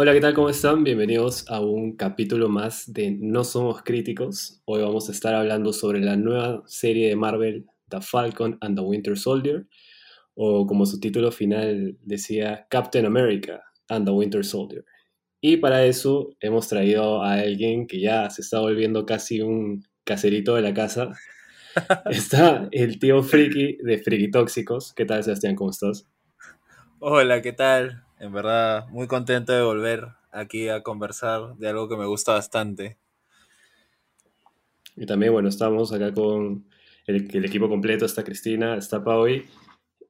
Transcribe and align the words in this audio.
Hola, 0.00 0.12
¿qué 0.12 0.20
tal? 0.20 0.32
¿Cómo 0.32 0.48
están? 0.48 0.84
Bienvenidos 0.84 1.44
a 1.50 1.58
un 1.60 1.96
capítulo 1.96 2.48
más 2.48 2.92
de 2.92 3.10
No 3.18 3.42
Somos 3.42 3.82
Críticos. 3.82 4.62
Hoy 4.64 4.80
vamos 4.80 5.08
a 5.08 5.12
estar 5.12 5.34
hablando 5.34 5.72
sobre 5.72 5.98
la 5.98 6.14
nueva 6.14 6.62
serie 6.66 7.08
de 7.08 7.16
Marvel, 7.16 7.66
The 7.88 8.00
Falcon 8.00 8.56
and 8.60 8.78
the 8.78 8.84
Winter 8.84 9.18
Soldier, 9.18 9.66
o 10.36 10.68
como 10.68 10.86
su 10.86 11.00
título 11.00 11.32
final 11.32 11.98
decía, 12.00 12.68
Captain 12.70 13.06
America 13.06 13.60
and 13.88 14.06
the 14.06 14.12
Winter 14.12 14.44
Soldier. 14.44 14.84
Y 15.40 15.56
para 15.56 15.84
eso 15.84 16.30
hemos 16.38 16.68
traído 16.68 17.20
a 17.24 17.32
alguien 17.32 17.88
que 17.88 17.98
ya 17.98 18.30
se 18.30 18.42
está 18.42 18.60
volviendo 18.60 19.04
casi 19.04 19.40
un 19.40 19.84
caserito 20.04 20.54
de 20.54 20.62
la 20.62 20.74
casa. 20.74 21.10
Está 22.08 22.68
el 22.70 23.00
tío 23.00 23.24
Friki 23.24 23.78
de 23.82 23.98
Friki 23.98 24.30
Tóxicos. 24.30 24.94
¿Qué 24.94 25.04
tal, 25.04 25.24
Sebastián? 25.24 25.56
¿Cómo 25.56 25.70
estás? 25.70 26.06
Hola, 27.00 27.42
¿qué 27.42 27.52
tal? 27.52 28.07
En 28.20 28.32
verdad, 28.32 28.88
muy 28.88 29.06
contento 29.06 29.52
de 29.52 29.62
volver 29.62 30.08
aquí 30.32 30.68
a 30.68 30.82
conversar 30.82 31.56
de 31.56 31.68
algo 31.68 31.88
que 31.88 31.96
me 31.96 32.06
gusta 32.06 32.32
bastante. 32.32 32.98
Y 34.96 35.06
también, 35.06 35.32
bueno, 35.32 35.48
estamos 35.48 35.92
acá 35.92 36.12
con 36.12 36.66
el, 37.06 37.28
el 37.32 37.44
equipo 37.44 37.68
completo. 37.68 38.04
Está 38.04 38.24
Cristina, 38.24 38.76
está 38.76 39.02
Pau. 39.02 39.26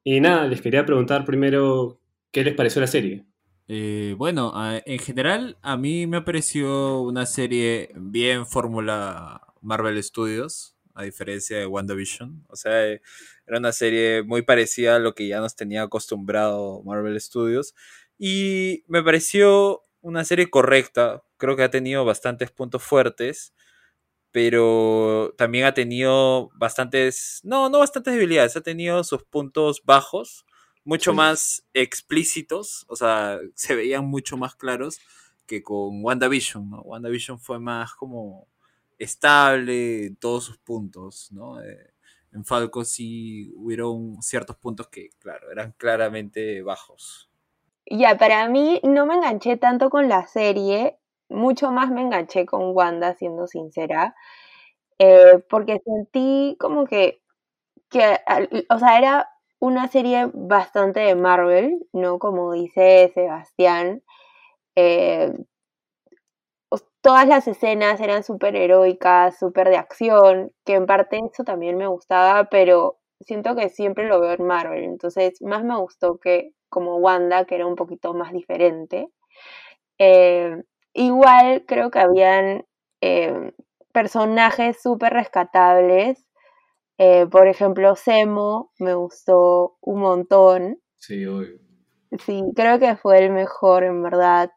Y 0.05 0.21
nada, 0.21 0.47
les 0.47 0.63
quería 0.63 0.87
preguntar 0.87 1.25
primero 1.25 2.01
qué 2.31 2.43
les 2.45 2.55
pareció 2.55 2.81
la 2.81 2.87
serie. 2.87 3.27
Eh, 3.71 4.15
bueno, 4.17 4.53
en 4.57 4.99
general 4.99 5.59
a 5.61 5.77
mí 5.77 6.07
me 6.07 6.23
pareció 6.23 7.03
una 7.03 7.27
serie 7.27 7.91
bien 7.95 8.47
fórmula 8.47 9.43
Marvel 9.61 10.03
Studios, 10.03 10.75
a 10.95 11.03
diferencia 11.03 11.59
de 11.59 11.67
WandaVision. 11.67 12.47
O 12.49 12.57
sea, 12.57 12.99
era 13.49 13.59
una 13.59 13.73
serie 13.73 14.23
muy 14.23 14.43
parecida 14.43 14.97
a 14.97 14.99
lo 14.99 15.15
que 15.15 15.27
ya 15.29 15.41
nos 15.41 15.57
tenía 15.57 15.83
acostumbrado 15.83 16.83
Marvel 16.85 17.21
Studios. 17.21 17.75
Y 18.19 18.85
me 18.89 19.03
pareció 19.03 19.83
una 20.01 20.25
serie 20.25 20.51
correcta. 20.51 21.23
Creo 21.39 21.57
que 21.57 21.63
ha 21.65 21.71
tenido 21.71 22.05
bastantes 22.05 22.51
puntos 22.51 22.83
fuertes. 22.83 23.55
Pero 24.31 25.35
también 25.39 25.65
ha 25.65 25.75
tenido 25.75 26.51
bastantes. 26.55 27.41
No, 27.43 27.71
no 27.71 27.79
bastantes 27.79 28.15
debilidades. 28.15 28.57
Ha 28.57 28.61
tenido 28.61 29.03
sus 29.03 29.25
puntos 29.25 29.83
bajos 29.85 30.45
mucho 30.89 31.13
más 31.13 31.67
explícitos, 31.75 32.87
o 32.89 32.97
sea, 32.97 33.39
se 33.55 33.75
veían 33.75 34.07
mucho 34.07 34.39
más 34.39 34.55
claros 34.55 34.99
que 35.47 35.63
con 35.63 36.03
WandaVision, 36.03 36.71
¿no? 36.71 36.81
WandaVision 36.81 37.39
fue 37.39 37.59
más 37.59 37.93
como 37.95 38.49
estable 38.99 40.07
en 40.07 40.17
todos 40.17 40.45
sus 40.45 40.57
puntos, 40.57 41.31
¿no? 41.31 41.63
Eh, 41.63 41.91
en 42.33 42.45
Falco 42.45 42.85
sí 42.85 43.53
hubieron 43.57 44.21
ciertos 44.23 44.57
puntos 44.57 44.89
que, 44.89 45.11
claro, 45.19 45.51
eran 45.51 45.73
claramente 45.77 46.63
bajos. 46.63 47.31
Ya, 47.87 48.17
para 48.19 48.49
mí 48.49 48.81
no 48.85 49.07
me 49.07 49.15
enganché 49.15 49.57
tanto 49.57 49.89
con 49.91 50.09
la 50.09 50.27
serie, 50.27 50.99
mucho 51.29 51.71
más 51.73 51.91
me 51.91 52.03
enganché 52.03 52.45
con 52.47 52.75
Wanda, 52.77 53.15
siendo 53.15 53.47
sincera, 53.47 54.15
eh, 54.99 55.43
porque 55.49 55.81
sentí 55.85 56.57
como 56.61 56.87
que, 56.87 57.23
que, 57.91 58.19
o 58.71 58.79
sea, 58.79 58.99
era 58.99 59.31
una 59.61 59.89
serie 59.89 60.31
bastante 60.35 61.01
de 61.01 61.15
Marvel, 61.17 61.87
¿no? 61.93 62.19
Como 62.19 62.53
dice 62.53 63.11
Sebastián. 63.15 64.03
Eh, 64.77 65.33
todas 67.01 67.27
las 67.27 67.49
escenas 67.49 68.01
eran 68.01 68.25
súper 68.25 68.57
heroicas, 68.57 69.39
súper 69.39 69.69
de 69.69 69.77
acción, 69.77 70.53
que 70.65 70.75
en 70.75 70.87
parte 70.87 71.21
eso 71.33 71.45
también 71.45 71.77
me 71.77 71.87
gustaba, 71.87 72.45
pero 72.51 72.99
siento 73.21 73.57
que 73.57 73.69
siempre 73.69 74.09
lo 74.09 74.21
veo 74.21 74.33
en 74.33 74.47
Marvel. 74.47 74.85
Entonces, 74.85 75.41
más 75.43 75.65
me 75.65 75.77
gustó 75.79 76.19
que 76.19 76.53
como 76.69 76.97
Wanda, 76.97 77.45
que 77.47 77.55
era 77.55 77.67
un 77.67 77.77
poquito 77.77 78.15
más 78.15 78.33
diferente. 78.33 79.09
Eh, 79.99 80.63
igual 80.93 81.65
creo 81.67 81.91
que 81.91 81.99
habían 81.99 82.67
eh, 83.01 83.53
personajes 83.93 84.81
súper 84.83 85.13
rescatables 85.13 86.29
eh, 86.99 87.27
por 87.31 87.47
ejemplo, 87.47 87.95
Semo 87.95 88.73
me 88.81 88.95
gustó 88.95 89.77
un 89.81 90.01
montón. 90.01 90.81
Sí, 90.97 91.25
obvio. 91.27 91.59
Sí, 92.25 92.43
creo 92.57 92.81
que 92.81 92.97
fue 92.97 93.25
el 93.25 93.31
mejor, 93.31 93.85
en 93.85 94.03
verdad. 94.03 94.51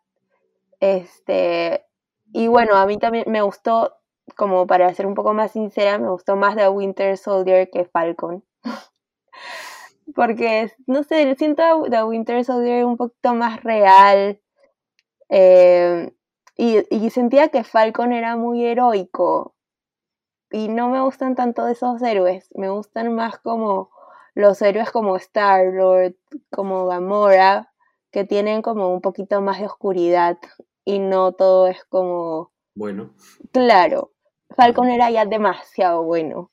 Este, 0.80 1.86
y 2.34 2.48
bueno, 2.48 2.76
a 2.76 2.86
mí 2.86 2.98
también 2.98 3.26
me 3.28 3.42
gustó, 3.42 3.98
como 4.36 4.68
para 4.68 4.94
ser 4.94 5.06
un 5.06 5.16
poco 5.16 5.34
más 5.34 5.52
sincera, 5.52 5.98
me 5.98 6.10
gustó 6.10 6.36
más 6.36 6.56
The 6.56 6.70
Winter 6.70 7.18
Soldier 7.18 7.70
que 7.70 7.86
Falcon. 7.86 8.44
Porque, 10.16 10.72
no 10.88 11.04
sé, 11.04 11.36
siento 11.36 11.64
The 11.90 12.04
Winter 12.04 12.44
Soldier 12.44 12.86
un 12.86 12.98
poquito 12.98 13.34
más 13.34 13.64
real. 13.64 14.40
Eh, 15.30 16.14
y, 16.58 16.86
y, 16.90 17.10
sentía 17.10 17.50
que 17.50 17.64
Falcon 17.64 18.12
era 18.12 18.36
muy 18.36 18.66
heroico 18.66 19.56
y 20.52 20.68
no 20.68 20.90
me 20.90 21.02
gustan 21.02 21.36
tanto 21.36 21.68
esos 21.68 22.02
héroes, 22.02 22.50
me 22.56 22.70
gustan 22.70 23.16
más 23.16 23.40
como 23.40 23.90
los 24.36 24.62
héroes 24.62 24.92
como 24.92 25.16
Star-Lord, 25.16 26.16
como 26.52 26.86
Gamora, 26.88 27.74
que 28.12 28.26
tienen 28.26 28.62
como 28.62 28.94
un 28.94 29.02
poquito 29.02 29.42
más 29.42 29.60
de 29.60 29.66
oscuridad 29.68 30.38
y 30.86 31.00
no 31.00 31.34
todo 31.34 31.68
es 31.68 31.84
como... 31.86 32.52
Bueno. 32.76 33.14
Claro, 33.52 34.12
Falcon 34.56 34.90
era 34.90 35.12
ya 35.12 35.26
demasiado 35.26 36.04
bueno. 36.04 36.52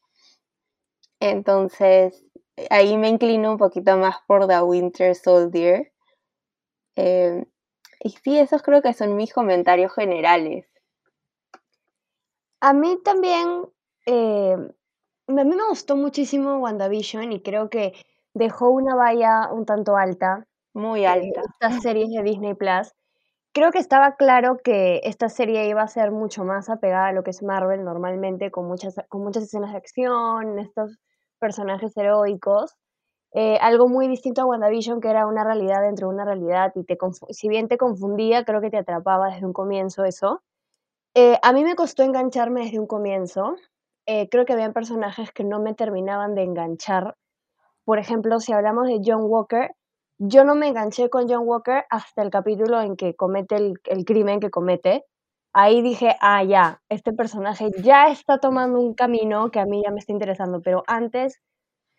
Entonces, 1.21 2.25
ahí 2.71 2.97
me 2.97 3.09
inclino 3.09 3.53
un 3.53 3.59
poquito 3.59 3.97
más 3.97 4.17
por 4.27 4.47
The 4.47 4.63
Winter 4.63 5.15
Soldier. 5.15 5.93
Eh, 6.97 7.45
y 8.01 8.11
sí, 8.11 8.39
esos 8.39 8.63
creo 8.63 8.83
que 8.83 8.95
son 8.95 9.17
mis 9.17 9.33
comentarios 9.33 9.93
generales. 9.93 10.67
A 12.61 12.73
mí 12.73 12.99
también 13.05 13.67
eh, 14.07 14.57
a 15.29 15.45
mí 15.45 15.45
me 15.45 15.69
gustó 15.69 15.95
muchísimo 15.95 16.57
WandaVision 16.57 17.33
y 17.33 17.43
creo 17.43 17.69
que 17.69 17.93
dejó 18.33 18.71
una 18.71 18.95
valla 18.95 19.53
un 19.53 19.67
tanto 19.67 19.97
alta. 19.97 20.47
Muy 20.73 21.05
alta. 21.05 21.43
Estas 21.43 21.83
series 21.83 22.09
de 22.11 22.23
Disney 22.23 22.55
Plus. 22.55 22.95
Creo 23.59 23.73
que 23.73 23.81
estaba 23.81 24.15
claro 24.15 24.59
que 24.63 25.01
esta 25.03 25.29
serie 25.29 25.67
iba 25.67 25.83
a 25.83 25.89
ser 25.89 26.13
mucho 26.13 26.45
más 26.45 26.71
apegada 26.71 27.09
a 27.09 27.13
lo 27.13 27.25
que 27.25 27.31
es 27.31 27.43
Marvel 27.43 27.83
normalmente, 27.85 28.53
con 28.53 28.69
muchas, 28.69 28.95
con 29.09 29.25
muchas 29.25 29.43
escenas 29.43 29.73
de 29.73 29.79
acción, 29.79 30.61
estos 30.61 30.97
personajes 31.41 31.97
heroicos. 31.97 32.77
Eh, 33.33 33.59
algo 33.61 33.89
muy 33.89 34.07
distinto 34.07 34.43
a 34.43 34.45
WandaVision, 34.45 35.01
que 35.01 35.11
era 35.11 35.27
una 35.27 35.43
realidad 35.43 35.83
dentro 35.83 36.07
de 36.07 36.15
una 36.15 36.25
realidad, 36.25 36.71
y 36.77 36.85
te 36.85 36.97
si 37.31 37.49
bien 37.49 37.67
te 37.67 37.79
confundía, 37.79 38.45
creo 38.45 38.61
que 38.61 38.71
te 38.71 38.79
atrapaba 38.79 39.27
desde 39.29 39.47
un 39.47 39.53
comienzo 39.53 40.05
eso. 40.05 40.41
Eh, 41.15 41.37
a 41.43 41.53
mí 41.53 41.65
me 41.65 41.75
costó 41.75 42.05
engancharme 42.05 42.63
desde 42.63 42.79
un 42.79 42.87
comienzo, 42.87 43.57
eh, 44.07 44.29
creo 44.29 44.45
que 44.45 44.53
había 44.53 44.73
personajes 44.73 45.33
que 45.33 45.43
no 45.43 45.59
me 45.59 45.75
terminaban 45.75 46.37
de 46.37 46.45
enganchar. 46.45 47.17
Por 47.85 47.99
ejemplo, 47.99 48.39
si 48.39 48.53
hablamos 48.53 48.87
de 48.87 49.01
John 49.05 49.23
Walker, 49.25 49.75
yo 50.19 50.45
no 50.45 50.55
me 50.55 50.69
enganché 50.69 51.09
con 51.11 51.29
John 51.29 51.47
Walker 51.47 51.85
hasta 51.91 52.23
el 52.23 52.31
capítulo 52.31 52.81
en 52.81 52.97
que 52.97 53.15
comete 53.15 53.57
el, 53.57 54.05
crimen 54.05 54.41
que 54.41 54.51
comete. 54.51 55.05
Ahí 55.53 55.81
dije, 55.83 56.17
ah, 56.21 56.43
ya, 56.45 56.83
este 56.89 57.13
personaje 57.13 57.71
ya 57.83 58.09
está 58.09 58.39
tomando 58.39 58.81
un 58.81 58.95
camino 58.95 59.51
que 59.51 59.61
a 59.61 59.67
mí 59.67 59.83
ya 59.85 59.91
me 59.91 60.01
está 60.01 60.13
interesando, 60.13 60.61
pero 60.61 60.85
antes 60.87 61.41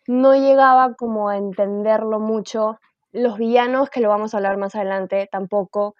no 0.06 0.34
llegaba 0.34 0.94
como 0.94 1.28
a 1.28 1.36
entenderlo 1.38 2.20
mucho. 2.20 2.78
Los 3.12 3.38
villanos, 3.38 3.90
que 3.90 4.00
lo 4.00 4.08
vamos 4.08 4.34
a 4.34 4.38
hablar 4.38 4.56
más 4.58 4.74
adelante, 4.74 5.28
tampoco. 5.32 5.94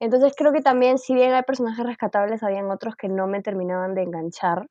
Entonces 0.00 0.34
creo 0.36 0.52
que 0.52 0.62
también, 0.62 0.98
si 0.98 1.14
bien 1.14 1.32
hay 1.32 1.42
personajes 1.42 1.84
rescatables, 1.86 2.42
habían 2.42 2.70
otros 2.70 2.96
que 2.96 3.08
no 3.08 3.26
me 3.26 3.42
terminaban 3.42 3.94
de 3.94 4.02
enganchar. 4.02 4.66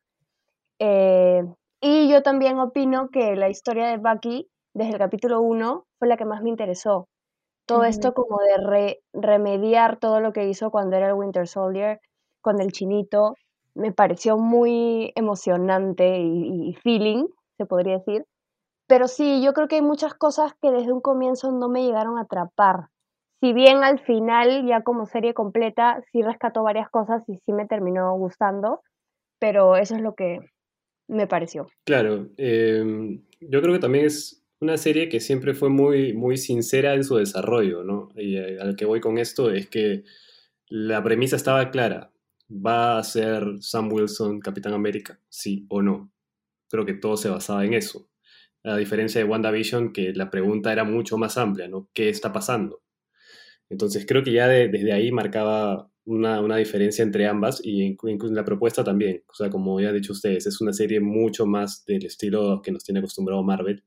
Eh, 0.79 1.43
y 1.81 2.09
yo 2.09 2.21
también 2.21 2.59
opino 2.59 3.09
que 3.09 3.35
la 3.35 3.49
historia 3.49 3.87
de 3.87 3.97
Bucky, 3.97 4.49
desde 4.73 4.93
el 4.93 4.97
capítulo 4.97 5.41
1, 5.41 5.85
fue 5.99 6.07
la 6.07 6.17
que 6.17 6.25
más 6.25 6.41
me 6.41 6.49
interesó. 6.49 7.07
Todo 7.65 7.83
esto 7.85 8.13
como 8.13 8.39
de 8.39 8.99
remediar 9.13 9.97
todo 9.97 10.19
lo 10.19 10.33
que 10.33 10.47
hizo 10.47 10.71
cuando 10.71 10.97
era 10.97 11.07
el 11.07 11.13
Winter 11.13 11.47
Soldier, 11.47 11.99
con 12.41 12.59
el 12.59 12.71
chinito, 12.71 13.35
me 13.75 13.91
pareció 13.93 14.37
muy 14.37 15.13
emocionante 15.15 16.19
y, 16.19 16.69
y 16.69 16.73
feeling, 16.75 17.27
se 17.57 17.65
podría 17.65 17.99
decir. 17.99 18.25
Pero 18.87 19.07
sí, 19.07 19.41
yo 19.41 19.53
creo 19.53 19.67
que 19.67 19.75
hay 19.75 19.81
muchas 19.81 20.13
cosas 20.13 20.53
que 20.61 20.71
desde 20.71 20.91
un 20.91 21.01
comienzo 21.01 21.51
no 21.51 21.69
me 21.69 21.83
llegaron 21.83 22.17
a 22.17 22.23
atrapar. 22.23 22.87
Si 23.39 23.53
bien 23.53 23.83
al 23.83 23.99
final, 23.99 24.67
ya 24.67 24.83
como 24.83 25.05
serie 25.05 25.33
completa, 25.33 26.03
sí 26.11 26.21
rescató 26.21 26.61
varias 26.61 26.89
cosas 26.89 27.23
y 27.27 27.37
sí 27.45 27.53
me 27.53 27.65
terminó 27.67 28.13
gustando, 28.17 28.81
pero 29.39 29.77
eso 29.77 29.95
es 29.95 30.01
lo 30.01 30.13
que 30.13 30.39
me 31.07 31.25
pareció. 31.25 31.67
Claro, 31.85 32.27
em, 32.37 33.23
yo 33.39 33.61
creo 33.61 33.73
que 33.73 33.79
también 33.79 34.05
es 34.05 34.40
una 34.61 34.77
serie 34.77 35.09
que 35.09 35.19
siempre 35.19 35.55
fue 35.55 35.69
muy, 35.69 36.13
muy 36.13 36.37
sincera 36.37 36.93
en 36.93 37.03
su 37.03 37.15
desarrollo, 37.17 37.83
¿no? 37.83 38.09
Y 38.15 38.37
eh, 38.37 38.59
al 38.59 38.75
que 38.75 38.85
voy 38.85 39.01
con 39.01 39.17
esto 39.17 39.51
es 39.51 39.67
que 39.67 40.03
la 40.69 41.03
premisa 41.03 41.35
estaba 41.35 41.71
clara. 41.71 42.13
¿Va 42.49 42.99
a 42.99 43.03
ser 43.03 43.43
Sam 43.61 43.91
Wilson 43.91 44.39
Capitán 44.39 44.73
América? 44.73 45.19
Sí 45.29 45.65
o 45.69 45.81
no. 45.81 46.11
Creo 46.69 46.85
que 46.85 46.93
todo 46.93 47.17
se 47.17 47.29
basaba 47.29 47.65
en 47.65 47.73
eso. 47.73 48.07
A 48.63 48.77
diferencia 48.77 49.19
de 49.19 49.29
WandaVision, 49.29 49.93
que 49.93 50.13
la 50.13 50.29
pregunta 50.29 50.71
era 50.71 50.83
mucho 50.83 51.17
más 51.17 51.37
amplia, 51.37 51.67
¿no? 51.67 51.89
¿Qué 51.93 52.09
está 52.09 52.31
pasando? 52.31 52.83
Entonces 53.69 54.05
creo 54.07 54.23
que 54.23 54.33
ya 54.33 54.47
desde 54.47 54.93
ahí 54.93 55.11
marcaba 55.11 55.89
una, 56.05 56.41
una, 56.41 56.57
diferencia 56.57 57.03
entre 57.03 57.27
ambas 57.27 57.61
y 57.63 57.83
incluso 57.83 58.33
la 58.33 58.45
propuesta 58.45 58.83
también. 58.83 59.23
O 59.27 59.33
sea, 59.33 59.49
como 59.49 59.79
ya 59.81 59.89
han 59.89 59.95
dicho 59.95 60.13
ustedes, 60.13 60.45
es 60.45 60.61
una 60.61 60.73
serie 60.73 60.99
mucho 60.99 61.45
más 61.45 61.85
del 61.85 62.05
estilo 62.05 62.61
que 62.61 62.71
nos 62.71 62.83
tiene 62.83 62.99
acostumbrado 62.99 63.43
Marvel, 63.43 63.83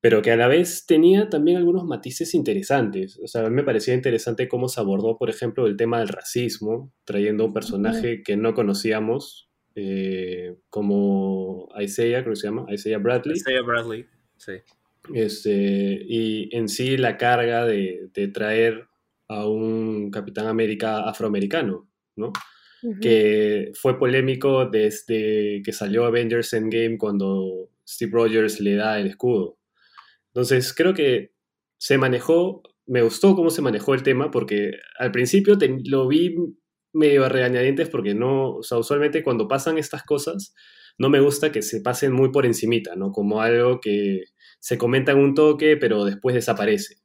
pero 0.00 0.22
que 0.22 0.30
a 0.30 0.36
la 0.36 0.48
vez 0.48 0.86
tenía 0.86 1.28
también 1.28 1.58
algunos 1.58 1.84
matices 1.84 2.34
interesantes. 2.34 3.18
O 3.22 3.26
sea, 3.26 3.44
a 3.44 3.50
mí 3.50 3.56
me 3.56 3.64
parecía 3.64 3.94
interesante 3.94 4.48
cómo 4.48 4.68
se 4.68 4.80
abordó, 4.80 5.18
por 5.18 5.28
ejemplo, 5.28 5.66
el 5.66 5.76
tema 5.76 5.98
del 5.98 6.08
racismo, 6.08 6.92
trayendo 7.04 7.44
un 7.44 7.52
personaje 7.52 8.22
que 8.22 8.36
no 8.36 8.54
conocíamos, 8.54 9.50
eh, 9.74 10.56
como 10.70 11.68
Isaiah, 11.78 12.22
creo 12.22 12.32
que 12.32 12.40
se 12.40 12.46
llama, 12.46 12.66
Isaiah 12.72 12.98
Bradley. 12.98 13.36
Isaiah 13.36 13.62
Bradley, 13.62 14.06
sí. 14.36 14.52
Este, 15.14 16.04
y 16.08 16.54
en 16.54 16.68
sí 16.68 16.96
la 16.96 17.16
carga 17.16 17.66
de, 17.66 18.08
de 18.14 18.28
traer 18.28 18.86
a 19.28 19.46
un 19.46 20.10
Capitán 20.10 20.46
América 20.46 21.08
afroamericano, 21.08 21.88
¿no? 22.16 22.32
Que 23.00 23.72
fue 23.74 23.98
polémico 23.98 24.64
desde 24.64 25.62
que 25.62 25.72
salió 25.72 26.06
Avengers 26.06 26.54
Endgame 26.54 26.96
cuando 26.96 27.68
Steve 27.86 28.10
Rogers 28.12 28.58
le 28.58 28.74
da 28.74 28.98
el 28.98 29.08
escudo. 29.08 29.59
Entonces, 30.34 30.72
creo 30.74 30.94
que 30.94 31.32
se 31.78 31.98
manejó, 31.98 32.62
me 32.86 33.02
gustó 33.02 33.34
cómo 33.34 33.50
se 33.50 33.62
manejó 33.62 33.94
el 33.94 34.02
tema, 34.02 34.30
porque 34.30 34.72
al 34.98 35.12
principio 35.12 35.56
lo 35.84 36.08
vi 36.08 36.36
medio 36.92 37.28
regañadientes 37.28 37.88
porque 37.88 38.14
no, 38.14 38.56
o 38.56 38.62
sea, 38.62 38.78
usualmente 38.78 39.22
cuando 39.22 39.48
pasan 39.48 39.78
estas 39.78 40.02
cosas, 40.02 40.54
no 40.98 41.08
me 41.08 41.20
gusta 41.20 41.52
que 41.52 41.62
se 41.62 41.80
pasen 41.80 42.12
muy 42.12 42.30
por 42.30 42.46
encimita, 42.46 42.96
¿no? 42.96 43.12
Como 43.12 43.40
algo 43.40 43.80
que 43.80 44.24
se 44.58 44.78
comenta 44.78 45.12
en 45.12 45.18
un 45.18 45.34
toque, 45.34 45.76
pero 45.76 46.04
después 46.04 46.34
desaparece. 46.34 46.96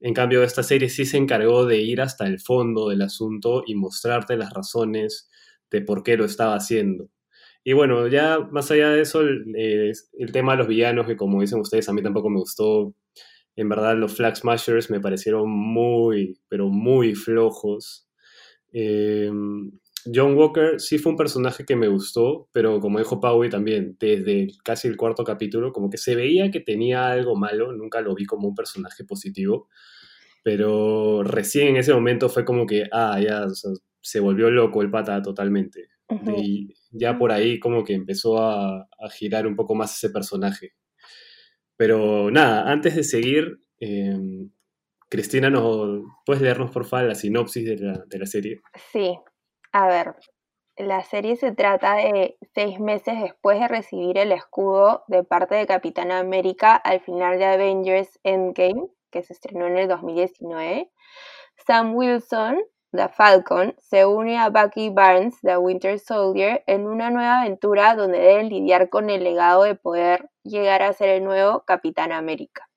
En 0.00 0.14
cambio, 0.14 0.42
esta 0.42 0.62
serie 0.62 0.88
sí 0.88 1.04
se 1.06 1.16
encargó 1.16 1.66
de 1.66 1.78
ir 1.78 2.00
hasta 2.00 2.26
el 2.26 2.40
fondo 2.40 2.88
del 2.88 3.02
asunto 3.02 3.62
y 3.66 3.74
mostrarte 3.76 4.36
las 4.36 4.52
razones 4.52 5.30
de 5.70 5.82
por 5.82 6.02
qué 6.02 6.16
lo 6.16 6.24
estaba 6.24 6.54
haciendo. 6.56 7.08
Y 7.64 7.74
bueno, 7.74 8.08
ya 8.08 8.40
más 8.50 8.70
allá 8.70 8.90
de 8.90 9.02
eso, 9.02 9.20
el, 9.20 9.54
el, 9.56 10.32
tema 10.32 10.52
de 10.52 10.58
los 10.58 10.68
villanos, 10.68 11.06
que 11.06 11.16
como 11.16 11.40
dicen 11.40 11.60
ustedes, 11.60 11.88
a 11.88 11.92
mí 11.92 12.02
tampoco 12.02 12.28
me 12.28 12.40
gustó. 12.40 12.94
En 13.54 13.68
verdad, 13.68 13.96
los 13.96 14.16
Flag 14.16 14.36
Smashers 14.36 14.90
me 14.90 15.00
parecieron 15.00 15.48
muy, 15.50 16.38
pero 16.48 16.68
muy 16.68 17.14
flojos. 17.14 18.08
Eh, 18.72 19.30
John 20.12 20.36
Walker 20.36 20.80
sí 20.80 20.98
fue 20.98 21.12
un 21.12 21.18
personaje 21.18 21.64
que 21.64 21.76
me 21.76 21.86
gustó, 21.86 22.48
pero 22.52 22.80
como 22.80 22.98
dijo 22.98 23.20
Pauy 23.20 23.48
también, 23.48 23.96
desde 24.00 24.48
casi 24.64 24.88
el 24.88 24.96
cuarto 24.96 25.22
capítulo, 25.22 25.72
como 25.72 25.90
que 25.90 25.98
se 25.98 26.16
veía 26.16 26.50
que 26.50 26.60
tenía 26.60 27.10
algo 27.10 27.36
malo, 27.36 27.72
nunca 27.72 28.00
lo 28.00 28.14
vi 28.14 28.24
como 28.24 28.48
un 28.48 28.54
personaje 28.54 29.04
positivo, 29.04 29.68
pero 30.42 31.22
recién 31.22 31.68
en 31.68 31.76
ese 31.76 31.94
momento 31.94 32.28
fue 32.28 32.44
como 32.44 32.66
que, 32.66 32.84
ah, 32.90 33.20
ya, 33.20 33.46
se 34.00 34.20
volvió 34.20 34.50
loco 34.50 34.82
el 34.82 34.90
pata 34.90 35.22
totalmente. 35.22 35.88
Y 36.36 36.74
ya 36.90 37.18
por 37.18 37.32
ahí 37.32 37.58
como 37.58 37.84
que 37.84 37.94
empezó 37.94 38.38
a, 38.38 38.88
girar 39.10 39.46
un 39.46 39.56
poco 39.56 39.74
más 39.74 39.96
ese 39.96 40.10
personaje. 40.10 40.72
Pero 41.76 42.30
nada, 42.30 42.70
antes 42.70 42.94
de 42.96 43.04
seguir, 43.04 43.58
em, 43.80 44.50
Cristina, 45.08 45.50
¿nos, 45.50 46.04
¿puedes 46.24 46.42
leernos 46.42 46.70
por 46.70 46.84
favor 46.84 47.08
la 47.08 47.14
sinopsis 47.14 47.64
de 47.64 47.76
la, 47.76 48.04
de 48.06 48.18
la 48.18 48.26
serie? 48.26 48.60
Sí, 48.92 49.16
a 49.72 49.86
ver, 49.86 50.14
la 50.76 51.02
serie 51.04 51.36
se 51.36 51.52
trata 51.52 51.96
de 51.96 52.36
seis 52.54 52.80
meses 52.80 53.20
después 53.20 53.60
de 53.60 53.68
recibir 53.68 54.16
el 54.16 54.32
escudo 54.32 55.04
de 55.06 55.22
parte 55.22 55.54
de 55.54 55.66
Capitán 55.66 56.10
América 56.10 56.74
al 56.76 57.00
final 57.00 57.38
de 57.38 57.44
Avengers 57.44 58.18
Endgame, 58.22 58.88
que 59.10 59.22
se 59.22 59.34
estrenó 59.34 59.66
en 59.66 59.76
el 59.76 59.88
2019. 59.88 60.90
Sam 61.66 61.94
Wilson, 61.94 62.58
The 62.92 63.08
Falcon, 63.08 63.74
se 63.80 64.04
une 64.04 64.38
a 64.38 64.50
Bucky 64.50 64.90
Barnes, 64.90 65.40
The 65.40 65.56
Winter 65.56 65.98
Soldier, 65.98 66.62
en 66.66 66.86
una 66.86 67.10
nueva 67.10 67.40
aventura 67.40 67.94
donde 67.94 68.18
deben 68.18 68.50
lidiar 68.50 68.90
con 68.90 69.08
el 69.08 69.24
legado 69.24 69.62
de 69.62 69.74
poder 69.74 70.28
llegar 70.42 70.82
a 70.82 70.92
ser 70.92 71.08
el 71.08 71.24
nuevo 71.24 71.64
Capitán 71.64 72.12
América. 72.12 72.68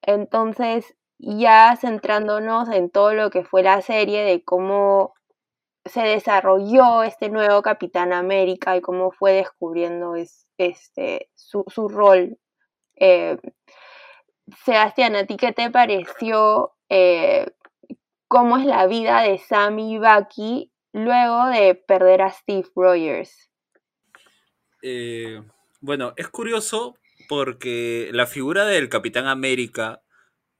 Entonces, 0.00 0.96
ya 1.18 1.76
centrándonos 1.76 2.70
en 2.70 2.90
todo 2.90 3.14
lo 3.14 3.30
que 3.30 3.44
fue 3.44 3.62
la 3.62 3.82
serie, 3.82 4.22
de 4.24 4.42
cómo 4.42 5.14
se 5.84 6.00
desarrolló 6.02 7.02
este 7.02 7.28
nuevo 7.28 7.60
Capitán 7.60 8.14
América 8.14 8.76
y 8.76 8.80
cómo 8.80 9.10
fue 9.10 9.32
descubriendo 9.32 10.14
este, 10.56 11.30
su, 11.34 11.88
rol. 11.88 12.38
Eh, 12.96 13.36
Sebastián, 14.64 15.16
¿a 15.16 15.26
ti 15.26 15.36
qué 15.36 15.52
te 15.52 15.70
pareció 15.70 16.74
eh, 16.88 17.46
cómo 18.34 18.56
es 18.56 18.66
la 18.66 18.88
vida 18.88 19.22
de 19.22 19.38
Sammy 19.38 19.94
y 19.94 19.98
Bucky 19.98 20.72
luego 20.92 21.46
de 21.50 21.76
perder 21.76 22.20
a 22.20 22.32
Steve 22.32 22.66
Rogers? 22.74 23.48
Eh, 24.82 25.40
bueno, 25.80 26.14
es 26.16 26.26
curioso 26.26 26.98
porque 27.28 28.10
la 28.12 28.26
figura 28.26 28.64
del 28.64 28.88
Capitán 28.88 29.28
América, 29.28 30.02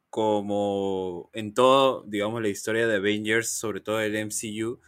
como 0.09 1.31
en 1.33 1.53
todo, 1.53 2.05
digamos, 2.07 2.41
la 2.43 2.49
historia 2.49 2.87
de 2.87 2.95
Avengers, 2.95 3.51
sobre 3.51 3.81
todo 3.81 4.01
el 4.01 4.15
MCU, 4.25 4.81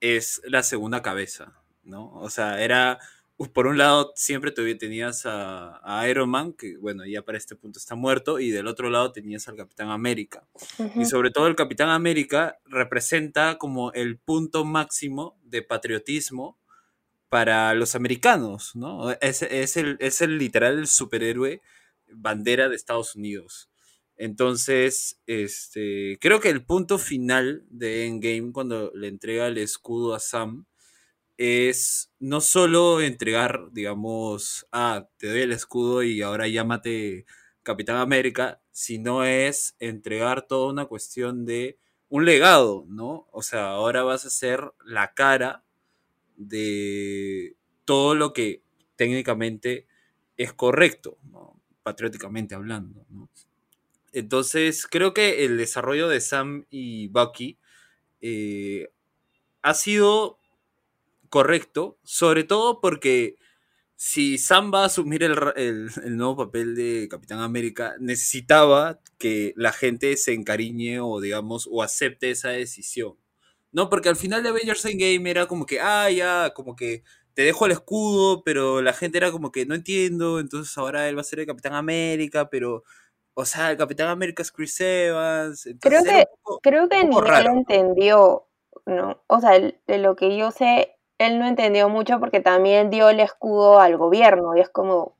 es 0.00 0.42
la 0.44 0.64
segunda 0.64 1.00
cabeza, 1.00 1.62
¿no? 1.84 2.12
O 2.14 2.28
sea, 2.28 2.60
era, 2.60 2.98
por 3.48 3.66
un 3.66 3.78
lado 3.78 4.12
siempre 4.14 4.52
tenías 4.52 5.22
a, 5.24 6.06
Iron 6.08 6.30
Man, 6.30 6.52
que 6.52 6.76
bueno, 6.76 7.04
ya 7.06 7.22
para 7.22 7.38
este 7.38 7.56
punto 7.56 7.78
está 7.78 7.94
muerto, 7.94 8.38
y 8.38 8.50
del 8.50 8.66
otro 8.66 8.90
lado 8.90 9.12
tenías 9.12 9.48
al 9.48 9.56
Capitán 9.56 9.90
América. 9.90 10.46
Y 10.96 11.04
sobre 11.06 11.30
todo 11.30 11.46
el 11.46 11.56
Capitán 11.56 11.88
América 11.88 12.58
representa 12.66 13.58
como 13.58 13.92
el 13.92 14.18
punto 14.18 14.64
máximo 14.64 15.38
de 15.44 15.62
patriotismo 15.62 16.58
para 17.28 17.74
los 17.74 17.94
americanos, 17.94 18.76
¿no? 18.76 19.10
Es, 19.12 19.42
es, 19.42 19.76
el, 19.76 19.96
es 20.00 20.20
el 20.20 20.38
literal 20.38 20.86
superhéroe 20.86 21.62
bandera 22.08 22.68
de 22.68 22.76
Estados 22.76 23.16
Unidos. 23.16 23.70
Entonces, 24.16 25.18
este, 25.26 26.18
creo 26.20 26.40
que 26.40 26.50
el 26.50 26.64
punto 26.64 26.98
final 26.98 27.64
de 27.70 28.06
Endgame, 28.06 28.52
cuando 28.52 28.92
le 28.94 29.08
entrega 29.08 29.46
el 29.46 29.58
escudo 29.58 30.14
a 30.14 30.20
Sam, 30.20 30.66
es 31.38 32.10
no 32.20 32.40
solo 32.40 33.00
entregar, 33.00 33.68
digamos, 33.72 34.66
ah, 34.72 35.08
te 35.18 35.28
doy 35.28 35.40
el 35.42 35.52
escudo 35.52 36.02
y 36.02 36.22
ahora 36.22 36.48
llámate 36.48 37.26
Capitán 37.62 37.96
América, 37.96 38.60
sino 38.70 39.24
es 39.24 39.76
entregar 39.78 40.46
toda 40.46 40.72
una 40.72 40.86
cuestión 40.86 41.44
de 41.44 41.78
un 42.08 42.24
legado, 42.24 42.84
¿no? 42.88 43.28
O 43.32 43.42
sea, 43.42 43.70
ahora 43.70 44.02
vas 44.02 44.24
a 44.24 44.30
ser 44.30 44.72
la 44.84 45.14
cara 45.14 45.64
de 46.36 47.56
todo 47.84 48.14
lo 48.14 48.32
que 48.32 48.62
técnicamente 48.96 49.86
es 50.36 50.52
correcto, 50.52 51.18
patrióticamente 51.82 52.54
hablando, 52.54 53.06
¿no? 53.08 53.28
Entonces, 54.12 54.86
creo 54.86 55.14
que 55.14 55.44
el 55.44 55.56
desarrollo 55.56 56.08
de 56.08 56.20
Sam 56.20 56.66
y 56.68 57.08
Bucky 57.08 57.58
eh, 58.20 58.92
ha 59.62 59.74
sido 59.74 60.38
correcto, 61.32 61.98
sobre 62.04 62.44
todo 62.44 62.82
porque 62.82 63.38
si 63.96 64.36
Sam 64.36 64.70
va 64.74 64.82
a 64.82 64.86
asumir 64.86 65.22
el, 65.22 65.90
nuevo 66.14 66.36
papel 66.36 66.74
de 66.76 67.08
Capitán 67.08 67.40
América, 67.40 67.94
necesitaba 67.98 69.00
que 69.16 69.54
la 69.56 69.72
gente 69.72 70.18
se 70.18 70.34
encariñe 70.34 71.00
o, 71.00 71.22
digamos, 71.22 71.66
o 71.72 71.82
acepte 71.82 72.30
esa 72.30 72.50
decisión. 72.50 73.16
No, 73.72 73.88
porque 73.88 74.10
al 74.10 74.16
final 74.16 74.42
de 74.42 74.50
Avengers 74.50 74.84
Endgame 74.84 75.30
era 75.30 75.46
como 75.46 75.64
que, 75.64 75.80
ah, 75.80 76.10
ya, 76.10 76.52
como 76.54 76.76
que 76.76 77.02
te 77.32 77.44
dejo 77.44 77.64
el 77.64 77.72
escudo, 77.72 78.44
pero 78.44 78.82
la 78.82 78.92
gente 78.92 79.16
era 79.16 79.32
como 79.32 79.52
que 79.52 79.64
no 79.64 79.74
entiendo, 79.74 80.38
entonces 80.38 80.76
ahora 80.76 81.08
él 81.08 81.16
va 81.16 81.22
a 81.22 81.24
ser 81.24 81.40
el 81.40 81.46
Capitán 81.46 81.72
América, 81.72 82.50
pero 82.50 82.84
o 83.32 83.46
sea, 83.46 83.70
el 83.70 83.78
Capitán 83.78 84.08
América 84.08 84.42
es 84.42 84.52
Chris 84.52 84.78
Evans. 84.82 85.66
Creo 85.80 86.04
que, 86.04 86.26
creo 86.62 86.90
que 86.90 87.04
ni 87.04 87.16
él 87.16 87.46
entendió, 87.46 88.48
¿no? 88.84 89.22
O 89.28 89.40
sea, 89.40 89.52
de 89.52 89.98
lo 89.98 90.14
que 90.14 90.36
yo 90.36 90.50
sé, 90.50 90.98
él 91.26 91.38
no 91.38 91.46
entendió 91.46 91.88
mucho 91.88 92.20
porque 92.20 92.40
también 92.40 92.90
dio 92.90 93.08
el 93.08 93.20
escudo 93.20 93.80
al 93.80 93.96
gobierno 93.96 94.56
y 94.56 94.60
es 94.60 94.68
como, 94.68 95.16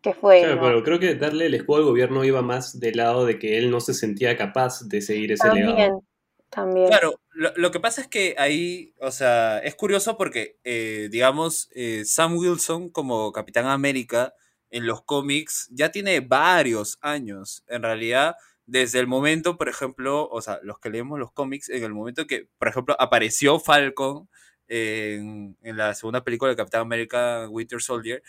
¿qué 0.00 0.14
fue? 0.14 0.42
Claro, 0.42 0.60
pero 0.60 0.82
creo 0.82 0.98
que 0.98 1.14
darle 1.14 1.46
el 1.46 1.54
escudo 1.54 1.78
al 1.78 1.84
gobierno 1.84 2.24
iba 2.24 2.42
más 2.42 2.78
del 2.80 2.96
lado 2.96 3.24
de 3.24 3.38
que 3.38 3.58
él 3.58 3.70
no 3.70 3.80
se 3.80 3.94
sentía 3.94 4.36
capaz 4.36 4.82
de 4.88 5.00
seguir 5.00 5.32
ese 5.32 5.46
también, 5.46 5.66
legado. 5.68 6.04
También. 6.50 6.88
Claro, 6.88 7.20
lo, 7.34 7.70
que 7.70 7.80
pasa 7.80 8.02
es 8.02 8.08
que 8.08 8.34
ahí, 8.36 8.94
o 9.00 9.10
sea, 9.10 9.58
es 9.58 9.74
curioso 9.74 10.18
porque, 10.18 10.58
eh, 10.64 11.08
digamos, 11.10 11.70
eh, 11.74 12.02
Sam 12.04 12.36
Wilson 12.36 12.90
como 12.90 13.32
Capitán 13.32 13.66
América 13.66 14.34
en 14.70 14.86
los 14.86 15.02
cómics 15.02 15.68
ya 15.70 15.90
tiene 15.90 16.20
varios 16.20 16.98
años. 17.00 17.64
En 17.68 17.82
realidad, 17.82 18.36
desde 18.66 18.98
el 19.00 19.06
momento, 19.06 19.56
por 19.56 19.68
ejemplo, 19.68 20.28
o 20.30 20.42
sea, 20.42 20.60
los 20.62 20.78
que 20.78 20.90
leemos 20.90 21.18
los 21.18 21.32
cómics, 21.32 21.68
en 21.68 21.84
el 21.84 21.94
momento 21.94 22.26
que, 22.26 22.48
por 22.58 22.68
ejemplo, 22.68 22.96
apareció 22.98 23.58
Falcon 23.58 24.28
en, 24.72 25.56
la 25.62 25.94
segunda 25.94 26.24
película 26.24 26.50
de 26.50 26.56
Capitán 26.56 26.80
América, 26.80 27.46
Winter 27.48 27.80
Soldier, 27.82 28.22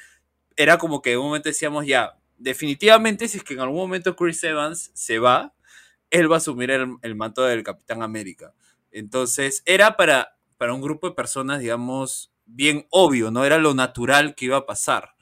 era 0.55 0.77
como 0.77 1.01
que 1.01 1.13
en 1.13 1.19
un 1.19 1.25
momento 1.27 1.49
decíamos 1.49 1.85
ya, 1.85 2.17
definitivamente, 2.37 3.27
si 3.27 3.37
es 3.37 3.43
que 3.43 3.53
en 3.53 3.61
algún 3.61 3.77
momento 3.77 4.15
Chris 4.15 4.43
Evans 4.43 4.91
se 4.93 5.19
va, 5.19 5.53
él 6.09 6.29
va 6.29 6.35
a 6.35 6.37
asumir 6.37 6.69
el, 6.71 6.97
el 7.01 7.15
manto 7.15 7.43
del 7.43 7.63
Capitán 7.63 8.03
América. 8.03 8.53
Entonces, 8.91 9.63
era 9.65 9.95
para, 9.95 10.37
para 10.57 10.73
un 10.73 10.81
grupo 10.81 11.07
de 11.07 11.15
personas, 11.15 11.61
digamos, 11.61 12.31
bien 12.45 12.85
obvio, 12.89 13.31
¿no? 13.31 13.45
Era 13.45 13.57
lo 13.57 13.73
natural 13.73 14.35
que 14.35 14.45
iba 14.45 14.57
a 14.57 14.65
pasar. 14.65 15.15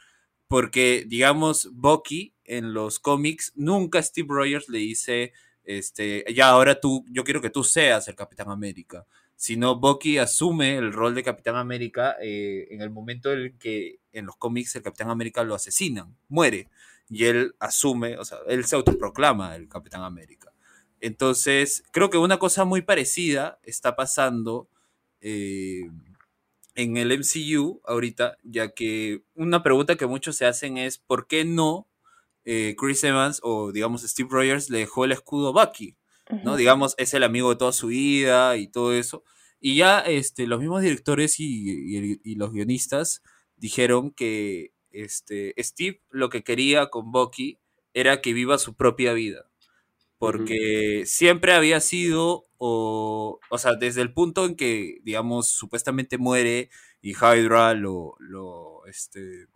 Porque, 0.48 1.06
digamos, 1.08 1.70
Bucky 1.72 2.34
en 2.44 2.74
los 2.74 3.00
cómics, 3.00 3.54
nunca 3.56 4.04
Steve 4.04 4.28
Rogers 4.30 4.68
le 4.68 4.80
dice, 4.80 5.34
este, 5.64 6.26
ya 6.34 6.50
ahora 6.50 6.80
tú, 6.80 7.06
yo 7.10 7.24
quiero 7.24 7.42
que 7.42 7.50
tú 7.50 7.64
seas 7.64 8.08
el 8.08 8.16
Capitán 8.16 8.50
América. 8.50 9.06
Sino 9.42 9.80
Bucky 9.80 10.20
asume 10.20 10.78
el 10.78 10.94
rol 10.94 11.16
de 11.16 11.24
Capitán 11.24 11.56
América 11.56 12.16
eh, 12.22 12.68
en 12.70 12.82
el 12.82 12.92
momento 12.92 13.34
en 13.34 13.58
que 13.58 14.00
en 14.12 14.28
los 14.28 14.36
cómics 14.38 14.76
el 14.76 14.84
Capitán 14.84 15.10
América 15.10 15.44
lo 15.44 15.56
asesinan, 15.56 16.16
muere. 16.30 16.70
Y 17.10 17.26
él 17.26 17.56
asume, 17.60 18.20
o 18.20 18.24
sea, 18.24 18.38
él 18.48 18.66
se 18.66 18.76
autoproclama 18.76 19.56
el 19.56 19.68
Capitán 19.68 20.04
América. 20.04 20.54
Entonces, 21.00 21.84
creo 21.92 22.12
que 22.12 22.20
una 22.20 22.38
cosa 22.38 22.66
muy 22.66 22.84
parecida 22.84 23.58
está 23.64 23.96
pasando 23.96 24.70
eh, 25.22 25.90
en 26.76 26.98
el 26.98 27.12
MCU 27.12 27.82
ahorita, 27.84 28.38
ya 28.44 28.76
que 28.76 29.24
una 29.34 29.64
pregunta 29.64 29.96
que 29.96 30.06
muchos 30.06 30.36
se 30.36 30.46
hacen 30.46 30.78
es, 30.78 31.00
¿por 31.00 31.26
qué 31.26 31.46
no 31.46 31.88
eh, 32.46 32.76
Chris 32.78 33.04
Evans 33.04 33.40
o 33.42 33.72
digamos 33.72 34.04
Steve 34.04 34.30
Rogers 34.32 34.70
le 34.70 34.78
dejó 34.78 35.04
el 35.04 35.14
escudo 35.14 35.50
a 35.50 35.66
Bucky? 35.66 35.98
¿no? 36.44 36.56
Digamos, 36.56 36.96
es 36.98 37.14
el 37.14 37.24
amigo 37.24 37.50
de 37.50 37.56
toda 37.56 37.72
su 37.72 37.88
vida 37.88 38.56
y 38.58 38.68
todo 38.68 38.94
eso. 38.94 39.24
Y 39.62 39.78
ya 39.78 40.00
este, 40.02 40.48
los 40.48 40.60
mismos 40.60 40.82
directores 40.84 41.40
y, 41.40 41.46
y- 42.14 42.22
y 42.24 42.36
los 42.36 42.52
guionistas 42.54 43.24
dijeron 43.58 44.12
que 44.12 44.74
este, 44.92 45.54
Steve 45.60 46.02
lo 46.12 46.30
que 46.30 46.44
quería 46.44 46.88
con 46.90 47.12
Bucky 47.12 47.60
era 47.94 48.22
que 48.22 48.34
viva 48.34 48.58
su 48.58 48.76
propia 48.76 49.14
vida. 49.14 49.50
Porque 50.20 51.04
siempre 51.08 51.54
había 51.54 51.80
sido, 51.82 52.46
o, 52.58 53.40
o 53.50 53.58
sea, 53.58 53.74
desde 53.76 54.02
el 54.02 54.14
punto 54.14 54.46
en 54.46 54.56
que, 54.56 55.00
digamos, 55.04 55.50
supuestamente 55.50 56.18
muere 56.20 56.70
y 57.02 57.14
Hydra 57.16 57.74
lo, 57.74 58.16
lo, 58.20 58.86
este, 58.88 59.48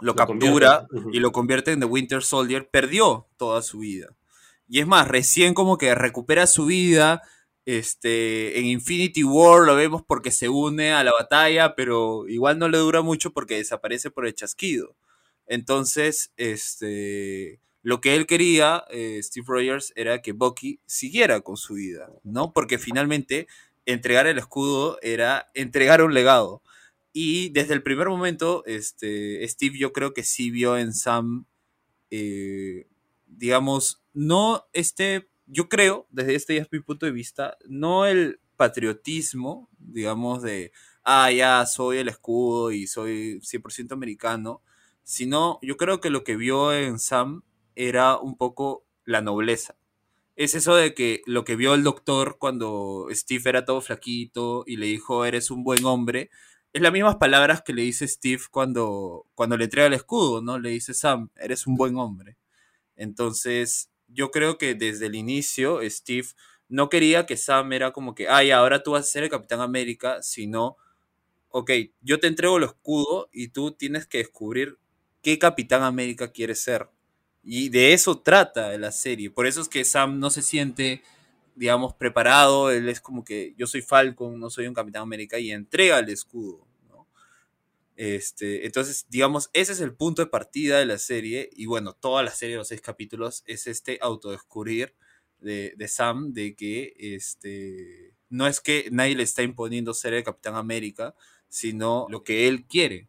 lo 0.00 0.12
Lo 0.12 0.14
captura 0.14 0.86
y 1.10 1.20
lo 1.20 1.32
convierte 1.32 1.72
en 1.72 1.80
The 1.80 1.86
Winter 1.86 2.22
Soldier, 2.22 2.68
perdió 2.70 3.28
toda 3.36 3.62
su 3.62 3.80
vida. 3.80 4.08
Y 4.68 4.80
es 4.80 4.86
más, 4.86 5.08
recién 5.08 5.54
como 5.54 5.78
que 5.78 5.94
recupera 5.94 6.46
su 6.46 6.66
vida. 6.66 7.22
Este, 7.68 8.58
en 8.58 8.64
Infinity 8.64 9.22
War 9.24 9.66
lo 9.66 9.76
vemos 9.76 10.02
porque 10.02 10.30
se 10.30 10.48
une 10.48 10.92
a 10.92 11.04
la 11.04 11.12
batalla, 11.12 11.74
pero 11.74 12.26
igual 12.26 12.58
no 12.58 12.66
le 12.70 12.78
dura 12.78 13.02
mucho 13.02 13.30
porque 13.34 13.56
desaparece 13.56 14.10
por 14.10 14.26
el 14.26 14.34
chasquido. 14.34 14.96
Entonces, 15.46 16.32
este, 16.38 17.60
lo 17.82 18.00
que 18.00 18.14
él 18.14 18.26
quería, 18.26 18.84
eh, 18.88 19.20
Steve 19.22 19.44
Rogers, 19.46 19.92
era 19.96 20.22
que 20.22 20.32
Bucky 20.32 20.80
siguiera 20.86 21.42
con 21.42 21.58
su 21.58 21.74
vida, 21.74 22.10
¿no? 22.24 22.54
Porque 22.54 22.78
finalmente 22.78 23.48
entregar 23.84 24.26
el 24.26 24.38
escudo 24.38 24.98
era 25.02 25.50
entregar 25.52 26.00
un 26.00 26.14
legado. 26.14 26.62
Y 27.12 27.50
desde 27.50 27.74
el 27.74 27.82
primer 27.82 28.08
momento, 28.08 28.64
este, 28.64 29.46
Steve 29.46 29.76
yo 29.78 29.92
creo 29.92 30.14
que 30.14 30.22
sí 30.24 30.50
vio 30.50 30.78
en 30.78 30.94
Sam, 30.94 31.44
eh, 32.10 32.86
digamos, 33.26 34.02
no 34.14 34.64
este, 34.72 35.28
yo 35.48 35.68
creo, 35.68 36.06
desde 36.10 36.34
este 36.34 36.54
ya 36.56 36.62
es 36.62 36.68
mi 36.70 36.80
punto 36.80 37.06
de 37.06 37.12
vista, 37.12 37.56
no 37.66 38.06
el 38.06 38.40
patriotismo, 38.56 39.68
digamos, 39.78 40.42
de, 40.42 40.72
ah, 41.04 41.30
ya 41.32 41.64
soy 41.66 41.98
el 41.98 42.08
escudo 42.08 42.70
y 42.72 42.86
soy 42.86 43.40
100% 43.42 43.92
americano, 43.92 44.62
sino 45.04 45.58
yo 45.62 45.76
creo 45.76 46.00
que 46.00 46.10
lo 46.10 46.24
que 46.24 46.36
vio 46.36 46.72
en 46.74 46.98
Sam 46.98 47.42
era 47.76 48.18
un 48.18 48.36
poco 48.36 48.84
la 49.04 49.22
nobleza. 49.22 49.76
Es 50.36 50.54
eso 50.54 50.76
de 50.76 50.94
que 50.94 51.22
lo 51.26 51.44
que 51.44 51.56
vio 51.56 51.74
el 51.74 51.82
doctor 51.82 52.38
cuando 52.38 53.08
Steve 53.10 53.42
era 53.50 53.64
todo 53.64 53.80
flaquito 53.80 54.64
y 54.66 54.76
le 54.76 54.86
dijo, 54.86 55.24
eres 55.24 55.50
un 55.50 55.64
buen 55.64 55.84
hombre, 55.84 56.30
es 56.72 56.82
las 56.82 56.92
mismas 56.92 57.16
palabras 57.16 57.62
que 57.62 57.72
le 57.72 57.82
dice 57.82 58.06
Steve 58.06 58.42
cuando, 58.50 59.26
cuando 59.34 59.56
le 59.56 59.64
entrega 59.64 59.86
el 59.86 59.94
escudo, 59.94 60.42
¿no? 60.42 60.58
Le 60.58 60.70
dice, 60.70 60.94
Sam, 60.94 61.30
eres 61.36 61.66
un 61.66 61.76
buen 61.76 61.96
hombre. 61.96 62.36
Entonces, 62.96 63.90
yo 64.18 64.32
creo 64.32 64.58
que 64.58 64.74
desde 64.74 65.06
el 65.06 65.14
inicio 65.14 65.78
Steve 65.88 66.26
no 66.68 66.88
quería 66.88 67.24
que 67.24 67.36
Sam 67.36 67.72
era 67.72 67.92
como 67.92 68.16
que, 68.16 68.28
ay, 68.28 68.50
ahora 68.50 68.82
tú 68.82 68.90
vas 68.90 69.04
a 69.04 69.10
ser 69.10 69.22
el 69.22 69.30
Capitán 69.30 69.60
América, 69.60 70.22
sino, 70.22 70.76
ok, 71.50 71.70
yo 72.00 72.18
te 72.18 72.26
entrego 72.26 72.56
el 72.58 72.64
escudo 72.64 73.28
y 73.32 73.48
tú 73.48 73.70
tienes 73.70 74.08
que 74.08 74.18
descubrir 74.18 74.76
qué 75.22 75.38
Capitán 75.38 75.84
América 75.84 76.32
quieres 76.32 76.60
ser. 76.60 76.88
Y 77.44 77.68
de 77.68 77.92
eso 77.92 78.20
trata 78.20 78.76
la 78.76 78.90
serie. 78.90 79.30
Por 79.30 79.46
eso 79.46 79.60
es 79.60 79.68
que 79.68 79.84
Sam 79.84 80.18
no 80.18 80.30
se 80.30 80.42
siente, 80.42 81.02
digamos, 81.54 81.94
preparado. 81.94 82.72
Él 82.72 82.88
es 82.88 83.00
como 83.00 83.24
que 83.24 83.54
yo 83.56 83.68
soy 83.68 83.82
Falcon, 83.82 84.40
no 84.40 84.50
soy 84.50 84.66
un 84.66 84.74
Capitán 84.74 85.02
América 85.02 85.38
y 85.38 85.52
entrega 85.52 86.00
el 86.00 86.08
escudo. 86.08 86.66
Este, 87.98 88.64
entonces, 88.64 89.06
digamos, 89.08 89.50
ese 89.52 89.72
es 89.72 89.80
el 89.80 89.92
punto 89.92 90.22
de 90.22 90.30
partida 90.30 90.78
de 90.78 90.86
la 90.86 90.98
serie. 90.98 91.50
Y 91.52 91.66
bueno, 91.66 91.94
toda 91.94 92.22
la 92.22 92.30
serie, 92.30 92.54
los 92.54 92.68
seis 92.68 92.80
capítulos, 92.80 93.42
es 93.44 93.66
este 93.66 93.98
autodescubrir 94.00 94.94
de, 95.40 95.74
de 95.76 95.88
Sam 95.88 96.32
de 96.32 96.54
que 96.54 96.94
este, 96.96 98.14
no 98.30 98.46
es 98.46 98.60
que 98.60 98.88
nadie 98.92 99.16
le 99.16 99.24
está 99.24 99.42
imponiendo 99.42 99.94
ser 99.94 100.14
el 100.14 100.22
Capitán 100.22 100.54
América, 100.54 101.16
sino 101.48 102.06
lo 102.08 102.22
que 102.22 102.46
él 102.46 102.66
quiere 102.68 103.08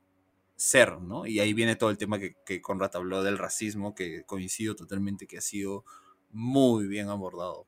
ser, 0.55 0.99
¿no? 0.99 1.27
Y 1.27 1.39
ahí 1.39 1.53
viene 1.53 1.75
todo 1.75 1.91
el 1.91 1.99
tema 1.99 2.17
que, 2.17 2.35
que 2.43 2.59
Conrad 2.59 2.95
habló 2.95 3.21
del 3.21 3.37
racismo, 3.37 3.93
que 3.93 4.23
coincido 4.23 4.75
totalmente 4.75 5.27
que 5.27 5.37
ha 5.37 5.41
sido 5.41 5.85
muy 6.31 6.87
bien 6.87 7.09
abordado. 7.09 7.67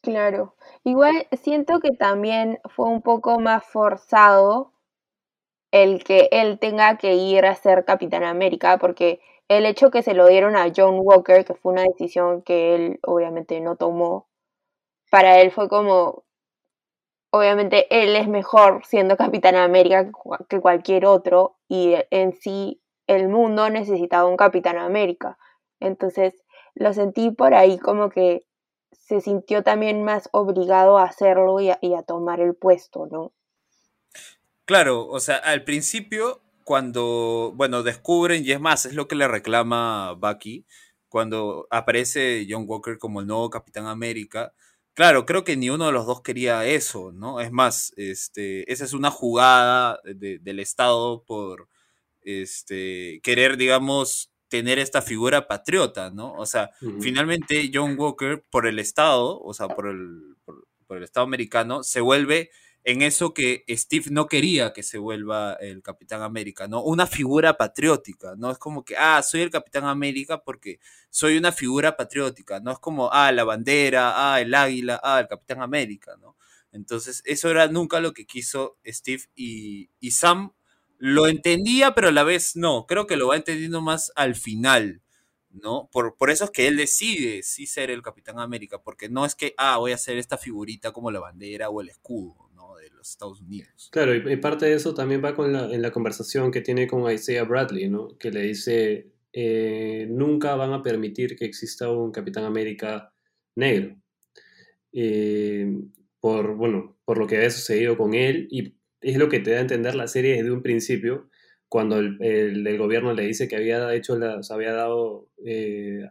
Claro. 0.00 0.56
Igual 0.82 1.28
siento 1.42 1.80
que 1.80 1.90
también 1.90 2.58
fue 2.74 2.88
un 2.88 3.02
poco 3.02 3.38
más 3.38 3.66
forzado 3.66 4.72
el 5.72 6.04
que 6.04 6.28
él 6.32 6.58
tenga 6.58 6.98
que 6.98 7.14
ir 7.14 7.44
a 7.46 7.54
ser 7.54 7.84
Capitán 7.84 8.24
América, 8.24 8.78
porque 8.78 9.20
el 9.48 9.66
hecho 9.66 9.90
que 9.90 10.02
se 10.02 10.14
lo 10.14 10.26
dieron 10.28 10.56
a 10.56 10.72
John 10.76 10.98
Walker, 11.00 11.44
que 11.44 11.54
fue 11.54 11.72
una 11.72 11.82
decisión 11.84 12.42
que 12.42 12.74
él 12.74 13.00
obviamente 13.02 13.60
no 13.60 13.76
tomó, 13.76 14.28
para 15.10 15.40
él 15.40 15.52
fue 15.52 15.68
como, 15.68 16.24
obviamente 17.30 17.86
él 18.02 18.16
es 18.16 18.28
mejor 18.28 18.82
siendo 18.84 19.16
Capitán 19.16 19.56
América 19.56 20.04
que 20.04 20.12
cua- 20.12 20.46
que 20.48 20.60
cualquier 20.60 21.06
otro, 21.06 21.56
y 21.68 21.94
en 22.10 22.32
sí 22.34 22.82
el 23.06 23.28
mundo 23.28 23.70
necesitaba 23.70 24.28
un 24.28 24.36
Capitán 24.36 24.76
América. 24.78 25.38
Entonces 25.80 26.44
lo 26.74 26.92
sentí 26.92 27.30
por 27.30 27.54
ahí 27.54 27.78
como 27.78 28.10
que 28.10 28.44
se 28.92 29.20
sintió 29.22 29.62
también 29.62 30.04
más 30.04 30.28
obligado 30.32 30.98
a 30.98 31.04
hacerlo 31.04 31.60
y 31.60 31.70
a, 31.70 31.78
y 31.80 31.94
a 31.94 32.02
tomar 32.02 32.40
el 32.40 32.54
puesto, 32.54 33.06
¿no? 33.06 33.32
Claro, 34.68 35.06
o 35.08 35.18
sea, 35.18 35.36
al 35.36 35.64
principio, 35.64 36.42
cuando, 36.62 37.52
bueno, 37.56 37.82
descubren, 37.82 38.44
y 38.44 38.52
es 38.52 38.60
más, 38.60 38.84
es 38.84 38.92
lo 38.94 39.08
que 39.08 39.14
le 39.16 39.26
reclama 39.26 40.12
Bucky, 40.12 40.66
cuando 41.08 41.66
aparece 41.70 42.46
John 42.48 42.64
Walker 42.68 42.98
como 42.98 43.20
el 43.20 43.26
nuevo 43.26 43.48
Capitán 43.48 43.86
América, 43.86 44.52
claro, 44.92 45.24
creo 45.24 45.42
que 45.42 45.56
ni 45.56 45.70
uno 45.70 45.86
de 45.86 45.92
los 45.92 46.04
dos 46.06 46.20
quería 46.20 46.66
eso, 46.66 47.12
¿no? 47.12 47.40
Es 47.40 47.50
más, 47.50 47.94
este, 47.96 48.70
esa 48.70 48.84
es 48.84 48.92
una 48.92 49.10
jugada 49.10 50.00
de- 50.04 50.38
del 50.38 50.60
Estado 50.60 51.24
por 51.24 51.68
este, 52.22 53.20
querer, 53.22 53.56
digamos, 53.56 54.30
tener 54.48 54.78
esta 54.78 55.02
figura 55.02 55.46
patriota, 55.48 56.10
¿no? 56.10 56.34
O 56.34 56.46
sea, 56.46 56.70
finalmente 56.98 57.70
John 57.72 57.96
Walker, 57.98 58.44
por 58.50 58.66
el 58.66 58.78
Estado, 58.78 59.40
o 59.40 59.54
sea, 59.54 59.68
por 59.70 59.88
el, 59.88 60.36
por, 60.44 60.66
por 60.86 60.96
el 60.98 61.04
Estado 61.04 61.24
americano, 61.24 61.82
se 61.82 62.00
vuelve 62.00 62.50
en 62.88 63.02
eso 63.02 63.34
que 63.34 63.64
Steve 63.68 64.06
no 64.10 64.28
quería 64.28 64.72
que 64.72 64.82
se 64.82 64.96
vuelva 64.96 65.52
el 65.60 65.82
Capitán 65.82 66.22
América, 66.22 66.68
¿no? 66.68 66.82
Una 66.82 67.06
figura 67.06 67.58
patriótica, 67.58 68.34
¿no? 68.34 68.50
Es 68.50 68.56
como 68.56 68.82
que, 68.82 68.96
ah, 68.96 69.22
soy 69.22 69.42
el 69.42 69.50
Capitán 69.50 69.84
América 69.84 70.42
porque 70.42 70.80
soy 71.10 71.36
una 71.36 71.52
figura 71.52 71.98
patriótica, 71.98 72.60
no 72.60 72.72
es 72.72 72.78
como, 72.78 73.12
ah, 73.12 73.30
la 73.30 73.44
bandera, 73.44 74.32
ah, 74.32 74.40
el 74.40 74.54
águila, 74.54 74.98
ah, 75.04 75.20
el 75.20 75.28
Capitán 75.28 75.60
América, 75.60 76.16
¿no? 76.18 76.36
Entonces, 76.72 77.20
eso 77.26 77.50
era 77.50 77.68
nunca 77.68 78.00
lo 78.00 78.14
que 78.14 78.24
quiso 78.24 78.78
Steve 78.86 79.24
y, 79.34 79.90
y 80.00 80.12
Sam 80.12 80.52
lo 80.96 81.26
entendía, 81.28 81.94
pero 81.94 82.08
a 82.08 82.12
la 82.12 82.24
vez 82.24 82.56
no. 82.56 82.86
Creo 82.86 83.06
que 83.06 83.16
lo 83.18 83.28
va 83.28 83.36
entendiendo 83.36 83.82
más 83.82 84.12
al 84.16 84.34
final, 84.34 85.02
¿no? 85.50 85.90
Por, 85.92 86.16
por 86.16 86.30
eso 86.30 86.44
es 86.44 86.50
que 86.50 86.66
él 86.68 86.78
decide 86.78 87.42
sí 87.42 87.66
ser 87.66 87.90
el 87.90 88.00
Capitán 88.02 88.38
América, 88.38 88.80
porque 88.82 89.10
no 89.10 89.26
es 89.26 89.34
que, 89.34 89.54
ah, 89.58 89.76
voy 89.76 89.92
a 89.92 89.96
hacer 89.96 90.16
esta 90.16 90.38
figurita 90.38 90.92
como 90.92 91.10
la 91.10 91.20
bandera 91.20 91.68
o 91.68 91.82
el 91.82 91.90
escudo, 91.90 92.47
los 92.98 93.10
Estados 93.10 93.40
Unidos. 93.40 93.88
Claro, 93.90 94.14
y, 94.14 94.36
parte 94.36 94.66
de 94.66 94.74
eso 94.74 94.94
también 94.94 95.24
va 95.24 95.34
con 95.34 95.52
la, 95.52 95.72
en 95.72 95.80
la 95.82 95.90
conversación 95.90 96.50
que 96.50 96.60
tiene 96.60 96.86
con 96.86 97.10
Isaiah 97.10 97.44
Bradley, 97.44 97.88
¿no? 97.88 98.16
Que 98.18 98.30
le 98.30 98.42
dice, 98.42 99.12
eh, 99.32 100.06
nunca 100.10 100.54
van 100.56 100.72
a 100.72 100.82
permitir 100.82 101.36
que 101.36 101.44
exista 101.44 101.90
un 101.90 102.12
Capitán 102.12 102.44
América 102.44 103.12
negro. 103.54 103.96
Eh, 104.92 105.80
por, 106.20 106.56
bueno, 106.56 106.98
por 107.04 107.18
lo 107.18 107.26
que 107.26 107.36
había 107.36 107.50
sucedido 107.50 107.96
con 107.96 108.14
él 108.14 108.48
y 108.50 108.74
es 109.00 109.16
lo 109.16 109.28
que 109.28 109.38
te 109.40 109.52
da 109.52 109.58
a 109.58 109.60
entender 109.60 109.94
la 109.94 110.08
serie 110.08 110.36
desde 110.36 110.50
un 110.50 110.62
principio, 110.62 111.30
cuando 111.68 111.98
el, 111.98 112.18
el- 112.22 112.78
gobierno 112.78 113.12
le 113.12 113.26
dice 113.26 113.46
que 113.46 113.56
había 113.56 113.94
hecho 113.94 114.18
las, 114.18 114.50
había 114.50 114.72
dado, 114.72 115.28
eh, 115.44 116.08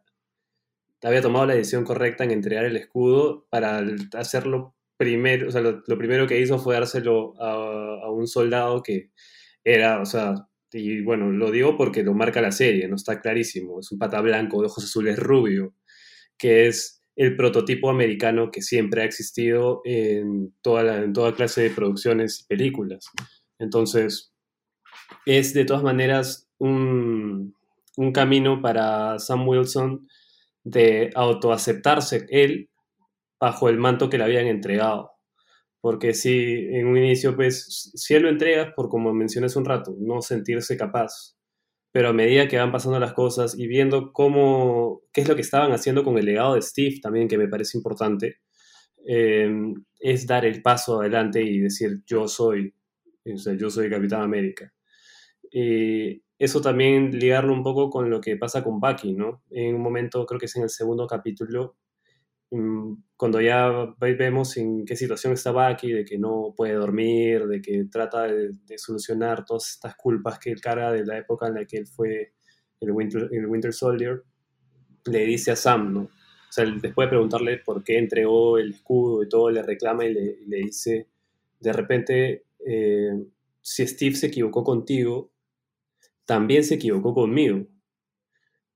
había 1.01 1.21
tomado 1.21 1.45
la 1.45 1.55
decisión 1.55 1.83
correcta 1.83 2.23
en 2.23 2.31
entregar 2.31 2.65
el 2.65 2.77
escudo 2.77 3.45
para 3.49 3.83
hacerlo 4.13 4.76
primero, 4.97 5.47
o 5.47 5.51
sea, 5.51 5.61
lo, 5.61 5.83
primero 5.97 6.27
que 6.27 6.39
hizo 6.39 6.59
fue 6.59 6.75
dárselo 6.75 7.33
a, 7.41 8.11
un 8.11 8.27
soldado 8.27 8.81
que 8.83 9.11
era, 9.63 10.01
o 10.01 10.05
sea, 10.05 10.47
y 10.71 11.01
bueno, 11.01 11.31
lo 11.31 11.51
digo 11.51 11.77
porque 11.77 12.03
lo 12.03 12.13
marca 12.13 12.41
la 12.41 12.51
serie, 12.51 12.87
no 12.87 12.95
está 12.95 13.21
clarísimo, 13.21 13.79
es 13.79 13.91
un 13.91 13.99
pata 13.99 14.21
blanco 14.21 14.61
de 14.61 14.67
ojos 14.67 14.83
azules 14.83 15.17
rubio, 15.17 15.73
que 16.37 16.67
es 16.67 17.03
el 17.15 17.35
prototipo 17.35 17.89
americano 17.89 18.51
que 18.51 18.61
siempre 18.61 19.01
ha 19.01 19.05
existido 19.05 19.81
en 19.85 20.53
toda, 20.61 21.03
en 21.03 21.13
toda 21.13 21.35
clase 21.35 21.61
de 21.63 21.69
producciones 21.71 22.41
y 22.41 22.45
películas. 22.47 23.09
Entonces, 23.59 24.33
es 25.25 25.53
de 25.53 25.65
todas 25.65 25.83
maneras 25.83 26.47
un, 26.59 27.55
un 27.97 28.11
camino 28.11 28.61
para 28.61 29.17
Sam 29.19 29.47
Wilson 29.47 30.07
de 30.63 31.09
autoaceptarse 31.15 32.25
él 32.29 32.69
bajo 33.39 33.69
el 33.69 33.77
manto 33.77 34.09
que 34.09 34.17
le 34.17 34.23
habían 34.25 34.47
entregado. 34.47 35.11
Porque 35.81 36.13
si 36.13 36.67
en 36.71 36.87
un 36.87 36.97
inicio, 36.97 37.35
pues, 37.35 37.91
si 37.95 38.19
lo 38.19 38.29
entrega, 38.29 38.73
por 38.75 38.89
como 38.89 39.13
mencioné 39.13 39.47
hace 39.47 39.59
un 39.59 39.65
rato, 39.65 39.95
no 39.99 40.21
sentirse 40.21 40.77
capaz. 40.77 41.35
Pero 41.91 42.09
a 42.09 42.13
medida 42.13 42.47
que 42.47 42.57
van 42.57 42.71
pasando 42.71 42.99
las 42.99 43.13
cosas 43.13 43.57
y 43.57 43.67
viendo 43.67 44.11
cómo, 44.13 45.01
qué 45.13 45.21
es 45.21 45.27
lo 45.29 45.35
que 45.35 45.41
estaban 45.41 45.71
haciendo 45.71 46.03
con 46.03 46.17
el 46.17 46.25
legado 46.25 46.55
de 46.55 46.61
Steve 46.61 46.99
también, 47.01 47.27
que 47.27 47.37
me 47.37 47.47
parece 47.47 47.77
importante, 47.77 48.39
eh, 49.07 49.49
es 49.99 50.27
dar 50.27 50.45
el 50.45 50.61
paso 50.61 50.99
adelante 50.99 51.41
y 51.41 51.59
decir, 51.59 52.03
yo 52.05 52.27
soy, 52.27 52.73
yo 53.25 53.69
soy 53.69 53.89
Capitán 53.89 54.21
América. 54.21 54.73
Y 55.51 56.21
eso 56.39 56.61
también 56.61 57.17
ligarlo 57.17 57.53
un 57.53 57.63
poco 57.63 57.89
con 57.89 58.09
lo 58.09 58.21
que 58.21 58.37
pasa 58.37 58.63
con 58.63 58.79
Bucky, 58.79 59.13
¿no? 59.13 59.43
En 59.49 59.75
un 59.75 59.81
momento, 59.81 60.25
creo 60.25 60.39
que 60.39 60.45
es 60.47 60.55
en 60.55 60.63
el 60.63 60.69
segundo 60.69 61.07
capítulo, 61.07 61.77
cuando 62.49 63.41
ya 63.41 63.93
vemos 63.99 64.55
en 64.57 64.85
qué 64.85 64.95
situación 64.95 65.33
está 65.33 65.51
Bucky, 65.51 65.91
de 65.91 66.05
que 66.05 66.17
no 66.17 66.53
puede 66.55 66.73
dormir, 66.73 67.45
de 67.47 67.61
que 67.61 67.85
trata 67.91 68.23
de, 68.23 68.77
solucionar 68.77 69.43
todas 69.43 69.71
estas 69.71 69.95
culpas 69.95 70.39
que 70.39 70.51
él 70.51 70.61
carga 70.61 70.91
de 70.91 71.05
la 71.05 71.17
época 71.17 71.47
en 71.47 71.55
la 71.55 71.65
que 71.65 71.77
él 71.77 71.87
fue 71.87 72.33
el 72.79 72.91
Winter, 72.91 73.27
el 73.31 73.47
Winter 73.47 73.73
Soldier, 73.73 74.23
le 75.05 75.25
dice 75.25 75.51
a 75.51 75.55
Sam, 75.55 75.93
¿no? 75.93 76.01
O 76.01 76.51
sea, 76.51 76.65
después 76.65 77.07
de 77.07 77.09
preguntarle 77.09 77.57
por 77.57 77.83
qué 77.83 77.97
entregó 77.97 78.57
el 78.57 78.71
escudo 78.71 79.23
y 79.23 79.29
todo, 79.29 79.49
le 79.51 79.61
reclama 79.61 80.05
y 80.05 80.13
le, 80.13 80.37
le 80.47 80.57
dice, 80.57 81.07
de 81.59 81.73
repente, 81.73 82.45
eh, 82.65 83.11
si 83.61 83.85
Steve 83.85 84.15
se 84.15 84.27
equivocó 84.27 84.63
contigo, 84.63 85.31
también 86.25 86.63
se 86.63 86.75
equivocó 86.75 87.13
conmigo. 87.13 87.65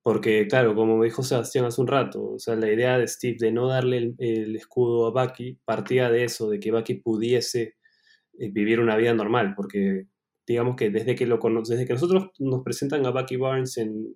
Porque, 0.04 0.48
claro, 0.48 0.74
como 0.74 1.04
dijo 1.04 1.22
Sebastián 1.22 1.66
hace 1.66 1.80
un 1.80 1.88
rato, 1.88 2.24
o 2.34 2.40
sea, 2.40 2.56
la 2.56 2.72
idea 2.72 2.98
de 2.98 3.08
Steve 3.08 3.38
de 3.40 3.52
no 3.52 3.68
darle 3.68 4.16
el, 4.18 4.56
escudo 4.56 5.06
a 5.06 5.12
Bucky 5.12 5.60
partía 5.64 6.10
de 6.10 6.24
eso, 6.24 6.50
de 6.50 6.60
que 6.60 6.72
Bucky 6.72 6.96
pudiese 6.96 7.76
eh, 8.40 8.50
vivir 8.52 8.80
una 8.80 8.96
vida 8.98 9.14
normal, 9.14 9.54
porque 9.56 10.08
digamos 10.48 10.76
que 10.76 10.90
desde 10.90 11.16
que, 11.16 11.28
lo 11.28 11.40
desde 11.64 11.86
que 11.86 11.94
nosotros 11.94 12.32
nos 12.40 12.64
presentan 12.64 13.06
a 13.06 13.12
Bucky 13.12 13.36
Barnes 13.38 13.78
en, 13.78 14.16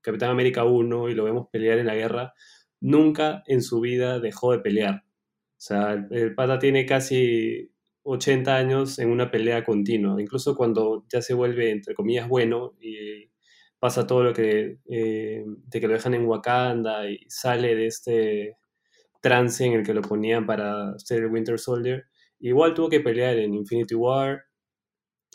Capitán 0.00 0.30
América 0.30 0.64
1 0.64 1.10
y 1.10 1.14
lo 1.14 1.24
vemos 1.24 1.48
pelear 1.52 1.78
en 1.78 1.86
la 1.86 1.94
guerra, 1.94 2.32
nunca 2.80 3.42
en 3.46 3.62
su 3.62 3.80
vida 3.80 4.20
dejó 4.20 4.52
de 4.52 4.60
pelear. 4.60 5.02
O 5.04 5.60
sea, 5.60 6.06
el 6.10 6.34
pata 6.34 6.58
tiene 6.58 6.86
casi 6.86 7.70
80 8.04 8.56
años 8.56 8.98
en 9.00 9.10
una 9.10 9.30
pelea 9.30 9.64
continua, 9.64 10.20
incluso 10.22 10.56
cuando 10.56 11.04
ya 11.12 11.20
se 11.20 11.34
vuelve, 11.34 11.70
entre 11.70 11.94
comillas, 11.94 12.28
bueno 12.28 12.74
y 12.80 13.28
pasa 13.78 14.06
todo 14.06 14.24
lo 14.24 14.34
que, 14.34 14.78
eh, 14.90 15.44
de 15.46 15.80
que 15.80 15.88
lo 15.88 15.94
dejan 15.94 16.14
en 16.14 16.26
Wakanda 16.26 17.08
y 17.10 17.20
sale 17.28 17.74
de 17.74 17.86
este 17.86 18.56
trance 19.22 19.64
en 19.64 19.74
el 19.74 19.84
que 19.84 19.94
lo 19.94 20.02
ponían 20.02 20.46
para 20.46 20.98
ser 20.98 21.24
el 21.24 21.32
Winter 21.32 21.58
Soldier, 21.58 22.06
igual 22.40 22.74
tuvo 22.74 22.88
que 22.88 23.00
pelear 23.00 23.38
en 23.38 23.54
Infinity 23.54 23.94
War 23.94 24.44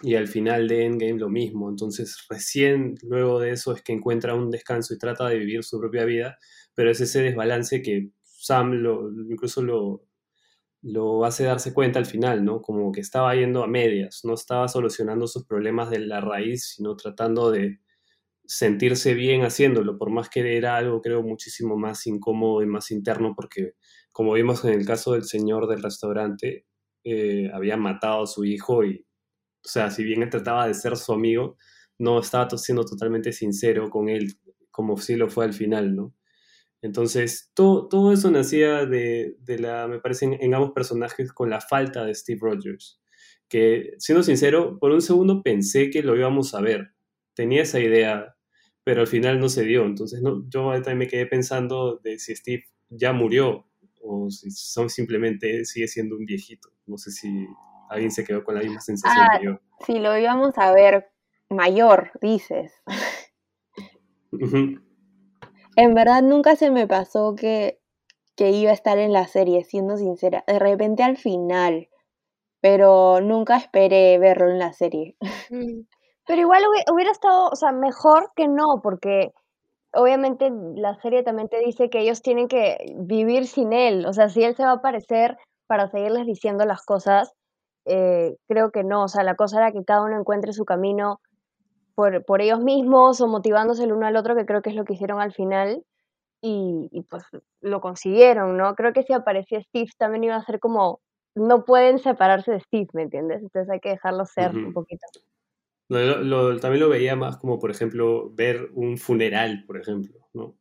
y 0.01 0.15
al 0.15 0.27
final 0.27 0.67
de 0.67 0.85
Endgame 0.85 1.19
lo 1.19 1.29
mismo, 1.29 1.69
entonces 1.69 2.25
recién 2.29 2.95
luego 3.03 3.39
de 3.39 3.51
eso 3.51 3.73
es 3.73 3.81
que 3.83 3.93
encuentra 3.93 4.35
un 4.35 4.49
descanso 4.51 4.93
y 4.93 4.97
trata 4.97 5.27
de 5.29 5.37
vivir 5.37 5.63
su 5.63 5.79
propia 5.79 6.05
vida, 6.05 6.37
pero 6.75 6.91
es 6.91 6.99
ese 7.01 7.21
desbalance 7.21 7.81
que 7.81 8.09
Sam 8.23 8.73
lo, 8.73 9.09
incluso 9.29 9.61
lo, 9.61 10.03
lo 10.81 11.25
hace 11.25 11.45
darse 11.45 11.73
cuenta 11.73 11.99
al 11.99 12.05
final, 12.05 12.43
¿no? 12.43 12.61
Como 12.61 12.91
que 12.91 13.01
estaba 13.01 13.35
yendo 13.35 13.63
a 13.63 13.67
medias, 13.67 14.21
no 14.25 14.33
estaba 14.33 14.67
solucionando 14.67 15.27
sus 15.27 15.45
problemas 15.45 15.89
de 15.89 15.99
la 15.99 16.21
raíz, 16.21 16.73
sino 16.75 16.95
tratando 16.97 17.51
de 17.51 17.79
sentirse 18.45 19.13
bien 19.13 19.43
haciéndolo, 19.43 19.97
por 19.97 20.09
más 20.11 20.29
que 20.29 20.57
era 20.57 20.77
algo, 20.77 21.01
creo, 21.01 21.23
muchísimo 21.23 21.77
más 21.77 22.05
incómodo 22.07 22.61
y 22.61 22.65
más 22.65 22.91
interno, 22.91 23.33
porque 23.35 23.73
como 24.11 24.33
vimos 24.33 24.63
en 24.65 24.73
el 24.73 24.85
caso 24.85 25.13
del 25.13 25.23
señor 25.23 25.67
del 25.67 25.83
restaurante, 25.83 26.65
eh, 27.03 27.49
había 27.53 27.77
matado 27.77 28.23
a 28.23 28.27
su 28.27 28.45
hijo 28.45 28.83
y, 28.83 29.05
o 29.65 29.67
sea, 29.67 29.91
si 29.91 30.03
bien 30.03 30.23
él 30.23 30.29
trataba 30.29 30.67
de 30.67 30.73
ser 30.73 30.97
su 30.97 31.13
amigo, 31.13 31.57
no 31.97 32.19
estaba 32.19 32.49
siendo 32.57 32.85
totalmente 32.85 33.31
sincero 33.33 33.89
con 33.89 34.09
él, 34.09 34.33
como 34.71 34.97
sí 34.97 35.15
lo 35.15 35.29
fue 35.29 35.45
al 35.45 35.53
final, 35.53 35.95
¿no? 35.95 36.13
Entonces, 36.83 37.49
todo, 37.53 37.87
todo 37.87 38.11
eso 38.11 38.29
nacía 38.29 38.85
de, 38.85 39.37
de 39.39 39.57
la, 39.57 39.87
me 39.87 39.99
parece, 39.99 40.25
en, 40.25 40.53
ambos 40.53 40.71
personajes 40.73 41.31
con 41.31 41.49
la 41.49 41.61
falta 41.61 42.03
de 42.03 42.13
Steve 42.13 42.39
Rogers. 42.41 43.01
Que, 43.47 43.93
siendo 43.99 44.21
sincero, 44.21 44.79
por 44.79 44.91
un 44.91 45.01
segundo 45.01 45.41
pensé 45.43 45.89
que 45.89 46.03
lo 46.03 46.17
íbamos 46.17 46.53
a 46.53 46.61
ver. 46.61 46.93
Tenía 47.35 47.61
esa 47.63 47.79
idea, 47.79 48.32
pero 48.83 49.01
al 49.01 49.07
final 49.07 49.39
no 49.39 49.49
se 49.49 49.63
dio. 49.63 49.85
Entonces, 49.85 50.21
no, 50.21 50.43
yo 50.49 50.71
también 50.73 50.97
me 50.97 51.07
quedé 51.07 51.25
pensando 51.25 51.97
de 52.03 52.19
si 52.19 52.35
Steve 52.35 52.65
ya 52.89 53.13
murió 53.13 53.65
o 54.01 54.29
si 54.29 54.51
son 54.51 54.89
simplemente 54.89 55.65
sigue 55.65 55.87
siendo 55.87 56.15
un 56.17 56.25
viejito. 56.25 56.69
No 56.85 56.97
sé 56.97 57.11
si 57.11 57.47
alguien 57.89 58.11
se 58.11 58.23
quedó 58.23 58.43
con 58.43 58.55
la 58.55 58.61
misma 58.61 58.81
sensación 58.81 59.25
que 59.37 59.45
yo. 59.45 59.59
Si 59.85 59.99
lo 59.99 60.17
íbamos 60.17 60.57
a 60.57 60.73
ver 60.73 61.09
mayor, 61.49 62.11
dices. 62.21 62.73
En 65.75 65.93
verdad 65.93 66.21
nunca 66.21 66.55
se 66.55 66.69
me 66.69 66.87
pasó 66.87 67.35
que, 67.35 67.79
que 68.35 68.51
iba 68.51 68.71
a 68.71 68.75
estar 68.75 68.97
en 68.97 69.13
la 69.13 69.27
serie, 69.27 69.63
siendo 69.63 69.97
sincera. 69.97 70.43
De 70.47 70.59
repente 70.59 71.03
al 71.03 71.17
final, 71.17 71.89
pero 72.59 73.21
nunca 73.21 73.57
esperé 73.57 74.17
verlo 74.19 74.49
en 74.49 74.59
la 74.59 74.73
serie. 74.73 75.15
Pero 76.25 76.41
igual 76.41 76.63
hubiera 76.91 77.11
estado, 77.11 77.49
o 77.49 77.55
sea, 77.55 77.71
mejor 77.71 78.31
que 78.35 78.47
no, 78.47 78.81
porque 78.81 79.33
obviamente 79.93 80.51
la 80.75 80.95
serie 81.01 81.23
también 81.23 81.49
te 81.49 81.59
dice 81.59 81.89
que 81.89 81.99
ellos 81.99 82.21
tienen 82.21 82.47
que 82.47 82.93
vivir 82.97 83.47
sin 83.47 83.73
él. 83.73 84.05
O 84.05 84.13
sea, 84.13 84.29
si 84.29 84.43
él 84.43 84.55
se 84.55 84.63
va 84.63 84.71
a 84.71 84.75
aparecer 84.75 85.37
para 85.67 85.89
seguirles 85.89 86.25
diciendo 86.25 86.65
las 86.65 86.83
cosas, 86.85 87.33
eh, 87.85 88.35
creo 88.47 88.71
que 88.71 88.83
no. 88.83 89.03
O 89.03 89.07
sea, 89.07 89.23
la 89.23 89.35
cosa 89.35 89.57
era 89.57 89.71
que 89.71 89.83
cada 89.83 90.03
uno 90.03 90.19
encuentre 90.19 90.53
su 90.53 90.65
camino 90.65 91.19
por, 91.95 92.25
por, 92.25 92.41
ellos 92.41 92.59
mismos 92.59 93.21
o 93.21 93.27
motivándose 93.27 93.83
el 93.83 93.93
uno 93.93 94.07
al 94.07 94.15
otro, 94.15 94.35
que 94.35 94.45
creo 94.45 94.61
que 94.61 94.71
es 94.71 94.75
lo 94.75 94.85
que 94.85 94.93
hicieron 94.93 95.21
al 95.21 95.33
final, 95.33 95.83
y, 96.41 96.89
y, 96.91 97.03
pues 97.03 97.23
lo 97.61 97.81
consiguieron, 97.81 98.57
¿no? 98.57 98.75
Creo 98.75 98.93
que 98.93 99.03
si 99.03 99.13
aparecía 99.13 99.61
Steve 99.61 99.89
también 99.97 100.25
iba 100.25 100.35
a 100.35 100.43
ser 100.43 100.59
como, 100.59 100.99
no 101.35 101.65
pueden 101.65 101.99
separarse 101.99 102.51
de 102.51 102.59
Steve, 102.61 102.87
¿me 102.93 103.03
entiendes? 103.03 103.41
Entonces 103.41 103.69
hay 103.69 103.79
que 103.79 103.89
dejarlo 103.91 104.25
ser 104.25 104.55
un 104.55 104.73
poquito. 104.73 105.05
Lo, 105.89 106.59
también 106.59 106.81
lo 106.81 106.89
veía 106.89 107.15
más 107.15 107.37
como, 107.37 107.59
por 107.59 107.71
ejemplo, 107.71 108.31
ver 108.33 108.69
un 108.73 108.97
funeral, 108.97 109.63
por 109.65 109.77
ejemplo, 109.79 110.27
¿no? 110.33 110.57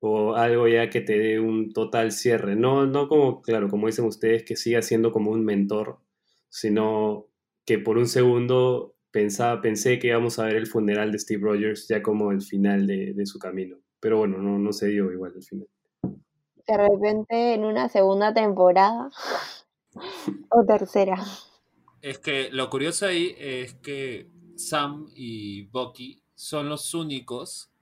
O 0.00 0.34
algo 0.34 0.68
ya 0.68 0.90
que 0.90 1.00
te 1.00 1.18
dé 1.18 1.40
un 1.40 1.72
total 1.72 2.12
cierre. 2.12 2.54
No, 2.54 2.86
no 2.86 3.08
como, 3.08 3.42
claro, 3.42 3.68
como 3.68 3.86
dicen 3.86 4.04
ustedes, 4.04 4.44
que 4.44 4.56
siga 4.56 4.82
siendo 4.82 5.10
como 5.12 5.30
un 5.30 5.44
mentor, 5.44 5.98
sino 6.48 7.28
que 7.64 7.78
por 7.78 7.98
un 7.98 8.06
segundo 8.06 8.96
pensaba, 9.10 9.60
pensé 9.62 9.98
que 9.98 10.08
íbamos 10.08 10.38
a 10.38 10.44
ver 10.44 10.56
el 10.56 10.66
funeral 10.66 11.10
de 11.10 11.18
Steve 11.18 11.42
Rogers 11.42 11.88
ya 11.88 12.02
como 12.02 12.32
el 12.32 12.42
final 12.42 12.86
de, 12.86 13.26
su 13.26 13.38
camino. 13.38 13.78
Pero 13.98 14.18
bueno, 14.18 14.38
no, 14.38 14.58
no 14.58 14.72
se 14.72 14.88
dio 14.88 15.10
igual 15.10 15.32
al 15.34 15.42
final. 15.42 15.68
De 16.02 16.76
repente 16.76 17.54
en 17.54 17.64
una 17.64 17.88
segunda 17.88 18.34
temporada 18.34 19.10
o 20.50 20.64
tercera. 20.64 21.16
Es 22.06 22.20
que 22.20 22.50
lo 22.52 22.70
curioso 22.70 23.04
ahí 23.04 23.34
es 23.36 23.74
que 23.74 24.28
Sam 24.54 25.10
y 25.16 25.62
Bucky 25.62 26.22
son 26.36 26.68
los 26.68 26.94
únicos, 26.94 27.72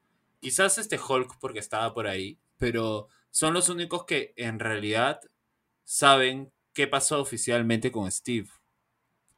quizás 0.41 0.79
este 0.79 0.99
Hulk 0.99 1.39
porque 1.39 1.59
estaba 1.59 1.93
por 1.93 2.07
ahí, 2.07 2.39
pero 2.57 3.09
son 3.31 3.53
los 3.53 3.69
únicos 3.69 4.07
que 4.07 4.33
en 4.39 4.61
realidad 4.61 5.21
saben 5.85 6.51
qué 6.73 6.87
pasó 6.87 7.21
oficialmente 7.21 7.93
con 7.93 8.11
Steve. 8.11 8.49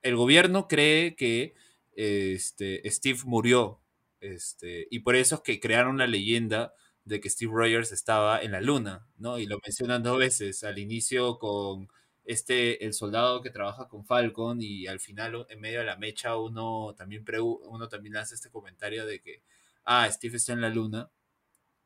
El 0.02 0.14
gobierno 0.14 0.68
cree 0.68 1.16
que 1.16 1.54
este, 1.96 2.88
Steve 2.88 3.18
murió. 3.24 3.80
Este, 4.20 4.86
y 4.88 5.00
por 5.00 5.16
eso 5.16 5.34
es 5.34 5.40
que 5.40 5.58
crearon 5.58 5.98
la 5.98 6.06
leyenda 6.06 6.74
de 7.04 7.18
que 7.18 7.28
Steve 7.28 7.50
Rogers 7.52 7.90
estaba 7.90 8.40
en 8.40 8.52
la 8.52 8.60
luna, 8.60 9.08
¿no? 9.18 9.40
Y 9.40 9.46
lo 9.46 9.58
mencionan 9.64 10.04
dos 10.04 10.16
veces, 10.16 10.62
al 10.62 10.78
inicio 10.78 11.40
con 11.40 11.88
este, 12.26 12.84
el 12.84 12.92
soldado 12.92 13.40
que 13.40 13.50
trabaja 13.50 13.88
con 13.88 14.04
Falcon 14.04 14.60
y 14.60 14.86
al 14.88 15.00
final 15.00 15.46
en 15.48 15.60
medio 15.60 15.78
de 15.78 15.86
la 15.86 15.96
mecha 15.96 16.36
uno 16.36 16.94
también, 16.96 17.24
uno 17.40 17.88
también 17.88 18.16
hace 18.16 18.34
este 18.34 18.50
comentario 18.50 19.06
de 19.06 19.20
que, 19.20 19.42
ah, 19.84 20.10
Steve 20.10 20.36
está 20.36 20.52
en 20.52 20.60
la 20.60 20.68
luna. 20.68 21.10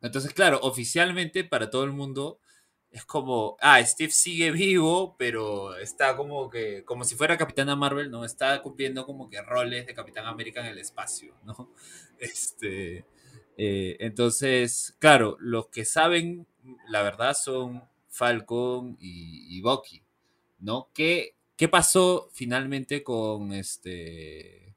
Entonces, 0.00 0.32
claro, 0.32 0.58
oficialmente 0.62 1.44
para 1.44 1.70
todo 1.70 1.84
el 1.84 1.92
mundo 1.92 2.40
es 2.90 3.04
como, 3.04 3.56
ah, 3.60 3.84
Steve 3.84 4.10
sigue 4.12 4.50
vivo, 4.50 5.16
pero 5.18 5.76
está 5.76 6.16
como 6.16 6.50
que, 6.50 6.84
como 6.84 7.04
si 7.04 7.14
fuera 7.16 7.36
Capitana 7.36 7.76
Marvel, 7.76 8.10
¿no? 8.10 8.24
Está 8.24 8.62
cumpliendo 8.62 9.06
como 9.06 9.28
que 9.30 9.42
roles 9.42 9.86
de 9.86 9.94
Capitán 9.94 10.26
América 10.26 10.60
en 10.60 10.66
el 10.66 10.78
espacio, 10.78 11.34
¿no? 11.44 11.72
Este, 12.18 13.06
eh, 13.56 13.96
entonces, 14.00 14.94
claro, 14.98 15.36
los 15.40 15.68
que 15.68 15.84
saben 15.84 16.46
la 16.88 17.02
verdad 17.02 17.34
son 17.34 17.82
Falcon 18.08 18.96
y, 19.00 19.56
y 19.56 19.60
Bucky, 19.62 20.02
¿no? 20.60 20.88
¿Qué, 20.94 21.34
¿Qué 21.56 21.68
pasó 21.68 22.28
finalmente 22.32 23.02
con 23.02 23.52
este, 23.52 24.74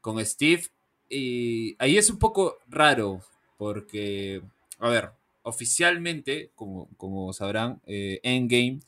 con 0.00 0.24
Steve? 0.24 0.64
Y 1.08 1.76
ahí 1.78 1.98
es 1.98 2.10
un 2.10 2.18
poco 2.18 2.58
raro, 2.68 3.22
porque, 3.58 4.42
a 4.78 4.88
ver, 4.88 5.10
oficialmente, 5.42 6.52
como, 6.54 6.88
como 6.96 7.32
sabrán, 7.32 7.80
eh, 7.86 8.20
Endgame 8.22 8.80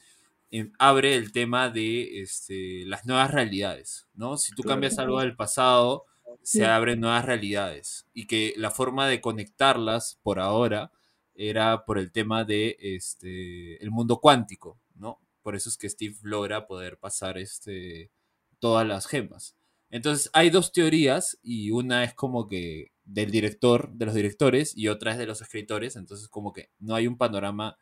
eh, 0.50 0.70
abre 0.78 1.16
el 1.16 1.32
tema 1.32 1.70
de 1.70 2.20
este, 2.22 2.84
las 2.86 3.06
nuevas 3.06 3.30
realidades, 3.30 4.06
¿no? 4.14 4.36
Si 4.36 4.54
tú 4.54 4.62
cambias 4.62 4.98
algo 4.98 5.20
del 5.20 5.34
pasado, 5.34 6.04
se 6.42 6.66
abren 6.66 7.00
nuevas 7.00 7.24
realidades 7.24 8.06
y 8.12 8.26
que 8.26 8.54
la 8.56 8.70
forma 8.70 9.06
de 9.08 9.20
conectarlas 9.20 10.18
por 10.22 10.40
ahora 10.40 10.90
era 11.34 11.84
por 11.84 11.98
el 11.98 12.12
tema 12.12 12.44
de 12.44 12.76
este, 12.80 13.82
el 13.82 13.90
mundo 13.90 14.18
cuántico, 14.20 14.78
¿no? 14.96 15.18
Por 15.42 15.56
eso 15.56 15.68
es 15.68 15.76
que 15.76 15.90
Steve 15.90 16.16
logra 16.22 16.66
poder 16.66 16.98
pasar 16.98 17.38
este, 17.38 18.10
todas 18.58 18.86
las 18.86 19.06
gemas. 19.06 19.56
Entonces 19.90 20.30
hay 20.32 20.50
dos 20.50 20.72
teorías 20.72 21.38
y 21.42 21.70
una 21.70 22.04
es 22.04 22.14
como 22.14 22.48
que 22.48 22.92
del 23.04 23.30
director, 23.30 23.92
de 23.92 24.06
los 24.06 24.14
directores, 24.14 24.76
y 24.76 24.88
otra 24.88 25.12
es 25.12 25.18
de 25.18 25.26
los 25.26 25.42
escritores, 25.42 25.96
entonces 25.96 26.28
como 26.28 26.52
que 26.52 26.70
no 26.78 26.94
hay 26.94 27.06
un 27.06 27.18
panorama 27.18 27.76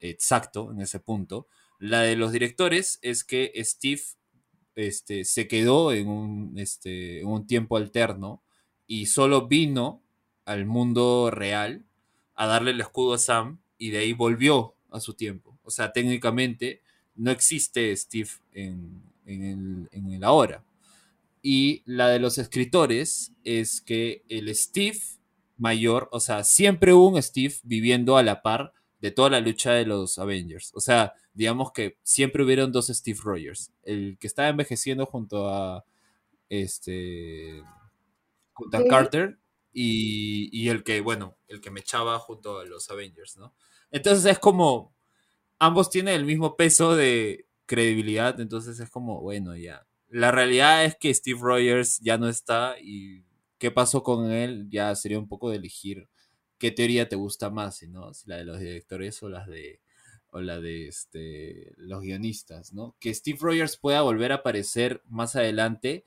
exacto 0.00 0.72
en 0.72 0.80
ese 0.80 0.98
punto. 0.98 1.46
La 1.78 2.00
de 2.02 2.16
los 2.16 2.32
directores 2.32 2.98
es 3.02 3.22
que 3.24 3.52
Steve 3.58 4.02
este, 4.74 5.24
se 5.24 5.46
quedó 5.46 5.92
en 5.92 6.08
un, 6.08 6.58
este, 6.58 7.24
un 7.24 7.46
tiempo 7.46 7.76
alterno 7.76 8.42
y 8.86 9.06
solo 9.06 9.46
vino 9.46 10.02
al 10.44 10.66
mundo 10.66 11.30
real 11.30 11.84
a 12.34 12.46
darle 12.46 12.72
el 12.72 12.80
escudo 12.80 13.14
a 13.14 13.18
Sam 13.18 13.60
y 13.78 13.90
de 13.90 13.98
ahí 13.98 14.12
volvió 14.14 14.74
a 14.90 14.98
su 14.98 15.14
tiempo. 15.14 15.58
O 15.70 15.72
sea, 15.72 15.92
técnicamente 15.92 16.82
no 17.14 17.30
existe 17.30 17.94
Steve 17.96 18.30
en, 18.52 19.02
en, 19.24 19.44
el, 19.44 19.88
en 19.92 20.12
el 20.12 20.24
ahora. 20.24 20.64
Y 21.42 21.82
la 21.86 22.08
de 22.08 22.18
los 22.18 22.38
escritores 22.38 23.32
es 23.44 23.80
que 23.80 24.24
el 24.28 24.52
Steve 24.54 24.98
mayor, 25.56 26.08
o 26.10 26.18
sea, 26.18 26.42
siempre 26.42 26.92
hubo 26.92 27.08
un 27.08 27.22
Steve 27.22 27.54
viviendo 27.62 28.16
a 28.16 28.24
la 28.24 28.42
par 28.42 28.72
de 29.00 29.10
toda 29.10 29.30
la 29.30 29.40
lucha 29.40 29.72
de 29.72 29.86
los 29.86 30.18
Avengers. 30.18 30.72
O 30.74 30.80
sea, 30.80 31.14
digamos 31.34 31.72
que 31.72 31.98
siempre 32.02 32.42
hubieron 32.42 32.72
dos 32.72 32.88
Steve 32.88 33.20
Rogers. 33.22 33.70
El 33.82 34.18
que 34.18 34.26
estaba 34.26 34.48
envejeciendo 34.48 35.06
junto 35.06 35.48
a 35.48 35.84
este 36.48 37.62
junto 38.52 38.76
a 38.76 38.84
Carter 38.86 39.38
y, 39.72 40.50
y, 40.52 40.68
el 40.68 40.82
que, 40.82 41.00
bueno, 41.00 41.36
el 41.46 41.60
que 41.60 41.70
me 41.70 41.80
echaba 41.80 42.18
junto 42.18 42.58
a 42.58 42.64
los 42.64 42.90
Avengers, 42.90 43.36
¿no? 43.36 43.54
Entonces 43.90 44.24
es 44.30 44.38
como, 44.38 44.92
ambos 45.60 45.90
tienen 45.90 46.14
el 46.14 46.24
mismo 46.26 46.56
peso 46.56 46.96
de 46.96 47.46
credibilidad, 47.66 48.40
entonces 48.40 48.80
es 48.80 48.90
como, 48.90 49.20
bueno, 49.20 49.56
ya, 49.56 49.86
la 50.08 50.32
realidad 50.32 50.84
es 50.84 50.96
que 50.96 51.14
Steve 51.14 51.38
Rogers 51.40 52.00
ya 52.00 52.18
no 52.18 52.28
está 52.28 52.76
y 52.80 53.24
qué 53.58 53.70
pasó 53.70 54.02
con 54.02 54.32
él 54.32 54.68
ya 54.70 54.94
sería 54.96 55.18
un 55.18 55.28
poco 55.28 55.50
de 55.50 55.58
elegir 55.58 56.08
qué 56.58 56.70
teoría 56.72 57.08
te 57.08 57.16
gusta 57.16 57.50
más, 57.50 57.82
¿no? 57.84 58.12
Si 58.14 58.28
la 58.28 58.36
de 58.38 58.44
los 58.44 58.60
directores 58.60 59.22
o 59.22 59.28
las 59.28 59.46
de 59.48 59.80
o 60.32 60.40
la 60.40 60.60
de 60.60 60.88
este, 60.88 61.72
los 61.76 62.02
guionistas, 62.02 62.72
¿no? 62.72 62.96
Que 63.00 63.14
Steve 63.14 63.38
Rogers 63.40 63.76
pueda 63.76 64.02
volver 64.02 64.32
a 64.32 64.36
aparecer 64.36 65.02
más 65.08 65.36
adelante, 65.36 66.04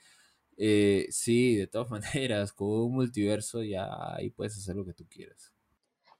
eh, 0.57 1.07
sí, 1.11 1.55
de 1.57 1.67
todas 1.67 1.89
maneras, 2.15 2.53
con 2.53 2.69
un 2.69 2.93
multiverso 2.95 3.63
ya 3.63 3.87
ahí 4.15 4.29
puedes 4.31 4.57
hacer 4.57 4.75
lo 4.75 4.85
que 4.85 4.93
tú 4.93 5.07
quieras. 5.09 5.52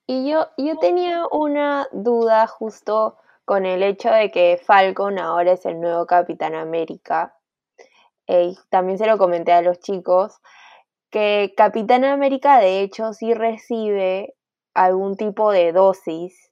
Y 0.06 0.30
yo, 0.30 0.48
yo 0.58 0.78
tenía 0.78 1.26
una 1.32 1.88
duda 1.92 2.48
justo 2.48 3.18
con 3.46 3.66
el 3.66 3.84
hecho 3.84 4.10
de 4.10 4.32
que 4.32 4.62
Falcon 4.64 5.20
ahora 5.20 5.54
es 5.54 5.66
el 5.66 5.80
nuevo 5.80 6.06
Capitán 6.06 6.56
América 6.56 7.36
también 8.70 8.98
se 8.98 9.08
lo 9.08 9.18
comenté 9.18 9.52
a 9.52 9.62
los 9.62 9.80
chicos, 9.80 10.40
que 11.10 11.54
Capitán 11.56 12.04
América 12.06 12.60
de 12.60 12.82
hecho 12.82 13.14
sí 13.14 13.34
recibe 13.34 14.36
algún 14.74 15.16
tipo 15.16 15.52
de 15.52 15.72
dosis 15.72 16.52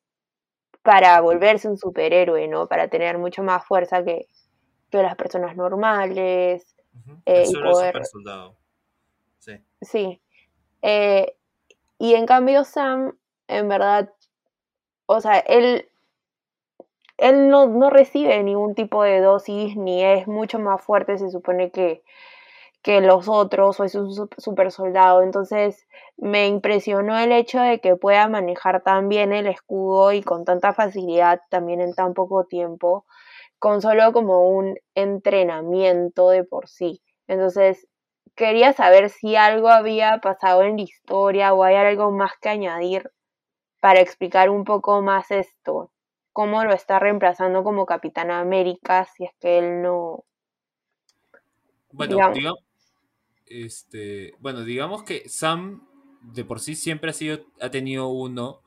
para 0.84 1.20
volverse 1.22 1.68
un 1.68 1.78
superhéroe, 1.78 2.48
¿no? 2.48 2.68
Para 2.68 2.88
tener 2.88 3.18
mucho 3.18 3.44
más 3.44 3.66
fuerza 3.66 4.04
que, 4.04 4.28
que 4.90 5.02
las 5.02 5.16
personas 5.16 5.56
normales. 5.56 6.76
Eh, 7.26 7.46
y 7.48 7.54
poder... 7.54 8.06
soldado. 8.06 8.58
Sí. 9.40 9.54
Sí. 9.82 10.22
Eh, 10.82 11.36
y 11.98 12.16
en 12.16 12.26
cambio 12.26 12.64
Sam, 12.64 13.18
en 13.52 13.68
verdad, 13.68 14.14
o 15.06 15.22
sea, 15.22 15.40
él 15.40 15.92
él 17.22 17.50
no, 17.50 17.90
recibe 17.92 18.42
ningún 18.44 18.74
tipo 18.74 19.04
de 19.04 19.22
dosis 19.22 19.78
ni 19.78 20.04
es 20.04 20.28
mucho 20.28 20.58
más 20.58 20.82
fuerte, 20.82 21.20
se 21.20 21.30
supone 21.30 21.70
que, 21.70 22.04
que 22.82 23.00
los 23.02 23.30
otros, 23.30 23.80
o 23.80 23.84
es 23.84 23.94
un 23.96 24.12
super 24.38 24.72
soldado. 24.72 25.22
Entonces 25.22 25.88
me 26.18 26.48
impresionó 26.48 27.20
el 27.20 27.32
hecho 27.32 27.60
de 27.62 27.80
que 27.80 27.96
pueda 27.96 28.28
manejar 28.28 28.82
tan 28.82 29.08
bien 29.08 29.34
el 29.34 29.48
escudo 29.48 30.14
y 30.14 30.24
con 30.24 30.46
tanta 30.46 30.74
facilidad 30.74 31.42
también 31.50 31.82
en 31.82 31.94
tan 31.94 32.16
poco 32.16 32.46
tiempo, 32.46 33.06
con 33.60 33.82
solo 33.82 34.14
como 34.14 34.50
un 34.50 34.78
entrenamiento 34.96 36.30
de 36.30 36.44
por 36.44 36.68
sí. 36.68 37.04
Entonces 37.28 37.88
quería 38.36 38.74
saber 38.74 39.10
si 39.10 39.36
algo 39.36 39.70
había 39.70 40.20
pasado 40.20 40.64
en 40.64 40.78
la 40.78 40.84
historia 40.84 41.54
o 41.54 41.64
hay 41.64 41.76
algo 41.76 42.12
más 42.12 42.32
que 42.42 42.50
añadir 42.50 43.12
para 43.82 44.00
explicar 44.00 44.50
un 44.50 44.64
poco 44.64 45.02
más 45.02 45.32
esto 45.32 45.92
cómo 46.32 46.64
lo 46.64 46.74
está 46.74 47.00
reemplazando 47.00 47.64
como 47.64 47.86
Capitán 47.86 48.32
América 48.32 49.06
si 49.16 49.26
es 49.26 49.32
que 49.40 49.60
él 49.60 49.82
no... 49.82 50.24
Bueno, 51.92 52.32
digamos, 52.34 52.60
este, 53.48 54.34
bueno, 54.40 54.64
digamos 54.64 55.04
que 55.04 55.28
Sam 55.28 55.86
de 56.22 56.46
por 56.46 56.62
sí 56.62 56.76
siempre 56.76 57.10
ha, 57.10 57.14
sido, 57.14 57.46
ha 57.60 57.70
tenido 57.70 58.08
uno, 58.08 58.62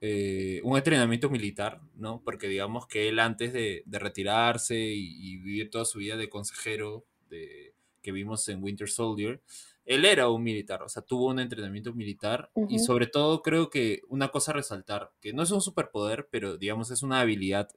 eh, 0.00 0.60
un 0.62 0.76
entrenamiento 0.76 1.30
militar, 1.30 1.80
¿no? 1.96 2.22
Porque 2.24 2.46
digamos 2.46 2.86
que 2.86 3.08
él 3.08 3.18
antes 3.18 3.52
de, 3.52 3.82
retirarse 3.86 4.76
y, 4.78 5.38
vivir 5.38 5.70
toda 5.70 5.84
su 5.84 5.98
vida 5.98 6.16
de 6.16 6.28
consejero 6.28 7.04
de, 7.28 7.74
que 8.02 8.12
vimos 8.12 8.48
en 8.48 8.62
Winter 8.62 8.88
Soldier, 8.88 9.42
él 9.90 10.04
era 10.04 10.28
un 10.28 10.44
militar, 10.44 10.84
o 10.84 10.88
sea, 10.88 11.02
tuvo 11.02 11.26
un 11.26 11.40
entrenamiento 11.40 11.92
militar 11.92 12.48
y 12.68 12.78
sobre 12.78 13.08
todo 13.08 13.42
creo 13.42 13.70
que 13.70 14.02
una 14.08 14.28
cosa 14.28 14.52
a 14.52 14.54
resaltar, 14.54 15.10
que 15.20 15.32
no 15.32 15.42
es 15.42 15.50
un 15.50 15.60
superpoder, 15.60 16.28
pero 16.30 16.56
digamos 16.56 16.92
es 16.92 17.02
una 17.02 17.18
habilidad 17.18 17.68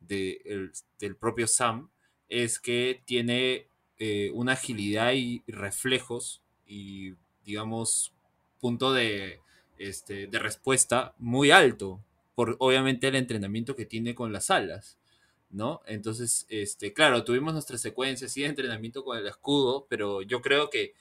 del 0.00 1.16
propio 1.18 1.46
Sam, 1.46 1.88
es 2.28 2.60
que 2.60 3.00
tiene 3.06 3.68
eh, 3.98 4.30
una 4.34 4.52
agilidad 4.52 5.14
y 5.14 5.44
reflejos 5.46 6.42
y 6.66 7.14
digamos 7.46 8.12
punto 8.60 8.92
de, 8.92 9.40
este, 9.78 10.26
de 10.26 10.38
respuesta 10.38 11.14
muy 11.16 11.52
alto, 11.52 12.04
por 12.34 12.56
obviamente 12.58 13.08
el 13.08 13.14
entrenamiento 13.14 13.74
que 13.74 13.86
tiene 13.86 14.14
con 14.14 14.30
las 14.30 14.50
alas. 14.50 14.98
¿no? 15.48 15.80
Entonces, 15.86 16.44
este, 16.50 16.92
claro, 16.92 17.24
tuvimos 17.24 17.54
nuestras 17.54 17.80
secuencias 17.80 18.36
y 18.36 18.42
de 18.42 18.48
entrenamiento 18.48 19.02
con 19.02 19.16
el 19.16 19.26
escudo, 19.26 19.86
pero 19.88 20.20
yo 20.20 20.42
creo 20.42 20.68
que 20.68 20.92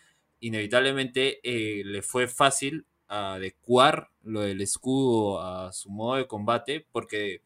inevitablemente 0.45 1.39
eh, 1.43 1.83
le 1.83 2.03
fue 2.03 2.27
fácil 2.27 2.85
adecuar 3.07 4.09
lo 4.23 4.41
del 4.41 4.61
escudo 4.61 5.41
a 5.41 5.73
su 5.73 5.89
modo 5.89 6.17
de 6.17 6.27
combate, 6.27 6.85
porque 6.91 7.41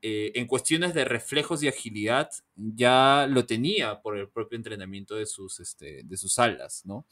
eh, 0.00 0.32
en 0.34 0.46
cuestiones 0.46 0.94
de 0.94 1.04
reflejos 1.04 1.62
y 1.62 1.68
agilidad 1.68 2.30
ya 2.56 3.26
lo 3.28 3.44
tenía 3.44 4.00
por 4.00 4.16
el 4.16 4.28
propio 4.28 4.56
entrenamiento 4.56 5.16
de 5.16 5.26
sus, 5.26 5.60
este, 5.60 6.02
de 6.04 6.16
sus 6.16 6.38
alas, 6.38 6.82
¿no? 6.86 7.04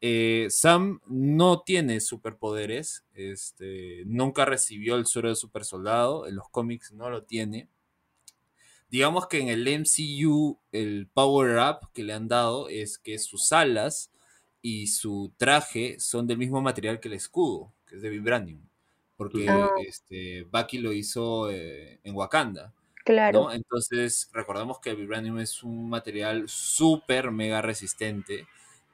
Eh, 0.00 0.46
Sam 0.50 1.00
no 1.06 1.62
tiene 1.62 2.00
superpoderes, 2.00 3.04
este, 3.14 4.04
nunca 4.06 4.44
recibió 4.44 4.94
el 4.94 5.06
suero 5.06 5.30
de 5.30 5.34
super 5.34 5.64
soldado, 5.64 6.28
en 6.28 6.36
los 6.36 6.48
cómics 6.50 6.92
no 6.92 7.10
lo 7.10 7.24
tiene. 7.24 7.68
Digamos 8.88 9.26
que 9.26 9.40
en 9.40 9.48
el 9.48 9.66
MCU 9.66 10.60
el 10.70 11.08
power 11.12 11.58
up 11.58 11.90
que 11.92 12.04
le 12.04 12.12
han 12.12 12.28
dado 12.28 12.68
es 12.68 12.98
que 12.98 13.18
sus 13.18 13.50
alas 13.50 14.12
y 14.68 14.88
su 14.88 15.32
traje 15.36 16.00
son 16.00 16.26
del 16.26 16.38
mismo 16.38 16.60
material 16.60 16.98
que 16.98 17.06
el 17.06 17.14
escudo, 17.14 17.72
que 17.86 17.94
es 17.94 18.02
de 18.02 18.08
Vibranium, 18.08 18.66
porque 19.16 19.48
ah. 19.48 19.70
este, 19.86 20.42
Bucky 20.42 20.78
lo 20.78 20.92
hizo 20.92 21.48
eh, 21.52 22.00
en 22.02 22.16
Wakanda. 22.16 22.74
Claro. 23.04 23.52
Entonces, 23.52 24.28
recordamos 24.32 24.80
que 24.80 24.90
el 24.90 24.96
Vibranium 24.96 25.38
es 25.38 25.62
un 25.62 25.88
material 25.88 26.48
súper 26.48 27.30
mega 27.30 27.62
resistente 27.62 28.48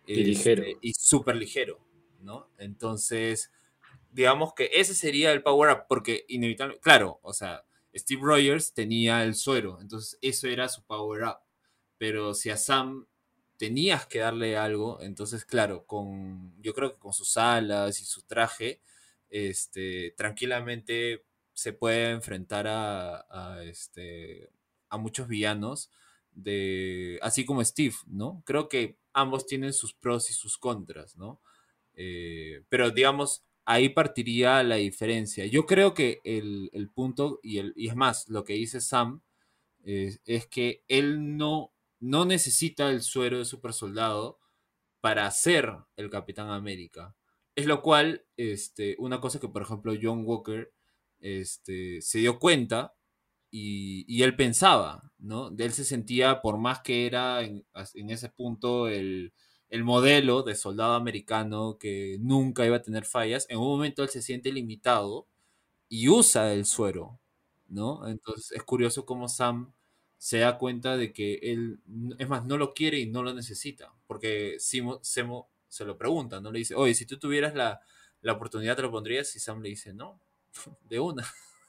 y 0.07 0.23
ligero. 0.23 0.63
Este, 0.63 0.79
y 0.83 0.93
súper 0.93 1.37
ligero, 1.37 1.81
¿no? 2.21 2.49
Entonces, 2.59 3.51
digamos 4.11 4.53
que 4.53 4.69
ese 4.75 4.95
sería 4.95 5.33
el 5.33 5.43
power 5.43 5.75
up, 5.75 5.85
porque 5.89 6.27
inevitablemente, 6.29 6.83
claro, 6.83 7.19
o 7.23 7.33
sea, 7.33 7.65
Steve 7.95 8.21
Rogers 8.23 8.75
tenía 8.75 9.25
el 9.25 9.35
suero, 9.35 9.79
entonces 9.81 10.19
eso 10.21 10.49
era 10.49 10.69
su 10.69 10.83
power 10.83 11.23
up. 11.23 11.39
Pero 11.97 12.35
si 12.35 12.51
a 12.51 12.59
Sam 12.59 13.07
tenías 13.63 14.09
que 14.09 14.19
darle 14.19 14.57
algo, 14.57 15.01
entonces 15.03 15.45
claro, 15.45 15.87
con 15.87 16.53
yo 16.61 16.75
creo 16.75 16.95
que 16.95 16.99
con 16.99 17.13
sus 17.13 17.37
alas 17.37 18.01
y 18.01 18.05
su 18.05 18.23
traje, 18.23 18.81
este, 19.31 20.15
tranquilamente 20.17 21.25
se 21.53 21.73
puede 21.73 22.11
enfrentar 22.11 22.67
a, 22.67 23.63
este, 23.63 24.51
a 24.89 24.99
muchos 24.99 25.29
villanos, 25.29 25.93
de, 26.33 27.21
así 27.23 27.45
como 27.45 27.65
Steve, 27.65 27.95
¿no? 28.09 28.43
Creo 28.45 28.69
que 28.69 28.99
ambos 29.13 29.47
tienen 29.47 29.73
sus 29.73 29.95
pros 29.95 30.29
y 30.31 30.33
sus 30.33 30.59
contras, 30.59 31.17
¿no? 31.17 31.41
Eh, 31.95 32.65
pero 32.69 32.91
digamos, 32.91 33.45
ahí 33.65 33.91
partiría 33.91 34.65
la 34.65 34.75
diferencia. 34.75 35.47
Yo 35.47 35.67
creo 35.67 35.95
que 35.95 36.21
el, 36.25 36.91
punto, 36.93 37.39
y, 37.45 37.59
el, 37.59 37.75
y 37.77 37.87
es 37.91 37.95
más, 37.95 38.29
lo 38.29 38.43
que 38.43 38.55
dice 38.55 38.81
Sam, 38.81 39.23
es 39.85 40.47
que 40.49 40.83
él 40.89 41.37
no, 41.37 41.72
no 42.03 42.25
necesita 42.25 42.91
el 42.91 43.01
suero 43.01 43.39
de 43.39 43.45
super 43.45 43.73
soldado 43.73 44.41
para 45.01 45.31
ser 45.31 45.73
el 45.97 46.11
Capitán 46.11 46.51
América. 46.51 47.15
Es 47.55 47.67
lo 47.67 47.81
cual, 47.81 48.27
este, 48.37 48.97
una 48.99 49.21
cosa 49.21 49.39
que, 49.41 49.49
por 49.49 49.63
ejemplo, 49.63 49.95
John 50.01 50.25
Walker 50.25 50.73
este, 51.21 52.01
se 52.03 52.19
dio 52.19 52.39
cuenta 52.41 52.95
y, 53.51 54.23
él 54.23 54.37
pensaba, 54.37 55.13
¿no? 55.19 55.51
Él 55.57 55.73
se 55.73 55.85
sentía, 55.85 56.43
por 56.43 56.59
más 56.59 56.81
que 56.81 57.07
era 57.07 57.43
en, 57.43 57.65
ese 58.11 58.31
punto 58.31 58.89
el, 58.89 59.33
el, 59.69 59.85
modelo 59.85 60.43
de 60.43 60.57
soldado 60.57 60.95
americano 60.95 61.79
que 61.79 62.17
nunca 62.21 62.67
iba 62.67 62.77
a 62.77 62.83
tener 62.83 63.05
fallas, 63.05 63.47
en 63.49 63.59
un 63.59 63.67
momento 63.67 64.03
él 64.03 64.09
se 64.09 64.23
siente 64.23 64.53
limitado 64.53 65.29
y 65.89 66.09
usa 66.09 66.53
el 66.53 66.65
suero, 66.67 67.21
¿no? 67.69 68.09
Entonces 68.09 68.53
es 68.53 68.63
curioso 68.65 69.07
cómo 69.07 69.29
Sam 69.29 69.73
se 70.23 70.39
da 70.39 70.57
cuenta 70.57 70.97
de 70.97 71.13
que 71.13 71.41
él, 71.43 71.81
es 72.17 72.29
más, 72.29 72.47
no 72.47 72.57
lo 72.57 72.75
quiere 72.75 73.01
y 73.01 73.07
no 73.07 73.25
lo 73.25 73.35
necesita, 73.35 73.93
porque 74.07 74.55
Simo, 74.61 75.01
Semo 75.03 75.51
se 75.67 75.85
lo 75.85 75.99
pregunta, 75.99 76.41
¿no? 76.41 76.53
Le 76.53 76.61
dice, 76.61 76.77
oye, 76.77 76.95
si 76.95 77.07
tú 77.07 77.19
tuvieras 77.19 77.57
la, 77.57 77.81
la 78.21 78.35
oportunidad, 78.35 78.77
¿te 78.77 78.83
lo 78.83 78.93
pondrías? 78.93 79.35
Y 79.35 79.41
Sam 79.41 79.61
le 79.61 79.71
dice, 79.71 79.93
no, 79.93 80.21
de 80.89 81.01
una. 81.01 81.25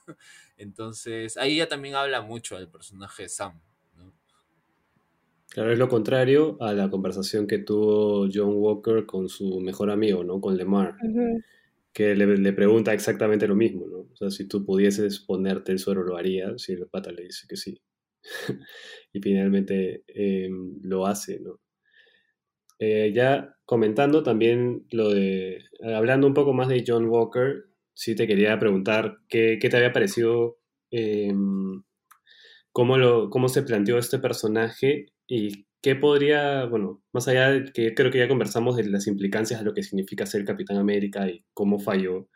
Entonces, 0.58 1.36
ahí 1.38 1.58
ya 1.58 1.68
también 1.68 1.96
habla 1.96 2.22
mucho 2.22 2.56
del 2.56 2.68
personaje 2.68 3.24
de 3.24 3.30
Sam. 3.30 3.60
Claro, 5.50 5.72
es 5.72 5.80
lo 5.80 5.89
contrario 5.89 6.56
a 6.62 6.74
la 6.74 6.92
conversación 6.92 7.48
que 7.48 7.58
tuvo 7.58 8.28
John 8.32 8.54
Walker 8.54 9.08
con 9.08 9.30
su 9.30 9.62
mejor 9.62 9.89
amigo, 9.89 10.24
¿no? 10.24 10.39
Con 10.39 10.58
Lemar, 10.58 10.96
que 11.92 12.13
le, 12.13 12.54
pregunta 12.54 12.94
exactamente 12.94 13.48
lo 13.48 13.56
mismo, 13.56 13.88
¿no? 13.88 13.98
O 14.13 14.16
sea, 14.16 14.30
si 14.30 14.48
tú 14.48 14.63
pudieses 14.63 15.20
ponerte 15.22 15.72
el 15.72 15.80
suero, 15.80 16.04
¿lo 16.04 16.18
harías? 16.18 16.70
Y 16.70 16.74
el 16.74 16.86
pata 16.86 17.12
le 17.12 17.24
dice 17.24 17.48
que 17.50 17.56
sí. 17.58 17.82
y 19.14 19.20
finalmente 19.22 20.04
em, 20.08 20.80
lo 20.82 21.06
hace, 21.06 21.40
¿no? 21.40 21.60
Eh, 22.80 23.12
ya 23.14 23.56
comentando 23.66 24.24
también 24.24 24.86
lo 24.92 25.10
de, 25.10 25.64
hablando 25.96 26.28
un 26.28 26.34
poco 26.34 26.54
más 26.54 26.68
de 26.68 26.84
John 26.86 27.06
Walker, 27.08 27.66
sí 27.94 28.16
te 28.16 28.28
quería 28.28 28.60
preguntar 28.60 29.20
qué, 29.30 29.58
te 29.62 29.78
había 29.78 29.94
parecido, 29.94 30.58
em, 30.92 31.84
cómo, 32.72 32.98
lo, 32.98 33.30
cómo 33.30 33.50
se 33.50 33.64
planteó 33.64 33.98
este 33.98 34.20
personaje 34.20 35.08
y 35.28 35.66
qué 35.82 35.96
podría, 35.96 36.66
bueno, 36.66 37.04
más 37.14 37.28
allá 37.28 37.52
de 37.52 37.72
que 37.72 37.94
creo 37.94 38.12
que 38.12 38.20
ya 38.20 38.28
conversamos 38.28 38.78
de 38.78 38.86
las 38.86 39.08
implicancias 39.08 39.60
de 39.60 39.66
lo 39.66 39.74
que 39.74 39.84
significa 39.84 40.26
ser 40.26 40.46
Capitán 40.46 40.78
América 40.78 41.30
y 41.30 41.46
cómo 41.54 41.80
falló, 41.80 42.30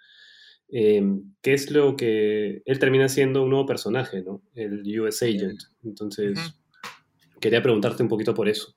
em, 0.69 1.33
qué 1.41 1.53
es 1.53 1.71
lo 1.71 1.95
que 1.95 2.61
él 2.65 2.79
termina 2.79 3.09
siendo 3.09 3.43
un 3.43 3.49
nuevo 3.49 3.65
personaje, 3.65 4.21
¿no? 4.21 4.41
El 4.53 4.99
US 4.99 5.23
Agent. 5.23 5.61
Entonces, 5.83 6.37
quería 7.39 7.61
preguntarte 7.61 8.03
un 8.03 8.09
poquito 8.09 8.33
por 8.33 8.49
eso. 8.49 8.75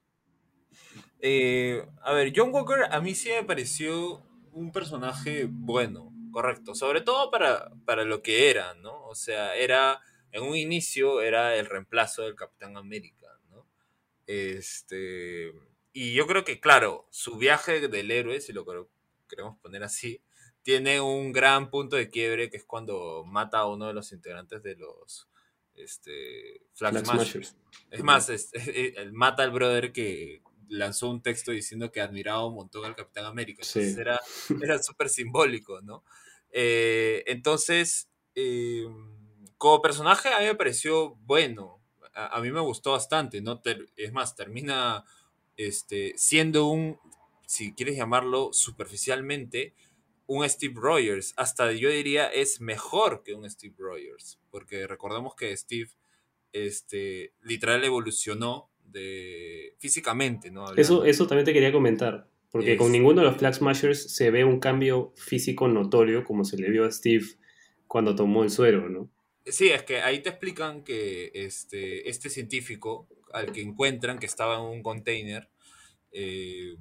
Eh, 1.20 1.84
a 2.02 2.12
ver, 2.12 2.32
John 2.34 2.50
Walker 2.52 2.84
a 2.90 3.00
mí 3.00 3.14
sí 3.14 3.28
me 3.28 3.44
pareció 3.44 4.22
un 4.52 4.72
personaje 4.72 5.46
bueno. 5.48 6.12
Correcto, 6.30 6.76
sobre 6.76 7.00
todo 7.00 7.30
para, 7.30 7.70
para 7.84 8.04
lo 8.04 8.22
que 8.22 8.50
era, 8.50 8.74
¿no? 8.74 9.04
O 9.06 9.16
sea, 9.16 9.56
era, 9.56 10.00
en 10.30 10.44
un 10.44 10.56
inicio 10.56 11.22
era 11.22 11.56
el 11.56 11.66
reemplazo 11.66 12.22
del 12.22 12.36
Capitán 12.36 12.76
América, 12.76 13.26
¿no? 13.50 13.66
Este, 14.26 15.52
y 15.92 16.14
yo 16.14 16.28
creo 16.28 16.44
que, 16.44 16.60
claro, 16.60 17.08
su 17.10 17.36
viaje 17.36 17.88
del 17.88 18.10
héroe, 18.12 18.40
si 18.40 18.52
lo 18.52 18.64
queremos 19.28 19.58
poner 19.58 19.82
así, 19.82 20.22
tiene 20.62 21.00
un 21.00 21.32
gran 21.32 21.70
punto 21.70 21.96
de 21.96 22.10
quiebre 22.10 22.50
que 22.50 22.58
es 22.58 22.64
cuando 22.64 23.24
mata 23.26 23.58
a 23.58 23.66
uno 23.66 23.86
de 23.86 23.94
los 23.94 24.12
integrantes 24.12 24.62
de 24.62 24.76
los 24.76 25.28
este, 25.74 26.62
Flag, 26.74 27.04
Smashers. 27.04 27.56
Es 27.90 28.02
más, 28.02 28.28
es, 28.28 28.50
mata 29.12 29.42
al 29.42 29.50
brother 29.50 29.92
que, 29.92 30.42
lanzó 30.70 31.10
un 31.10 31.20
texto 31.20 31.50
diciendo 31.50 31.90
que 31.90 32.00
admiraba 32.00 32.46
un 32.46 32.54
montón 32.54 32.84
al 32.84 32.96
Capitán 32.96 33.26
América. 33.26 33.62
Entonces 33.62 33.98
era, 33.98 34.18
era 34.62 34.82
súper 34.82 35.08
simbólico, 35.08 35.80
¿no? 35.82 36.04
Eh, 36.50 37.24
entonces, 37.26 38.08
eh, 38.34 38.86
como 39.58 39.82
personaje 39.82 40.30
a 40.32 40.38
mí 40.38 40.46
me 40.46 40.54
pareció 40.54 41.16
bueno. 41.26 41.78
A, 42.14 42.40
mí 42.40 42.50
me 42.50 42.60
gustó 42.60 42.92
bastante, 42.92 43.40
¿no? 43.40 43.60
es 43.96 44.12
más, 44.12 44.34
termina 44.34 45.04
este, 45.56 46.12
siendo 46.16 46.66
un, 46.66 46.98
si 47.46 47.72
quieres 47.72 47.96
llamarlo 47.96 48.52
superficialmente, 48.52 49.74
un 50.30 50.48
Steve 50.48 50.74
Rogers. 50.76 51.34
Hasta 51.36 51.72
yo 51.72 51.90
diría 51.90 52.28
es 52.28 52.60
mejor 52.60 53.24
que 53.24 53.34
un 53.34 53.50
Steve 53.50 53.74
Rogers. 53.76 54.38
Porque 54.50 54.86
recordemos 54.86 55.34
que 55.34 55.56
Steve 55.56 55.90
este, 56.52 57.32
literal 57.42 57.82
evolucionó 57.82 58.70
de 58.84 59.74
físicamente, 59.78 60.52
¿no? 60.52 60.72
Eso, 60.76 61.04
eso 61.04 61.26
también 61.26 61.46
te 61.46 61.52
quería 61.52 61.72
comentar, 61.72 62.28
porque 62.52 62.76
con 62.76 62.92
ninguno 62.92 63.22
de 63.22 63.28
los 63.28 63.38
Flag 63.38 63.54
Smashers 63.54 64.14
se 64.14 64.30
ve 64.30 64.44
un 64.44 64.60
cambio 64.60 65.12
físico 65.16 65.66
notorio 65.66 66.24
como 66.24 66.44
se 66.44 66.56
le 66.56 66.70
vio 66.70 66.84
a 66.84 66.92
Steve 66.92 67.24
cuando 67.88 68.14
tomó 68.14 68.44
el 68.44 68.50
suero, 68.50 68.88
¿no? 68.88 69.10
Sí, 69.46 69.70
es 69.70 69.82
que 69.82 70.00
ahí 70.00 70.20
te 70.22 70.28
explican 70.28 70.84
que 70.84 71.32
este, 71.34 72.08
este 72.08 72.30
científico 72.30 73.08
al 73.32 73.50
que 73.52 73.62
encuentran 73.62 74.18
que 74.18 74.26
estaba 74.26 74.56
en 74.56 74.62
un 74.62 74.82
container, 74.82 75.48
eh, 76.12 76.76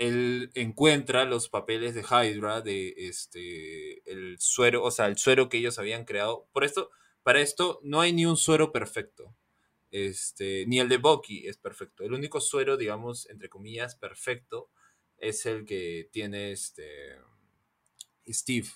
él 0.00 0.50
encuentra 0.54 1.26
los 1.26 1.50
papeles 1.50 1.94
de 1.94 2.02
Hydra 2.02 2.62
de 2.62 2.94
este 2.96 4.10
el 4.10 4.38
suero, 4.40 4.82
o 4.82 4.90
sea, 4.90 5.06
el 5.06 5.18
suero 5.18 5.50
que 5.50 5.58
ellos 5.58 5.78
habían 5.78 6.06
creado. 6.06 6.48
Por 6.52 6.64
esto, 6.64 6.90
para 7.22 7.40
esto 7.40 7.80
no 7.82 8.00
hay 8.00 8.14
ni 8.14 8.24
un 8.24 8.38
suero 8.38 8.72
perfecto. 8.72 9.36
Este, 9.90 10.64
ni 10.66 10.80
el 10.80 10.88
de 10.88 10.96
Bucky 10.96 11.46
es 11.46 11.58
perfecto. 11.58 12.02
El 12.02 12.14
único 12.14 12.40
suero, 12.40 12.78
digamos, 12.78 13.28
entre 13.28 13.50
comillas, 13.50 13.94
perfecto 13.94 14.70
es 15.18 15.44
el 15.44 15.66
que 15.66 16.08
tiene 16.10 16.52
este 16.52 17.18
Steve. 18.26 18.68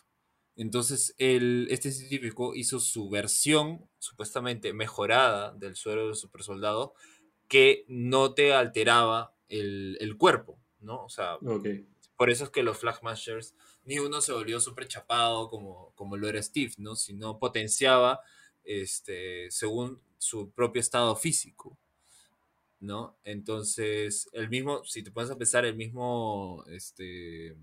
Entonces, 0.57 1.15
el, 1.17 1.69
este 1.71 1.91
científico 1.91 2.55
hizo 2.55 2.81
su 2.81 3.09
versión 3.09 3.89
supuestamente 3.99 4.75
mejorada 4.75 5.55
del 5.55 5.75
suero 5.75 6.07
del 6.07 6.17
super 6.17 6.43
soldado 6.43 6.95
que 7.49 7.87
no 7.89 8.35
te 8.35 8.53
alteraba 8.53 9.35
el, 9.49 10.17
cuerpo, 10.19 10.61
¿no? 10.85 11.05
O 11.05 11.09
sea, 11.09 11.39
por 12.17 12.31
eso 12.31 12.45
es 12.45 12.51
que 12.51 12.63
los 12.63 12.79
Flagmashers 12.79 13.55
ni 13.85 13.99
uno 13.99 14.21
se 14.21 14.33
volvió 14.33 14.61
súper 14.61 14.87
chapado 14.87 15.49
como, 15.49 15.93
como 15.95 16.17
lo 16.17 16.29
era 16.29 16.43
Steve, 16.43 16.73
¿no? 16.79 16.95
Sino 16.95 17.39
potenciaba, 17.39 18.21
este, 18.63 19.51
según 19.51 20.01
su 20.19 20.51
propio 20.51 20.81
estado 20.81 21.17
físico, 21.17 21.77
¿no? 22.81 23.17
Entonces, 23.25 24.29
el 24.33 24.49
mismo, 24.49 24.85
si 24.85 25.03
te 25.03 25.11
pones 25.11 25.31
a 25.31 25.37
pensar, 25.39 25.65
el 25.65 25.77
mismo, 25.77 26.65
este, 26.69 27.57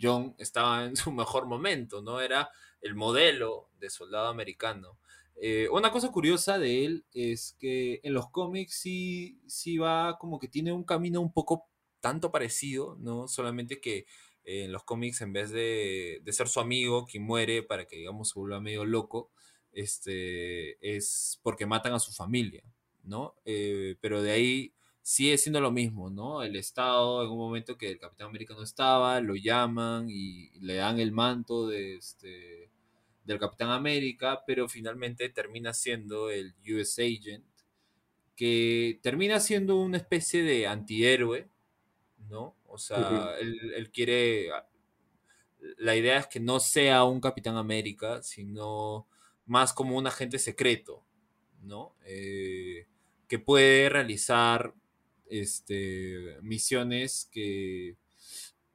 John 0.00 0.34
estaba 0.38 0.84
en 0.84 0.96
su 0.96 1.10
mejor 1.12 1.46
momento, 1.46 2.02
¿no? 2.02 2.20
Era 2.20 2.50
el 2.80 2.94
modelo 2.94 3.70
de 3.80 3.90
soldado 3.90 4.28
americano. 4.28 4.98
Eh, 5.40 5.68
una 5.70 5.92
cosa 5.92 6.10
curiosa 6.10 6.58
de 6.58 6.84
él 6.84 7.04
es 7.12 7.56
que 7.60 8.00
en 8.02 8.12
los 8.12 8.28
cómics 8.30 8.74
sí, 8.74 9.40
sí 9.46 9.78
va 9.78 10.18
como 10.18 10.38
que 10.38 10.48
tiene 10.48 10.72
un 10.72 10.82
camino 10.82 11.20
un 11.20 11.32
poco 11.32 11.68
tanto 12.00 12.30
parecido, 12.30 12.96
¿no? 13.00 13.28
Solamente 13.28 13.80
que 13.80 14.06
en 14.44 14.72
los 14.72 14.84
cómics 14.84 15.20
en 15.20 15.32
vez 15.32 15.50
de, 15.50 16.20
de, 16.24 16.32
ser 16.32 16.48
su 16.48 16.60
amigo 16.60 17.04
quien 17.06 17.22
muere 17.22 17.62
para 17.62 17.86
que 17.86 17.96
digamos 17.96 18.30
se 18.30 18.38
vuelva 18.38 18.60
medio 18.60 18.84
loco, 18.86 19.30
este, 19.72 20.96
es 20.96 21.38
porque 21.42 21.66
matan 21.66 21.94
a 21.94 21.98
su 21.98 22.12
familia, 22.12 22.64
¿no? 23.04 23.34
Eh, 23.44 23.96
pero 24.00 24.22
de 24.22 24.30
ahí 24.32 24.74
sigue 25.02 25.38
siendo 25.38 25.60
lo 25.60 25.70
mismo, 25.70 26.10
¿no? 26.10 26.42
El 26.42 26.56
Estado, 26.56 27.22
en 27.24 27.30
un 27.30 27.38
momento 27.38 27.78
que 27.78 27.90
el 27.90 27.98
Capitán 27.98 28.28
América 28.28 28.54
no 28.54 28.62
estaba, 28.62 29.20
lo 29.20 29.36
llaman 29.36 30.08
y 30.10 30.50
le 30.60 30.74
dan 30.74 30.98
el 30.98 31.12
manto 31.12 31.68
de 31.68 31.96
este, 31.96 32.70
del 33.24 33.38
Capitán 33.38 33.70
América, 33.70 34.42
pero 34.46 34.68
finalmente 34.68 35.28
termina 35.28 35.72
siendo 35.74 36.30
el 36.30 36.54
US 36.74 36.98
Agent, 36.98 37.44
que 38.34 39.00
termina 39.02 39.40
siendo 39.40 39.76
una 39.76 39.96
especie 39.96 40.42
de 40.42 40.66
antihéroe, 40.66 41.48
¿no? 42.28 42.56
O 42.66 42.78
sea, 42.78 43.34
él, 43.40 43.90
quiere 43.92 44.50
la 45.78 45.96
idea 45.96 46.18
es 46.18 46.26
que 46.26 46.40
no 46.40 46.60
sea 46.60 47.04
un 47.04 47.20
Capitán 47.20 47.56
América, 47.56 48.22
sino 48.22 49.06
más 49.46 49.72
como 49.72 49.96
un 49.96 50.06
agente 50.06 50.38
secreto, 50.38 51.04
¿no? 51.62 51.96
Eh, 52.04 52.86
que 53.26 53.38
puede 53.38 53.88
realizar 53.88 54.74
este, 55.28 56.38
misiones 56.42 57.28
que 57.30 57.96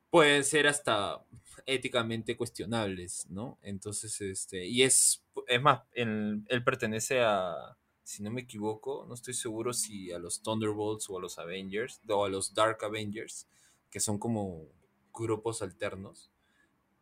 pueden 0.10 0.44
ser 0.44 0.68
hasta 0.68 1.24
éticamente 1.66 2.38
cuestionables, 2.38 3.28
¿no? 3.30 3.60
Entonces, 3.62 4.20
este, 4.22 4.66
y 4.66 4.84
es, 4.84 5.24
es 5.48 5.62
más, 5.62 5.82
él, 5.94 6.44
él 6.48 6.64
pertenece 6.64 7.22
a, 7.22 7.78
si 8.04 8.24
no 8.24 8.32
me 8.32 8.42
equivoco, 8.42 9.06
no 9.08 9.14
estoy 9.14 9.34
seguro 9.34 9.74
si 9.74 10.12
a 10.12 10.20
los 10.20 10.42
Thunderbolts 10.42 11.10
o 11.10 11.18
a 11.18 11.22
los 11.22 11.40
Avengers, 11.40 12.02
o 12.08 12.26
a 12.26 12.30
los 12.30 12.54
Dark 12.54 12.84
Avengers, 12.84 13.48
que 13.90 14.00
son 14.00 14.18
como 14.18 14.68
grupos 15.14 15.62
alternos. 15.62 16.32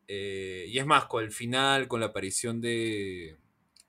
Eh, 0.07 0.65
y 0.67 0.77
es 0.77 0.85
más, 0.85 1.05
con 1.05 1.23
el 1.23 1.31
final, 1.31 1.87
con 1.87 2.01
la 2.01 2.07
aparición 2.07 2.61
de, 2.61 3.37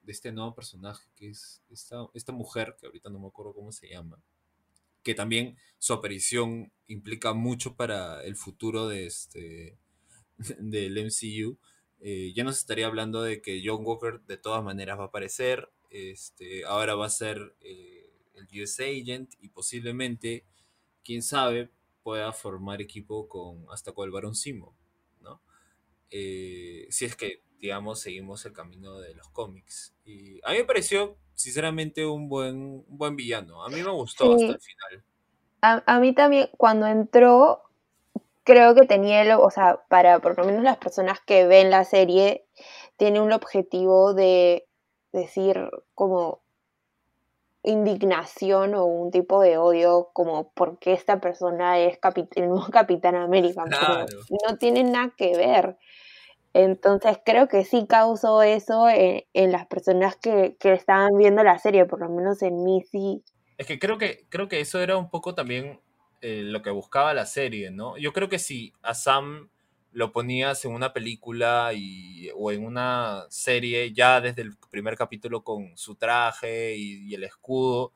de 0.03 0.13
este 0.13 0.33
nuevo 0.33 0.55
personaje, 0.55 1.05
que 1.17 1.31
es 1.31 1.63
esta, 1.71 2.07
esta 2.15 2.33
mujer, 2.33 2.77
que 2.79 2.87
ahorita 2.87 3.11
no 3.11 3.19
me 3.19 3.29
acuerdo 3.29 3.55
cómo 3.55 3.73
se 3.73 3.89
llama, 3.89 4.23
que 5.03 5.15
también 5.15 5.57
su 5.79 5.93
aparición 5.93 6.73
implica 6.87 7.33
mucho 7.33 7.75
para 7.77 8.23
el 8.25 8.37
futuro 8.37 8.89
de 8.89 9.07
este, 9.07 9.79
del 10.59 10.99
MCU. 10.99 11.59
Eh, 12.01 12.33
ya 12.35 12.45
nos 12.45 12.59
estaría 12.59 12.87
hablando 12.87 13.23
de 13.23 13.41
que 13.41 13.63
John 13.65 13.85
Walker 13.85 14.21
de 14.23 14.37
todas 14.37 14.63
maneras 14.63 14.99
va 14.99 15.05
a 15.05 15.07
aparecer. 15.07 15.71
Este, 15.93 16.65
ahora 16.65 16.95
va 16.95 17.05
a 17.05 17.11
ser 17.11 17.55
eh, 17.61 18.11
el 18.33 18.63
US 18.63 18.81
Agent 18.81 19.35
y 19.41 19.51
posiblemente, 19.51 20.47
quién 21.05 21.23
sabe, 21.23 21.71
pueda 22.03 22.33
formar 22.33 22.81
equipo 22.81 23.29
con 23.29 23.67
hasta 23.71 23.93
con 23.93 24.07
el 24.07 24.11
Barón 24.11 24.35
Simo, 24.35 24.75
¿no? 25.21 25.43
Eh, 26.11 26.87
si 26.89 27.05
es 27.05 27.15
que, 27.15 27.43
digamos, 27.59 28.01
seguimos 28.01 28.45
el 28.47 28.55
camino 28.55 29.01
de 29.01 29.15
los 29.15 29.29
cómics. 29.29 29.95
Y 30.07 30.41
a 30.45 30.53
mí 30.53 30.59
me 30.59 30.65
pareció, 30.65 31.19
sinceramente, 31.35 32.07
un 32.07 32.27
buen, 32.27 32.57
un 32.89 32.99
buen 32.99 33.15
villano. 33.15 33.63
A 33.63 33.69
mí 33.69 33.83
me 33.83 33.91
gustó 33.91 34.33
hasta 34.35 34.47
el 34.47 34.61
final. 34.61 35.05
A, 35.61 35.83
a 35.85 36.01
mí 36.01 36.15
también, 36.15 36.49
cuando 36.57 36.87
entró, 36.87 37.65
creo 38.45 38.75
que 38.75 38.87
tenía, 38.87 39.21
el, 39.21 39.33
o 39.33 39.51
sea, 39.51 39.83
para 39.91 40.21
por 40.21 40.39
lo 40.39 40.45
menos 40.45 40.63
las 40.63 40.79
personas 40.79 41.21
que 41.21 41.47
ven 41.47 41.69
la 41.69 41.85
serie, 41.85 42.47
tiene 42.97 43.21
un 43.21 43.33
objetivo 43.33 44.15
de 44.15 44.67
decir 45.13 45.71
como 45.95 46.41
indignación 47.65 48.75
o 48.75 48.85
un 48.87 49.11
tipo 49.11 49.41
de 49.41 49.57
odio 49.57 50.11
como 50.13 50.51
porque 50.53 50.93
esta 50.93 51.21
persona 51.21 51.79
es 51.79 51.99
el 52.35 52.49
nuevo 52.49 52.67
Capitán 52.73 53.15
América, 53.15 53.65
Claro. 53.65 54.07
no 54.49 54.57
tiene 54.59 54.83
nada 54.85 55.13
que 55.17 55.37
ver. 55.37 55.77
Entonces 56.55 57.19
creo 57.25 57.49
que 57.49 57.65
sí 57.65 57.87
causó 57.89 58.43
eso 58.43 58.89
en, 58.89 59.25
en 59.33 59.53
las 59.53 59.67
personas 59.67 60.17
que, 60.17 60.57
que 60.61 60.73
estaban 60.73 61.17
viendo 61.17 61.43
la 61.43 61.59
serie, 61.59 61.87
por 61.87 62.01
lo 62.01 62.11
menos 62.11 62.43
en 62.43 62.63
mí 62.63 62.83
sí. 62.83 63.23
Es 63.57 63.67
que 63.67 63.79
creo 63.79 63.97
que, 63.97 64.27
creo 64.29 64.49
que 64.49 64.61
eso 64.61 64.81
era 64.81 64.97
un 64.97 65.09
poco 65.09 65.35
también 65.35 65.81
eh, 66.21 66.43
lo 66.45 66.63
que 66.63 66.71
buscaba 66.71 67.15
la 67.15 67.27
serie, 67.27 67.71
¿no? 67.71 67.97
Yo 67.97 68.13
creo 68.13 68.29
que 68.29 68.39
si 68.39 68.73
a 68.83 68.93
Sam 68.95 69.51
lo 69.93 70.13
ponías 70.13 70.65
en 70.65 70.73
una 70.73 70.93
película 70.93 71.73
y, 71.75 72.31
o 72.35 72.51
en 72.53 72.65
una 72.65 73.27
serie 73.31 73.93
ya 73.93 74.21
desde 74.21 74.43
el 74.43 74.57
primer 74.71 74.97
capítulo 74.97 75.45
con 75.45 75.77
su 75.77 75.97
traje 75.97 76.77
y, 76.77 77.09
y 77.11 77.15
el 77.15 77.25
escudo, 77.25 77.93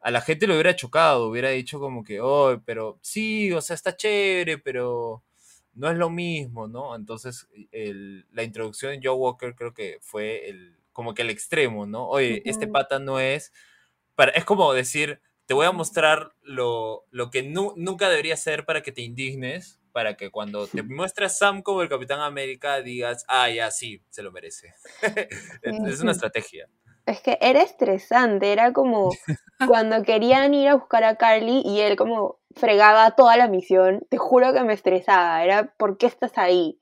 a 0.00 0.10
la 0.10 0.20
gente 0.20 0.46
le 0.46 0.54
hubiera 0.54 0.76
chocado, 0.76 1.28
hubiera 1.28 1.50
dicho 1.50 1.80
como 1.80 2.04
que, 2.04 2.20
oh, 2.20 2.60
pero 2.64 2.98
sí, 3.02 3.52
o 3.52 3.60
sea, 3.60 3.74
está 3.74 3.96
chévere, 3.96 4.58
pero 4.58 5.24
no 5.74 5.90
es 5.90 5.96
lo 5.96 6.10
mismo, 6.10 6.68
¿no? 6.68 6.94
Entonces, 6.96 7.48
el- 7.72 8.26
la 8.32 8.42
introducción 8.44 8.92
de 8.92 9.00
Joe 9.08 9.16
Walker 9.16 9.54
creo 9.54 9.74
que 9.74 9.98
fue 10.02 10.48
el, 10.50 10.78
como 10.92 11.14
que 11.14 11.22
el 11.22 11.30
extremo, 11.30 11.86
¿no? 11.86 12.08
Oye, 12.08 12.42
este 12.46 12.68
pata 12.68 12.98
no 12.98 13.20
es, 13.20 13.52
para, 14.14 14.32
es 14.32 14.44
como 14.44 14.72
decir, 14.72 15.20
te 15.46 15.54
voy 15.54 15.66
a 15.66 15.72
mostrar 15.72 16.32
lo, 16.42 17.06
lo 17.10 17.30
que 17.30 17.42
nu- 17.42 17.74
nunca 17.76 18.08
debería 18.10 18.36
ser 18.36 18.64
para 18.64 18.82
que 18.82 18.92
te 18.92 19.02
indignes, 19.02 19.77
para 19.92 20.16
que 20.16 20.30
cuando 20.30 20.66
te 20.66 20.82
muestres 20.84 21.38
Sam 21.38 21.62
como 21.62 21.82
el 21.82 21.88
Capitán 21.88 22.20
América 22.20 22.80
digas, 22.82 23.24
ah, 23.28 23.50
ya, 23.50 23.70
sí, 23.70 24.02
se 24.10 24.22
lo 24.22 24.32
merece. 24.32 24.74
es, 25.62 26.00
una 26.00 26.12
estrategia. 26.12 26.68
Es 27.06 27.20
que 27.20 27.38
era 27.40 27.62
estresante, 27.62 28.52
era 28.52 28.72
como 28.72 29.10
cuando 29.66 30.02
querían 30.04 30.54
ir 30.54 30.68
a 30.68 30.74
buscar 30.74 31.04
a 31.04 31.16
Carly 31.16 31.62
y 31.64 31.80
él 31.80 31.96
como 31.96 32.38
fregaba 32.54 33.12
toda 33.12 33.36
la 33.36 33.48
misión, 33.48 34.06
te 34.10 34.18
juro 34.18 34.52
que 34.52 34.62
me 34.62 34.74
estresaba, 34.74 35.42
era 35.42 35.74
¿por 35.76 35.96
qué 35.96 36.06
estás 36.06 36.36
ahí? 36.36 36.78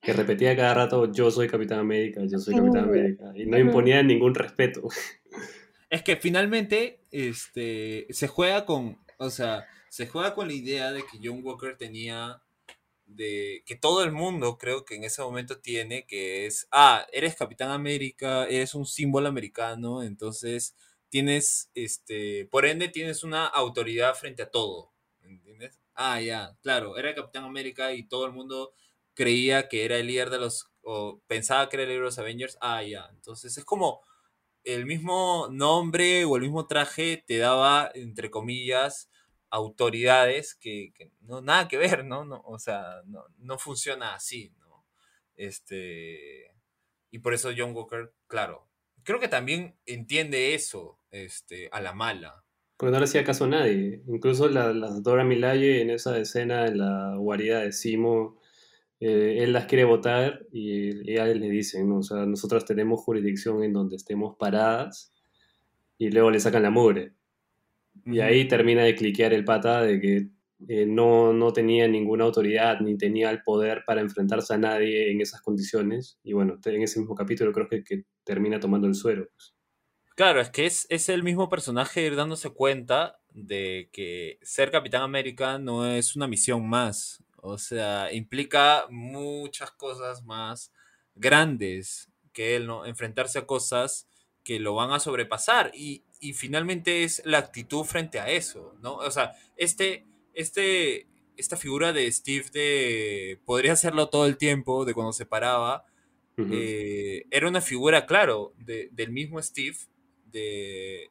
Que 0.00 0.12
repetía 0.12 0.56
cada 0.56 0.74
rato, 0.74 1.10
yo 1.10 1.30
soy 1.30 1.48
Capitán 1.48 1.80
América, 1.80 2.20
yo 2.24 2.38
soy. 2.38 2.54
Capitán 2.54 2.84
América. 2.84 3.32
Y 3.34 3.46
no 3.46 3.58
imponía 3.58 4.02
ningún 4.02 4.34
respeto. 4.34 4.82
Es 5.90 6.02
que 6.02 6.16
finalmente 6.16 7.00
este, 7.10 8.06
se 8.10 8.28
juega 8.28 8.64
con, 8.64 8.98
o 9.18 9.30
sea, 9.30 9.66
se 9.90 10.06
juega 10.06 10.34
con 10.34 10.48
la 10.48 10.54
idea 10.54 10.92
de 10.92 11.02
que 11.04 11.18
John 11.22 11.40
Walker 11.42 11.76
tenía, 11.76 12.42
de 13.06 13.62
que 13.66 13.76
todo 13.76 14.04
el 14.04 14.12
mundo 14.12 14.58
creo 14.58 14.84
que 14.84 14.96
en 14.96 15.04
ese 15.04 15.22
momento 15.22 15.60
tiene, 15.60 16.06
que 16.06 16.46
es, 16.46 16.68
ah, 16.72 17.06
eres 17.12 17.36
Capitán 17.36 17.70
América, 17.70 18.46
eres 18.46 18.74
un 18.74 18.86
símbolo 18.86 19.28
americano, 19.28 20.02
entonces 20.02 20.76
tienes, 21.08 21.70
este, 21.74 22.46
por 22.50 22.66
ende 22.66 22.88
tienes 22.88 23.24
una 23.24 23.46
autoridad 23.46 24.14
frente 24.14 24.42
a 24.42 24.50
todo, 24.50 24.92
¿entiendes? 25.22 25.80
Ah, 25.94 26.20
ya, 26.20 26.56
claro, 26.62 26.98
era 26.98 27.14
Capitán 27.14 27.44
América 27.44 27.92
y 27.94 28.04
todo 28.08 28.26
el 28.26 28.32
mundo 28.32 28.74
creía 29.14 29.68
que 29.68 29.84
era 29.84 29.96
el 29.98 30.06
líder 30.06 30.30
de 30.30 30.38
los, 30.38 30.70
o 30.82 31.20
pensaba 31.26 31.68
que 31.68 31.76
era 31.76 31.84
el 31.84 31.88
líder 31.90 32.02
de 32.02 32.06
los 32.06 32.18
Avengers, 32.18 32.58
ah, 32.60 32.82
ya, 32.82 33.08
entonces 33.12 33.56
es 33.58 33.64
como 33.64 34.02
el 34.64 34.86
mismo 34.86 35.48
nombre 35.50 36.24
o 36.24 36.36
el 36.36 36.42
mismo 36.42 36.66
traje 36.66 37.24
te 37.26 37.38
daba, 37.38 37.90
entre 37.94 38.30
comillas, 38.30 39.08
autoridades 39.50 40.54
que, 40.54 40.92
no 41.20 41.40
nada 41.40 41.68
que 41.68 41.78
ver, 41.78 42.04
¿no? 42.04 42.24
no 42.24 42.42
o 42.44 42.58
sea, 42.58 43.02
no, 43.06 43.24
no 43.38 43.58
funciona 43.58 44.14
así, 44.14 44.52
¿no? 44.58 44.84
Este, 45.36 46.52
y 47.10 47.20
por 47.20 47.34
eso 47.34 47.50
John 47.56 47.74
Walker, 47.74 48.12
claro, 48.26 48.68
creo 49.02 49.20
que 49.20 49.28
también 49.28 49.76
entiende 49.86 50.54
eso, 50.54 50.98
este, 51.10 51.68
a 51.72 51.80
la 51.80 51.94
mala. 51.94 52.44
Porque 52.76 52.92
no 52.92 52.98
le 52.98 53.04
hacía 53.04 53.24
caso 53.24 53.44
a 53.44 53.48
nadie. 53.48 54.02
Incluso 54.06 54.48
la, 54.48 54.72
la 54.72 54.90
Dora 55.00 55.24
Milaje 55.24 55.80
en 55.80 55.90
esa 55.90 56.16
escena 56.18 56.66
en 56.66 56.78
la 56.78 57.16
guarida 57.16 57.60
de 57.60 57.72
Simo, 57.72 58.38
eh, 59.00 59.38
él 59.40 59.52
las 59.52 59.66
quiere 59.66 59.84
votar 59.84 60.46
y 60.52 61.10
ellas 61.10 61.36
le 61.36 61.50
dicen, 61.50 61.88
¿no? 61.88 61.98
O 61.98 62.02
sea, 62.02 62.26
nosotras 62.26 62.64
tenemos 62.64 63.00
jurisdicción 63.00 63.62
en 63.62 63.72
donde 63.72 63.96
estemos 63.96 64.36
paradas 64.36 65.12
y 65.98 66.10
luego 66.10 66.30
le 66.30 66.40
sacan 66.40 66.62
la 66.62 66.70
mugre. 66.70 67.14
Y 68.10 68.20
ahí 68.20 68.48
termina 68.48 68.84
de 68.84 68.94
cliquear 68.94 69.34
el 69.34 69.44
pata 69.44 69.82
de 69.82 70.00
que 70.00 70.28
eh, 70.66 70.86
no, 70.86 71.32
no 71.32 71.52
tenía 71.52 71.86
ninguna 71.86 72.24
autoridad 72.24 72.80
ni 72.80 72.96
tenía 72.96 73.30
el 73.30 73.42
poder 73.42 73.84
para 73.86 74.00
enfrentarse 74.00 74.54
a 74.54 74.58
nadie 74.58 75.10
en 75.10 75.20
esas 75.20 75.42
condiciones. 75.42 76.18
Y 76.22 76.32
bueno, 76.32 76.58
en 76.64 76.82
ese 76.82 77.00
mismo 77.00 77.14
capítulo 77.14 77.52
creo 77.52 77.68
que, 77.68 77.84
que 77.84 78.04
termina 78.24 78.58
tomando 78.58 78.86
el 78.86 78.94
suero. 78.94 79.28
pues. 79.30 79.54
Claro, 80.16 80.40
es 80.40 80.50
que 80.50 80.66
es, 80.66 80.86
es 80.90 81.08
el 81.10 81.22
mismo 81.22 81.48
personaje 81.48 82.04
ir 82.04 82.16
dándose 82.16 82.50
cuenta 82.50 83.20
de 83.30 83.88
que 83.92 84.38
ser 84.42 84.70
Capitán 84.70 85.02
América 85.02 85.58
no 85.58 85.86
es 85.86 86.16
una 86.16 86.26
misión 86.26 86.68
más. 86.68 87.22
O 87.36 87.56
sea, 87.56 88.12
implica 88.12 88.86
muchas 88.90 89.70
cosas 89.72 90.24
más 90.24 90.72
grandes 91.14 92.10
que 92.32 92.56
él, 92.56 92.66
¿no? 92.66 92.84
Enfrentarse 92.84 93.38
a 93.38 93.46
cosas 93.46 94.08
que 94.42 94.58
lo 94.58 94.74
van 94.74 94.92
a 94.92 94.98
sobrepasar. 94.98 95.70
Y, 95.74 96.04
y 96.20 96.32
finalmente 96.32 97.04
es 97.04 97.22
la 97.24 97.38
actitud 97.38 97.84
frente 97.84 98.20
a 98.20 98.28
eso, 98.30 98.74
¿no? 98.80 98.96
O 98.96 99.10
sea, 99.10 99.32
este, 99.56 100.06
este, 100.34 101.06
esta 101.36 101.56
figura 101.56 101.92
de 101.92 102.10
Steve 102.12 102.46
de 102.52 103.40
podría 103.44 103.72
hacerlo 103.72 104.08
todo 104.08 104.26
el 104.26 104.36
tiempo, 104.36 104.84
de 104.84 104.94
cuando 104.94 105.12
se 105.12 105.26
paraba, 105.26 105.84
eh, 106.52 107.24
era 107.30 107.48
una 107.48 107.60
figura, 107.60 108.06
claro, 108.06 108.52
de- 108.58 108.88
del 108.92 109.10
mismo 109.10 109.42
Steve, 109.42 109.76
de, 110.26 111.10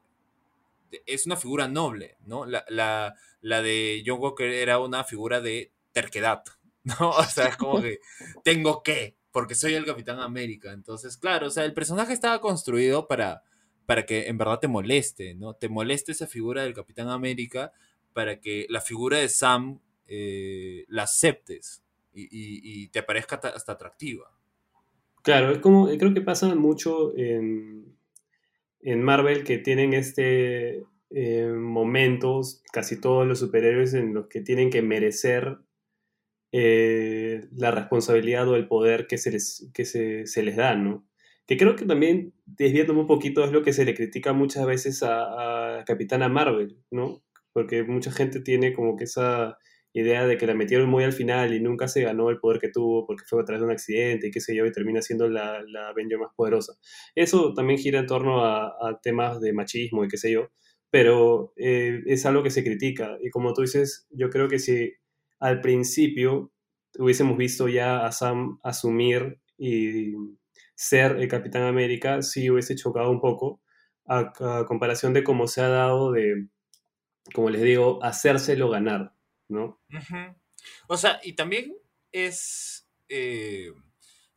de- 0.92 1.04
es 1.06 1.26
una 1.26 1.36
figura 1.38 1.68
noble, 1.68 2.18
¿no? 2.26 2.46
La, 2.46 2.64
la, 2.70 3.16
la 3.42 3.62
de 3.62 4.04
John 4.06 4.20
Walker 4.22 4.48
era 4.50 4.80
una 4.80 5.04
figura 5.04 5.42
de 5.42 5.72
terquedad, 5.92 6.44
¿no? 6.84 7.10
O 7.12 7.24
sea, 7.24 7.48
es 7.48 7.58
como 7.58 7.82
que 7.82 8.00
tengo 8.44 8.84
que, 8.84 9.16
porque 9.32 9.56
soy 9.56 9.74
el 9.76 9.86
Capitán 9.86 10.20
América. 10.20 10.72
Entonces, 10.72 11.18
claro, 11.18 11.48
o 11.48 11.52
sea, 11.52 11.66
el 11.66 11.74
personaje 11.74 12.14
estaba 12.14 12.40
construido 12.42 13.08
para, 13.08 13.44
para 13.88 14.06
que 14.06 14.28
en 14.28 14.38
verdad 14.38 14.60
te 14.60 14.68
moleste, 14.68 15.34
¿no? 15.34 15.56
Te 15.56 15.70
moleste 15.70 16.12
esa 16.12 16.28
figura 16.28 16.64
del 16.64 16.74
Capitán 16.74 17.08
América 17.10 17.72
para 18.14 18.42
que 18.42 18.68
la 18.70 18.82
figura 18.82 19.18
de 19.18 19.30
Sam 19.30 19.80
eh, 20.08 20.84
la 20.90 21.04
aceptes 21.04 21.82
y, 22.14 22.90
te 22.90 23.02
parezca 23.02 23.36
hasta- 23.44 23.72
atractiva. 23.72 24.32
Claro, 25.24 25.52
es 25.52 25.60
como, 25.60 25.88
creo 25.88 26.14
que 26.14 26.22
pasa 26.22 26.54
mucho 26.56 27.16
en, 27.18 27.96
en 28.82 29.04
Marvel 29.04 29.46
que 29.46 29.58
tienen 29.58 29.94
este 29.94 30.84
eh, 31.12 31.48
momentos, 31.56 32.64
casi 32.74 33.00
todos 33.00 33.26
los 33.26 33.40
superhéroes, 33.40 33.94
en 33.94 34.14
los 34.14 34.28
que 34.28 34.42
tienen 34.42 34.70
que 34.70 34.82
merecer 34.82 35.60
eh, 36.52 37.48
la 37.56 37.72
responsabilidad 37.72 38.48
o 38.50 38.56
el 38.58 38.68
poder 38.68 39.08
que 39.08 39.18
se 39.18 39.32
les, 39.32 39.70
que 39.74 39.86
se 39.86 40.44
les 40.44 40.56
da, 40.58 40.76
¿no? 40.76 41.08
Que 41.48 41.58
creo 41.58 41.76
que 41.76 41.86
también, 41.86 42.34
desviándome 42.46 43.02
un 43.02 43.08
poquito, 43.08 43.44
es 43.44 43.52
lo 43.52 43.64
que 43.64 43.74
se 43.74 43.86
le 43.86 43.96
critica 43.96 44.34
muchas 44.34 44.66
veces 44.66 45.02
a, 45.04 45.80
a 45.80 45.86
Capitana 45.86 46.30
Marvel, 46.30 46.78
¿no? 46.92 47.24
Porque 47.54 47.84
mucha 47.84 48.12
gente 48.12 48.42
tiene 48.42 48.74
como 48.74 48.98
que 48.98 49.06
esa 49.06 49.58
idea 49.94 50.28
de 50.28 50.38
que 50.38 50.46
la 50.46 50.54
metieron 50.54 50.90
muy 50.90 51.04
al 51.04 51.14
final 51.14 51.54
y 51.54 51.60
nunca 51.60 51.88
se 51.88 52.02
ganó 52.02 52.30
el 52.30 52.40
poder 52.40 52.60
que 52.60 52.70
tuvo 52.70 53.06
porque 53.08 53.24
fue 53.28 53.42
a 53.42 53.46
través 53.46 53.62
de 53.62 53.66
un 53.66 53.72
accidente 53.72 54.28
y 54.28 54.32
qué 54.32 54.42
sé 54.42 54.56
yo, 54.56 54.66
y 54.66 54.72
termina 54.72 55.02
siendo 55.02 55.28
la, 55.30 55.64
la 55.68 55.90
Avenger 55.90 56.20
más 56.20 56.32
poderosa. 56.36 56.74
Eso 57.16 57.54
también 57.54 57.80
gira 57.80 58.00
en 58.00 58.06
torno 58.06 58.44
a, 58.46 58.68
a 58.68 59.00
temas 59.02 59.40
de 59.42 59.54
machismo 59.54 60.04
y 60.04 60.08
qué 60.08 60.18
sé 60.18 60.32
yo, 60.32 60.50
pero 60.92 61.54
eh, 61.58 62.02
es 62.06 62.26
algo 62.26 62.44
que 62.44 62.52
se 62.52 62.64
critica. 62.64 63.18
Y 63.22 63.30
como 63.30 63.54
tú 63.54 63.62
dices, 63.62 64.08
yo 64.12 64.30
creo 64.30 64.48
que 64.48 64.60
si 64.60 64.94
al 65.40 65.62
principio 65.62 66.52
hubiésemos 67.00 67.38
visto 67.38 67.68
ya 67.68 68.06
a 68.06 68.12
Sam 68.12 68.60
asumir 68.64 69.40
y 69.58 70.14
ser 70.78 71.18
el 71.18 71.28
Capitán 71.28 71.64
América, 71.64 72.22
sí 72.22 72.52
hubiese 72.52 72.76
chocado 72.76 73.10
un 73.10 73.20
poco 73.20 73.60
a, 74.06 74.32
comparación 74.68 75.12
de 75.12 75.24
cómo 75.24 75.48
se 75.48 75.62
ha 75.62 75.70
dado 75.70 76.12
de, 76.12 76.48
como 77.34 77.50
les 77.50 77.64
digo, 77.64 78.00
hacérselo 78.04 78.70
ganar, 78.70 79.14
¿no? 79.50 79.82
O 80.88 80.96
sea, 80.98 81.20
y 81.24 81.34
también 81.34 81.76
es, 82.12 82.88
eh, 83.10 83.74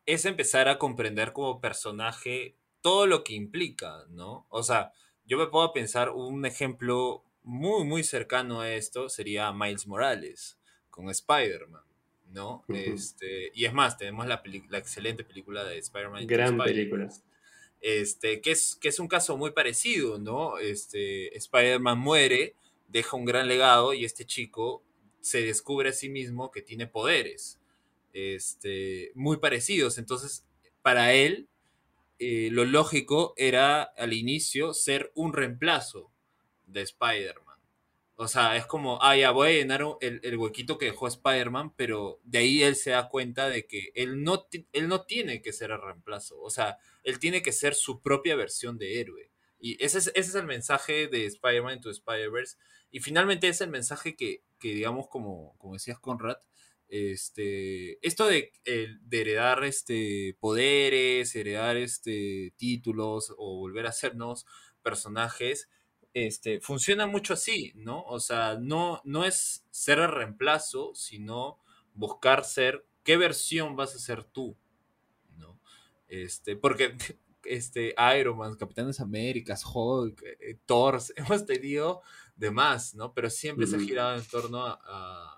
es 0.07 0.25
empezar 0.25 0.69
a 0.69 0.79
comprender 0.79 1.35
como 1.35 1.61
personaje 1.61 2.57
todo 2.81 3.07
lo 3.07 3.23
que 3.23 3.35
implica, 3.35 4.07
¿no? 4.09 4.47
O 4.49 4.63
sea, 4.63 4.93
yo 5.25 5.37
me 5.37 5.49
puedo 5.49 5.75
pensar 5.75 6.09
un 6.09 6.47
ejemplo 6.47 7.23
muy, 7.43 7.85
muy 7.85 8.03
cercano 8.03 8.63
a 8.63 8.73
esto 8.73 9.11
sería 9.11 9.53
Miles 9.53 9.87
Morales 9.87 10.59
con 10.89 11.11
Spider-Man, 11.11 11.85
¿no? 12.31 12.65
Este, 12.69 13.51
y 13.55 13.65
es 13.65 13.73
más, 13.73 13.97
tenemos 13.97 14.27
la, 14.27 14.43
la 14.69 14.79
excelente 14.79 15.25
película 15.25 15.65
de 15.65 15.79
Spider-Man. 15.79 16.27
Gran 16.27 16.59
película. 16.59 17.09
este, 17.81 18.41
que 18.41 18.53
es, 18.53 18.77
que 18.81 18.89
es 18.89 18.99
un 18.99 19.09
caso 19.09 19.37
muy 19.37 19.53
parecido, 19.53 20.19
¿no? 20.19 20.59
Este, 20.59 21.37
Spider-Man 21.37 21.99
muere, 21.99 22.55
deja 22.89 23.17
un 23.17 23.25
gran 23.25 23.49
legado 23.49 23.95
y 23.95 24.05
este 24.05 24.25
chico 24.25 24.83
se 25.21 25.43
descubre 25.43 25.91
a 25.91 25.93
sí 25.93 26.09
mismo 26.09 26.51
que 26.51 26.63
tiene 26.63 26.87
poderes 26.87 27.61
este, 28.13 29.13
muy 29.15 29.37
parecidos. 29.39 29.99
Entonces, 29.99 30.47
para 30.83 31.13
él, 31.13 31.49
eh, 32.19 32.49
lo 32.53 32.65
lógico 32.65 33.35
era 33.37 33.83
al 33.83 34.13
inicio 34.13 34.75
ser 34.75 35.11
un 35.15 35.33
reemplazo 35.33 36.11
de 36.67 36.83
Spider-Man. 36.83 37.50
O 38.23 38.29
sea, 38.29 38.55
es 38.55 38.67
como, 38.67 39.03
ah, 39.03 39.17
ya 39.17 39.31
voy 39.31 39.49
a 39.49 39.53
llenar 39.53 39.83
el, 40.03 40.21
el 40.23 40.37
huequito 40.37 40.77
que 40.77 40.85
dejó 40.85 41.07
Spider-Man, 41.09 41.73
pero 41.75 42.21
de 42.23 42.41
ahí 42.41 42.63
él 42.63 42.77
se 42.77 42.91
da 42.91 43.09
cuenta 43.09 43.49
de 43.49 43.67
que 43.67 43.93
él 43.95 44.23
no, 44.23 44.47
él 44.75 44.89
no 44.89 45.07
tiene 45.07 45.41
que 45.41 45.55
ser 45.55 45.71
el 45.71 45.81
reemplazo. 45.81 46.39
O 46.43 46.51
sea, 46.51 46.77
él 47.03 47.19
tiene 47.19 47.41
que 47.41 47.53
ser 47.53 47.75
su 47.75 48.03
propia 48.03 48.37
versión 48.37 48.77
de 48.77 49.01
héroe. 49.01 49.31
Y 49.59 49.83
ese 49.83 49.97
es, 49.97 50.09
ese 50.09 50.21
es 50.21 50.35
el 50.35 50.45
mensaje 50.45 51.09
de 51.09 51.25
Spider-Man 51.25 51.77
Into 51.77 51.89
Spider-Verse. 51.89 52.59
Y 52.91 53.01
finalmente 53.01 53.49
es 53.49 53.63
el 53.63 53.71
mensaje 53.71 54.15
que, 54.17 54.43
que 54.59 54.75
digamos, 54.75 55.09
como, 55.09 55.57
como 55.57 55.73
decías, 55.73 55.99
Conrad, 55.99 56.37
este, 56.89 58.07
esto 58.07 58.27
de, 58.27 58.53
de 58.67 59.21
heredar 59.23 59.65
este, 59.65 60.37
poderes, 60.41 61.35
heredar 61.35 61.79
este, 61.79 62.53
títulos 62.59 63.33
o 63.39 63.57
volver 63.57 63.87
a 63.87 63.91
hacernos 63.91 64.45
personajes, 64.83 65.71
este, 66.15 66.61
funciona 66.61 67.07
mucho 67.07 67.35
así, 67.35 67.73
¿no? 67.77 68.03
O 68.05 68.21
sea, 68.21 68.59
no, 68.61 69.01
no 69.05 69.25
es 69.25 69.67
ser 69.71 69.99
el 70.01 70.09
reemplazo, 70.11 70.95
sino 70.95 71.59
buscar 71.95 72.45
ser 72.45 72.87
qué 73.05 73.17
versión 73.17 73.77
vas 73.77 73.95
a 73.95 73.99
ser 73.99 74.25
tú, 74.25 74.57
¿no? 75.37 75.61
Este, 76.09 76.57
porque 76.57 76.97
este, 77.45 77.95
Iron 78.19 78.39
Man, 78.39 78.57
Capitanes 78.57 79.01
Américas, 79.01 79.63
Hulk, 79.65 80.23
eh, 80.41 80.59
Thor, 80.67 81.01
hemos 81.17 81.47
tenido 81.47 82.03
de 82.37 82.51
más, 82.51 82.95
¿no? 82.95 83.15
Pero 83.15 83.31
siempre 83.31 83.67
se 83.67 83.77
ha 83.77 83.81
girado 83.81 84.17
en 84.17 84.25
torno 84.27 84.67
a, 84.67 84.79
a- 84.85 85.37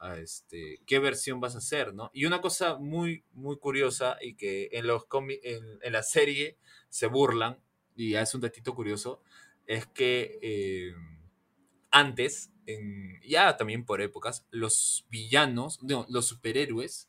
a, 0.00 0.18
este, 0.18 0.80
qué 0.86 0.98
versión 0.98 1.40
vas 1.40 1.54
a 1.54 1.58
hacer, 1.58 1.94
¿no? 1.94 2.10
Y 2.12 2.24
una 2.24 2.40
cosa 2.40 2.76
muy, 2.76 3.24
muy 3.32 3.56
curiosa 3.58 4.16
y 4.20 4.34
que 4.34 4.68
en, 4.72 4.86
los 4.86 5.04
en, 5.44 5.78
en 5.80 5.92
la 5.92 6.02
serie 6.02 6.58
se 6.88 7.06
burlan, 7.06 7.60
y 7.94 8.14
es 8.14 8.34
un 8.34 8.40
datito 8.40 8.74
curioso, 8.74 9.22
es 9.66 9.86
que 9.86 10.38
eh, 10.42 10.92
antes, 11.90 12.50
en- 12.66 13.20
ya 13.22 13.56
también 13.56 13.84
por 13.84 14.00
épocas, 14.00 14.46
los 14.50 15.06
villanos, 15.10 15.82
no, 15.82 16.06
los 16.08 16.26
superhéroes, 16.26 17.08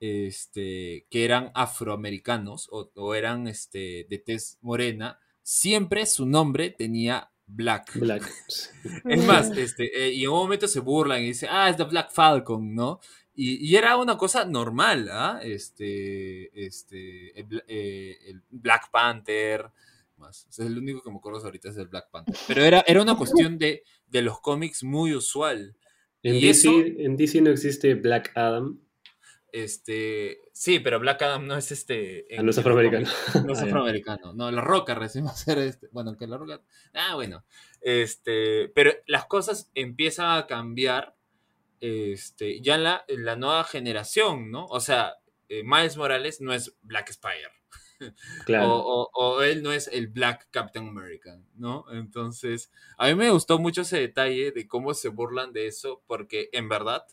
este, 0.00 1.06
que 1.10 1.24
eran 1.24 1.50
afroamericanos 1.54 2.68
o, 2.70 2.90
o 2.94 3.14
eran 3.14 3.48
este, 3.48 4.06
de 4.08 4.18
tez 4.18 4.58
morena, 4.62 5.18
siempre 5.42 6.06
su 6.06 6.26
nombre 6.26 6.70
tenía 6.70 7.30
Black. 7.46 7.98
Black. 7.98 8.30
Es 9.04 9.24
más, 9.26 9.50
este, 9.56 10.06
eh, 10.06 10.12
y 10.12 10.24
en 10.24 10.30
un 10.30 10.36
momento 10.38 10.68
se 10.68 10.80
burlan 10.80 11.22
y 11.22 11.26
dicen, 11.28 11.48
ah, 11.52 11.68
es 11.68 11.76
The 11.76 11.84
Black 11.84 12.10
Falcon, 12.12 12.74
¿no? 12.74 13.00
Y, 13.34 13.66
y 13.68 13.76
era 13.76 13.96
una 13.96 14.16
cosa 14.16 14.44
normal, 14.44 15.08
¿ah? 15.10 15.40
Este, 15.42 16.64
este, 16.66 17.38
el, 17.40 17.64
eh, 17.68 18.18
el 18.26 18.42
Black 18.50 18.90
Panther, 18.90 19.70
más. 20.20 20.46
O 20.48 20.52
sea, 20.52 20.66
el 20.66 20.78
único 20.78 21.02
que 21.02 21.10
me 21.10 21.16
acuerdo 21.16 21.40
ahorita 21.44 21.70
es 21.70 21.76
el 21.78 21.88
Black 21.88 22.10
Panther. 22.12 22.36
Pero 22.46 22.62
era, 22.62 22.84
era 22.86 23.02
una 23.02 23.16
cuestión 23.16 23.58
de, 23.58 23.82
de 24.06 24.22
los 24.22 24.40
cómics 24.40 24.84
muy 24.84 25.14
usual. 25.14 25.76
En 26.22 26.36
Y 26.36 26.42
DC, 26.42 26.68
eso- 26.68 26.80
en 26.98 27.16
DC 27.16 27.40
no 27.40 27.50
existe 27.50 27.94
Black 27.94 28.30
Adam. 28.36 28.78
Este, 29.52 30.38
sí, 30.52 30.78
pero 30.78 31.00
Black 31.00 31.20
Adam 31.22 31.46
no 31.46 31.56
es 31.56 31.72
este. 31.72 32.26
Ah, 32.38 32.42
no 32.42 32.50
es 32.50 32.58
afroamericano. 32.58 33.08
No 33.44 33.52
es 33.52 33.58
Ah, 33.60 33.64
afroamericano. 33.64 34.32
No, 34.34 34.50
La 34.50 34.60
Roca 34.60 34.94
recién 34.94 35.26
va 35.26 35.30
a 35.30 35.36
ser 35.36 35.58
este. 35.58 35.88
Bueno, 35.90 36.16
que 36.16 36.26
La 36.28 36.36
Roca. 36.36 36.60
Ah, 36.94 37.14
bueno. 37.16 37.44
Este, 37.80 38.68
pero 38.68 38.92
las 39.06 39.26
cosas 39.26 39.70
empiezan 39.74 40.38
a 40.38 40.46
cambiar 40.46 41.16
este, 41.80 42.60
ya 42.60 42.76
en 42.76 42.84
la, 42.84 43.04
en 43.08 43.24
la 43.24 43.36
nueva 43.36 43.64
generación, 43.64 44.50
¿no? 44.50 44.66
O 44.66 44.78
sea, 44.80 45.14
eh, 45.48 45.62
Miles 45.64 45.96
Morales 45.96 46.40
no 46.40 46.52
es 46.52 46.76
Black 46.82 47.10
Spider. 47.10 47.50
Claro. 48.44 48.66
O, 48.72 49.08
o- 49.14 49.36
o 49.36 49.42
él 49.42 49.62
no 49.62 49.72
es 49.72 49.88
el 49.88 50.08
Black 50.08 50.48
Captain 50.50 50.88
America, 50.88 51.40
¿no? 51.54 51.84
Entonces, 51.92 52.70
a 52.98 53.08
mí 53.08 53.14
me 53.14 53.30
gustó 53.30 53.58
mucho 53.58 53.82
ese 53.82 53.98
detalle 54.00 54.52
de 54.52 54.66
cómo 54.68 54.94
se 54.94 55.08
burlan 55.08 55.52
de 55.52 55.66
eso, 55.66 56.02
porque 56.06 56.48
en 56.52 56.68
verdad, 56.68 57.04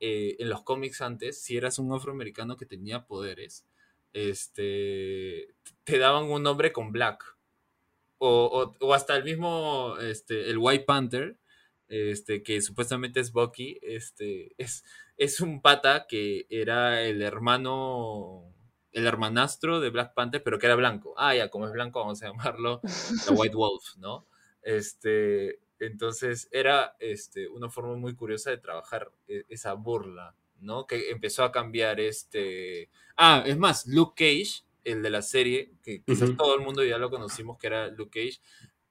eh, 0.00 0.36
en 0.38 0.48
los 0.48 0.62
cómics 0.62 1.00
antes, 1.02 1.40
si 1.42 1.56
eras 1.56 1.78
un 1.78 1.92
afroamericano 1.92 2.56
que 2.56 2.66
tenía 2.66 3.06
poderes, 3.06 3.66
este, 4.12 5.54
te 5.84 5.98
daban 5.98 6.24
un 6.30 6.42
nombre 6.42 6.72
con 6.72 6.92
Black. 6.92 7.36
O, 8.18 8.28
o- 8.80 8.86
o 8.86 8.94
hasta 8.94 9.16
el 9.16 9.24
mismo, 9.24 9.96
este, 9.98 10.50
el 10.50 10.58
White 10.58 10.84
Panther, 10.84 11.38
este, 11.88 12.42
que 12.42 12.60
supuestamente 12.60 13.20
es 13.20 13.32
Bucky, 13.32 13.78
este, 13.82 14.52
es, 14.58 14.84
es 15.16 15.40
un 15.40 15.62
pata 15.62 16.06
que 16.08 16.46
era 16.50 17.02
el 17.02 17.22
hermano, 17.22 18.54
el 18.92 19.06
hermanastro 19.06 19.80
de 19.80 19.90
Black 19.90 20.14
Panther, 20.14 20.42
pero 20.42 20.58
que 20.58 20.66
era 20.66 20.74
blanco. 20.76 21.14
Ah, 21.16 21.34
ya, 21.34 21.48
como 21.48 21.66
es 21.66 21.72
blanco, 21.72 22.00
vamos 22.00 22.22
a 22.22 22.26
llamarlo 22.26 22.80
The 23.24 23.30
White 23.32 23.56
Wolf, 23.56 23.96
¿no? 23.98 24.26
Este, 24.62 25.60
entonces 25.78 26.48
era 26.52 26.96
este, 26.98 27.48
una 27.48 27.70
forma 27.70 27.94
muy 27.96 28.14
curiosa 28.14 28.50
de 28.50 28.58
trabajar 28.58 29.10
e- 29.28 29.44
esa 29.48 29.74
burla, 29.74 30.34
¿no? 30.60 30.86
Que 30.86 31.10
empezó 31.10 31.44
a 31.44 31.52
cambiar 31.52 32.00
este... 32.00 32.90
Ah, 33.16 33.42
es 33.46 33.56
más, 33.56 33.86
Luke 33.86 34.14
Cage, 34.16 34.64
el 34.84 35.02
de 35.02 35.10
la 35.10 35.22
serie, 35.22 35.72
que 35.82 36.02
quizás 36.04 36.30
Ujú. 36.30 36.36
todo 36.36 36.54
el 36.54 36.60
mundo 36.62 36.84
ya 36.84 36.98
lo 36.98 37.10
conocimos, 37.10 37.58
que 37.58 37.66
era 37.68 37.88
Luke 37.88 38.20
Cage, 38.20 38.40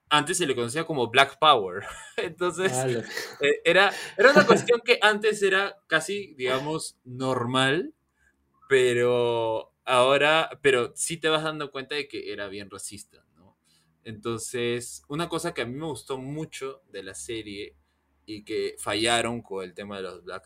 antes 0.10 0.38
se 0.38 0.48
le 0.48 0.56
conocía 0.56 0.86
como 0.86 1.08
Black 1.10 1.38
Power. 1.40 1.84
Entonces, 2.18 2.86
eh, 3.40 3.62
era, 3.64 4.02
era 4.18 4.32
una 4.32 4.46
cuestión 4.46 4.82
que 4.84 4.98
antes 5.02 5.42
era 5.44 5.78
casi, 5.88 6.34
digamos, 6.36 6.98
normal, 7.04 7.94
pero 8.68 9.74
ahora, 9.90 10.50
pero 10.62 10.94
sí 10.96 11.18
te 11.18 11.30
vas 11.30 11.44
dando 11.44 11.72
cuenta 11.72 11.96
de 11.96 12.08
que 12.08 12.32
era 12.32 12.48
bien 12.48 12.70
racista, 12.70 13.26
¿no? 13.36 13.58
Entonces, 14.04 15.04
una 15.10 15.28
cosa 15.28 15.54
que 15.54 15.62
a 15.62 15.66
mí 15.66 15.74
me 15.74 15.86
gustó 15.86 16.18
mucho 16.18 16.82
de 16.92 17.04
la 17.04 17.14
serie 17.14 17.76
y 18.26 18.44
que 18.44 18.76
fallaron 18.78 19.42
con 19.42 19.64
el 19.64 19.74
tema 19.74 19.98
de 19.98 20.04
los 20.04 20.24
Black 20.24 20.46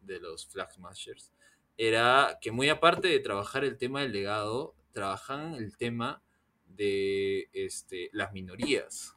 de 0.00 0.20
los 0.20 0.46
Flag 0.46 0.72
Smashers 0.72 1.32
era 1.76 2.38
que 2.40 2.52
muy 2.52 2.68
aparte 2.68 3.08
de 3.08 3.18
trabajar 3.18 3.64
el 3.64 3.76
tema 3.76 4.02
del 4.02 4.12
legado, 4.12 4.76
trabajan 4.92 5.54
el 5.54 5.76
tema 5.76 6.22
de 6.66 7.48
este, 7.52 8.10
las 8.12 8.32
minorías. 8.32 9.16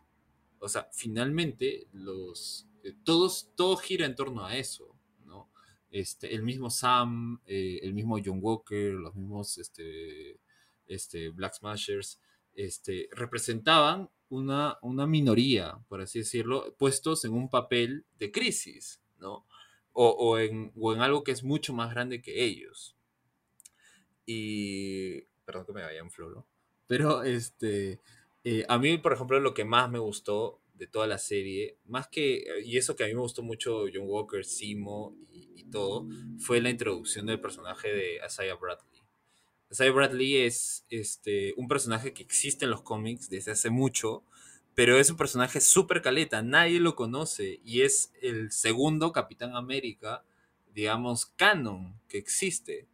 O 0.60 0.68
sea, 0.68 0.90
finalmente 0.92 1.88
los 1.92 2.68
eh, 2.84 2.96
todos 3.04 3.52
todo 3.56 3.78
gira 3.78 4.06
en 4.06 4.16
torno 4.16 4.46
a 4.46 4.58
eso. 4.58 4.97
Este, 5.90 6.34
el 6.34 6.44
mismo 6.44 6.70
Sam, 6.70 7.40
eh, 7.46 7.80
el 7.82 7.94
mismo 7.94 8.18
John 8.24 8.40
Walker, 8.42 8.94
los 8.94 9.16
mismos 9.16 9.58
este, 9.58 10.40
este, 10.88 11.30
Black 11.30 11.54
Smashers, 11.54 12.20
este, 12.54 13.10
representaban 13.12 14.10
una, 14.30 14.78
una 14.82 15.08
minoría, 15.08 15.80
por 15.88 16.02
así 16.02 16.20
decirlo, 16.20 16.76
puestos 16.78 17.24
en 17.24 17.34
un 17.34 17.50
papel 17.50 18.06
de 18.20 18.32
crisis, 18.32 19.02
¿no? 19.20 19.46
o, 20.00 20.10
o 20.10 20.38
en, 20.38 20.72
o 20.80 20.94
en 20.94 21.02
algo 21.02 21.24
que 21.24 21.32
es 21.32 21.44
mucho 21.44 21.74
más 21.74 21.90
grande 21.90 22.22
que 22.22 22.44
ellos. 22.44 22.96
Y, 24.28 25.22
perdón 25.44 25.66
que 25.66 25.74
me 25.74 25.82
vaya 25.82 26.00
en 26.00 26.12
floro, 26.12 26.46
pero 26.86 27.24
este, 27.24 28.00
eh, 28.44 28.64
a 28.70 28.78
mí, 28.78 29.00
por 29.00 29.14
ejemplo, 29.14 29.40
lo 29.40 29.56
que 29.56 29.66
más 29.66 29.90
me 29.90 29.98
gustó 29.98 30.62
de 30.78 30.88
toda 30.88 31.08
la 31.08 31.18
serie, 31.18 31.78
más 31.86 32.08
que, 32.08 32.44
y 32.64 32.78
eso 32.78 32.96
que 32.96 33.04
a 33.04 33.08
mí 33.08 33.14
me 33.14 33.22
gustó 33.22 33.44
mucho 33.44 33.86
John 33.94 34.06
Walker, 34.06 34.46
Simo 34.46 35.16
y, 35.32 35.64
todo, 35.66 36.08
fue 36.40 36.62
la 36.62 36.70
introducción 36.70 37.26
del 37.26 37.42
personaje 37.42 37.90
de 37.90 38.22
Isaiah 38.26 38.56
Bradley. 38.56 39.02
Isaiah 39.70 39.92
Bradley 39.92 40.38
es 40.38 40.86
este, 40.90 41.54
un 41.58 41.68
personaje 41.68 42.14
que 42.14 42.24
existe 42.24 42.64
en 42.64 42.72
los 42.72 42.84
cómics 42.84 43.30
desde 43.30 43.52
hace 43.52 43.70
mucho, 43.70 44.24
pero 44.76 44.98
es 44.98 45.10
un 45.10 45.18
personaje 45.18 45.60
súper 45.60 46.02
caleta, 46.02 46.42
nadie 46.42 46.80
lo 46.80 46.96
conoce 46.96 47.60
y 47.66 47.82
es 47.82 48.14
el 48.22 48.52
segundo 48.52 49.12
Capitán 49.12 49.56
América, 49.56 50.24
digamos, 50.74 51.26
canon 51.26 52.00
que 52.08 52.18
existe. 52.18 52.88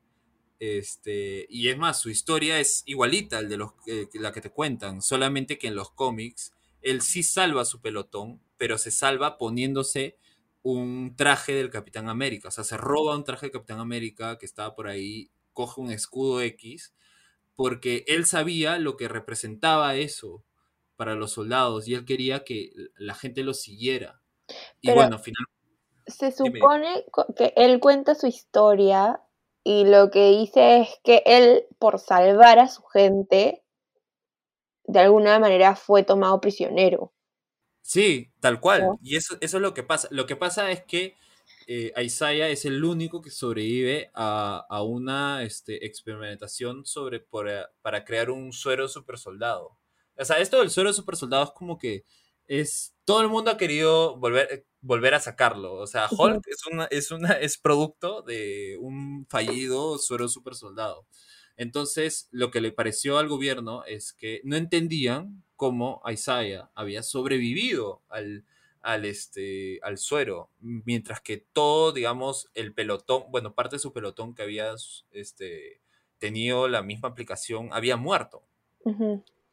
Este, 0.60 1.46
y 1.50 1.68
es 1.68 1.78
más, 1.78 2.00
su 2.00 2.10
historia 2.10 2.60
es 2.60 2.84
igualita 2.86 3.38
al 3.38 3.50
de 3.50 3.58
los, 3.58 3.74
eh, 3.86 4.08
la 4.14 4.32
que 4.32 4.40
te 4.40 4.50
cuentan, 4.50 5.02
solamente 5.02 5.58
que 5.58 5.68
en 5.68 5.76
los 5.76 5.92
cómics 5.92 6.54
él 6.84 7.02
sí 7.02 7.24
salva 7.24 7.62
a 7.62 7.66
su 7.66 7.82
pelotón, 7.82 8.42
pero 8.58 8.78
se 8.78 8.92
salva 8.92 9.38
poniéndose 9.38 10.18
un 10.62 11.16
traje 11.16 11.54
del 11.54 11.70
Capitán 11.70 12.08
América. 12.10 12.48
O 12.48 12.52
sea, 12.52 12.64
se 12.64 12.78
roba 12.78 13.16
un 13.16 13.24
traje 13.24 13.48
del 13.48 13.54
Capitán 13.54 13.80
América 13.80 14.38
que 14.38 14.46
estaba 14.46 14.76
por 14.76 14.88
ahí, 14.88 15.32
coge 15.52 15.82
un 15.82 15.92
escudo 15.92 16.42
X, 16.42 16.94
porque 17.56 18.06
él 18.08 18.26
sabía 18.26 18.80
lo 18.80 18.98
que 18.98 19.08
representaba 19.08 19.96
eso 19.96 20.44
para 20.96 21.16
los 21.16 21.32
soldados 21.32 21.88
y 21.88 21.96
él 21.96 22.06
quería 22.06 22.44
que 22.44 22.72
la 22.96 23.14
gente 23.14 23.44
lo 23.44 23.54
siguiera. 23.54 24.22
Y 24.82 24.88
Pero- 24.88 24.96
bueno, 24.96 25.20
finalmente... 25.20 25.52
Se 26.06 26.32
supone 26.34 27.06
que 27.38 27.54
él 27.56 27.80
cuenta 27.80 28.14
su 28.14 28.28
historia 28.28 29.22
y 29.64 29.86
lo 29.86 30.12
que 30.12 30.32
dice 30.32 30.82
es 30.82 31.00
que 31.02 31.24
él, 31.26 31.66
por 31.80 31.98
salvar 31.98 32.60
a 32.60 32.68
su 32.68 32.84
gente, 32.84 33.63
de 34.86 35.00
alguna 35.00 35.40
manera 35.40 35.76
fue 35.76 36.04
tomado 36.04 36.40
prisionero. 36.42 37.14
Sí, 37.82 38.32
tal 38.40 38.60
cual. 38.60 38.82
¿No? 38.82 39.00
Y 39.02 39.18
eso, 39.18 39.36
eso 39.42 39.58
es 39.58 39.62
lo 39.62 39.74
que 39.74 39.84
pasa. 39.84 40.08
Lo 40.12 40.26
que 40.26 40.36
pasa 40.36 40.72
es 40.72 40.84
que 40.84 41.16
eh, 41.68 41.94
Isaiah 42.02 42.50
es 42.50 42.66
el 42.66 42.84
único 42.84 43.22
que 43.22 43.30
sobrevive 43.30 44.10
a, 44.14 44.66
a 44.70 44.84
una 44.84 45.44
este, 45.44 45.86
experimentación 45.86 46.86
sobre, 46.86 47.20
por, 47.20 47.50
eh, 47.50 47.66
para 47.82 48.04
crear 48.06 48.30
un 48.30 48.54
suero 48.54 48.88
super 48.88 49.18
soldado. 49.18 49.78
O 50.18 50.26
sea, 50.26 50.40
esto 50.40 50.60
del 50.60 50.70
suero 50.70 50.94
super 50.94 51.16
soldado 51.16 51.44
es 51.44 51.52
como 51.52 51.78
que 51.78 52.04
es. 52.46 52.96
Todo 53.06 53.22
el 53.22 53.30
mundo 53.30 53.52
ha 53.52 53.58
querido 53.58 54.18
volver, 54.18 54.48
eh, 54.52 54.66
volver 54.82 55.14
a 55.14 55.20
sacarlo. 55.20 55.74
O 55.76 55.88
sea. 55.88 56.08
Hulk 56.10 56.46
es, 56.48 56.66
una, 56.72 56.86
es, 56.86 57.12
una, 57.12 57.34
es 57.34 57.58
producto 57.58 58.22
de 58.22 58.78
un 58.80 59.26
fallido 59.30 59.98
suero 59.98 60.28
super 60.28 60.56
soldado. 60.56 61.06
Entonces, 61.58 62.28
lo 62.32 62.52
que 62.52 62.62
le 62.62 62.72
pareció 62.72 63.18
al 63.18 63.28
gobierno 63.28 63.84
es 63.86 64.14
que 64.14 64.42
no 64.44 64.56
entendían 64.56 65.44
cómo 65.56 66.02
Isaiah 66.12 66.70
había 66.74 67.04
sobrevivido 67.04 68.02
al, 68.10 68.44
al, 68.82 69.06
este, 69.06 69.80
al 69.84 69.98
suero, 69.98 70.50
mientras 70.60 71.22
que 71.22 71.38
todo, 71.38 71.92
digamos, 71.92 72.50
el 72.54 72.74
pelotón, 72.74 73.24
bueno, 73.30 73.54
parte 73.54 73.78
de 73.78 73.80
su 73.80 73.94
pelotón 73.94 74.36
que 74.36 74.44
había 74.44 74.74
este, 75.12 75.80
tenido 76.20 76.68
la 76.68 76.84
misma 76.84 77.10
aplicación, 77.10 77.70
había 77.72 77.98
muerto. 77.98 78.44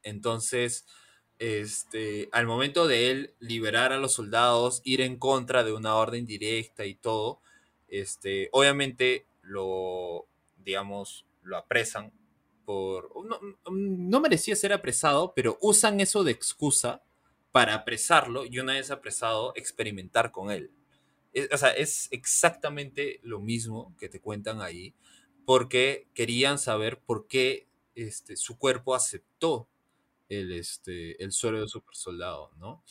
Entonces, 0.03 0.87
este, 1.39 2.29
al 2.33 2.47
momento 2.47 2.89
de 2.89 3.11
él 3.11 3.35
liberar 3.39 3.93
a 3.93 3.99
los 3.99 4.15
soldados, 4.15 4.81
ir 4.85 5.01
en 5.01 5.17
contra 5.17 5.63
de 5.65 5.73
una 5.73 5.95
orden 5.95 6.27
directa 6.27 6.85
y 6.85 6.95
todo, 6.95 7.41
este, 7.89 8.49
obviamente 8.53 9.27
lo, 9.43 10.27
digamos, 10.65 11.25
lo 11.43 11.57
apresan 11.57 12.13
por... 12.65 13.11
No, 13.71 14.21
merecía 14.21 14.57
ser 14.57 14.73
apresado, 14.73 15.33
pero 15.35 15.59
usan 15.61 16.01
eso 16.01 16.25
de 16.25 16.33
excusa 16.33 17.03
para 17.53 17.75
apresarlo 17.75 18.45
y 18.47 18.59
una 18.59 18.75
vez 18.75 18.91
apresado, 18.91 19.53
experimentar 19.57 20.31
con 20.31 20.51
él. 20.51 20.71
Es- 21.33 21.49
o 21.53 21.59
sea, 21.59 21.71
es 21.71 22.09
exactamente 22.13 23.21
lo 23.23 23.41
mismo 23.41 23.95
que 23.99 24.09
te 24.09 24.21
cuentan 24.21 24.63
ahí, 24.63 24.95
porque 25.45 26.09
querían 26.15 26.59
saber 26.59 27.01
por 27.01 27.27
qué 27.27 27.67
este, 27.95 28.37
su 28.37 28.57
cuerpo 28.59 28.95
aceptó 28.95 29.69
el, 30.29 30.53
este, 30.53 31.23
el 31.23 31.33
suelo 31.33 31.61
de 31.61 31.69
super 31.69 31.95
soldado, 31.97 32.53
¿no? 32.59 32.83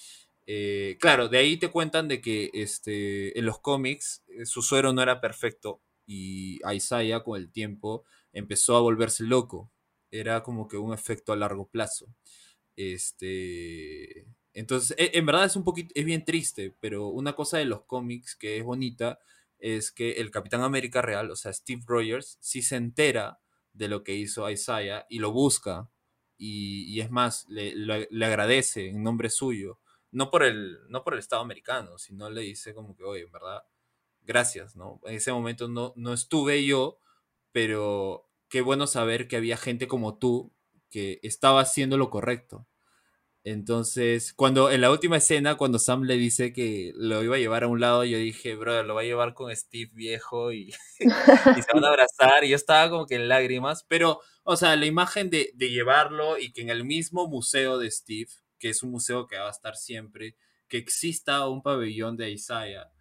Eh, 0.47 0.97
claro, 0.99 1.29
de 1.29 1.37
ahí 1.37 1.57
te 1.57 1.69
cuentan 1.69 2.07
de 2.07 2.21
que 2.21 2.49
este, 2.53 3.37
en 3.37 3.45
los 3.45 3.59
cómics 3.59 4.23
eh, 4.29 4.45
su 4.45 4.61
suero 4.61 4.93
no 4.93 5.01
era 5.01 5.21
perfecto 5.21 5.79
y 6.07 6.59
Isaiah 6.73 7.23
con 7.23 7.39
el 7.39 7.51
tiempo 7.51 8.03
empezó 8.33 8.75
a 8.77 8.81
volverse 8.81 9.23
loco. 9.23 9.71
Era 10.11 10.43
como 10.43 10.67
que 10.67 10.77
un 10.77 10.93
efecto 10.93 11.33
a 11.33 11.37
largo 11.37 11.67
plazo. 11.69 12.07
Este, 12.75 14.25
entonces, 14.53 14.95
e- 14.97 15.11
en 15.17 15.25
verdad 15.25 15.45
es 15.45 15.55
un 15.55 15.63
poquito, 15.63 15.91
es 15.95 16.05
bien 16.05 16.23
triste, 16.25 16.75
pero 16.79 17.07
una 17.07 17.33
cosa 17.33 17.57
de 17.57 17.65
los 17.65 17.83
cómics 17.85 18.35
que 18.35 18.57
es 18.57 18.63
bonita 18.63 19.19
es 19.59 19.91
que 19.91 20.13
el 20.13 20.31
Capitán 20.31 20.61
América 20.61 21.01
real, 21.01 21.29
o 21.31 21.35
sea, 21.35 21.51
Steve 21.53 21.83
Rogers, 21.85 22.37
sí 22.41 22.61
se 22.61 22.77
entera 22.77 23.39
de 23.73 23.87
lo 23.89 24.03
que 24.03 24.15
hizo 24.15 24.49
Isaiah 24.49 25.05
y 25.09 25.19
lo 25.19 25.31
busca. 25.31 25.89
Y, 26.37 26.85
y 26.93 27.01
es 27.01 27.11
más, 27.11 27.45
le, 27.49 27.75
le- 27.75 28.07
le 28.09 28.25
agradece 28.25 28.87
en 28.89 29.03
nombre 29.03 29.29
suyo. 29.29 29.79
No 30.11 30.31
por, 30.31 30.43
el, 30.43 30.77
no 30.89 31.03
por 31.03 31.13
el 31.13 31.19
Estado 31.19 31.41
americano, 31.41 31.97
sino 31.97 32.29
le 32.29 32.41
dice 32.41 32.73
como 32.73 32.95
que, 32.95 33.03
oye, 33.03 33.23
en 33.23 33.31
verdad, 33.31 33.63
gracias, 34.21 34.75
¿no? 34.75 34.99
En 35.05 35.15
ese 35.15 35.31
momento 35.31 35.67
no, 35.67 35.93
no 35.95 36.13
estuve 36.13 36.65
yo, 36.65 36.99
pero 37.51 38.29
qué 38.49 38.61
bueno 38.61 38.87
saber 38.87 39.27
que 39.27 39.37
había 39.37 39.57
gente 39.57 39.87
como 39.87 40.17
tú 40.17 40.53
que 40.89 41.19
estaba 41.23 41.61
haciendo 41.61 41.97
lo 41.97 42.09
correcto. 42.09 42.67
Entonces, 43.43 44.33
cuando 44.33 44.69
en 44.69 44.81
la 44.81 44.91
última 44.91 45.17
escena, 45.17 45.55
cuando 45.55 45.79
Sam 45.79 46.03
le 46.03 46.17
dice 46.17 46.51
que 46.51 46.91
lo 46.95 47.23
iba 47.23 47.35
a 47.37 47.39
llevar 47.39 47.63
a 47.63 47.67
un 47.67 47.79
lado, 47.79 48.03
yo 48.03 48.17
dije, 48.17 48.55
brother, 48.55 48.85
lo 48.85 48.95
va 48.95 49.01
a 49.01 49.05
llevar 49.05 49.33
con 49.33 49.55
Steve 49.55 49.89
viejo 49.93 50.51
y, 50.51 50.73
y 50.99 51.61
se 51.61 51.73
van 51.73 51.85
a 51.85 51.87
abrazar. 51.87 52.43
Y 52.43 52.49
yo 52.49 52.55
estaba 52.55 52.89
como 52.89 53.05
que 53.07 53.15
en 53.15 53.29
lágrimas, 53.29 53.85
pero, 53.87 54.19
o 54.43 54.57
sea, 54.57 54.75
la 54.75 54.85
imagen 54.85 55.29
de, 55.29 55.51
de 55.55 55.69
llevarlo 55.69 56.37
y 56.37 56.51
que 56.51 56.61
en 56.61 56.69
el 56.69 56.83
mismo 56.83 57.27
museo 57.27 57.77
de 57.77 57.89
Steve, 57.91 58.29
que 58.59 58.69
es 58.69 58.83
un 58.83 58.91
museo 58.91 59.25
que 59.27 59.37
va 59.37 59.47
a 59.47 59.51
estar 59.51 59.77
siempre, 59.77 60.35
que 60.67 60.77
exista 60.77 61.47
un 61.47 61.63
pabellón 61.63 62.17
de 62.17 62.31
Isaiah, 62.31 62.91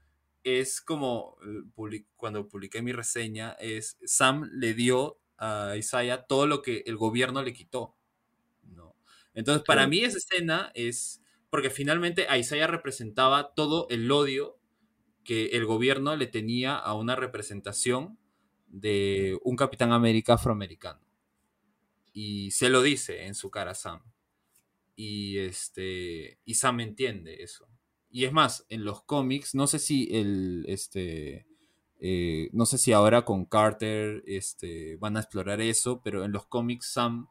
es 0.49 0.81
como 0.81 1.37
eh, 1.47 2.05
cuando 2.17 2.49
publiqué 2.49 2.83
mi 2.83 2.93
reseña, 2.93 3.53
es 3.61 3.99
Sam 4.05 4.51
le 4.53 4.75
dio 4.75 5.21
a 5.37 5.77
Isaiah 5.77 6.25
todo 6.27 6.47
lo 6.47 6.63
que 6.63 6.83
el 6.87 6.97
gobierno 6.97 7.43
le 7.43 7.53
quitó. 7.53 7.97
¿no? 8.63 8.97
Entonces, 9.35 9.65
para 9.65 9.87
mí 9.87 10.01
esa 10.01 10.19
escena 10.19 10.71
es 10.75 11.23
porque 11.51 11.71
finalmente 11.71 12.27
a 12.29 12.39
Isaiah 12.39 12.67
representaba 12.67 13.55
todo 13.55 13.87
el 13.91 14.11
odio 14.11 14.59
que 15.25 15.47
el 15.49 15.67
gobierno 15.67 16.17
le 16.17 16.27
tenía 16.27 16.77
a 16.77 16.95
una 16.95 17.17
representación 17.17 18.19
de 18.67 19.39
un 19.45 19.57
Capitán 19.57 19.93
América 19.93 20.35
afroamericano. 20.35 21.01
Y 22.13 22.51
se 22.51 22.69
lo 22.69 22.83
dice 22.83 23.27
en 23.27 23.35
su 23.35 23.51
cara 23.51 23.73
a 23.73 23.75
Sam. 23.75 24.03
Y, 24.97 25.39
este, 25.39 26.41
y 26.45 26.55
Sam 26.55 26.81
entiende 26.81 27.43
eso. 27.43 27.69
Y 28.11 28.25
es 28.25 28.33
más, 28.33 28.65
en 28.69 28.85
los 28.85 29.03
cómics, 29.03 29.55
no 29.55 29.67
sé 29.67 29.79
si 29.79 30.09
el, 30.11 30.65
este, 30.69 31.47
eh, 32.01 32.49
no 32.53 32.67
sé 32.67 32.79
si 32.79 32.93
ahora 32.93 33.25
con 33.25 33.45
Carter 33.45 34.23
este, 34.27 34.97
van 34.97 35.17
a 35.17 35.21
explorar 35.21 35.61
eso, 35.61 36.01
pero 36.03 36.25
en 36.25 36.33
los 36.33 36.47
cómics 36.47 36.93
Sam 36.93 37.29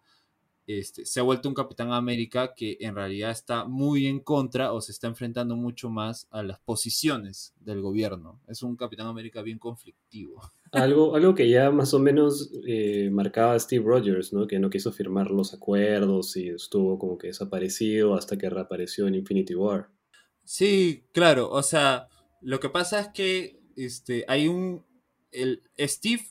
este, 0.67 1.05
se 1.05 1.21
ha 1.21 1.23
vuelto 1.23 1.47
un 1.47 1.55
Capitán 1.55 1.93
América 1.93 2.53
que 2.53 2.75
en 2.81 2.93
realidad 2.93 3.31
está 3.31 3.63
muy 3.63 4.05
en 4.05 4.19
contra 4.19 4.73
o 4.73 4.81
se 4.81 4.91
está 4.91 5.07
enfrentando 5.07 5.55
mucho 5.55 5.89
más 5.89 6.27
a 6.29 6.43
las 6.43 6.59
posiciones 6.59 7.53
del 7.61 7.81
gobierno. 7.81 8.41
Es 8.49 8.63
un 8.63 8.75
Capitán 8.75 9.07
América 9.07 9.41
bien 9.41 9.59
conflictivo. 9.59 10.41
Algo, 10.73 11.15
algo 11.15 11.33
que 11.33 11.49
ya 11.49 11.71
más 11.71 11.93
o 11.93 11.99
menos 11.99 12.51
eh, 12.67 13.09
marcaba 13.09 13.57
Steve 13.57 13.85
Rogers, 13.85 14.33
¿no? 14.33 14.47
Que 14.47 14.59
no 14.59 14.69
quiso 14.69 14.91
firmar 14.91 15.31
los 15.31 15.53
acuerdos 15.53 16.35
y 16.35 16.49
estuvo 16.49 16.99
como 16.99 17.17
que 17.17 17.27
desaparecido 17.27 18.15
hasta 18.15 18.37
que 18.37 18.49
reapareció 18.49 19.07
en 19.07 19.15
Infinity 19.15 19.55
War. 19.55 19.87
Sí, 20.47 21.03
claro, 21.11 21.49
o 21.49 21.61
sea, 21.61 22.07
lo 22.39 22.61
que 22.61 22.69
pasa 22.69 23.01
es 23.01 23.09
que 23.09 23.59
este, 23.75 24.23
hay 24.29 24.47
un... 24.47 24.85
El, 25.29 25.61
Steve 25.77 26.23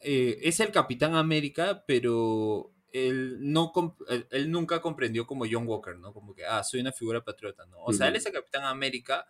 eh, 0.00 0.40
es 0.42 0.58
el 0.58 0.72
Capitán 0.72 1.14
América, 1.14 1.84
pero 1.86 2.72
él, 2.92 3.36
no, 3.40 3.72
él, 4.08 4.26
él 4.32 4.50
nunca 4.50 4.82
comprendió 4.82 5.28
como 5.28 5.44
John 5.48 5.68
Walker, 5.68 5.96
¿no? 5.96 6.12
Como 6.12 6.34
que, 6.34 6.44
ah, 6.44 6.64
soy 6.64 6.80
una 6.80 6.90
figura 6.90 7.22
patriota, 7.22 7.64
¿no? 7.66 7.78
O 7.84 7.92
sea, 7.92 8.08
él 8.08 8.16
es 8.16 8.26
el 8.26 8.32
Capitán 8.32 8.64
América, 8.64 9.26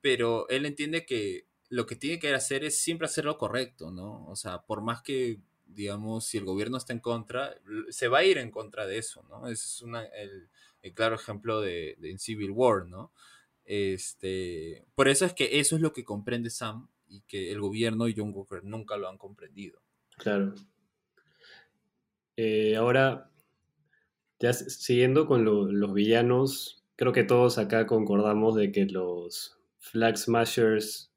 pero 0.00 0.48
él 0.48 0.64
entiende 0.64 1.04
que 1.04 1.46
lo 1.68 1.84
que 1.84 1.96
tiene 1.96 2.18
que 2.18 2.32
hacer 2.32 2.64
es 2.64 2.78
siempre 2.80 3.04
hacer 3.04 3.26
lo 3.26 3.36
correcto, 3.36 3.90
¿no? 3.90 4.26
O 4.28 4.34
sea, 4.34 4.62
por 4.62 4.80
más 4.80 5.02
que, 5.02 5.40
digamos, 5.66 6.24
si 6.24 6.38
el 6.38 6.46
gobierno 6.46 6.78
está 6.78 6.94
en 6.94 7.00
contra, 7.00 7.54
se 7.90 8.08
va 8.08 8.20
a 8.20 8.24
ir 8.24 8.38
en 8.38 8.50
contra 8.50 8.86
de 8.86 8.96
eso, 8.96 9.22
¿no? 9.24 9.46
Ese 9.46 9.66
es 9.66 9.82
una, 9.82 10.06
el, 10.06 10.48
el 10.80 10.94
claro 10.94 11.16
ejemplo 11.16 11.60
de, 11.60 11.96
de 11.98 12.16
Civil 12.16 12.50
War, 12.50 12.86
¿no? 12.86 13.12
Este, 13.64 14.84
por 14.94 15.08
eso 15.08 15.24
es 15.24 15.32
que 15.32 15.60
eso 15.60 15.76
es 15.76 15.82
lo 15.82 15.92
que 15.92 16.04
comprende 16.04 16.50
Sam 16.50 16.88
y 17.08 17.22
que 17.22 17.50
el 17.52 17.60
gobierno 17.60 18.08
y 18.08 18.14
John 18.16 18.32
Walker 18.34 18.62
nunca 18.64 18.96
lo 18.96 19.08
han 19.08 19.18
comprendido. 19.18 19.80
Claro. 20.16 20.54
Eh, 22.36 22.76
ahora, 22.76 23.30
ya 24.40 24.52
siguiendo 24.52 25.26
con 25.26 25.44
los 25.44 25.94
villanos, 25.94 26.84
creo 26.96 27.12
que 27.12 27.24
todos 27.24 27.58
acá 27.58 27.86
concordamos 27.86 28.56
de 28.56 28.72
que 28.72 28.86
los 28.86 29.58
Flag 29.78 30.16
Smashers 30.16 31.12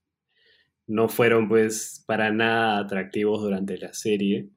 no 0.88 1.10
fueron 1.10 1.50
pues 1.50 2.04
para 2.08 2.32
nada 2.32 2.80
atractivos 2.80 3.42
durante 3.42 3.78
la 3.78 3.94
serie. 3.94 4.50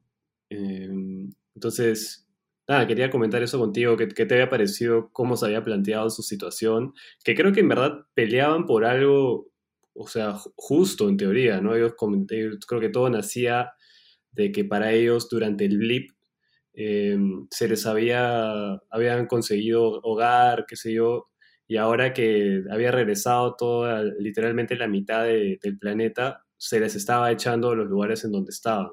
Em, 0.49 1.33
entonces, 1.55 2.27
nada, 2.71 2.87
quería 2.87 3.09
comentar 3.11 3.43
eso 3.43 3.59
contigo, 3.59 3.97
que, 3.97 4.07
te 4.07 4.33
había 4.33 4.49
parecido 4.49 5.09
cómo 5.11 5.35
se 5.37 5.45
había 5.45 5.63
planteado 5.63 6.09
su 6.09 6.23
situación, 6.23 6.93
que 7.23 7.35
creo 7.35 7.51
que 7.53 7.59
en 7.59 7.69
verdad 7.69 8.05
peleaban 8.13 8.65
por 8.65 8.85
algo, 8.85 9.47
o 9.93 10.07
sea, 10.07 10.35
justo 10.55 11.09
en 11.09 11.17
teoría, 11.17 11.61
¿no? 11.61 11.71
Creo 11.71 12.81
que 12.81 12.89
todo 12.89 13.09
nacía 13.09 13.73
de 14.31 14.51
que 14.51 14.65
para 14.65 14.93
ellos 14.93 15.29
durante 15.29 15.65
el 15.65 15.77
blip 15.77 16.11
em, 16.73 17.47
se 17.51 17.67
les 17.67 17.85
había, 17.85 18.79
habían 18.89 19.27
conseguido 19.27 19.99
hogar, 20.03 20.65
qué 20.67 20.75
sé 20.77 20.93
yo, 20.93 21.29
y 21.67 21.77
ahora 21.77 22.13
que 22.13 22.63
había 22.71 22.91
regresado 22.91 23.55
toda, 23.57 24.03
literalmente 24.19 24.75
la 24.75 24.87
mitad 24.87 25.23
del 25.25 25.77
planeta, 25.79 26.45
se 26.57 26.79
les 26.79 26.95
estaba 26.95 27.31
echando 27.31 27.75
los 27.75 27.87
lugares 27.87 28.23
en 28.25 28.31
donde 28.31 28.51
estaban. 28.51 28.91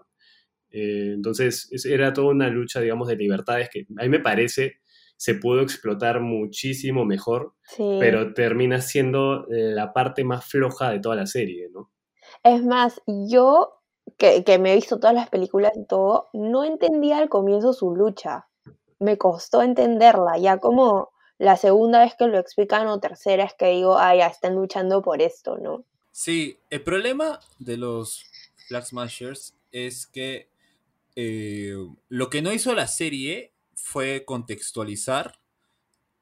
Eh, 0.70 1.12
entonces, 1.14 1.70
era 1.84 2.12
toda 2.12 2.28
una 2.28 2.48
lucha, 2.48 2.80
digamos, 2.80 3.08
de 3.08 3.16
libertades 3.16 3.68
que 3.70 3.86
a 3.96 4.02
mí 4.02 4.08
me 4.08 4.20
parece 4.20 4.78
se 5.16 5.34
pudo 5.34 5.62
explotar 5.62 6.20
muchísimo 6.20 7.04
mejor, 7.04 7.54
pero 7.76 8.34
termina 8.34 8.80
siendo 8.80 9.46
la 9.48 9.92
parte 9.92 10.22
más 10.22 10.44
floja 10.44 10.90
de 10.90 11.00
toda 11.00 11.16
la 11.16 11.26
serie, 11.26 11.68
¿no? 11.72 11.90
Es 12.44 12.62
más, 12.64 13.02
yo, 13.06 13.80
que, 14.16 14.44
que 14.44 14.58
me 14.60 14.70
he 14.72 14.76
visto 14.76 15.00
todas 15.00 15.16
las 15.16 15.28
películas 15.28 15.72
y 15.74 15.84
todo, 15.86 16.28
no 16.32 16.62
entendía 16.62 17.18
al 17.18 17.28
comienzo 17.28 17.72
su 17.72 17.96
lucha. 17.96 18.46
Me 19.00 19.18
costó 19.18 19.62
entenderla, 19.62 20.38
ya 20.38 20.58
como 20.58 21.10
la 21.38 21.56
segunda 21.56 22.00
vez 22.04 22.14
que 22.16 22.26
lo 22.26 22.38
explican 22.38 22.86
o 22.88 23.00
tercera 23.00 23.44
es 23.44 23.54
que 23.54 23.70
digo, 23.70 23.96
ah, 23.96 24.14
ya 24.14 24.26
están 24.26 24.54
luchando 24.54 25.02
por 25.02 25.22
esto, 25.22 25.56
¿no? 25.56 25.84
Sí, 26.12 26.58
el 26.70 26.82
problema 26.82 27.38
de 27.58 27.76
los 27.76 28.24
Flag 28.66 28.86
Smashers 28.86 29.54
es 29.70 30.06
que 30.06 30.48
eh, 31.20 31.74
lo 32.08 32.30
que 32.30 32.42
no 32.42 32.52
hizo 32.52 32.76
la 32.76 32.86
serie 32.86 33.52
fue 33.74 34.24
contextualizar 34.24 35.40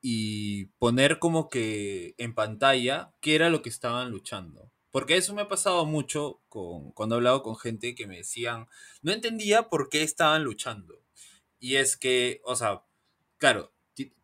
y 0.00 0.68
poner 0.78 1.18
como 1.18 1.50
que 1.50 2.14
en 2.16 2.34
pantalla 2.34 3.12
qué 3.20 3.34
era 3.34 3.50
lo 3.50 3.60
que 3.60 3.68
estaban 3.68 4.10
luchando. 4.10 4.72
Porque 4.90 5.18
eso 5.18 5.34
me 5.34 5.42
ha 5.42 5.48
pasado 5.48 5.84
mucho 5.84 6.40
con, 6.48 6.92
cuando 6.92 7.14
he 7.14 7.18
hablado 7.18 7.42
con 7.42 7.58
gente 7.58 7.94
que 7.94 8.06
me 8.06 8.16
decían, 8.16 8.68
no 9.02 9.12
entendía 9.12 9.68
por 9.68 9.90
qué 9.90 10.02
estaban 10.02 10.44
luchando. 10.44 11.04
Y 11.58 11.76
es 11.76 11.98
que, 11.98 12.40
o 12.42 12.56
sea, 12.56 12.82
claro, 13.36 13.74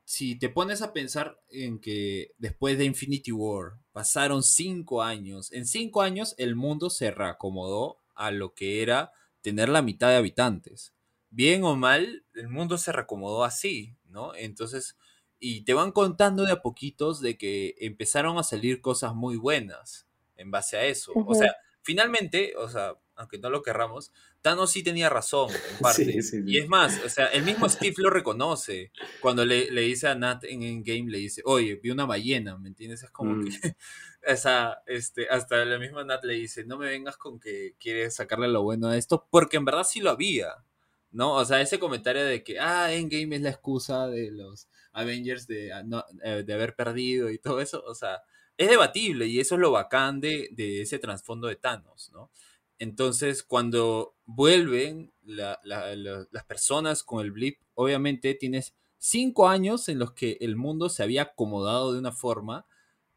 si 0.06 0.38
te 0.38 0.48
pones 0.48 0.80
a 0.80 0.94
pensar 0.94 1.38
en 1.50 1.80
que 1.80 2.30
después 2.38 2.78
de 2.78 2.86
Infinity 2.86 3.30
War 3.30 3.74
pasaron 3.92 4.42
cinco 4.42 5.02
años, 5.02 5.52
en 5.52 5.66
cinco 5.66 6.00
años 6.00 6.34
el 6.38 6.56
mundo 6.56 6.88
se 6.88 7.10
reacomodó 7.10 7.98
a 8.14 8.30
lo 8.30 8.54
que 8.54 8.80
era 8.80 9.12
tener 9.42 9.68
la 9.68 9.82
mitad 9.82 10.08
de 10.08 10.16
habitantes. 10.16 10.94
Bien 11.30 11.64
o 11.64 11.76
mal, 11.76 12.24
el 12.34 12.48
mundo 12.48 12.78
se 12.78 12.92
recomodó 12.92 13.44
así, 13.44 13.96
¿no? 14.04 14.34
Entonces, 14.34 14.96
y 15.38 15.64
te 15.64 15.74
van 15.74 15.92
contando 15.92 16.44
de 16.44 16.52
a 16.52 16.62
poquitos 16.62 17.20
de 17.20 17.36
que 17.36 17.74
empezaron 17.78 18.38
a 18.38 18.42
salir 18.42 18.80
cosas 18.80 19.14
muy 19.14 19.36
buenas 19.36 20.06
en 20.36 20.50
base 20.50 20.76
a 20.76 20.84
eso. 20.84 21.12
O 21.14 21.34
sea, 21.34 21.56
finalmente, 21.82 22.54
o 22.56 22.68
sea, 22.68 22.94
aunque 23.16 23.38
no 23.38 23.50
lo 23.50 23.62
querramos, 23.62 24.12
Thanos 24.40 24.70
sí 24.70 24.82
tenía 24.82 25.08
razón, 25.08 25.50
en 25.50 25.78
parte. 25.80 26.20
Y 26.46 26.58
es 26.58 26.68
más, 26.68 27.00
o 27.04 27.08
sea, 27.08 27.26
el 27.26 27.42
mismo 27.42 27.68
Steve 27.68 27.94
lo 27.98 28.10
reconoce. 28.10 28.92
Cuando 29.20 29.44
le, 29.44 29.68
dice 29.70 30.08
a 30.08 30.14
Nat 30.14 30.44
en 30.44 30.62
Endgame, 30.62 31.10
le 31.10 31.18
dice, 31.18 31.42
oye, 31.44 31.76
vi 31.76 31.90
una 31.90 32.06
ballena, 32.06 32.56
¿me 32.58 32.68
entiendes? 32.68 33.02
Es 33.02 33.10
como 33.10 33.42
que, 33.42 33.50
mm. 33.50 33.72
esa, 34.22 34.82
este, 34.86 35.28
hasta 35.28 35.64
la 35.64 35.78
misma 35.78 36.04
Nat 36.04 36.24
le 36.24 36.34
dice, 36.34 36.64
no 36.64 36.78
me 36.78 36.86
vengas 36.88 37.16
con 37.16 37.40
que 37.40 37.74
quieres 37.78 38.14
sacarle 38.14 38.48
lo 38.48 38.62
bueno 38.62 38.88
a 38.88 38.96
esto, 38.96 39.26
porque 39.30 39.56
en 39.56 39.64
verdad 39.64 39.84
sí 39.84 40.00
lo 40.00 40.10
había, 40.10 40.64
¿no? 41.10 41.34
O 41.34 41.44
sea, 41.44 41.60
ese 41.60 41.78
comentario 41.78 42.24
de 42.24 42.42
que, 42.44 42.58
ah, 42.60 42.92
Endgame 42.92 43.36
es 43.36 43.42
la 43.42 43.50
excusa 43.50 44.08
de 44.08 44.30
los 44.30 44.68
Avengers 44.92 45.46
de, 45.46 45.72
ah, 45.72 45.84
eh, 46.24 46.42
de 46.44 46.54
haber 46.54 46.74
perdido 46.76 47.30
y 47.30 47.38
todo 47.38 47.60
eso, 47.60 47.82
o 47.86 47.94
sea, 47.94 48.22
es 48.56 48.68
debatible 48.68 49.26
y 49.26 49.40
eso 49.40 49.56
es 49.56 49.60
lo 49.60 49.72
bacán 49.72 50.20
de, 50.20 50.50
ese 50.56 50.98
trasfondo 50.98 51.48
de 51.48 51.56
Thanos, 51.56 52.10
¿no? 52.12 52.30
Entonces, 52.78 53.42
cuando 53.44 54.16
vuelven 54.24 55.12
las 55.22 56.44
personas 56.48 57.04
con 57.04 57.24
el 57.24 57.30
blip, 57.30 57.60
obviamente 57.74 58.34
tienes 58.34 58.74
cinco 58.98 59.48
años 59.48 59.88
en 59.88 59.98
los 59.98 60.12
que 60.12 60.36
el 60.40 60.56
mundo 60.56 60.88
se 60.88 61.02
había 61.02 61.22
acomodado 61.22 61.92
de 61.92 62.00
una 62.00 62.12
forma 62.12 62.66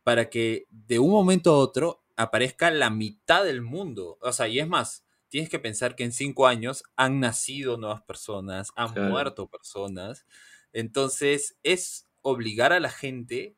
para 0.05 0.29
que 0.29 0.67
de 0.69 0.99
un 0.99 1.09
momento 1.09 1.51
a 1.51 1.57
otro 1.57 2.05
aparezca 2.15 2.69
la 2.69 2.91
mitad 2.91 3.43
del 3.43 3.63
mundo. 3.63 4.19
O 4.21 4.31
sea, 4.31 4.47
y 4.47 4.59
es 4.59 4.67
más, 4.67 5.03
tienes 5.29 5.49
que 5.49 5.57
pensar 5.57 5.95
que 5.95 6.03
en 6.03 6.11
cinco 6.11 6.45
años 6.45 6.83
han 6.95 7.19
nacido 7.19 7.77
nuevas 7.77 8.03
personas, 8.03 8.69
han 8.75 8.93
muerto 9.09 9.49
personas. 9.49 10.27
Entonces, 10.73 11.57
es 11.63 12.07
obligar 12.21 12.71
a 12.71 12.79
la 12.79 12.91
gente 12.91 13.57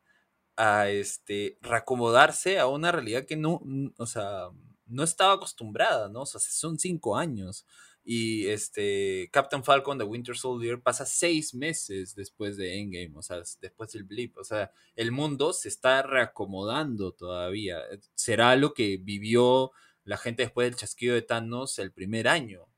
a 0.56 0.88
este, 0.88 1.58
reacomodarse 1.62 2.60
a 2.60 2.68
una 2.68 2.94
realidad 2.94 3.26
que 3.26 3.36
no, 3.36 3.62
o 3.98 4.06
sea, 4.06 4.48
no 4.86 5.04
estaba 5.04 5.34
acostumbrada, 5.34 6.08
¿no? 6.08 6.22
O 6.22 6.26
sea, 6.26 6.40
son 6.40 6.80
cinco 6.80 7.18
años. 7.18 7.66
Y 8.10 8.48
este 8.48 9.30
Captain 9.34 9.66
Falcon 9.66 9.98
de 9.98 10.06
Winter 10.06 10.38
Soldier 10.38 10.80
pasa 10.80 11.06
seis 11.06 11.54
meses 11.54 12.16
después 12.16 12.56
de 12.56 12.80
Endgame, 12.80 13.12
o 13.18 13.22
sea, 13.22 13.42
después 13.60 13.92
del 13.92 14.06
blip. 14.06 14.38
O 14.38 14.46
sea, 14.46 14.72
el 14.96 15.12
mundo 15.12 15.52
se 15.52 15.68
está 15.68 16.04
reacomodando 16.04 17.12
todavía. 17.12 17.82
Será 18.16 18.56
lo 18.56 18.74
que 18.74 18.96
vivió 18.96 19.74
la 20.06 20.16
gente 20.16 20.44
después 20.44 20.70
del 20.70 20.80
chasquido 20.80 21.16
de 21.16 21.22
Thanos 21.22 21.80
el 21.80 21.92
primer 21.92 22.30
año, 22.30 22.70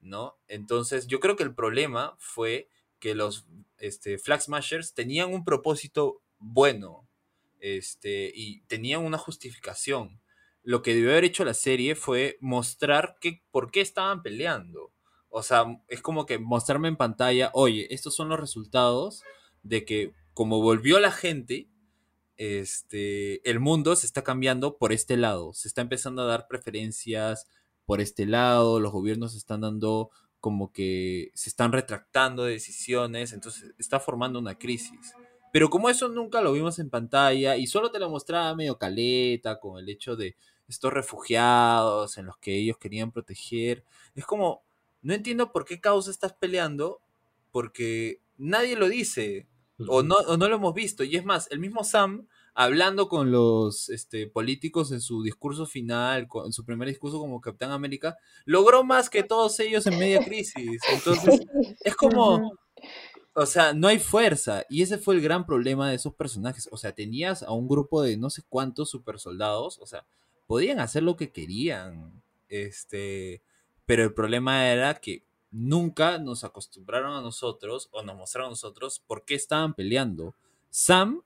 ¿no? 0.00 0.38
Entonces, 0.48 1.06
yo 1.06 1.20
creo 1.20 1.36
que 1.36 1.42
el 1.42 1.54
problema 1.54 2.16
fue 2.18 2.70
que 2.98 3.14
los 3.14 3.46
este, 3.76 4.16
Flag 4.16 4.40
Smashers 4.40 4.94
tenían 4.94 5.34
un 5.34 5.44
propósito 5.44 6.22
bueno 6.38 7.06
este, 7.60 8.32
y 8.34 8.62
tenían 8.62 9.04
una 9.04 9.18
justificación 9.18 10.18
lo 10.68 10.82
que 10.82 10.94
debió 10.94 11.12
haber 11.12 11.24
hecho 11.24 11.46
la 11.46 11.54
serie 11.54 11.94
fue 11.94 12.36
mostrar 12.42 13.16
que, 13.22 13.42
por 13.50 13.70
qué 13.70 13.80
estaban 13.80 14.22
peleando. 14.22 14.92
O 15.30 15.42
sea, 15.42 15.64
es 15.88 16.02
como 16.02 16.26
que 16.26 16.38
mostrarme 16.38 16.88
en 16.88 16.98
pantalla, 16.98 17.50
oye, 17.54 17.86
estos 17.88 18.14
son 18.14 18.28
los 18.28 18.38
resultados 18.38 19.22
de 19.62 19.86
que 19.86 20.12
como 20.34 20.60
volvió 20.60 21.00
la 21.00 21.10
gente, 21.10 21.70
este, 22.36 23.48
el 23.48 23.60
mundo 23.60 23.96
se 23.96 24.04
está 24.04 24.22
cambiando 24.22 24.76
por 24.76 24.92
este 24.92 25.16
lado. 25.16 25.54
Se 25.54 25.68
está 25.68 25.80
empezando 25.80 26.20
a 26.20 26.26
dar 26.26 26.48
preferencias 26.48 27.46
por 27.86 28.02
este 28.02 28.26
lado, 28.26 28.78
los 28.78 28.92
gobiernos 28.92 29.34
están 29.34 29.62
dando 29.62 30.10
como 30.38 30.70
que 30.70 31.30
se 31.32 31.48
están 31.48 31.72
retractando 31.72 32.44
de 32.44 32.52
decisiones, 32.52 33.32
entonces 33.32 33.72
está 33.78 34.00
formando 34.00 34.38
una 34.38 34.58
crisis. 34.58 35.14
Pero 35.50 35.70
como 35.70 35.88
eso 35.88 36.08
nunca 36.08 36.42
lo 36.42 36.52
vimos 36.52 36.78
en 36.78 36.90
pantalla 36.90 37.56
y 37.56 37.66
solo 37.66 37.90
te 37.90 37.98
lo 37.98 38.10
mostraba 38.10 38.54
medio 38.54 38.76
caleta 38.76 39.58
con 39.58 39.78
el 39.78 39.88
hecho 39.88 40.14
de 40.14 40.36
estos 40.68 40.92
refugiados 40.92 42.18
en 42.18 42.26
los 42.26 42.36
que 42.38 42.56
ellos 42.56 42.78
querían 42.78 43.10
proteger. 43.10 43.84
Es 44.14 44.24
como, 44.26 44.62
no 45.02 45.14
entiendo 45.14 45.52
por 45.52 45.64
qué 45.64 45.80
causa 45.80 46.10
estás 46.10 46.34
peleando, 46.34 47.00
porque 47.50 48.20
nadie 48.36 48.76
lo 48.76 48.88
dice, 48.88 49.48
o 49.86 50.02
no, 50.02 50.20
no 50.36 50.48
lo 50.48 50.56
hemos 50.56 50.74
visto. 50.74 51.04
Y 51.04 51.16
es 51.16 51.24
más, 51.24 51.48
el 51.50 51.60
mismo 51.60 51.84
Sam, 51.84 52.26
hablando 52.54 53.08
con 53.08 53.30
los 53.30 53.88
este, 53.88 54.26
políticos 54.26 54.92
en 54.92 55.00
su 55.00 55.22
discurso 55.22 55.66
final, 55.66 56.28
en 56.44 56.52
su 56.52 56.64
primer 56.64 56.88
discurso 56.88 57.18
como 57.18 57.40
Capitán 57.40 57.70
América, 57.70 58.16
logró 58.44 58.84
más 58.84 59.08
que 59.08 59.22
todos 59.22 59.58
ellos 59.60 59.86
en 59.86 59.98
media 59.98 60.24
crisis. 60.24 60.80
Entonces, 60.92 61.40
es 61.80 61.96
como... 61.96 62.52
O 63.34 63.46
sea, 63.46 63.72
no 63.72 63.86
hay 63.86 64.00
fuerza. 64.00 64.64
Y 64.68 64.82
ese 64.82 64.98
fue 64.98 65.14
el 65.14 65.20
gran 65.20 65.46
problema 65.46 65.88
de 65.88 65.94
esos 65.94 66.12
personajes. 66.12 66.68
O 66.72 66.76
sea, 66.76 66.92
tenías 66.92 67.44
a 67.44 67.52
un 67.52 67.68
grupo 67.68 68.02
de 68.02 68.16
no 68.16 68.30
sé 68.30 68.42
cuántos 68.48 68.90
super 68.90 69.20
soldados. 69.20 69.78
O 69.78 69.86
sea, 69.86 70.04
podían 70.48 70.80
hacer 70.80 71.04
lo 71.04 71.14
que 71.14 71.30
querían. 71.30 72.20
Este, 72.48 73.42
pero 73.86 74.02
el 74.02 74.12
problema 74.12 74.66
era 74.66 74.94
que 74.94 75.22
nunca 75.52 76.18
nos 76.18 76.42
acostumbraron 76.42 77.14
a 77.14 77.20
nosotros 77.20 77.88
o 77.92 78.02
nos 78.02 78.16
mostraron 78.16 78.48
a 78.48 78.50
nosotros 78.50 79.00
por 79.06 79.24
qué 79.24 79.36
estaban 79.36 79.74
peleando. 79.74 80.34
Sam 80.70 81.22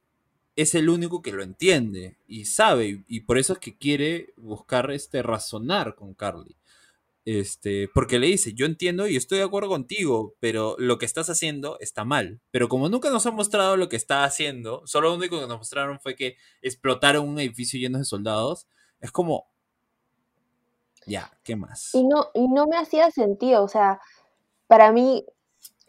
es 0.54 0.74
el 0.74 0.90
único 0.90 1.22
que 1.22 1.32
lo 1.32 1.42
entiende 1.42 2.18
y 2.26 2.44
sabe 2.44 3.04
y 3.08 3.20
por 3.20 3.38
eso 3.38 3.54
es 3.54 3.58
que 3.58 3.78
quiere 3.78 4.34
buscar 4.36 4.90
este 4.90 5.22
razonar 5.22 5.94
con 5.94 6.12
Carly. 6.12 6.56
Este, 7.24 7.88
porque 7.94 8.18
le 8.18 8.26
dice, 8.26 8.52
yo 8.52 8.66
entiendo 8.66 9.06
y 9.06 9.14
estoy 9.14 9.38
de 9.38 9.44
acuerdo 9.44 9.68
contigo, 9.68 10.34
pero 10.40 10.74
lo 10.78 10.98
que 10.98 11.06
estás 11.06 11.30
haciendo 11.30 11.78
está 11.78 12.04
mal. 12.04 12.40
Pero 12.50 12.68
como 12.68 12.88
nunca 12.88 13.10
nos 13.10 13.24
han 13.26 13.36
mostrado 13.36 13.76
lo 13.76 13.88
que 13.88 13.96
está 13.96 14.24
haciendo, 14.24 14.82
solo 14.86 15.10
lo 15.10 15.14
único 15.14 15.40
que 15.40 15.46
nos 15.46 15.58
mostraron 15.58 16.00
fue 16.00 16.16
que 16.16 16.36
explotaron 16.62 17.28
un 17.28 17.38
edificio 17.38 17.78
lleno 17.78 17.98
de 17.98 18.04
soldados, 18.04 18.66
es 19.02 19.12
como, 19.12 19.46
Ya, 21.04 21.30
¿qué 21.42 21.56
más? 21.56 21.94
Y 21.94 22.04
no, 22.04 22.28
no 22.34 22.66
me 22.66 22.78
hacía 22.78 23.10
sentido, 23.10 23.62
o 23.64 23.68
sea, 23.68 24.00
para 24.68 24.92
mí 24.92 25.26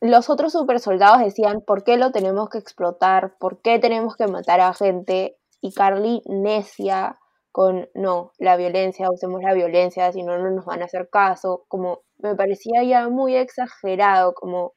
los 0.02 0.30
otros 0.30 0.52
super 0.52 0.80
soldados 0.82 1.20
decían, 1.20 1.62
¿por 1.62 1.86
qué 1.86 1.96
lo 1.96 2.12
tenemos 2.12 2.50
que 2.50 2.58
explotar? 2.58 3.38
¿Por 3.38 3.62
qué 3.62 3.80
tenemos 3.80 4.18
que 4.18 4.28
matar 4.28 4.60
a 4.60 4.74
gente? 4.74 5.38
Y 5.62 5.72
Carly 5.72 6.22
necia 6.26 7.20
con, 7.54 7.88
no, 7.94 8.34
la 8.38 8.58
violencia, 8.58 9.10
usemos 9.10 9.42
la 9.42 9.54
violencia, 9.54 10.12
si 10.12 10.24
no, 10.24 10.38
no 10.38 10.50
nos 10.50 10.66
van 10.66 10.82
a 10.82 10.86
hacer 10.86 11.10
caso. 11.10 11.64
Como 11.70 12.02
me 12.18 12.36
parecía 12.36 12.84
ya 12.84 13.08
muy 13.08 13.36
exagerado, 13.36 14.34
como 14.34 14.74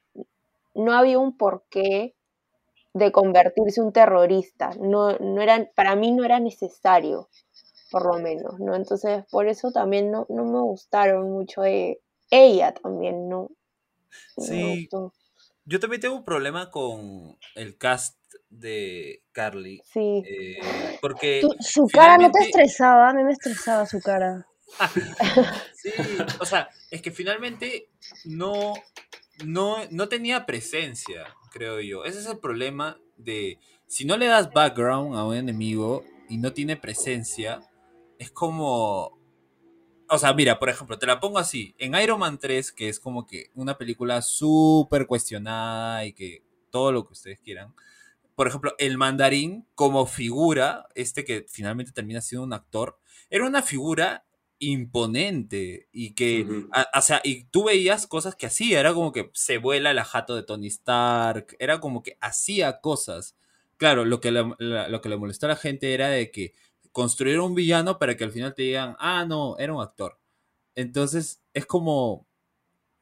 no 0.75 0.93
había 0.93 1.19
un 1.19 1.37
porqué 1.37 2.15
de 2.95 3.11
convertirse 3.11 3.81
un 3.83 3.93
terrorista. 3.93 4.71
No, 4.79 5.19
no 5.19 5.43
era, 5.43 5.69
para 5.75 5.97
mí 5.97 6.13
no 6.13 6.23
era 6.25 6.39
necesario, 6.39 7.29
por 7.91 8.07
lo 8.07 8.21
menos, 8.23 8.59
¿no? 8.59 8.75
Entonces, 8.75 9.25
por 9.31 9.47
eso 9.49 9.71
también 9.73 10.11
no, 10.11 10.27
no 10.29 10.45
me 10.45 10.61
gustaron 10.61 11.31
mucho 11.31 11.63
de 11.63 12.01
ella 12.31 12.75
también, 12.75 13.29
¿no? 13.29 13.51
Sí, 14.37 14.89
gustó. 14.91 15.13
yo 15.65 15.81
también 15.81 16.01
tengo 16.01 16.17
un 16.17 16.25
problema 16.25 16.71
con 16.71 17.39
el 17.55 17.77
cast 17.79 18.17
de 18.51 19.23
Carly. 19.33 19.81
Sí. 19.85 20.23
eh, 20.27 20.99
porque 21.01 21.41
Tu- 21.43 21.55
su 21.61 21.87
cara 21.89 22.19
no 22.19 22.31
te 22.31 22.41
estresaba, 22.45 23.11
a 23.11 23.15
mí 23.15 23.23
me 23.25 23.33
estresaba 23.33 23.87
su 23.87 24.01
cara. 24.01 24.47
Sí, 25.75 25.91
o 26.41 26.45
sea, 26.45 26.69
es 26.91 27.01
que 27.01 27.11
finalmente 27.13 27.89
no, 28.25 28.73
no, 29.45 29.77
no 29.91 30.09
tenía 30.09 30.45
presencia, 30.47 31.27
creo 31.53 31.81
yo. 31.81 32.05
Ese 32.05 32.19
es 32.19 32.27
el 32.27 32.39
problema 32.39 32.99
de 33.17 33.59
si 33.87 34.05
no 34.05 34.17
le 34.17 34.27
das 34.27 34.53
background 34.53 35.17
a 35.17 35.25
un 35.25 35.37
enemigo 35.37 36.03
y 36.29 36.39
no 36.39 36.53
tiene 36.53 36.77
presencia, 36.77 37.61
es 38.19 38.31
como... 38.31 39.19
O 40.09 40.19
sea, 40.19 40.33
mira, 40.35 40.59
por 40.61 40.69
ejemplo, 40.69 40.99
te 40.99 41.07
la 41.07 41.19
pongo 41.19 41.39
así. 41.39 41.75
En 41.79 41.95
Iron 42.01 42.21
Man 42.21 42.39
3, 42.39 42.71
que 42.71 42.89
es 42.89 43.01
como 43.01 43.27
que 43.27 43.51
una 43.55 43.77
película 43.77 44.23
súper 44.23 45.07
cuestionada 45.07 46.05
y 46.05 46.13
que 46.13 46.45
todo 46.71 46.93
lo 46.93 47.05
que 47.07 47.13
ustedes 47.15 47.41
quieran. 47.41 47.75
Por 48.37 48.47
ejemplo, 48.47 48.75
el 48.79 48.99
mandarín 48.99 49.67
como 49.75 50.07
figura, 50.07 50.87
este 50.95 51.25
que 51.25 51.47
finalmente 51.49 51.91
termina 51.93 52.21
siendo 52.21 52.45
un 52.45 52.53
actor, 52.53 52.99
era 53.31 53.47
una 53.47 53.63
figura 53.63 54.25
imponente 54.59 55.89
y 55.93 56.15
que, 56.15 56.47
a- 56.73 56.99
o 56.99 57.03
sea, 57.03 57.21
y 57.25 57.45
tú 57.45 57.65
veías 57.65 58.07
cosas 58.07 58.37
que 58.37 58.47
hacía, 58.47 58.79
era 58.81 58.95
como 58.95 59.13
que 59.13 59.31
se 59.35 59.59
vuela 59.59 59.93
la 59.95 60.05
jato 60.05 60.37
de 60.37 60.43
Tony 60.43 60.69
Stark, 60.69 61.57
era 61.59 61.81
como 61.81 62.03
que 62.03 62.17
hacía 62.21 62.81
cosas. 62.81 63.37
Claro, 63.77 64.05
lo 64.05 64.21
que 64.21 64.31
le, 64.31 64.45
la- 64.59 64.89
lo 64.89 65.01
que 65.01 65.09
le 65.09 65.17
molestó 65.17 65.47
a 65.47 65.51
la 65.51 65.57
gente 65.57 65.93
era 65.95 66.09
de 66.09 66.31
que 66.31 66.55
construyeron 66.97 67.45
un 67.45 67.55
villano 67.55 67.99
para 67.99 68.17
que 68.17 68.25
al 68.25 68.33
final 68.33 68.55
te 68.55 68.63
digan, 68.63 68.97
ah, 68.99 69.27
no, 69.29 69.59
era 69.59 69.75
un 69.75 69.83
actor. 69.83 70.19
Entonces, 70.75 71.43
es 71.53 71.67
como 71.67 72.27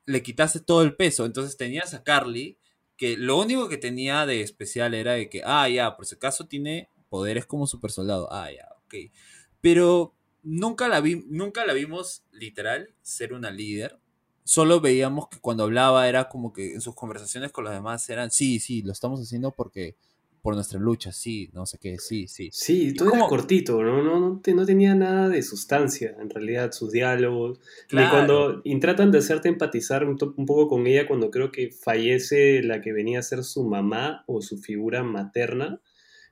le 0.05 0.21
quitaste 0.21 0.59
todo 0.59 0.83
el 0.83 0.97
peso. 0.97 1.25
Entonces 1.25 1.57
tenías 1.57 1.95
a 1.95 2.03
Carly, 2.03 2.59
que 2.97 3.17
lo 3.17 3.39
único 3.39 3.69
que 3.69 3.77
tenía 3.77 4.27
de 4.27 4.41
especial 4.41 4.95
era 4.95 5.13
de 5.13 5.31
que, 5.31 5.43
ah, 5.45 5.69
ya, 5.69 5.95
por 5.95 6.07
si 6.07 6.17
acaso 6.17 6.49
tiene 6.49 6.89
poderes 7.09 7.47
como 7.47 7.69
super 7.69 7.93
soldado. 7.93 8.27
Ah, 8.33 8.51
ya, 8.51 8.67
ok. 8.85 9.13
Pero 9.61 10.13
nunca 10.43 10.89
la, 10.89 11.01
vi, 11.01 11.25
nunca 11.29 11.65
la 11.65 11.73
vimos 11.73 12.25
literal 12.33 12.93
ser 13.01 13.33
una 13.33 13.53
líder. 13.53 14.01
Solo 14.43 14.81
veíamos 14.81 15.29
que 15.29 15.39
cuando 15.39 15.63
hablaba 15.63 16.09
era 16.09 16.29
como 16.29 16.53
que 16.53 16.75
en 16.75 16.81
sus 16.81 16.97
conversaciones 16.97 17.53
con 17.53 17.63
los 17.63 17.73
demás 17.73 18.11
eran, 18.11 18.33
sí, 18.33 18.59
sí, 18.59 18.83
lo 18.83 18.91
estamos 18.91 19.21
haciendo 19.21 19.53
porque 19.53 19.95
por 20.45 20.55
nuestra 20.57 20.79
lucha, 20.79 21.11
sí, 21.11 21.49
no 21.55 21.65
sé 21.65 21.79
qué, 21.81 21.97
sí, 21.99 22.29
sí. 22.29 22.51
Sí, 22.53 22.93
todo 22.93 23.15
era 23.15 23.27
cortito, 23.27 23.83
¿no? 23.83 24.03
No, 24.03 24.21
no, 24.21 24.41
te- 24.43 24.53
no 24.53 24.67
tenía 24.67 24.95
nada 24.95 25.31
de 25.31 25.41
sustancia, 25.43 26.15
en 26.21 26.29
realidad, 26.29 26.71
sus 26.73 26.93
diálogos. 26.93 27.59
Ni 27.85 27.89
Claro. 27.89 28.11
cuando 28.11 28.61
y 28.63 28.79
tratan 28.79 29.11
de 29.11 29.19
hacerte 29.21 29.49
empatizar 29.49 30.05
un, 30.05 30.19
un 30.37 30.45
poco 30.45 30.69
con 30.69 30.87
ella 30.87 31.07
cuando 31.09 31.31
creo 31.31 31.51
que 31.51 31.71
fallece 31.71 32.63
la 32.63 32.83
que 32.83 32.93
venía 32.93 33.21
a 33.21 33.23
ser 33.23 33.43
su 33.43 33.65
mamá 33.65 34.23
o 34.27 34.43
su 34.43 34.59
figura 34.59 35.03
materna, 35.03 35.81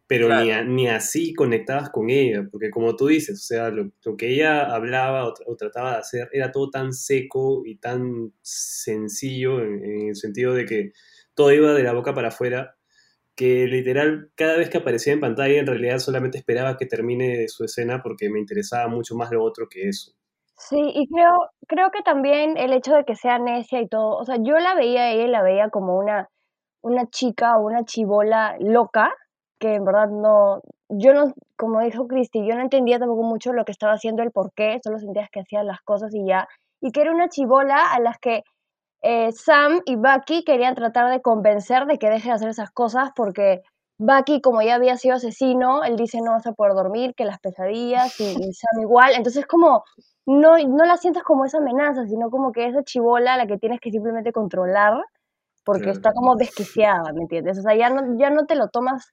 pero 0.06 0.26
ni, 0.26 0.50
Claro. 0.50 0.52
a- 0.52 0.64
ni 0.64 0.88
así 0.88 1.32
conectabas 1.32 1.88
con 1.88 2.10
ella, 2.10 2.46
porque 2.52 2.68
como 2.70 2.96
tú 2.96 3.06
dices, 3.06 3.38
o 3.40 3.42
sea, 3.42 3.70
lo, 3.70 3.92
lo 4.04 4.16
que 4.18 4.34
ella 4.34 4.66
hablaba 4.74 5.24
o, 5.26 5.32
tra- 5.32 5.44
o 5.46 5.56
trataba 5.56 5.92
de 5.92 5.98
hacer 6.00 6.28
era 6.34 6.52
todo 6.52 6.68
tan 6.68 6.92
seco 6.92 7.62
y 7.64 7.76
tan 7.76 8.34
sencillo 8.42 9.62
en, 9.62 9.82
en 9.82 10.08
el 10.10 10.16
sentido 10.16 10.52
de 10.52 10.66
que 10.66 10.92
todo 11.34 11.50
iba 11.54 11.72
de 11.72 11.82
la 11.82 11.94
boca 11.94 12.14
para 12.14 12.28
afuera 12.28 12.76
que 13.34 13.66
literal 13.66 14.30
cada 14.34 14.56
vez 14.56 14.68
que 14.70 14.78
aparecía 14.78 15.12
en 15.12 15.20
pantalla 15.20 15.58
en 15.58 15.66
realidad 15.66 15.98
solamente 15.98 16.38
esperaba 16.38 16.76
que 16.76 16.86
termine 16.86 17.48
su 17.48 17.64
escena 17.64 18.02
porque 18.02 18.28
me 18.30 18.38
interesaba 18.38 18.88
mucho 18.88 19.14
más 19.14 19.30
lo 19.30 19.42
otro 19.42 19.68
que 19.70 19.88
eso. 19.88 20.12
Sí, 20.56 20.80
y 20.94 21.08
creo, 21.08 21.50
creo 21.66 21.90
que 21.90 22.02
también 22.02 22.56
el 22.56 22.72
hecho 22.72 22.94
de 22.94 23.04
que 23.04 23.16
sea 23.16 23.38
necia 23.38 23.80
y 23.80 23.88
todo, 23.88 24.16
o 24.16 24.24
sea, 24.24 24.36
yo 24.40 24.58
la 24.58 24.74
veía 24.74 25.10
ella 25.10 25.26
la 25.26 25.42
veía 25.42 25.70
como 25.70 25.98
una, 25.98 26.28
una 26.82 27.06
chica 27.08 27.56
o 27.56 27.66
una 27.66 27.84
chibola 27.84 28.56
loca, 28.60 29.12
que 29.58 29.74
en 29.74 29.84
verdad 29.84 30.08
no, 30.08 30.60
yo 30.88 31.14
no, 31.14 31.32
como 31.56 31.80
dijo 31.80 32.06
Cristi, 32.06 32.46
yo 32.46 32.54
no 32.54 32.62
entendía 32.62 32.98
tampoco 32.98 33.22
mucho 33.22 33.52
lo 33.52 33.64
que 33.64 33.72
estaba 33.72 33.94
haciendo, 33.94 34.22
el 34.22 34.30
por 34.30 34.52
qué, 34.54 34.78
solo 34.84 34.98
sentías 34.98 35.30
que 35.30 35.40
hacía 35.40 35.64
las 35.64 35.80
cosas 35.82 36.14
y 36.14 36.26
ya, 36.26 36.46
y 36.80 36.92
que 36.92 37.00
era 37.00 37.12
una 37.12 37.28
chibola 37.28 37.92
a 37.92 38.00
las 38.00 38.18
que 38.18 38.42
eh, 39.02 39.32
Sam 39.32 39.80
y 39.84 39.96
Bucky 39.96 40.44
querían 40.44 40.74
tratar 40.74 41.10
de 41.10 41.20
convencer 41.20 41.86
de 41.86 41.98
que 41.98 42.08
deje 42.10 42.28
de 42.28 42.34
hacer 42.34 42.48
esas 42.48 42.70
cosas 42.70 43.10
porque 43.14 43.62
Bucky, 43.98 44.40
como 44.40 44.62
ya 44.62 44.76
había 44.76 44.96
sido 44.96 45.16
asesino, 45.16 45.84
él 45.84 45.96
dice 45.96 46.20
no 46.20 46.32
vas 46.32 46.46
a 46.46 46.52
poder 46.52 46.74
dormir, 46.74 47.14
que 47.14 47.24
las 47.24 47.38
pesadillas, 47.40 48.18
y, 48.20 48.24
y 48.24 48.52
Sam 48.52 48.80
igual. 48.80 49.12
Entonces, 49.14 49.46
como 49.46 49.84
no, 50.26 50.56
no 50.58 50.84
la 50.84 50.96
sientas 50.96 51.22
como 51.22 51.44
esa 51.44 51.58
amenaza, 51.58 52.06
sino 52.06 52.30
como 52.30 52.52
que 52.52 52.66
esa 52.66 52.82
chibola 52.82 53.34
a 53.34 53.36
la 53.36 53.46
que 53.46 53.58
tienes 53.58 53.80
que 53.80 53.90
simplemente 53.90 54.32
controlar 54.32 55.02
porque 55.64 55.84
Claro. 55.84 55.98
está 55.98 56.12
como 56.12 56.36
desquiciada, 56.36 57.12
¿me 57.12 57.22
entiendes? 57.22 57.58
O 57.58 57.62
sea, 57.62 57.74
ya 57.76 57.90
no, 57.90 58.18
ya 58.18 58.30
no 58.30 58.46
te 58.46 58.56
lo 58.56 58.68
tomas. 58.68 59.12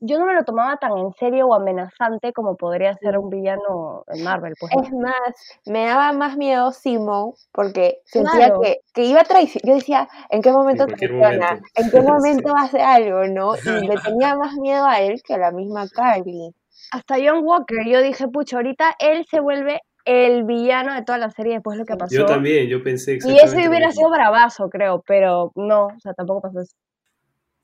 Yo 0.00 0.18
no 0.18 0.24
me 0.26 0.34
lo 0.34 0.44
tomaba 0.44 0.76
tan 0.78 0.96
en 0.96 1.12
serio 1.12 1.46
o 1.48 1.54
amenazante 1.54 2.32
como 2.32 2.56
podría 2.56 2.96
ser 2.96 3.18
un 3.18 3.28
villano 3.28 4.04
en 4.08 4.22
Marvel, 4.22 4.54
pues. 4.58 4.72
Es 4.82 4.92
más, 4.92 5.60
me 5.66 5.84
daba 5.86 6.12
más 6.12 6.36
miedo 6.38 6.72
Simo 6.72 7.34
porque 7.52 7.98
sentía 8.04 8.46
Claro. 8.46 8.60
que, 8.62 8.78
que 8.94 9.04
iba 9.04 9.20
a 9.20 9.24
traicionar. 9.24 9.68
Yo 9.68 9.74
decía, 9.74 10.08
¿en 10.30 10.40
qué 10.40 10.52
momento 10.52 10.86
traiciona? 10.86 11.20
momento. 11.50 11.66
¿En 11.74 11.90
qué 11.90 11.98
Sí. 12.00 12.06
momento 12.06 12.52
hace 12.56 12.80
algo, 12.80 13.26
no? 13.26 13.52
Y 13.84 13.86
le 13.86 13.98
tenía 13.98 14.34
más 14.36 14.54
miedo 14.54 14.86
a 14.86 15.00
él 15.00 15.20
que 15.22 15.34
a 15.34 15.38
la 15.38 15.50
misma 15.50 15.86
Carly. 15.88 16.54
hasta 16.92 17.16
John 17.16 17.44
Walker, 17.44 17.86
yo 17.86 18.00
dije, 18.02 18.26
pucha, 18.28 18.56
ahorita 18.56 18.94
él 18.98 19.26
se 19.30 19.40
vuelve 19.40 19.80
el 20.06 20.44
villano 20.44 20.94
de 20.94 21.02
toda 21.02 21.18
la 21.18 21.30
serie 21.30 21.54
después 21.54 21.76
de 21.76 21.80
lo 21.80 21.86
que 21.86 21.96
pasó. 21.96 22.14
Yo 22.14 22.26
también, 22.26 22.68
yo 22.68 22.82
pensé 22.82 23.18
y 23.22 23.36
eso 23.36 23.56
hubiera 23.68 23.92
sido 23.92 24.10
bravazo, 24.10 24.68
creo, 24.70 25.02
pero 25.06 25.52
no, 25.54 25.86
o 25.88 26.00
sea, 26.00 26.14
tampoco 26.14 26.40
pasó 26.40 26.60
eso. 26.60 26.74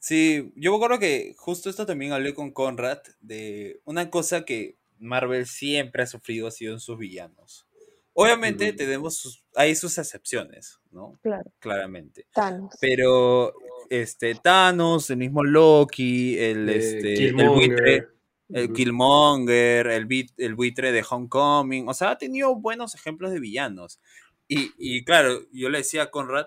Sí, 0.07 0.53
yo 0.55 0.71
me 0.71 0.77
acuerdo 0.77 1.01
que 1.01 1.35
justo 1.37 1.69
esto 1.69 1.85
también 1.85 2.13
hablé 2.13 2.33
con 2.33 2.53
Conrad 2.53 3.01
de 3.21 3.81
una 3.85 4.09
cosa 4.09 4.45
que 4.45 4.77
Marvel 5.01 5.47
siempre 5.47 6.05
ha 6.05 6.07
sufrido 6.07 6.47
ha 6.47 6.53
sido 6.53 6.73
en 6.75 6.79
sus 6.79 6.97
villanos. 6.97 7.67
Obviamente 8.13 8.73
tenemos 8.73 9.17
sus, 9.17 9.43
hay 9.57 9.75
sus 9.75 9.99
excepciones, 9.99 10.79
¿no? 10.93 11.19
Claro. 11.25 11.51
Claramente. 11.59 12.25
Thanos. 12.33 12.73
Pero 12.81 13.53
este 13.91 14.37
Thanos, 14.37 15.11
el 15.11 15.17
mismo 15.17 15.43
Loki, 15.43 16.39
el 16.39 16.69
Eh, 16.69 16.77
este 16.77 17.25
el 17.27 17.35
buitre, 17.49 18.07
el. 18.51 18.73
Killmonger, 18.73 19.89
el, 19.89 20.07
bit- 20.07 20.35
el 20.37 20.55
buitre 20.55 20.93
de 20.93 21.05
Homecoming, 21.11 21.89
o 21.89 21.95
sea, 21.95 22.11
ha 22.13 22.17
tenido 22.19 22.55
buenos 22.55 22.95
ejemplos 22.95 23.33
de 23.33 23.41
villanos. 23.41 23.99
Y, 24.47 24.71
y 24.79 25.05
claro, 25.05 25.41
yo 25.51 25.69
le 25.69 25.79
decía 25.79 26.05
a 26.05 26.11
Conrad, 26.13 26.47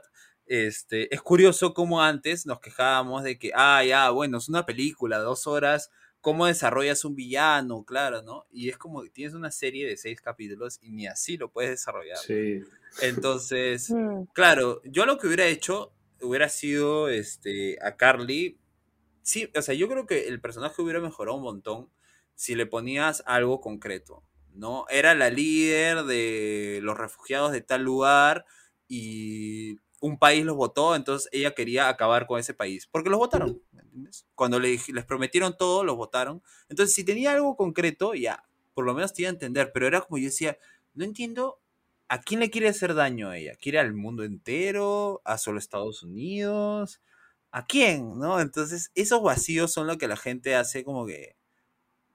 este, 0.49 1.13
es 1.13 1.21
curioso 1.21 1.73
cómo 1.73 2.01
antes 2.01 2.45
nos 2.45 2.59
quejábamos 2.59 3.23
de 3.23 3.37
que, 3.39 3.51
ah, 3.55 3.83
ya, 3.85 4.09
bueno, 4.09 4.39
es 4.39 4.49
una 4.49 4.65
película, 4.65 5.19
dos 5.19 5.47
horas, 5.47 5.91
¿cómo 6.21 6.47
desarrollas 6.47 7.05
un 7.05 7.15
villano? 7.15 7.85
Claro, 7.85 8.21
¿no? 8.23 8.45
Y 8.51 8.69
es 8.69 8.77
como 8.77 9.03
que 9.03 9.09
tienes 9.11 9.35
una 9.35 9.51
serie 9.51 9.87
de 9.87 9.95
seis 9.97 10.19
capítulos 10.21 10.79
y 10.81 10.91
ni 10.91 11.07
así 11.07 11.37
lo 11.37 11.51
puedes 11.51 11.71
desarrollar. 11.71 12.17
Sí. 12.17 12.63
Entonces, 13.01 13.89
Mm, 13.91 14.23
Claro, 14.33 14.81
yo 14.85 15.05
lo 15.05 15.17
que 15.19 15.27
hubiera 15.27 15.45
hecho 15.45 15.93
hubiera 16.21 16.49
sido 16.49 17.09
este 17.09 17.77
a 17.81 17.95
Carly. 17.95 18.57
Sí, 19.21 19.51
o 19.55 19.61
sea, 19.61 19.75
yo 19.75 19.87
creo 19.87 20.05
que 20.07 20.27
el 20.27 20.41
personaje 20.41 20.81
hubiera 20.81 20.99
mejorado 20.99 21.37
un 21.37 21.43
montón 21.43 21.89
si 22.35 22.55
le 22.55 22.65
ponías 22.65 23.23
algo 23.27 23.61
concreto, 23.61 24.23
¿no? 24.53 24.85
Era 24.89 25.13
la 25.15 25.29
líder 25.29 26.03
de 26.05 26.79
los 26.81 26.97
refugiados 26.97 27.51
de 27.51 27.61
tal 27.61 27.83
lugar 27.83 28.45
y 28.87 29.77
un 30.01 30.17
país 30.17 30.45
los 30.45 30.55
votó, 30.55 30.95
entonces 30.95 31.29
ella 31.31 31.53
quería 31.53 31.89
acabar 31.89 32.25
con 32.25 32.39
ese 32.39 32.53
país, 32.53 32.87
porque 32.87 33.09
los 33.09 33.19
votaron, 33.19 33.61
¿me 33.71 33.81
entiendes? 33.81 34.25
Cuando 34.35 34.59
les 34.59 34.89
prometieron 35.05 35.57
todo, 35.57 35.83
los 35.83 35.95
votaron. 35.97 36.41
Entonces, 36.69 36.95
si 36.95 37.03
tenía 37.03 37.31
algo 37.31 37.55
concreto, 37.55 38.13
ya, 38.13 38.43
por 38.73 38.85
lo 38.85 38.93
menos 38.93 39.13
te 39.13 39.23
iba 39.23 39.29
a 39.29 39.33
entender, 39.33 39.71
pero 39.73 39.87
era 39.87 40.01
como 40.01 40.17
yo 40.17 40.25
decía, 40.25 40.57
no 40.93 41.03
entiendo 41.03 41.59
¿A 42.11 42.19
quién 42.21 42.39
le 42.39 42.49
quiere 42.49 42.67
hacer 42.67 42.95
daño 42.95 43.29
a 43.29 43.37
ella? 43.37 43.55
¿Quiere 43.55 43.77
al 43.77 43.93
mundo 43.93 44.23
entero? 44.23 45.21
¿A 45.25 45.37
solo 45.37 45.59
Estados 45.59 46.01
Unidos? 46.01 47.01
¿A 47.51 47.67
quién? 47.67 48.17
¿No? 48.17 48.39
Entonces, 48.41 48.91
esos 48.95 49.21
vacíos 49.21 49.71
son 49.71 49.85
lo 49.85 49.99
que 49.99 50.07
la 50.07 50.17
gente 50.17 50.55
hace 50.55 50.83
como 50.83 51.05
que. 51.05 51.35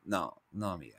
No, 0.05 0.43
no, 0.51 0.73
amiga. 0.73 0.99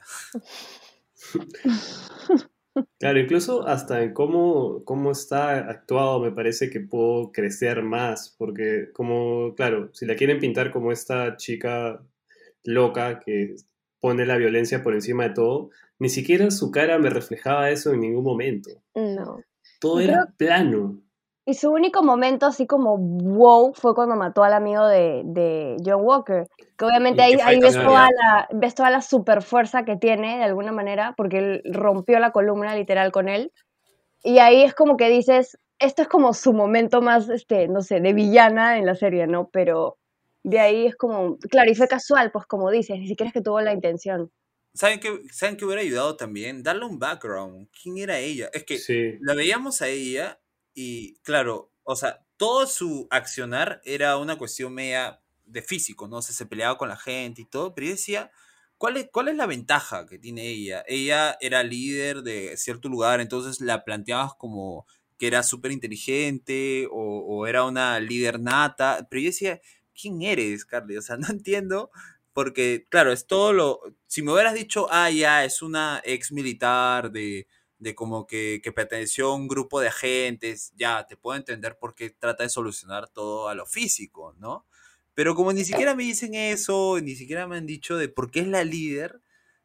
Claro, 2.99 3.19
incluso 3.19 3.67
hasta 3.67 4.03
en 4.03 4.13
cómo, 4.13 4.83
cómo 4.85 5.11
está 5.11 5.69
actuado 5.69 6.19
me 6.19 6.31
parece 6.31 6.69
que 6.69 6.79
puedo 6.79 7.31
crecer 7.31 7.83
más, 7.83 8.35
porque 8.37 8.89
como, 8.93 9.53
claro, 9.55 9.89
si 9.93 10.05
la 10.05 10.15
quieren 10.15 10.39
pintar 10.39 10.71
como 10.71 10.91
esta 10.91 11.37
chica 11.37 12.01
loca 12.63 13.19
que 13.19 13.55
pone 13.99 14.25
la 14.25 14.37
violencia 14.37 14.81
por 14.83 14.93
encima 14.93 15.23
de 15.27 15.33
todo, 15.35 15.69
ni 15.99 16.09
siquiera 16.09 16.51
su 16.51 16.71
cara 16.71 16.97
me 16.99 17.09
reflejaba 17.09 17.69
eso 17.69 17.93
en 17.93 18.01
ningún 18.01 18.23
momento. 18.23 18.69
No. 18.95 19.41
Todo 19.79 19.97
Creo- 19.97 20.09
era 20.09 20.33
plano. 20.37 21.01
Y 21.47 21.53
su 21.53 21.69
único 21.71 22.01
momento 22.01 22.47
así 22.47 22.65
como 22.65 22.97
wow 22.97 23.73
fue 23.75 23.93
cuando 23.93 24.15
mató 24.15 24.43
al 24.43 24.53
amigo 24.53 24.87
de, 24.87 25.21
de 25.25 25.77
John 25.85 26.01
Walker. 26.01 26.47
Que 26.75 26.85
obviamente 26.85 27.21
ahí, 27.21 27.35
que 27.35 27.43
ahí 27.43 27.59
ves, 27.59 27.75
toda 27.75 28.09
la, 28.09 28.47
ves 28.51 28.73
toda 28.73 28.89
la 28.89 29.01
super 29.01 29.43
fuerza 29.43 29.85
que 29.85 29.95
tiene 29.95 30.37
de 30.37 30.43
alguna 30.43 30.71
manera, 30.71 31.13
porque 31.15 31.37
él 31.37 31.61
rompió 31.65 32.17
la 32.19 32.31
columna 32.31 32.75
literal 32.75 33.11
con 33.11 33.29
él. 33.29 33.51
Y 34.23 34.39
ahí 34.39 34.63
es 34.63 34.73
como 34.73 34.97
que 34.97 35.07
dices, 35.07 35.59
esto 35.77 36.01
es 36.01 36.07
como 36.07 36.33
su 36.33 36.51
momento 36.51 37.03
más, 37.03 37.29
este, 37.29 37.67
no 37.67 37.83
sé, 37.83 38.01
de 38.01 38.13
villana 38.13 38.79
en 38.79 38.87
la 38.87 38.95
serie, 38.95 39.27
¿no? 39.27 39.49
Pero 39.53 39.99
de 40.41 40.59
ahí 40.59 40.87
es 40.87 40.95
como, 40.95 41.37
claro, 41.37 41.69
y 41.69 41.75
fue 41.75 41.87
casual, 41.87 42.31
pues 42.31 42.47
como 42.47 42.71
dices, 42.71 42.97
ni 42.97 43.07
siquiera 43.07 43.27
es 43.27 43.33
que 43.33 43.41
tuvo 43.41 43.61
la 43.61 43.71
intención. 43.71 44.31
¿Saben 44.73 44.99
qué, 44.99 45.21
¿Saben 45.31 45.57
qué 45.57 45.65
hubiera 45.65 45.83
ayudado 45.83 46.17
también? 46.17 46.63
Darle 46.63 46.85
un 46.85 46.97
background. 46.97 47.69
¿Quién 47.81 47.99
era 47.99 48.17
ella? 48.17 48.49
Es 48.51 48.63
que 48.63 48.79
Sí, 48.79 49.17
la 49.21 49.35
veíamos 49.35 49.83
a 49.83 49.87
ella 49.87 50.39
y, 50.75 51.15
claro, 51.23 51.71
o 51.83 51.95
sea, 51.95 52.25
todo 52.37 52.67
su 52.67 53.07
accionar 53.09 53.81
era 53.85 54.17
una 54.17 54.37
cuestión 54.37 54.73
media 54.73 55.21
de 55.45 55.61
físico, 55.61 56.07
¿no? 56.07 56.17
O 56.17 56.21
se 56.21 56.45
peleaba 56.45 56.77
con 56.77 56.89
la 56.89 56.97
gente 56.97 57.41
y 57.41 57.45
todo, 57.45 57.73
pero 57.73 57.87
yo 57.87 57.93
decía, 57.93 58.31
¿cuál 58.77 58.97
es, 58.97 59.09
cuál 59.11 59.29
es 59.29 59.35
la 59.35 59.47
ventaja 59.47 60.05
que 60.05 60.19
tiene 60.19 60.47
ella? 60.49 60.83
Ella 60.87 61.37
era 61.41 61.63
líder 61.63 62.23
de 62.23 62.57
cierto 62.57 62.89
lugar, 62.89 63.21
entonces 63.21 63.61
la 63.61 63.83
planteabas 63.85 64.33
como 64.35 64.85
que 65.17 65.27
era 65.27 65.43
súper 65.43 65.71
inteligente 65.71 66.87
o, 66.91 67.19
o 67.19 67.47
era 67.47 67.63
una 67.63 67.99
líder 67.99 68.39
nata, 68.39 69.07
pero 69.09 69.21
yo 69.21 69.27
decía, 69.27 69.61
¿quién 69.99 70.21
eres, 70.21 70.65
Carly? 70.65 70.97
O 70.97 71.01
sea, 71.01 71.17
no 71.17 71.27
entiendo, 71.29 71.91
porque, 72.33 72.85
claro, 72.89 73.11
es 73.13 73.27
todo 73.27 73.53
lo... 73.53 73.79
Si 74.07 74.21
me 74.21 74.33
hubieras 74.33 74.53
dicho, 74.55 74.87
ah, 74.91 75.09
ya, 75.09 75.45
es 75.45 75.61
una 75.61 76.01
ex 76.03 76.31
militar 76.33 77.11
de 77.11 77.47
de 77.79 77.95
como 77.95 78.25
que, 78.27 78.61
que 78.63 78.71
perteneció 78.71 79.31
a 79.31 79.35
un 79.35 79.47
grupo 79.47 79.79
de 79.81 79.89
agentes, 79.89 80.73
ya, 80.75 81.05
te 81.07 81.17
puedo 81.17 81.37
entender 81.37 81.77
por 81.77 81.95
qué 81.95 82.09
trata 82.09 82.43
de 82.43 82.49
solucionar 82.49 83.09
todo 83.09 83.49
a 83.49 83.55
lo 83.55 83.65
físico, 83.65 84.33
¿no? 84.37 84.65
Pero 85.13 85.35
como 85.35 85.53
ni 85.53 85.63
siquiera 85.65 85.95
me 85.95 86.03
dicen 86.03 86.35
eso, 86.35 86.99
ni 87.01 87.15
siquiera 87.15 87.47
me 87.47 87.57
han 87.57 87.65
dicho 87.65 87.97
de 87.97 88.09
por 88.09 88.31
qué 88.31 88.41
es 88.41 88.47
la 88.47 88.63
líder, 88.63 89.21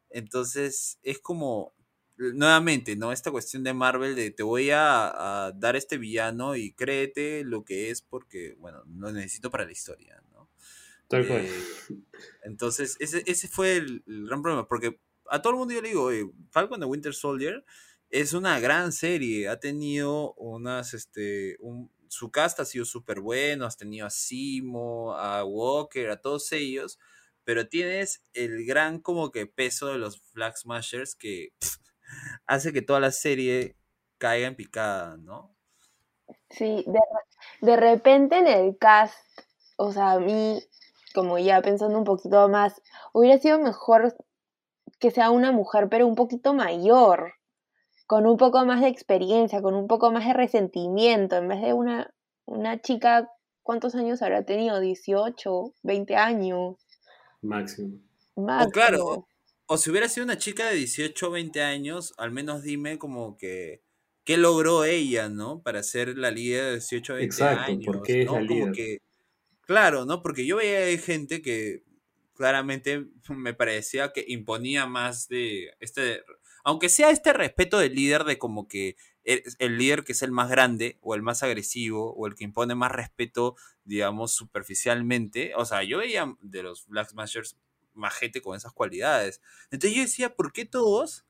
entonces 0.09 0.99
es 1.03 1.19
como, 1.19 1.73
nuevamente, 2.17 2.95
¿no? 2.95 3.11
Esta 3.11 3.31
cuestión 3.31 3.63
de 3.63 3.73
Marvel 3.73 4.15
de 4.15 4.31
te 4.31 4.43
voy 4.43 4.71
a, 4.71 5.47
a 5.47 5.51
dar 5.53 5.75
este 5.75 5.97
villano 5.97 6.55
y 6.55 6.73
créete 6.73 7.43
lo 7.43 7.63
que 7.65 7.89
es 7.91 8.01
porque, 8.01 8.55
bueno, 8.59 8.83
lo 8.87 9.11
necesito 9.11 9.49
para 9.51 9.65
la 9.65 9.71
historia, 9.71 10.21
¿no? 10.31 10.49
tal 11.07 11.27
cual. 11.27 11.45
Eh, 11.45 11.65
entonces, 12.43 12.97
ese, 12.99 13.23
ese 13.25 13.47
fue 13.47 13.77
el, 13.77 14.03
el 14.07 14.27
gran 14.27 14.41
problema, 14.41 14.67
porque 14.67 14.99
a 15.29 15.41
todo 15.41 15.53
el 15.53 15.59
mundo 15.59 15.73
yo 15.73 15.81
le 15.81 15.89
digo, 15.89 16.03
"Oye, 16.03 16.29
Falcon 16.51 16.79
the 16.79 16.85
Winter 16.85 17.13
Soldier 17.13 17.63
es 18.11 18.33
una 18.33 18.59
gran 18.59 18.91
serie, 18.91 19.47
ha 19.47 19.59
tenido 19.59 20.33
unas, 20.33 20.93
este, 20.93 21.55
un, 21.61 21.91
su 22.09 22.29
cast 22.29 22.59
ha 22.59 22.65
sido 22.65 22.83
súper 22.83 23.21
bueno, 23.21 23.65
has 23.65 23.77
tenido 23.77 24.05
a 24.05 24.09
Simo, 24.09 25.15
a 25.15 25.45
Walker, 25.45 26.09
a 26.09 26.19
todos 26.21 26.51
ellos, 26.51 26.99
pero 27.45 27.69
tienes 27.69 28.23
el 28.33 28.65
gran 28.65 28.99
como 28.99 29.31
que 29.31 29.47
peso 29.47 29.87
de 29.87 29.97
los 29.97 30.21
Flag 30.21 30.57
Smashers 30.57 31.15
que 31.15 31.53
hace 32.45 32.73
que 32.73 32.81
toda 32.81 32.99
la 32.99 33.11
serie 33.11 33.77
caiga 34.17 34.47
en 34.47 34.55
picada, 34.55 35.15
¿no? 35.17 35.55
Sí, 36.49 36.83
de, 36.85 36.99
de 37.61 37.77
repente 37.77 38.37
en 38.39 38.47
el 38.47 38.77
cast, 38.77 39.15
o 39.77 39.93
sea, 39.93 40.11
a 40.11 40.19
mí, 40.19 40.61
como 41.15 41.39
ya 41.39 41.61
pensando 41.61 41.97
un 41.97 42.03
poquito 42.03 42.49
más, 42.49 42.81
hubiera 43.13 43.39
sido 43.39 43.57
mejor 43.59 44.15
que 44.99 45.11
sea 45.11 45.31
una 45.31 45.53
mujer, 45.53 45.87
pero 45.89 46.07
un 46.07 46.15
poquito 46.15 46.53
mayor, 46.53 47.35
con 48.11 48.27
un 48.27 48.35
poco 48.35 48.65
más 48.65 48.81
de 48.81 48.89
experiencia, 48.89 49.61
con 49.61 49.73
un 49.73 49.87
poco 49.87 50.11
más 50.11 50.25
de 50.25 50.33
resentimiento, 50.33 51.37
en 51.37 51.47
vez 51.47 51.61
de 51.61 51.71
una, 51.71 52.13
una 52.45 52.81
chica, 52.81 53.29
¿cuántos 53.63 53.95
años 53.95 54.21
habrá 54.21 54.43
tenido? 54.43 54.81
¿18? 54.81 55.73
¿20 55.81 56.15
años? 56.15 56.75
Máximo. 57.41 57.99
Máximo. 58.35 58.69
claro, 58.73 59.27
O 59.65 59.77
si 59.77 59.89
hubiera 59.91 60.09
sido 60.09 60.25
una 60.25 60.37
chica 60.37 60.67
de 60.69 60.75
18 60.75 61.29
o 61.29 61.31
20 61.31 61.61
años, 61.61 62.13
al 62.17 62.31
menos 62.31 62.63
dime 62.63 62.97
como 62.99 63.37
que 63.37 63.81
qué 64.25 64.35
logró 64.35 64.83
ella, 64.83 65.29
¿no? 65.29 65.61
Para 65.63 65.81
ser 65.81 66.17
la 66.17 66.31
líder 66.31 66.65
de 66.65 66.71
18 66.73 67.13
o 67.13 67.15
20 67.15 67.25
Exacto, 67.25 67.71
años. 67.71 67.85
¿por 67.85 68.01
qué 68.01 68.23
es 68.23 68.25
¿no? 68.25 68.33
la 68.33 68.45
Como 68.45 68.67
líder? 68.67 68.73
que, 68.73 68.97
claro, 69.61 70.05
¿no? 70.05 70.21
Porque 70.21 70.45
yo 70.45 70.57
veía 70.57 70.97
gente 70.99 71.41
que 71.41 71.83
claramente 72.35 73.07
me 73.29 73.53
parecía 73.53 74.11
que 74.11 74.25
imponía 74.27 74.85
más 74.85 75.29
de 75.29 75.71
este, 75.79 76.23
aunque 76.63 76.89
sea 76.89 77.09
este 77.09 77.33
respeto 77.33 77.79
del 77.79 77.95
líder 77.95 78.23
de 78.23 78.37
como 78.37 78.67
que 78.67 78.95
el, 79.23 79.77
líder 79.77 80.03
que 80.03 80.13
es 80.13 80.21
el 80.21 80.31
más 80.31 80.49
grande 80.49 80.97
o 81.01 81.15
el 81.15 81.21
más 81.21 81.43
agresivo 81.43 82.13
o 82.13 82.27
el 82.27 82.35
que 82.35 82.43
impone 82.43 82.75
más 82.75 82.91
respeto, 82.91 83.55
digamos, 83.83 84.33
superficialmente. 84.33 85.53
O 85.55 85.65
sea, 85.65 85.83
yo 85.83 85.99
veía 85.99 86.35
de 86.41 86.63
los 86.63 86.87
Black 86.87 87.09
Smashers 87.09 87.57
más 87.93 88.13
gente 88.13 88.41
con 88.41 88.55
esas 88.55 88.73
cualidades. 88.73 89.41
Entonces 89.69 89.95
yo 89.95 90.03
decía, 90.03 90.35
¿por 90.35 90.53
qué 90.53 90.65
todos 90.65 91.25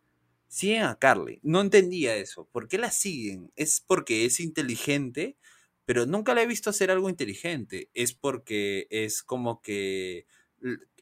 siguen 0.47 0.83
a 0.83 0.97
Carly? 0.97 1.39
No 1.43 1.61
entendía 1.61 2.15
eso. 2.15 2.47
¿Por 2.51 2.67
qué 2.67 2.77
la 2.77 2.91
siguen? 2.91 3.51
¿Es 3.55 3.81
porque 3.81 4.25
es 4.25 4.39
inteligente? 4.39 5.37
Pero 5.85 6.05
nunca 6.05 6.33
la 6.33 6.43
he 6.43 6.47
visto 6.47 6.69
hacer 6.69 6.91
algo 6.91 7.09
inteligente. 7.09 7.89
Es 7.93 8.13
porque 8.13 8.87
es 8.89 9.23
como 9.23 9.61
que 9.61 10.25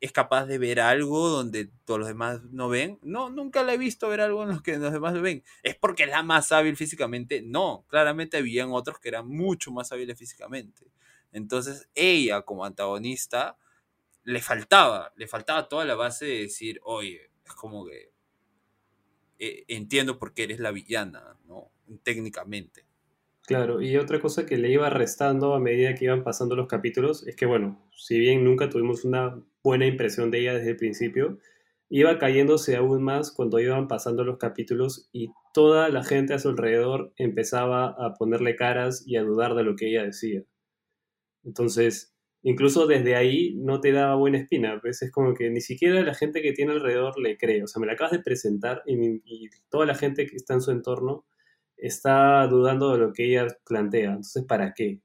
es 0.02 0.12
capaz 0.12 0.46
de 0.46 0.58
ver 0.58 0.80
algo 0.80 1.30
donde 1.30 1.70
todos 1.86 2.00
los 2.00 2.08
demás 2.08 2.42
no 2.52 2.70
ven. 2.70 3.00
No, 3.02 3.30
nunca 3.30 3.64
la 3.64 3.74
he 3.74 3.78
visto 3.78 4.08
ver 4.10 4.22
algo 4.22 4.44
en 4.44 4.50
lo 4.50 4.64
que 4.64 4.78
los 4.78 4.94
demás 4.94 5.20
ven. 5.22 5.44
¿Es 5.64 5.76
porque 5.76 6.04
es 6.04 6.10
la 6.10 6.24
más 6.24 6.52
hábil 6.52 6.78
físicamente? 6.78 7.42
No, 7.42 7.86
claramente 7.88 8.38
habían 8.38 8.72
otros 8.72 9.00
que 9.00 9.10
eran 9.10 9.28
mucho 9.28 9.72
más 9.72 9.92
hábiles 9.92 10.18
físicamente. 10.18 10.86
Entonces 11.32 11.90
ella 11.96 12.42
como 12.44 12.66
antagonista 12.66 13.58
le 14.24 14.42
faltaba, 14.42 15.12
le 15.16 15.28
faltaba 15.28 15.68
toda 15.68 15.86
la 15.86 15.96
base 15.96 16.26
de 16.26 16.40
decir, 16.42 16.80
oye, 16.84 17.30
es 17.46 17.54
como 17.54 17.86
que 17.86 18.12
eh, 19.40 19.66
entiendo 19.68 20.18
por 20.18 20.34
qué 20.34 20.44
eres 20.44 20.60
la 20.60 20.72
villana, 20.72 21.38
¿no? 21.46 21.72
Técnicamente. 22.04 22.86
Claro, 23.46 23.82
y 23.82 23.98
otra 23.98 24.20
cosa 24.20 24.46
que 24.46 24.58
le 24.58 24.70
iba 24.70 24.90
restando 24.90 25.56
a 25.56 25.60
medida 25.60 25.96
que 25.96 26.06
iban 26.06 26.24
pasando 26.24 26.56
los 26.56 26.68
capítulos 26.68 27.26
es 27.26 27.36
que, 27.36 27.48
bueno, 27.48 27.90
si 27.96 28.20
bien 28.20 28.44
nunca 28.44 28.70
tuvimos 28.70 29.06
una 29.06 29.42
buena 29.64 29.86
impresión 29.86 30.32
de 30.32 30.40
ella 30.42 30.54
desde 30.54 30.72
el 30.72 30.78
principio, 30.78 31.40
iba 31.90 32.20
cayéndose 32.20 32.76
aún 32.76 33.04
más 33.04 33.32
cuando 33.32 33.60
iban 33.60 33.88
pasando 33.88 34.24
los 34.24 34.38
capítulos 34.38 35.10
y 35.12 35.32
toda 35.54 35.90
la 35.90 36.04
gente 36.04 36.34
a 36.34 36.40
su 36.40 36.50
alrededor 36.50 37.14
empezaba 37.18 37.88
a 37.88 38.14
ponerle 38.14 38.56
caras 38.56 39.04
y 39.06 39.18
a 39.18 39.24
dudar 39.24 39.56
de 39.56 39.64
lo 39.64 39.76
que 39.76 39.90
ella 39.90 40.04
decía. 40.04 40.44
Entonces, 41.44 42.14
incluso 42.44 42.86
desde 42.86 43.16
ahí 43.16 43.56
no 43.56 43.82
te 43.82 43.92
daba 43.92 44.16
buena 44.16 44.38
espina, 44.38 44.80
pues 44.82 45.02
es 45.02 45.12
como 45.12 45.34
que 45.34 45.50
ni 45.50 45.62
siquiera 45.62 46.02
la 46.04 46.14
gente 46.14 46.42
que 46.42 46.54
tiene 46.54 46.74
alrededor 46.74 47.20
le 47.20 47.38
cree, 47.38 47.64
o 47.64 47.68
sea, 47.68 47.80
me 47.80 47.88
la 47.88 47.94
acabas 47.94 48.12
de 48.12 48.20
presentar 48.20 48.84
y, 48.86 49.50
toda 49.70 49.86
la 49.86 49.96
gente 49.96 50.28
que 50.28 50.36
está 50.36 50.54
en 50.54 50.62
su 50.62 50.72
entorno 50.72 51.26
está 51.76 52.46
dudando 52.48 52.92
de 52.92 53.00
lo 53.00 53.14
que 53.14 53.26
ella 53.26 53.48
plantea. 53.66 54.10
Entonces, 54.10 54.44
¿para 54.46 54.74
qué? 54.74 55.00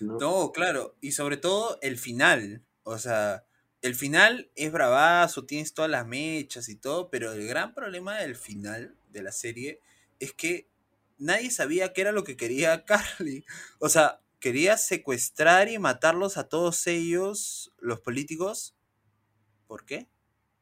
No, 0.00 0.52
claro. 0.52 0.96
Y 1.00 1.12
sobre 1.12 1.36
todo 1.36 1.78
el 1.82 1.98
final. 1.98 2.64
O 2.84 2.98
sea, 2.98 3.44
el 3.82 3.94
final 3.94 4.50
es 4.54 4.72
bravazo, 4.72 5.44
tienes 5.44 5.74
todas 5.74 5.90
las 5.90 6.06
mechas 6.06 6.68
y 6.68 6.76
todo, 6.76 7.10
pero 7.10 7.32
el 7.32 7.46
gran 7.46 7.74
problema 7.74 8.16
del 8.18 8.36
final 8.36 8.94
de 9.10 9.22
la 9.22 9.32
serie 9.32 9.80
es 10.20 10.32
que 10.32 10.68
nadie 11.18 11.50
sabía 11.50 11.92
qué 11.92 12.02
era 12.02 12.12
lo 12.12 12.24
que 12.24 12.36
quería 12.36 12.84
Carly. 12.86 13.44
O 13.78 13.88
sea, 13.88 14.20
quería 14.40 14.76
secuestrar 14.76 15.68
y 15.68 15.78
matarlos 15.78 16.36
a 16.36 16.48
todos 16.48 16.86
ellos, 16.86 17.72
los 17.78 18.00
políticos. 18.00 18.74
¿Por 19.66 19.84
qué? 19.84 20.08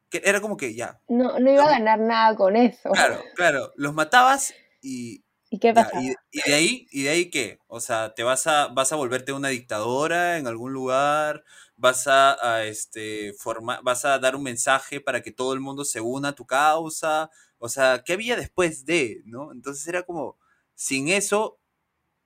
Que 0.09 0.21
era 0.25 0.41
como 0.41 0.57
que 0.57 0.73
ya. 0.73 0.99
No, 1.07 1.39
no 1.39 1.51
iba 1.51 1.65
a 1.65 1.71
ganar 1.71 1.99
nada 1.99 2.35
con 2.35 2.55
eso. 2.55 2.91
Claro, 2.91 3.21
claro. 3.35 3.73
Los 3.75 3.93
matabas 3.93 4.53
y, 4.81 5.23
¿Y 5.49 5.59
qué 5.59 5.73
pasa? 5.73 6.01
Y, 6.01 6.13
y, 6.31 6.49
de 6.49 6.55
ahí, 6.55 6.87
¿Y 6.91 7.03
de 7.03 7.09
ahí 7.09 7.29
qué? 7.29 7.59
O 7.67 7.79
sea, 7.79 8.13
¿te 8.15 8.23
vas 8.23 8.47
a, 8.47 8.67
vas 8.67 8.91
a 8.91 8.95
volverte 8.95 9.33
una 9.33 9.49
dictadora 9.49 10.37
en 10.37 10.47
algún 10.47 10.73
lugar? 10.73 11.43
¿Vas 11.83 12.07
a, 12.07 12.37
a 12.41 12.63
este, 12.63 13.33
forma, 13.33 13.81
vas 13.83 14.05
a 14.05 14.17
dar 14.17 14.37
un 14.37 14.43
mensaje 14.43 15.01
para 15.01 15.21
que 15.21 15.33
todo 15.33 15.51
el 15.51 15.59
mundo 15.59 15.83
se 15.83 15.99
una 15.99 16.29
a 16.29 16.33
tu 16.33 16.45
causa? 16.45 17.29
O 17.57 17.67
sea, 17.67 18.03
¿qué 18.05 18.13
había 18.13 18.37
después 18.37 18.85
de? 18.85 19.21
¿no? 19.25 19.51
Entonces 19.51 19.85
era 19.85 20.03
como, 20.03 20.37
sin 20.75 21.09
eso, 21.09 21.59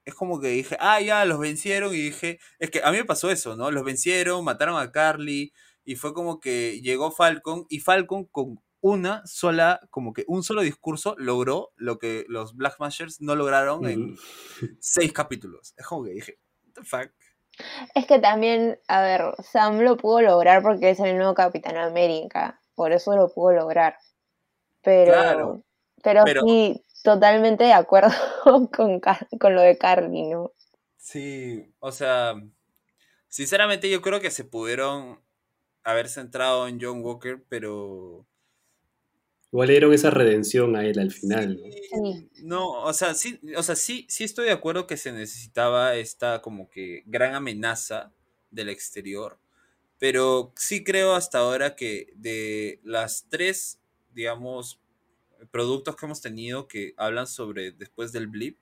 es 0.05 0.13
como 0.13 0.39
que 0.39 0.49
dije, 0.49 0.77
ah, 0.79 1.01
ya, 1.01 1.25
los 1.25 1.39
vencieron 1.39 1.91
y 1.95 1.97
dije, 1.97 2.39
es 2.59 2.69
que 2.69 2.81
a 2.83 2.91
mí 2.91 2.97
me 2.97 3.05
pasó 3.05 3.31
eso, 3.31 3.55
¿no? 3.55 3.71
Los 3.71 3.83
vencieron, 3.83 4.45
mataron 4.45 4.79
a 4.79 4.91
Carly 4.91 5.51
y 5.83 5.95
fue 5.95 6.13
como 6.13 6.39
que 6.39 6.79
llegó 6.81 7.09
Falcon 7.09 7.65
y 7.67 7.79
Falcon 7.79 8.25
con 8.25 8.61
una 8.79 9.25
sola, 9.25 9.81
como 9.89 10.13
que 10.13 10.23
un 10.27 10.43
solo 10.43 10.61
discurso 10.61 11.15
logró 11.17 11.71
lo 11.77 11.97
que 11.97 12.25
los 12.29 12.55
Black 12.55 12.75
Mashers 12.79 13.21
no 13.21 13.35
lograron 13.35 13.87
en 13.87 14.17
seis 14.79 15.11
capítulos. 15.13 15.73
Es 15.77 15.87
como 15.87 16.03
que 16.03 16.11
dije, 16.11 16.37
what 16.63 16.73
the 16.75 16.83
fuck. 16.83 17.16
Es 17.95 18.05
que 18.05 18.19
también, 18.19 18.79
a 18.87 19.01
ver, 19.01 19.21
Sam 19.43 19.79
lo 19.79 19.97
pudo 19.97 20.21
lograr 20.21 20.61
porque 20.61 20.91
es 20.91 20.99
el 20.99 21.17
nuevo 21.17 21.33
Capitán 21.33 21.77
América, 21.77 22.59
por 22.75 22.91
eso 22.91 23.15
lo 23.15 23.33
pudo 23.33 23.53
lograr. 23.53 23.97
Pero, 24.81 25.13
Claro, 25.13 25.63
pero, 26.03 26.23
pero- 26.25 26.41
sí, 26.43 26.83
totalmente 27.03 27.63
de 27.63 27.73
acuerdo 27.73 28.09
con, 28.71 28.99
con 29.39 29.55
lo 29.55 29.61
de 29.61 29.77
Carly, 29.77 30.23
¿no? 30.23 30.51
Sí, 30.97 31.73
o 31.79 31.91
sea, 31.91 32.35
sinceramente 33.27 33.89
yo 33.89 34.01
creo 34.01 34.19
que 34.19 34.31
se 34.31 34.43
pudieron 34.43 35.19
haber 35.83 36.09
centrado 36.09 36.67
en 36.67 36.79
John 36.81 37.03
Walker, 37.03 37.43
pero 37.47 38.25
Igual 39.51 39.67
le 39.67 39.73
dieron 39.73 39.93
esa 39.93 40.09
redención 40.09 40.75
a 40.75 40.85
él 40.85 40.99
al 40.99 41.11
final, 41.11 41.57
¿no? 41.57 41.71
Sí. 41.71 42.29
No, 42.43 42.71
o 42.83 42.93
sea, 42.93 43.13
sí, 43.13 43.39
o 43.55 43.63
sea, 43.63 43.75
sí, 43.75 44.05
sí 44.09 44.23
estoy 44.23 44.45
de 44.45 44.51
acuerdo 44.51 44.87
que 44.87 44.97
se 44.97 45.11
necesitaba 45.11 45.95
esta 45.95 46.41
como 46.41 46.69
que 46.69 47.03
gran 47.05 47.33
amenaza 47.33 48.13
del 48.51 48.69
exterior, 48.69 49.39
pero 49.99 50.53
sí 50.57 50.83
creo 50.83 51.15
hasta 51.15 51.39
ahora 51.39 51.75
que 51.75 52.11
de 52.15 52.81
las 52.83 53.27
tres, 53.29 53.79
digamos, 54.13 54.81
productos 55.51 55.95
que 55.95 56.05
hemos 56.05 56.21
tenido 56.21 56.67
que 56.67 56.93
hablan 56.97 57.27
sobre 57.27 57.71
después 57.71 58.11
del 58.11 58.27
blip, 58.27 58.59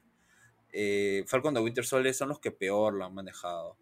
eh, 0.71 1.23
Falcon 1.27 1.53
the 1.53 1.61
Winter 1.61 1.85
Soldier 1.85 2.13
son 2.13 2.29
los 2.29 2.39
que 2.39 2.51
peor 2.51 2.93
lo 2.93 3.05
han 3.05 3.13
manejado. 3.13 3.77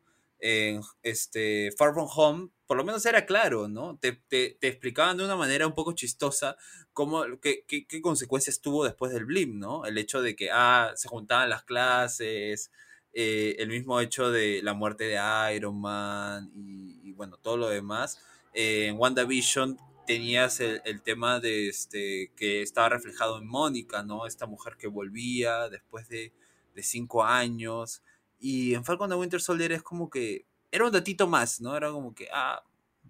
En 0.46 0.82
este, 1.04 1.72
Far 1.78 1.94
From 1.94 2.10
Home, 2.14 2.50
por 2.68 2.76
lo 2.76 2.84
menos 2.84 3.06
era 3.06 3.26
claro, 3.26 3.70
¿no? 3.70 3.98
Te, 4.00 4.12
te- 4.28 4.58
te 4.60 4.68
explicaban 4.68 5.16
de 5.18 5.24
una 5.24 5.38
manera 5.38 5.66
un 5.68 5.74
poco 5.74 5.94
chistosa 5.94 6.58
cómo, 6.92 7.24
qué, 7.42 7.64
qué- 7.66 7.86
qué 7.88 8.02
consecuencias 8.02 8.60
tuvo 8.60 8.84
después 8.84 9.14
del 9.14 9.24
blip, 9.26 9.54
¿no? 9.54 9.86
El 9.86 9.98
hecho 9.98 10.22
de 10.22 10.36
que, 10.36 10.50
ah, 10.52 10.92
se 10.96 11.08
juntaban 11.08 11.50
las 11.50 11.64
clases, 11.64 12.72
eh, 13.14 13.56
el 13.60 13.70
mismo 13.70 14.00
hecho 14.02 14.32
de 14.32 14.62
la 14.64 14.74
muerte 14.74 15.06
de 15.06 15.20
Iron 15.56 15.80
Man 15.80 16.52
y, 16.54 17.00
y, 17.10 17.12
bueno, 17.14 17.38
todo 17.38 17.58
lo 17.58 17.70
demás. 17.70 18.20
Eh, 18.54 18.88
en 18.88 18.98
WandaVision 19.00 19.78
tenías 20.06 20.60
el, 20.60 20.82
el 20.86 21.02
tema 21.02 21.40
de 21.40 21.70
este 21.70 22.32
que 22.36 22.62
estaba 22.62 22.90
reflejado 22.90 23.38
en 23.38 23.48
Mónica, 23.48 24.04
¿no? 24.04 24.26
Esta 24.28 24.46
mujer 24.48 24.76
que 24.78 24.88
volvía 24.88 25.70
después 25.70 26.08
de, 26.10 26.34
de 26.76 26.84
cinco 26.84 27.24
años. 27.24 28.02
Y 28.46 28.76
en 28.76 28.84
Falcon 28.84 29.10
the 29.10 29.16
Winter 29.16 29.40
Soldier 29.40 29.72
es 29.72 29.84
como 29.84 30.10
que 30.10 30.46
era 30.70 30.84
un 30.84 30.92
datito 30.92 31.28
más, 31.28 31.62
¿no? 31.62 31.78
Era 31.78 31.94
como 31.94 32.14
que, 32.14 32.28
ah, 32.34 32.62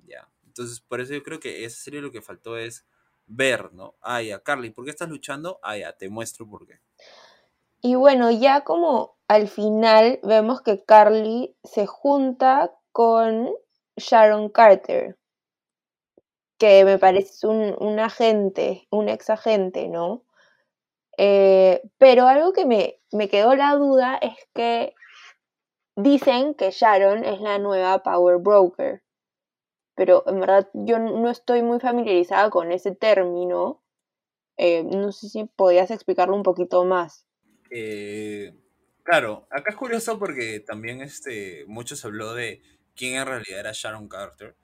ya. 0.06 0.30
Entonces, 0.46 0.80
por 0.80 1.02
eso 1.02 1.12
yo 1.16 1.24
creo 1.24 1.40
que 1.40 1.66
esa 1.66 1.76
serie 1.76 2.02
lo 2.02 2.12
que 2.12 2.22
faltó 2.22 2.56
es 2.56 2.86
ver, 3.26 3.74
¿no? 3.74 3.96
Ah, 4.00 4.22
ya, 4.22 4.44
Carly, 4.44 4.70
¿por 4.70 4.86
qué 4.86 4.92
estás 4.92 5.10
luchando? 5.10 5.60
Ah, 5.64 5.76
ya, 5.76 5.94
te 5.94 6.08
muestro 6.08 6.48
por 6.48 6.68
qué. 6.68 6.82
Y 7.82 7.96
bueno, 7.96 8.30
ya 8.30 8.64
como 8.64 9.18
al 9.28 9.48
final 9.48 10.20
vemos 10.22 10.62
que 10.62 10.84
Carly 10.84 11.56
se 11.64 11.88
junta 11.88 12.72
con 12.92 13.50
Sharon 13.98 14.50
Carter, 14.50 15.18
que 16.60 16.86
me 16.86 17.00
parece 17.00 17.48
un, 17.48 17.76
un 17.80 18.00
agente, 18.00 18.88
un 18.92 19.10
ex 19.10 19.32
agente, 19.32 19.88
¿no? 19.88 20.22
Eh, 21.18 21.82
pero 21.98 22.28
algo 22.28 22.54
que 22.54 22.68
me, 22.68 23.00
me 23.12 23.30
quedó 23.30 23.56
la 23.56 23.74
duda 23.74 24.18
es 24.18 24.38
que 24.54 24.94
dicen 25.96 26.54
que 26.54 26.72
Sharon 26.72 27.24
es 27.24 27.40
la 27.42 27.60
nueva 27.60 28.04
Power 28.04 28.38
Broker, 28.38 29.04
pero 29.96 30.24
en 30.28 30.40
verdad 30.40 30.70
yo 30.74 31.00
no 31.00 31.30
estoy 31.30 31.62
muy 31.62 31.80
familiarizada 31.80 32.50
con 32.50 32.72
ese 32.72 32.96
término. 32.96 33.84
Eh, 34.58 34.84
no 34.84 35.12
sé 35.12 35.30
si 35.30 35.46
podías 35.46 35.92
explicarlo 35.92 36.36
un 36.36 36.44
poquito 36.44 36.84
más. 36.86 37.28
Eh, 37.70 38.54
claro, 39.04 39.48
acá 39.50 39.72
es 39.72 39.76
curioso 39.76 40.20
porque 40.20 40.60
también 40.60 41.02
este, 41.02 41.66
mucho 41.68 41.96
se 41.96 42.08
habló 42.08 42.34
de 42.34 42.62
quién 42.96 43.16
en 43.16 43.26
realidad 43.26 43.60
era 43.60 43.72
Sharon 43.74 44.08
Carter. 44.08 44.56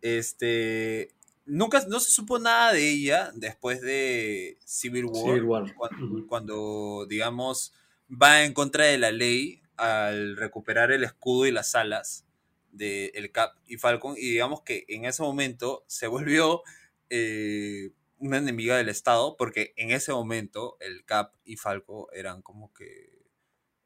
Este, 0.00 1.14
nunca, 1.46 1.82
no 1.88 2.00
se 2.00 2.10
supo 2.10 2.38
nada 2.38 2.72
de 2.72 2.90
ella 2.90 3.30
después 3.34 3.80
de 3.80 4.58
Civil 4.64 5.06
War, 5.06 5.14
Civil 5.14 5.44
War. 5.44 5.74
cuando, 5.74 6.04
Ujú. 6.04 6.26
cuando, 6.26 7.06
digamos, 7.08 7.72
va 8.10 8.44
en 8.44 8.52
contra 8.52 8.84
de 8.84 8.98
la 8.98 9.12
ley 9.12 9.61
al 9.82 10.36
recuperar 10.36 10.92
el 10.92 11.04
escudo 11.04 11.46
y 11.46 11.50
las 11.50 11.74
alas 11.74 12.24
de 12.70 13.12
el 13.14 13.32
Cap 13.32 13.56
y 13.66 13.76
Falcon, 13.76 14.14
y 14.16 14.30
digamos 14.30 14.62
que 14.62 14.84
en 14.88 15.04
ese 15.04 15.22
momento 15.22 15.84
se 15.88 16.06
volvió 16.06 16.62
eh, 17.10 17.90
una 18.18 18.38
enemiga 18.38 18.76
del 18.76 18.88
Estado, 18.88 19.36
porque 19.36 19.74
en 19.76 19.90
ese 19.90 20.12
momento 20.12 20.76
el 20.80 21.04
Cap 21.04 21.34
y 21.44 21.56
Falco 21.56 22.10
eran 22.12 22.40
como 22.40 22.72
que 22.72 23.26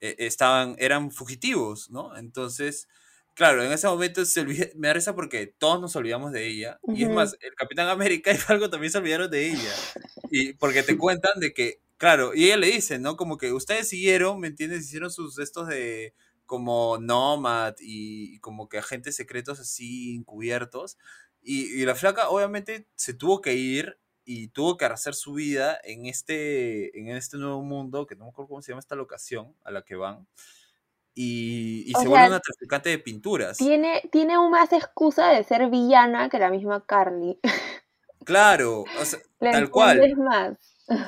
eh, 0.01 0.15
estaban, 0.19 0.77
eran 0.79 1.11
fugitivos, 1.11 1.91
¿no? 1.91 2.17
Entonces, 2.17 2.87
claro, 3.35 3.65
en 3.65 3.73
ese 3.73 3.89
momento 3.89 4.25
se 4.25 4.43
olvida- 4.43 4.69
me 4.77 4.89
da 4.89 4.95
risa 4.95 5.15
porque 5.15 5.47
todos 5.47 5.81
nos 5.81 5.97
olvidamos 5.97 6.33
de 6.33 6.47
ella, 6.47 6.79
y 6.95 7.03
es 7.05 7.11
más, 7.11 7.37
el 7.41 7.55
Capitán 7.55 7.89
América 7.89 8.31
y 8.31 8.37
Falco 8.37 8.69
también 8.71 8.93
se 8.93 8.99
olvidaron 8.99 9.31
de 9.31 9.49
ella, 9.49 9.73
y 10.31 10.53
porque 10.53 10.83
te 10.83 10.97
cuentan 10.99 11.41
de 11.41 11.53
que, 11.55 11.81
claro, 11.97 12.35
y 12.35 12.47
ella 12.47 12.57
le 12.57 12.69
dice, 12.69 12.99
¿no? 12.99 13.17
Como 13.17 13.39
que 13.39 13.53
ustedes 13.53 13.89
siguieron, 13.89 14.41
¿me 14.41 14.49
entiendes? 14.49 14.85
Hicieron 14.85 15.11
sus 15.11 15.39
estos 15.39 15.69
de 15.69 16.15
como 16.47 16.99
Nomad 16.99 17.75
y, 17.81 18.37
y 18.37 18.39
como 18.39 18.69
que 18.69 18.79
agentes 18.79 19.17
secretos 19.17 19.61
así 19.61 20.15
encubiertos. 20.15 20.99
Y, 21.43 21.81
y 21.81 21.85
la 21.85 21.95
flaca 21.95 22.29
obviamente 22.29 22.89
se 22.97 23.15
tuvo 23.15 23.41
que 23.41 23.55
ir 23.55 23.99
y 24.25 24.49
tuvo 24.49 24.77
que 24.77 24.85
hacer 24.85 25.15
su 25.15 25.35
vida 25.35 25.79
en 25.85 26.07
este, 26.07 26.99
en 26.99 27.09
este 27.09 27.37
nuevo 27.37 27.63
mundo, 27.63 28.07
que 28.07 28.17
no 28.17 28.25
me 28.25 28.31
acuerdo 28.31 28.49
cómo 28.49 28.63
se 28.63 28.73
llama 28.73 28.81
esta 28.81 28.97
locación 28.97 29.55
a 29.63 29.71
la 29.71 29.83
que 29.83 29.95
van. 29.95 30.27
Y, 31.15 31.85
y 31.87 31.93
se 31.93 32.09
vuelve 32.09 32.27
sea, 32.27 32.29
una 32.29 32.41
traficante 32.41 32.91
de 32.91 32.99
pinturas. 32.99 33.57
Tiene, 33.57 34.03
tiene 34.11 34.35
aún 34.35 34.51
más 34.51 34.73
excusa 34.73 35.31
de 35.31 35.45
ser 35.45 35.71
villana 35.71 36.29
que 36.29 36.39
la 36.39 36.51
misma 36.51 36.85
Carly. 36.85 37.39
Claro, 38.25 38.81
o 39.01 39.05
sea, 39.05 39.21
tal 39.39 39.71
cual. 39.71 40.17
más. 40.17 40.59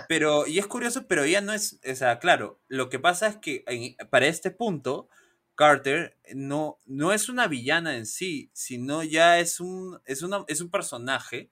Pero, 0.08 0.46
y 0.46 0.58
es 0.58 0.66
curioso, 0.66 1.06
pero 1.06 1.24
ella 1.24 1.40
no 1.40 1.52
es, 1.52 1.80
o 1.88 1.94
sea, 1.94 2.18
claro, 2.18 2.60
lo 2.68 2.88
que 2.88 2.98
pasa 2.98 3.28
es 3.28 3.36
que 3.36 3.64
para 4.10 4.26
este 4.26 4.50
punto, 4.50 5.08
Carter 5.54 6.16
no, 6.34 6.78
no 6.86 7.12
es 7.12 7.28
una 7.28 7.46
villana 7.48 7.96
en 7.96 8.06
sí, 8.06 8.50
sino 8.52 9.02
ya 9.02 9.38
es 9.40 9.60
un, 9.60 10.00
es 10.04 10.24
es 10.48 10.60
un 10.60 10.70
personaje 10.70 11.50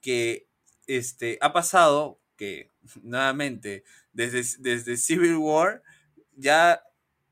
que 0.00 0.48
este, 0.86 1.38
ha 1.40 1.52
pasado, 1.52 2.20
que 2.36 2.70
nuevamente, 3.02 3.84
desde, 4.12 4.42
desde 4.60 4.96
Civil 4.96 5.36
War, 5.36 5.82
ya 6.36 6.82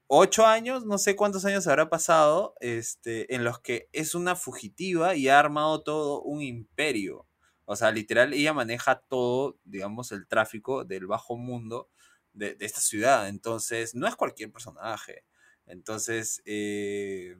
ocho 0.07 0.47
años, 0.47 0.85
no 0.87 0.99
sé 0.99 1.17
cuántos 1.17 1.45
años 1.45 1.67
habrá 1.67 1.89
pasado, 1.91 2.55
este, 2.61 3.35
en 3.35 3.45
los 3.45 3.61
que 3.61 3.89
es 3.93 4.15
una 4.15 4.37
fugitiva 4.37 5.15
y 5.15 5.29
ha 5.29 5.39
armado 5.39 5.83
todo 5.83 6.23
un 6.23 6.43
imperio. 6.43 7.27
O 7.73 7.77
sea, 7.77 7.93
literal, 7.93 8.33
ella 8.33 8.53
maneja 8.53 8.99
todo, 8.99 9.57
digamos, 9.63 10.11
el 10.11 10.27
tráfico 10.27 10.85
del 10.85 11.07
bajo 11.07 11.37
mundo 11.37 11.89
de, 12.33 12.57
esta 12.59 12.81
ciudad. 12.81 13.29
Entonces, 13.29 13.95
no 13.95 14.09
es 14.09 14.17
cualquier 14.17 14.51
personaje. 14.51 15.23
Entonces, 15.67 16.43
eh, 16.47 17.37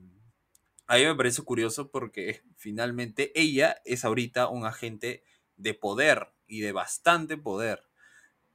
a 0.87 0.95
mí 0.95 1.03
me 1.03 1.15
parece 1.15 1.41
curioso 1.41 1.91
porque 1.91 2.43
finalmente 2.55 3.33
ella 3.37 3.81
es 3.83 4.05
ahorita 4.05 4.47
un 4.47 4.65
agente 4.65 5.25
de 5.57 5.73
poder 5.73 6.29
y 6.47 6.61
de 6.61 6.71
bastante 6.71 7.35
poder. 7.35 7.83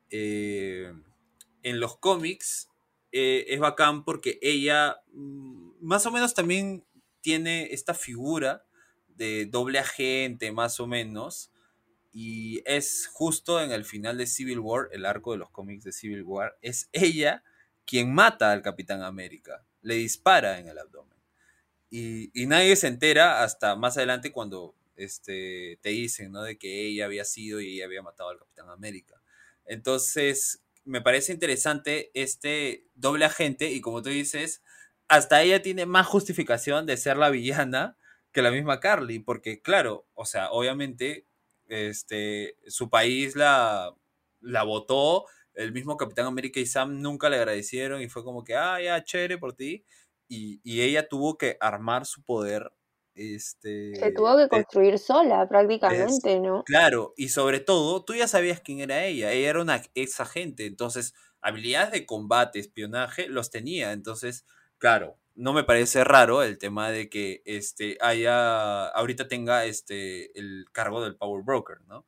Eh, 0.08 0.94
en 1.62 1.78
los 1.78 1.98
cómics 1.98 2.70
eh, 3.12 3.44
es 3.48 3.60
bacán 3.60 4.02
porque 4.02 4.38
ella 4.40 5.02
mm, 5.12 5.72
más 5.82 6.06
o 6.06 6.10
menos 6.10 6.32
también 6.32 6.86
tiene 7.20 7.74
esta 7.74 7.92
figura 7.92 8.64
de 9.08 9.44
doble 9.44 9.78
agente, 9.78 10.52
más 10.52 10.80
o 10.80 10.86
menos. 10.86 11.50
Y 12.18 12.62
es 12.64 13.10
justo 13.12 13.60
en 13.60 13.72
el 13.72 13.84
final 13.84 14.16
de 14.16 14.26
Civil 14.26 14.58
War, 14.60 14.88
el 14.90 15.04
arco 15.04 15.32
de 15.32 15.36
los 15.36 15.50
cómics 15.50 15.84
de 15.84 15.92
Civil 15.92 16.22
War, 16.22 16.56
es 16.62 16.88
ella 16.92 17.44
quien 17.84 18.14
mata 18.14 18.52
al 18.52 18.62
Capitán 18.62 19.02
América, 19.02 19.66
le 19.82 19.96
dispara 19.96 20.58
en 20.58 20.66
el 20.66 20.78
abdomen. 20.78 21.18
Y, 21.90 22.30
y 22.32 22.46
nadie 22.46 22.74
se 22.76 22.86
entera 22.86 23.42
hasta 23.42 23.76
más 23.76 23.98
adelante 23.98 24.32
cuando 24.32 24.74
este, 24.96 25.78
te 25.82 25.90
dicen 25.90 26.32
¿no? 26.32 26.42
de 26.42 26.56
que 26.56 26.86
ella 26.86 27.04
había 27.04 27.26
sido 27.26 27.60
y 27.60 27.74
ella 27.74 27.84
había 27.84 28.00
matado 28.00 28.30
al 28.30 28.38
Capitán 28.38 28.70
América. 28.70 29.20
Entonces, 29.66 30.62
me 30.86 31.02
parece 31.02 31.34
interesante 31.34 32.10
este 32.14 32.86
doble 32.94 33.26
agente 33.26 33.72
y 33.72 33.82
como 33.82 34.00
tú 34.00 34.08
dices, 34.08 34.62
hasta 35.06 35.42
ella 35.42 35.60
tiene 35.60 35.84
más 35.84 36.06
justificación 36.06 36.86
de 36.86 36.96
ser 36.96 37.18
la 37.18 37.28
villana 37.28 37.98
que 38.32 38.40
la 38.40 38.50
misma 38.50 38.80
Carly, 38.80 39.18
porque 39.18 39.60
claro, 39.60 40.06
o 40.14 40.24
sea, 40.24 40.50
obviamente 40.50 41.26
este, 41.68 42.56
su 42.68 42.90
país 42.90 43.36
la, 43.36 43.94
la 44.40 44.62
votó, 44.64 45.26
el 45.54 45.72
mismo 45.72 45.96
Capitán 45.96 46.26
América 46.26 46.60
y 46.60 46.66
Sam 46.66 47.00
nunca 47.00 47.28
le 47.30 47.36
agradecieron 47.36 48.02
y 48.02 48.08
fue 48.08 48.24
como 48.24 48.44
que, 48.44 48.54
ah, 48.56 48.80
ya, 48.80 49.02
chévere 49.04 49.38
por 49.38 49.54
ti. 49.54 49.84
Y, 50.28 50.60
y 50.64 50.82
ella 50.82 51.08
tuvo 51.08 51.38
que 51.38 51.56
armar 51.60 52.04
su 52.06 52.22
poder 52.24 52.72
Este, 53.14 53.94
Se 53.94 54.12
tuvo 54.12 54.36
que 54.36 54.48
construir 54.48 54.98
sola 54.98 55.48
prácticamente, 55.48 56.40
¿no? 56.40 56.64
Claro, 56.64 57.14
y 57.16 57.28
sobre 57.28 57.60
todo, 57.60 58.04
tú 58.04 58.14
ya 58.14 58.26
sabías 58.26 58.60
quién 58.60 58.80
era 58.80 59.04
ella. 59.04 59.30
Ella 59.32 59.50
era 59.50 59.62
una 59.62 59.82
ex 59.94 60.20
agente, 60.20 60.66
entonces 60.66 61.14
habilidades 61.40 61.92
de 61.92 62.06
combate, 62.06 62.58
espionaje, 62.58 63.28
los 63.28 63.50
tenía. 63.50 63.92
Entonces, 63.92 64.44
claro, 64.78 65.16
no 65.36 65.52
me 65.52 65.64
parece 65.64 66.04
raro 66.04 66.42
el 66.42 66.58
tema 66.58 66.90
de 66.90 67.08
que 67.10 67.42
este 67.46 67.98
haya 68.00 68.86
ahorita 68.88 69.28
tenga 69.28 69.64
este 69.66 70.38
el 70.38 70.66
cargo 70.72 71.02
del 71.02 71.16
Power 71.16 71.44
Broker, 71.44 71.78
¿no? 71.86 72.06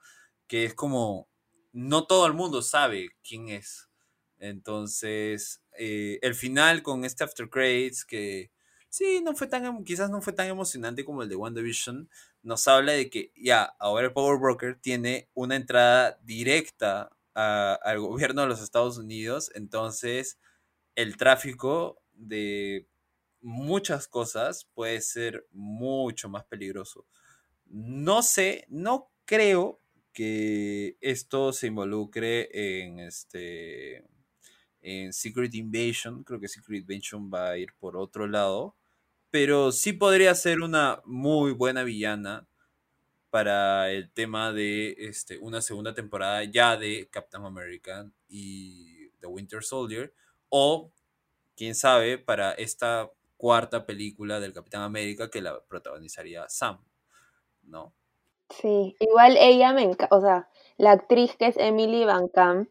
Que 0.49 0.65
es 0.65 0.75
como 0.75 1.29
no 1.73 2.07
todo 2.07 2.27
el 2.27 2.35
mundo 2.35 2.63
sabe 2.63 3.11
quién 3.27 3.49
es. 3.51 3.89
Entonces, 4.39 5.63
eh, 5.79 6.19
el 6.23 6.35
final 6.35 6.83
con 6.83 7.05
este 7.05 7.25
After 7.25 7.49
Credits 7.51 8.05
que 8.05 8.51
sí, 8.89 9.21
no 9.23 9.35
fue 9.35 9.47
tan, 9.49 9.65
em- 9.67 9.85
quizás 9.85 10.11
no 10.11 10.23
fue 10.23 10.33
tan 10.33 10.47
emocionante 10.49 11.05
como 11.05 11.23
el 11.23 11.29
de 11.29 11.37
WandaVision, 11.37 12.09
nos 12.43 12.67
habla 12.69 12.93
de 12.93 13.11
que 13.11 13.33
ya, 13.37 13.65
ahora 13.79 14.07
el 14.07 14.13
Power 14.13 14.39
Broker 14.41 14.77
tiene 14.81 15.29
una 15.35 15.57
entrada 15.57 16.19
directa 16.23 17.11
a- 17.35 17.75
al 17.83 18.01
gobierno 18.01 18.43
de 18.43 18.49
los 18.49 18.63
Estados 18.63 18.97
Unidos, 18.99 19.51
entonces 19.55 20.39
el 20.97 21.17
tráfico 21.17 22.03
de 22.13 22.87
muchas 23.49 24.09
cosas 24.09 24.69
puede 24.75 25.01
ser 25.01 25.47
mucho 25.53 26.29
más 26.29 26.45
peligroso. 26.45 27.07
No 27.65 28.23
sé, 28.23 28.67
no 28.69 29.11
creo 29.25 29.81
que 30.13 30.99
esto 31.01 31.53
se 31.55 31.69
involucre 31.69 32.51
en 32.53 32.99
este 32.99 34.05
en 34.83 35.13
Secret 35.15 35.55
Invasion, 35.55 36.25
creo 36.25 36.39
que 36.41 36.49
Secret 36.49 36.83
Invasion 36.83 37.31
va 37.33 37.51
a 37.51 37.59
ir 37.59 37.71
por 37.79 37.97
otro 37.97 38.27
lado, 38.27 38.77
pero 39.31 39.73
sí 39.73 39.95
podría 39.95 40.35
ser 40.35 40.61
una 40.61 41.01
muy 41.07 41.53
buena 41.53 41.85
villana 41.85 42.47
para 43.31 43.91
el 43.91 44.11
tema 44.13 44.53
de 44.53 44.95
este, 44.99 45.39
una 45.39 45.63
segunda 45.63 45.95
temporada 45.95 46.45
ya 46.45 46.77
de 46.77 47.09
Captain 47.11 47.45
America 47.45 48.11
y 48.29 49.09
The 49.21 49.27
Winter 49.27 49.63
Soldier, 49.65 50.13
o 50.51 50.93
quién 51.57 51.75
sabe, 51.75 52.19
para 52.19 52.53
esta 52.53 53.11
cuarta 53.39 53.87
película 53.87 54.41
del 54.41 54.53
Capitán 54.53 54.83
América 54.83 55.31
que 55.31 55.41
la 55.41 55.65
protagonizaría 55.65 56.47
Sam, 56.51 56.85
¿no? 57.63 57.95
Sí, 58.51 58.95
igual 59.01 59.37
ella 59.39 59.73
me 59.73 59.83
encanta, 59.83 60.15
o 60.15 60.21
sea, 60.21 60.51
la 60.77 60.93
actriz 60.93 61.37
que 61.37 61.47
es 61.47 61.57
Emily 61.57 62.05
Van 62.05 62.29
Camp, 62.29 62.69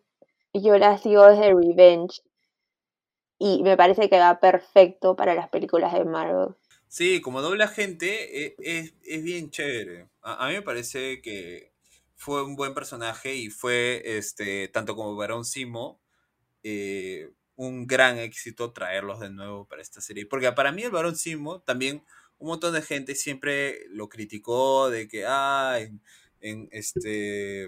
yo 0.53 0.77
la 0.77 0.97
sigo 0.99 1.25
desde 1.25 1.53
Revenge 1.53 2.21
y 3.39 3.63
me 3.63 3.77
parece 3.77 4.09
que 4.09 4.19
va 4.19 4.39
perfecto 4.39 5.15
para 5.15 5.33
las 5.35 5.49
películas 5.49 5.93
de 5.93 6.05
Marvel. 6.05 6.55
Sí, 6.87 7.21
como 7.21 7.41
doble 7.41 7.63
agente 7.63 8.45
eh, 8.45 8.55
es, 8.59 8.93
es 9.03 9.23
bien 9.23 9.49
chévere. 9.51 10.09
A, 10.21 10.45
a 10.45 10.49
mí 10.49 10.55
me 10.55 10.61
parece 10.61 11.21
que 11.21 11.73
fue 12.15 12.43
un 12.43 12.55
buen 12.55 12.73
personaje 12.73 13.35
y 13.35 13.49
fue, 13.49 14.01
este, 14.03 14.67
tanto 14.69 14.95
como 14.95 15.15
Barón 15.15 15.45
Simo, 15.45 16.01
eh, 16.63 17.29
un 17.57 17.87
gran 17.87 18.17
éxito 18.17 18.71
traerlos 18.71 19.19
de 19.19 19.29
nuevo 19.29 19.65
para 19.65 19.81
esta 19.81 19.99
serie. 19.99 20.25
Porque 20.25 20.49
para 20.53 20.71
mí 20.71 20.83
el 20.83 20.91
Barón 20.91 21.17
Simo 21.17 21.59
también 21.59 22.03
un 22.39 22.47
montón 22.47 22.73
de 22.73 22.81
gente 22.81 23.15
siempre 23.15 23.85
lo 23.89 24.07
criticó 24.09 24.89
de 24.89 25.07
que, 25.07 25.25
ah, 25.27 25.77
en, 25.79 26.01
en, 26.39 26.69
este, 26.71 27.65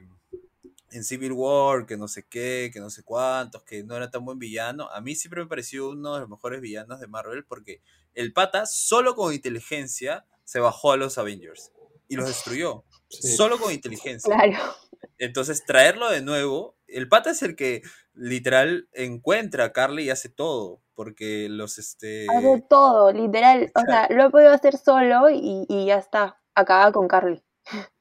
en 0.91 1.03
Civil 1.03 1.31
War, 1.33 1.85
que 1.85 1.97
no 1.97 2.07
sé 2.07 2.25
qué, 2.29 2.69
que 2.71 2.79
no 2.79 2.89
sé 2.89 3.03
cuántos, 3.03 3.63
que 3.63 3.83
no 3.83 3.95
era 3.95 4.11
tan 4.11 4.23
buen 4.23 4.39
villano. 4.39 4.89
A 4.91 5.01
mí 5.01 5.15
siempre 5.15 5.41
me 5.41 5.47
pareció 5.47 5.89
uno 5.89 6.13
de 6.13 6.21
los 6.21 6.29
mejores 6.29 6.61
villanos 6.61 6.99
de 6.99 7.07
Marvel 7.07 7.45
porque 7.45 7.81
el 8.13 8.31
pata, 8.31 8.65
solo 8.65 9.15
con 9.15 9.33
inteligencia, 9.33 10.25
se 10.43 10.59
bajó 10.59 10.91
a 10.91 10.97
los 10.97 11.17
Avengers 11.17 11.71
y 12.07 12.15
los 12.15 12.27
destruyó. 12.27 12.83
Sí. 13.09 13.35
Solo 13.35 13.59
con 13.59 13.71
inteligencia. 13.71 14.35
Claro, 14.35 14.75
Entonces, 15.17 15.63
traerlo 15.65 16.09
de 16.09 16.21
nuevo, 16.21 16.75
el 16.87 17.07
pata 17.07 17.31
es 17.31 17.41
el 17.41 17.55
que 17.55 17.81
literal 18.19 18.89
encuentra 18.93 19.65
a 19.65 19.73
Carly 19.73 20.03
y 20.03 20.09
hace 20.09 20.29
todo. 20.29 20.81
Porque 20.93 21.47
los 21.49 21.79
este. 21.79 22.27
hace 22.29 22.61
todo, 22.69 23.13
literal, 23.13 23.71
o 23.73 23.81
sea, 23.85 24.07
lo 24.09 24.25
he 24.25 24.29
podido 24.29 24.51
hacer 24.51 24.77
solo 24.77 25.29
y, 25.29 25.65
y 25.69 25.85
ya 25.85 25.97
está, 25.97 26.41
acaba 26.53 26.91
con 26.91 27.07
Carly. 27.07 27.41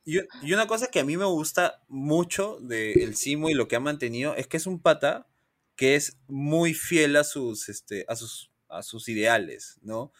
Y, 0.04 0.18
y 0.42 0.52
una 0.52 0.66
cosa 0.66 0.88
que 0.88 0.98
a 0.98 1.04
mí 1.04 1.16
me 1.16 1.26
gusta 1.26 1.80
mucho 1.86 2.58
del 2.60 3.14
Simo 3.14 3.50
y 3.50 3.54
lo 3.54 3.68
que 3.68 3.76
ha 3.76 3.80
mantenido 3.80 4.34
es 4.34 4.48
que 4.48 4.56
es 4.56 4.66
un 4.66 4.80
pata 4.80 5.28
que 5.76 5.94
es 5.94 6.18
muy 6.26 6.74
fiel 6.74 7.14
a 7.14 7.22
sus, 7.22 7.68
este, 7.68 8.04
a 8.08 8.16
sus, 8.16 8.50
a 8.68 8.82
sus 8.82 9.08
ideales, 9.08 9.78
¿no? 9.82 10.12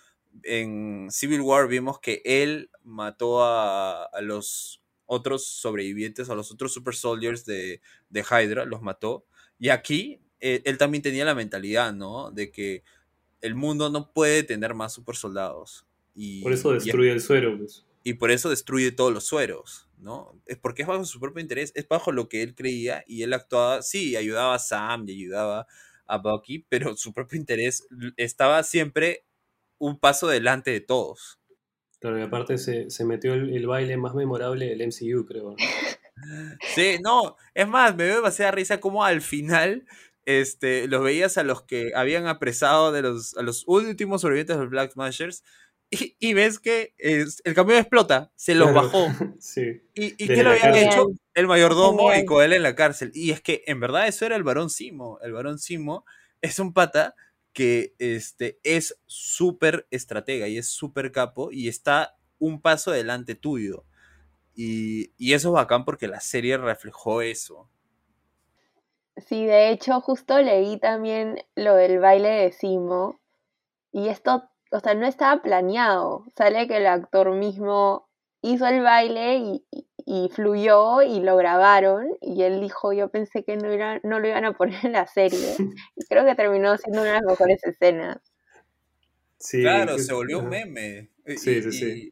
En 0.45 1.09
Civil 1.11 1.41
War 1.41 1.67
vimos 1.67 1.99
que 1.99 2.23
él 2.25 2.71
mató 2.85 3.43
a, 3.43 4.05
a 4.05 4.21
los 4.21 4.81
otros 5.07 5.47
sobrevivientes, 5.47 6.31
a 6.31 6.35
los 6.35 6.53
otros 6.53 6.73
super 6.73 6.95
soldiers 6.95 7.45
de, 7.45 7.81
de 8.11 8.21
Hydra, 8.21 8.67
los 8.67 8.83
mató. 8.83 9.25
Y 9.59 9.69
aquí 9.71 10.21
eh, 10.41 10.63
él 10.65 10.79
también 10.79 11.03
tenía 11.03 11.25
la 11.25 11.35
mentalidad, 11.35 11.93
¿no? 11.93 12.31
De 12.31 12.51
que 12.51 12.83
el 13.41 13.55
mundo 13.55 13.91
no 13.91 14.13
puede 14.13 14.43
tener 14.43 14.75
más 14.75 14.93
super 14.93 15.17
soldados. 15.17 15.87
Y, 16.15 16.43
Por 16.43 16.53
eso 16.53 16.71
y- 16.73 16.75
destruye 16.75 17.13
el 17.13 17.21
suero, 17.21 17.57
pues. 17.59 17.85
y 18.05 18.15
por 18.15 18.31
eso 18.31 18.51
destruye 18.51 18.91
todos 18.93 19.13
los 19.13 19.25
sueros, 19.25 19.89
¿no? 19.99 20.41
Es 20.47 20.57
porque 20.59 20.83
es 20.83 20.89
bajo 20.89 21.05
su 21.05 21.21
propio 21.21 21.41
interés, 21.41 21.73
es 21.75 21.87
bajo 21.89 22.13
lo 22.13 22.29
que 22.29 22.43
él 22.43 22.55
creía 22.55 23.05
y 23.07 23.23
él 23.23 23.33
actuaba, 23.33 23.83
sí, 23.83 24.17
ayudaba 24.17 24.55
a 24.55 24.59
Sam 24.59 25.09
y 25.09 25.13
ayudaba 25.13 25.67
a 26.07 26.19
Bucky, 26.19 26.65
pero 26.69 26.97
su 26.97 27.13
propio 27.13 27.39
interés 27.39 27.87
estaba 28.17 28.63
siempre 28.63 29.25
un 29.79 29.99
paso 29.99 30.27
delante 30.29 30.71
de 30.71 30.81
todos. 30.81 31.39
Claro, 32.01 32.19
y 32.19 32.23
aparte 32.23 32.59
se, 32.59 32.91
se 32.91 33.05
metió 33.05 33.35
el, 33.35 33.55
el 33.55 33.67
baile 33.67 33.97
más 33.97 34.15
memorable 34.15 34.67
del 34.67 34.81
MCU, 34.83 35.25
creo. 35.27 35.55
Sí, 36.75 36.99
no, 37.03 37.37
es 37.55 37.69
más, 37.69 37.95
me 37.97 38.05
dio 38.07 38.17
demasiada 38.17 38.51
risa 38.53 38.81
como 38.81 39.05
al 39.05 39.21
final 39.21 39.87
este, 40.25 40.89
los 40.89 41.03
veías 41.03 41.39
a 41.39 41.43
los 41.43 41.63
que 41.63 41.93
habían 41.95 42.27
apresado 42.27 42.93
de 42.93 43.03
los, 43.03 43.37
a 43.37 43.43
los 43.43 43.65
últimos 43.67 44.21
sobrevivientes 44.21 44.57
de 44.57 44.63
los 44.63 44.71
Black 44.71 44.93
Smashers 44.93 45.43
y, 45.91 46.17
y 46.19 46.35
ves 46.35 46.59
que 46.59 46.95
es- 46.99 47.41
el 47.45 47.55
camión 47.55 47.79
explota, 47.79 48.31
se 48.37 48.55
los 48.55 48.71
Claro. 48.71 48.87
bajó. 48.87 49.07
Sí. 49.41 49.83
¿Y, 49.95 50.23
y 50.23 50.27
qué 50.29 50.43
lo 50.43 50.51
habían 50.51 50.73
cárcel. 50.73 50.89
hecho? 50.89 51.07
El 51.35 51.47
mayordomo 51.47 52.13
y 52.13 52.27
él 52.45 52.53
en 52.53 52.63
la 52.63 52.75
cárcel. 52.75 53.11
Y 53.15 53.31
es 53.31 53.41
que 53.41 53.63
en 53.67 53.81
verdad 53.81 54.07
eso 54.09 54.27
era 54.27 54.37
el 54.37 54.43
varón 54.43 54.69
Simo. 54.71 55.19
El 55.23 55.33
varón 55.33 55.59
Simo 55.59 56.05
es 56.43 56.59
un 56.59 56.75
pata 56.75 57.15
que 57.55 57.95
este, 57.99 58.59
es 58.65 59.01
súper 59.07 59.87
estratega 59.91 60.47
y 60.49 60.59
es 60.59 60.69
súper 60.69 61.11
capo 61.11 61.51
y 61.53 61.69
está 61.69 62.17
un 62.39 62.61
paso 62.61 62.91
delante 62.91 63.35
tuyo. 63.35 63.85
Y, 64.59 65.15
y 65.17 65.33
eso 65.33 65.49
es 65.49 65.55
bacán 65.55 65.87
porque 65.87 66.07
la 66.07 66.21
serie 66.21 66.59
reflejó 66.59 67.23
eso. 67.23 67.71
Sí, 69.17 69.45
de 69.47 69.71
hecho, 69.71 70.01
justo 70.01 70.39
leí 70.41 70.79
también 70.79 71.45
lo 71.57 71.75
del 71.75 71.99
baile 71.99 72.29
de 72.29 72.53
Simo 72.53 73.21
y 73.93 74.09
esto, 74.09 74.51
o 74.73 74.81
sea, 74.81 74.95
no 74.95 75.07
estaba 75.07 75.43
planeado. 75.43 76.27
Sale 76.37 76.69
que 76.69 76.79
el 76.79 76.87
actor 76.89 77.33
mismo 77.33 78.09
hizo 78.43 78.67
el 78.67 78.83
baile 78.83 79.37
y, 79.39 79.67
y- 79.73 79.87
y 80.07 80.31
fluyó 80.31 81.03
y 81.03 81.21
lo 81.21 81.37
grabaron 81.37 82.09
y 82.23 82.43
él 82.45 82.61
dijo, 82.63 82.93
yo 82.95 83.11
pensé 83.11 83.45
que 83.45 83.57
no, 83.57 83.69
era, 83.71 84.01
no 84.05 84.21
lo 84.21 84.29
iban 84.29 84.45
a 84.47 84.55
poner 84.57 84.85
en 84.87 84.93
la 84.93 85.07
serie 85.09 85.63
y 85.97 86.07
creo 86.07 86.25
que 86.27 86.35
terminó 86.37 86.77
siendo 86.79 87.03
una 87.03 87.13
de 87.15 87.17
las 87.21 87.25
mejores 87.27 87.65
escenas. 87.65 88.19
Sí, 89.39 89.59
claro, 89.61 89.99
se 89.99 90.13
volvió 90.13 90.41
un 90.41 90.49
meme. 90.49 91.11
Y, 91.27 91.33
Sí, 91.35 91.61
y- 91.61 91.63
sí, 91.63 91.73
sí. 91.73 92.03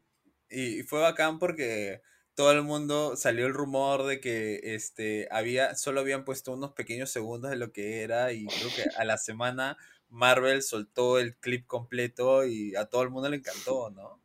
y- 0.49 0.79
y 0.79 0.83
fue 0.83 0.99
bacán 1.01 1.39
porque 1.39 2.01
todo 2.37 2.51
el 2.51 2.61
mundo 2.61 3.15
salió 3.15 3.47
el 3.47 3.53
rumor 3.55 4.05
de 4.05 4.19
que 4.19 4.59
este 4.75 5.27
había 5.31 5.75
solo 5.75 6.01
habían 6.01 6.23
puesto 6.23 6.53
unos 6.53 6.73
pequeños 6.73 7.09
segundos 7.09 7.49
de 7.49 7.57
lo 7.57 7.71
que 7.71 8.03
era 8.03 8.31
y 8.31 8.45
creo 8.45 8.69
que 8.75 8.83
a 8.95 9.03
la 9.05 9.17
semana 9.17 9.75
Marvel 10.09 10.61
soltó 10.61 11.17
el 11.17 11.35
clip 11.35 11.65
completo 11.65 12.45
y 12.45 12.75
a 12.75 12.85
todo 12.85 13.01
el 13.01 13.09
mundo 13.09 13.27
le 13.27 13.37
encantó, 13.37 13.89
¿no? 13.89 14.21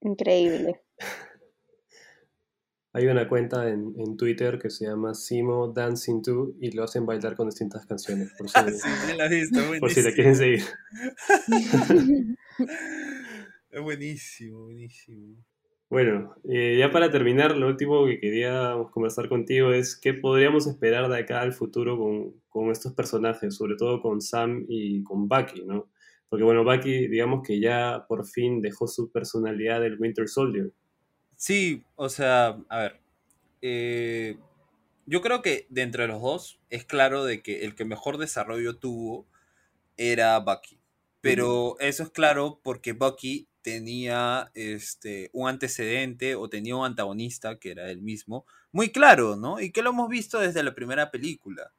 Increíble. 0.00 0.80
Hay 2.94 3.08
una 3.08 3.28
cuenta 3.28 3.68
en, 3.68 3.92
en 3.98 4.16
Twitter 4.16 4.58
que 4.58 4.70
se 4.70 4.86
llama 4.86 5.14
Simo 5.14 5.68
Dancing 5.68 6.22
2 6.22 6.48
y 6.60 6.70
lo 6.70 6.84
hacen 6.84 7.04
bailar 7.04 7.36
con 7.36 7.50
distintas 7.50 7.84
canciones. 7.84 8.32
Por 8.38 8.48
si, 8.48 8.58
sí, 8.72 8.88
sí 9.06 9.16
la 9.18 9.26
he 9.26 9.28
visto, 9.28 9.60
por 9.80 9.90
si 9.90 10.00
la 10.00 10.12
quieren 10.12 10.34
seguir. 10.34 10.64
Es 13.70 13.82
buenísimo, 13.82 14.62
buenísimo. 14.62 15.44
Bueno, 15.90 16.34
eh, 16.44 16.76
ya 16.78 16.90
para 16.90 17.10
terminar, 17.10 17.56
lo 17.56 17.68
último 17.68 18.06
que 18.06 18.18
queríamos 18.18 18.90
conversar 18.90 19.28
contigo 19.28 19.72
es 19.72 19.96
qué 19.96 20.14
podríamos 20.14 20.66
esperar 20.66 21.08
de 21.08 21.18
acá 21.18 21.40
al 21.40 21.52
futuro 21.52 21.98
con, 21.98 22.34
con 22.48 22.70
estos 22.70 22.94
personajes, 22.94 23.54
sobre 23.56 23.76
todo 23.76 24.00
con 24.00 24.20
Sam 24.20 24.64
y 24.68 25.02
con 25.04 25.28
Bucky, 25.28 25.62
¿no? 25.64 25.88
Porque 26.28 26.42
bueno, 26.42 26.64
Bucky, 26.64 27.06
digamos 27.06 27.46
que 27.46 27.60
ya 27.60 28.06
por 28.08 28.26
fin 28.26 28.60
dejó 28.60 28.88
su 28.88 29.12
personalidad 29.12 29.80
del 29.80 30.00
Winter 30.00 30.26
Soldier. 30.28 30.72
Sí, 31.36 31.84
o 31.96 32.08
sea, 32.08 32.58
a 32.68 32.78
ver, 32.78 33.00
eh, 33.62 34.36
yo 35.06 35.20
creo 35.20 35.42
que 35.42 35.66
de 35.68 35.82
entre 35.82 36.08
los 36.08 36.20
dos 36.20 36.60
es 36.70 36.84
claro 36.84 37.24
de 37.24 37.42
que 37.42 37.64
el 37.64 37.74
que 37.74 37.84
mejor 37.84 38.18
desarrollo 38.18 38.76
tuvo 38.76 39.26
era 39.96 40.38
Bucky. 40.40 40.78
Pero 41.20 41.76
eso 41.80 42.02
es 42.02 42.10
claro 42.10 42.60
porque 42.62 42.92
Bucky 42.92 43.48
tenía 43.64 44.52
este, 44.54 45.30
un 45.34 45.48
antecedente 45.50 46.36
o 46.36 46.50
tenía 46.50 46.76
un 46.76 46.86
antagonista, 46.86 47.58
que 47.58 47.72
era 47.72 47.90
él 47.90 48.02
mismo, 48.02 48.46
muy 48.72 48.90
claro, 48.92 49.36
¿no? 49.36 49.60
Y 49.60 49.72
que 49.72 49.82
lo 49.82 49.90
hemos 49.90 50.10
visto 50.10 50.38
desde 50.40 50.62
la 50.64 50.76
primera 50.76 51.10
película. 51.10 51.72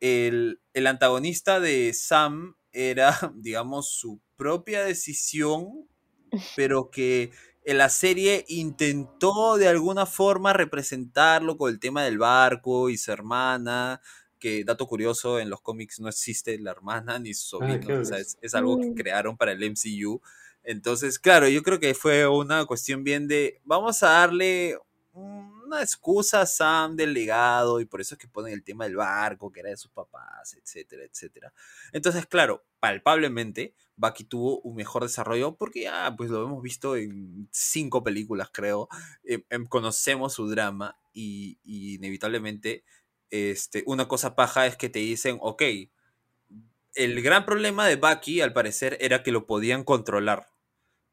El, 0.00 0.60
el 0.74 0.86
antagonista 0.88 1.60
de 1.60 1.92
Sam 1.94 2.56
era, 2.72 3.12
digamos, 3.36 3.90
su 3.90 4.20
propia 4.36 4.84
decisión, 4.84 5.88
pero 6.54 6.90
que 6.90 7.32
en 7.64 7.78
la 7.78 7.88
serie 7.88 8.44
intentó 8.48 9.56
de 9.56 9.68
alguna 9.68 10.06
forma 10.06 10.52
representarlo 10.52 11.56
con 11.56 11.70
el 11.72 11.80
tema 11.80 12.04
del 12.04 12.18
barco 12.18 12.90
y 12.90 12.98
su 12.98 13.10
hermana, 13.12 14.00
que 14.38 14.64
dato 14.64 14.86
curioso, 14.86 15.38
en 15.40 15.48
los 15.50 15.62
cómics 15.62 16.00
no 16.00 16.08
existe 16.08 16.58
la 16.58 16.72
hermana 16.72 17.18
ni 17.18 17.32
su 17.34 17.46
Ah, 17.58 17.78
sobrino, 17.78 17.80
qué 17.80 17.96
o 17.98 18.04
sea, 18.04 18.18
bueno. 18.18 18.18
es, 18.18 18.36
es 18.42 18.54
algo 18.54 18.78
que 18.78 18.90
Mm. 18.90 18.94
crearon 18.94 19.36
para 19.36 19.52
el 19.52 19.62
MCU. 19.62 20.20
Entonces, 20.64 21.18
claro, 21.18 21.48
yo 21.48 21.62
creo 21.62 21.78
que 21.78 21.94
fue 21.94 22.26
una 22.26 22.64
cuestión 22.64 23.04
bien 23.04 23.28
de, 23.28 23.60
vamos 23.64 24.02
a 24.02 24.10
darle 24.10 24.78
una 25.12 25.82
excusa 25.82 26.40
a 26.40 26.46
Sam 26.46 26.96
del 26.96 27.12
legado 27.12 27.80
y 27.80 27.84
por 27.84 28.00
eso 28.00 28.14
es 28.14 28.18
que 28.18 28.28
ponen 28.28 28.52
el 28.52 28.64
tema 28.64 28.84
del 28.84 28.96
barco, 28.96 29.52
que 29.52 29.60
era 29.60 29.70
de 29.70 29.76
sus 29.76 29.90
papás, 29.90 30.54
etcétera, 30.54 31.04
etcétera. 31.04 31.52
Entonces, 31.92 32.26
claro, 32.26 32.64
palpablemente, 32.80 33.74
Bucky 33.96 34.24
tuvo 34.24 34.60
un 34.60 34.76
mejor 34.76 35.02
desarrollo 35.02 35.54
porque 35.56 35.82
ya, 35.82 36.14
pues 36.16 36.30
lo 36.30 36.44
hemos 36.44 36.62
visto 36.62 36.96
en 36.96 37.48
cinco 37.52 38.02
películas, 38.02 38.48
creo. 38.52 38.88
Em, 39.22 39.44
em, 39.50 39.66
conocemos 39.66 40.32
su 40.32 40.48
drama 40.48 40.98
y, 41.12 41.58
y 41.62 41.94
inevitablemente, 41.96 42.84
este, 43.30 43.82
una 43.86 44.08
cosa 44.08 44.34
paja 44.34 44.66
es 44.66 44.76
que 44.76 44.88
te 44.88 45.00
dicen, 45.00 45.38
ok, 45.40 45.62
el 46.94 47.22
gran 47.22 47.44
problema 47.44 47.86
de 47.86 47.96
Bucky, 47.96 48.40
al 48.40 48.52
parecer, 48.52 48.96
era 49.00 49.22
que 49.22 49.32
lo 49.32 49.46
podían 49.46 49.84
controlar. 49.84 50.53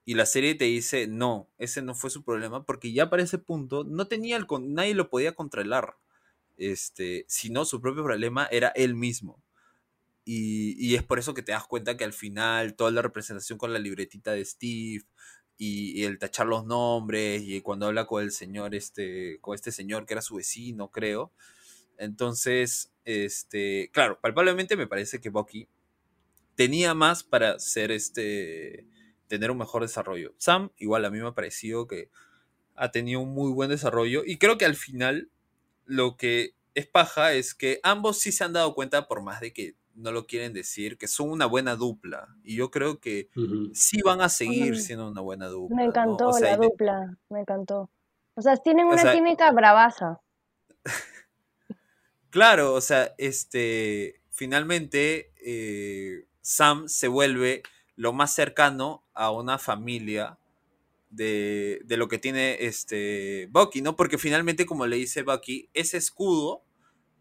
Y 0.06 0.16
la 0.16 0.26
serie 0.26 0.56
te 0.56 0.66
dice, 0.66 1.08
no, 1.08 1.50
ese 1.58 1.82
no 1.82 1.94
fue 1.96 2.10
su 2.10 2.24
problema, 2.24 2.66
porque 2.66 2.92
ya 2.92 3.10
para 3.10 3.24
ese 3.24 3.38
punto 3.38 3.84
no 3.84 4.08
tenía 4.08 4.38
el 4.38 4.48
con- 4.48 4.74
nadie 4.74 4.96
lo 4.96 5.10
podía 5.10 5.34
controlar. 5.36 5.96
Este, 6.58 7.26
sino 7.28 7.66
su 7.66 7.82
propio 7.82 8.04
problema 8.04 8.48
era 8.52 8.70
él 8.70 8.96
mismo. 8.96 9.42
Y, 10.26 10.76
y 10.80 10.96
es 10.96 11.04
por 11.04 11.20
eso 11.20 11.34
que 11.34 11.44
te 11.44 11.52
das 11.52 11.66
cuenta 11.68 11.98
que 11.98 12.04
al 12.04 12.14
final 12.14 12.76
toda 12.76 12.92
la 12.92 13.02
representación 13.02 13.58
con 13.58 13.74
la 13.74 13.80
libretita 13.80 14.32
de 14.34 14.46
Steve 14.46 15.06
y, 15.58 16.04
el 16.06 16.20
tachar 16.20 16.48
los 16.48 16.66
nombres 16.66 17.44
y 17.44 17.62
cuando 17.62 17.88
habla 17.88 18.06
con 18.08 18.24
el 18.24 18.32
señor, 18.32 18.76
este, 18.76 19.40
con 19.42 19.56
este 19.56 19.72
señor 19.72 20.06
que 20.06 20.16
era 20.16 20.22
su 20.22 20.36
vecino, 20.36 20.90
creo. 20.90 21.32
Entonces, 21.98 22.92
este, 23.06 23.90
claro, 23.94 24.20
palpablemente 24.22 24.76
me 24.76 24.88
parece 24.88 25.22
que 25.22 25.30
Bucky 25.30 25.68
tenía 26.56 26.94
más 26.96 27.24
para 27.24 27.60
ser 27.60 27.92
este, 27.92 28.88
tener 29.32 29.50
un 29.50 29.58
mejor 29.58 29.82
desarrollo. 29.82 30.34
Sam, 30.38 30.72
igual 30.78 31.06
a 31.06 31.10
mí 31.10 31.20
me 31.20 31.28
ha 31.28 31.32
parecido 31.34 31.88
que 31.88 32.10
ha 32.76 32.92
tenido 32.92 33.22
un 33.22 33.34
muy 33.34 33.52
buen 33.52 33.70
desarrollo 33.70 34.24
y 34.26 34.38
creo 34.38 34.58
que 34.58 34.66
al 34.66 34.76
final 34.76 35.30
lo 35.86 36.18
que 36.18 36.54
es 36.76 36.86
paja 36.88 37.32
es 37.34 37.54
que 37.56 37.80
ambos 37.84 38.20
sí 38.20 38.32
se 38.32 38.44
han 38.44 38.54
dado 38.54 38.74
cuenta, 38.76 39.08
por 39.08 39.22
más 39.22 39.40
de 39.40 39.54
que 39.54 39.76
no 39.96 40.12
lo 40.12 40.26
quieren 40.28 40.52
decir, 40.54 40.98
que 40.98 41.08
son 41.08 41.30
una 41.30 41.46
buena 41.46 41.76
dupla. 41.76 42.28
Y 42.44 42.56
yo 42.56 42.72
creo 42.72 43.00
que 43.00 43.30
sí 43.74 44.02
van 44.02 44.22
a 44.22 44.30
seguir 44.30 44.78
siendo 44.80 45.10
una 45.10 45.22
buena 45.22 45.48
dupla. 45.48 45.76
Me 45.78 45.84
¿no? 45.84 45.90
encantó 45.90 46.28
O 46.30 46.34
sea, 46.34 46.52
la 46.52 46.58
dupla, 46.58 47.18
me 47.30 47.42
encantó. 47.42 47.90
O 48.36 48.42
sea, 48.42 48.56
tienen 48.58 48.88
O 48.88 48.90
una 48.92 49.02
sea- 49.02 49.14
química 49.14 49.52
bravaza. 49.52 50.20
Claro, 52.30 52.74
o 52.76 52.80
sea, 52.80 53.14
este, 53.18 54.22
finalmente 54.30 55.34
eh, 55.44 56.24
Sam 56.40 56.88
se 56.88 57.10
vuelve 57.10 57.62
lo 57.96 58.14
más 58.14 58.34
cercano 58.34 59.04
a 59.14 59.32
una 59.32 59.58
familia 59.58 60.38
de, 61.10 61.82
de 61.86 61.98
lo 61.98 62.08
que 62.08 62.18
tiene 62.18 62.58
este 62.66 63.48
Bucky, 63.52 63.82
¿no? 63.82 63.96
Porque 63.96 64.18
finalmente, 64.18 64.66
como 64.66 64.88
le 64.88 64.96
dice 64.98 65.24
Bucky, 65.24 65.70
ese 65.74 65.98
escudo 65.98 66.64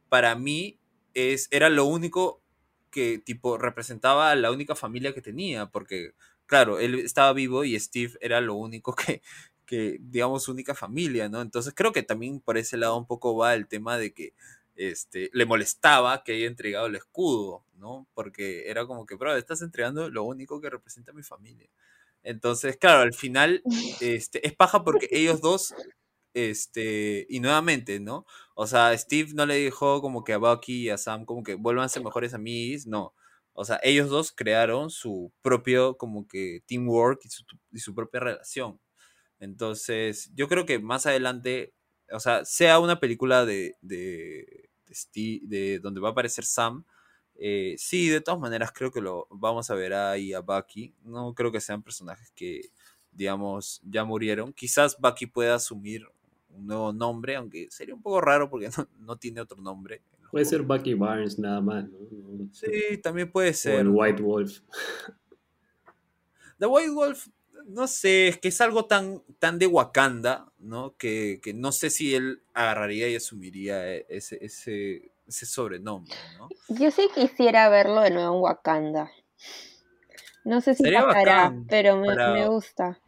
para 0.09 0.35
mí 0.37 0.79
es, 1.15 1.49
era 1.51 1.69
lo 1.69 1.85
único 1.85 2.43
que 2.91 3.19
tipo 3.19 3.59
representaba 3.59 4.35
la 4.35 4.51
única 4.51 4.75
familia 4.75 5.15
que 5.15 5.23
tenía, 5.23 5.67
porque 5.67 6.13
claro, 6.47 6.81
él 6.81 6.97
estaba 6.97 7.33
vivo 7.33 7.65
y 7.65 7.79
Steve 7.79 8.15
era 8.21 8.41
lo 8.41 8.55
único 8.55 8.95
que, 8.95 9.23
que 9.67 9.99
digamos, 10.01 10.49
única 10.49 10.75
familia, 10.75 11.29
¿no? 11.29 11.41
Entonces 11.41 11.73
creo 11.77 11.93
que 11.93 12.03
también 12.03 12.41
por 12.41 12.59
ese 12.59 12.77
lado 12.77 12.97
un 12.97 13.07
poco 13.07 13.37
va 13.37 13.55
el 13.55 13.69
tema 13.69 13.99
de 13.99 14.13
que 14.13 14.35
este, 14.75 15.31
le 15.33 15.47
molestaba 15.47 16.25
que 16.25 16.33
haya 16.33 16.47
entregado 16.47 16.87
el 16.87 16.97
escudo, 16.97 17.65
¿no? 17.81 18.07
Porque 18.15 18.71
era 18.71 18.87
como 18.87 19.07
que, 19.07 19.17
bro, 19.17 19.37
estás 19.37 19.63
entregando 19.63 20.11
lo 20.11 20.25
único 20.25 20.61
que 20.61 20.71
representa 20.71 21.13
a 21.13 21.15
mi 21.15 21.23
familia. 21.23 21.69
Entonces, 22.23 22.77
claro, 22.77 23.01
al 23.01 23.15
final 23.15 23.63
este, 24.01 24.47
es 24.47 24.55
paja 24.55 24.85
porque 24.85 25.09
ellos 25.11 25.41
dos, 25.41 25.75
este, 26.35 27.27
y 27.29 27.41
nuevamente, 27.41 28.01
¿no? 28.01 28.27
O 28.55 28.67
sea, 28.67 28.97
Steve 28.97 29.33
no 29.35 29.47
le 29.47 29.57
dijo 29.57 30.01
como 30.03 30.23
que 30.25 30.35
a 30.35 30.39
Bucky 30.39 30.83
y 30.85 30.91
a 30.91 30.99
Sam 30.99 31.25
como 31.25 31.43
que 31.43 31.55
vuelvan 31.55 31.87
a 31.87 31.89
ser 31.89 32.05
mejores 32.05 32.35
amigos, 32.35 32.87
no. 32.87 33.15
O 33.53 33.65
sea, 33.65 33.81
ellos 33.83 34.09
dos 34.11 34.33
crearon 34.33 34.91
su 34.91 35.33
propio 35.43 35.97
como 35.97 36.27
que 36.29 36.63
teamwork 36.67 37.21
y 37.25 37.29
su, 37.31 37.45
y 37.73 37.81
su 37.81 37.95
propia 37.95 38.21
relación. 38.21 38.81
Entonces, 39.41 40.31
yo 40.35 40.49
creo 40.49 40.67
que 40.67 40.79
más 40.79 41.07
adelante, 41.07 41.75
o 42.13 42.21
sea, 42.21 42.45
sea 42.45 42.79
una 42.79 43.01
película 43.01 43.45
de, 43.47 43.77
de, 43.81 44.71
de, 44.87 44.95
Steve, 44.95 45.41
de 45.45 45.79
donde 45.81 46.01
va 46.01 46.11
a 46.11 46.13
aparecer 46.13 46.45
Sam, 46.45 46.85
eh, 47.43 47.75
sí, 47.79 48.09
de 48.09 48.21
todas 48.21 48.39
maneras 48.39 48.71
creo 48.73 48.93
que 48.93 49.01
lo 49.01 49.27
vamos 49.31 49.71
a 49.71 49.75
ver 49.75 49.95
ahí 49.95 50.33
a 50.35 50.41
Bucky. 50.41 50.95
No 51.03 51.35
creo 51.35 51.51
que 51.51 51.61
sean 51.61 51.83
personajes 51.83 52.31
que, 52.33 52.71
digamos, 53.11 53.81
ya 53.83 54.05
murieron. 54.05 54.53
Quizás 54.53 54.97
Bucky 54.99 55.27
pueda 55.27 55.55
asumir 55.55 56.07
un 56.51 56.67
nuevo 56.67 56.93
nombre, 56.93 57.37
aunque 57.37 57.69
sería 57.71 57.95
un 57.95 58.03
poco 58.03 58.21
raro 58.21 58.51
porque 58.51 58.69
no, 58.79 58.89
no 58.99 59.17
tiene 59.17 59.41
otro 59.41 59.61
nombre. 59.61 60.03
Puede 60.31 60.45
ser. 60.45 60.63
Bucky 60.63 60.95
Barnes 60.95 61.39
nada 61.39 61.61
más, 61.61 61.89
¿no? 61.89 61.99
Sí, 62.53 62.99
también 63.03 63.33
puede 63.33 63.51
O 63.51 63.55
ser. 63.55 63.81
el 63.81 63.87
¿no? 63.87 63.93
White 63.93 64.23
Wolf. 64.23 64.61
The 66.59 66.67
White 66.67 66.91
Wolf, 66.93 67.29
no 67.67 67.87
sé, 67.87 68.29
es 68.29 68.39
que 68.39 68.49
es 68.49 68.61
algo 68.61 68.85
tan, 68.85 69.23
tan 69.39 69.59
de 69.59 69.67
Wakanda, 69.67 70.53
¿no? 70.59 70.95
Que, 70.97 71.41
que 71.43 71.55
no 71.55 71.73
sé 71.73 71.91
si 71.91 72.15
él 72.15 72.43
agarraría 72.53 73.09
y 73.09 73.17
asumiría 73.17 73.95
e- 73.95 74.07
ese, 74.09 74.39
ese, 74.45 75.11
ese 75.31 75.47
sobrenombre, 75.47 76.15
¿no? 76.39 76.49
Yo 76.69 76.91
sí 76.91 77.09
quisiera 77.15 77.69
verlo 77.69 78.01
de 78.03 78.11
nuevo 78.11 78.37
en 78.37 78.43
Wakanda. 78.43 79.11
No 80.45 80.61
sé 80.61 80.75
si 80.75 80.85
Sería 80.85 81.05
pasará, 81.05 81.35
bacán 81.45 81.67
pero 81.69 81.97
me, 81.97 82.07
para- 82.09 82.33
me 82.33 82.47
gusta. 82.49 82.99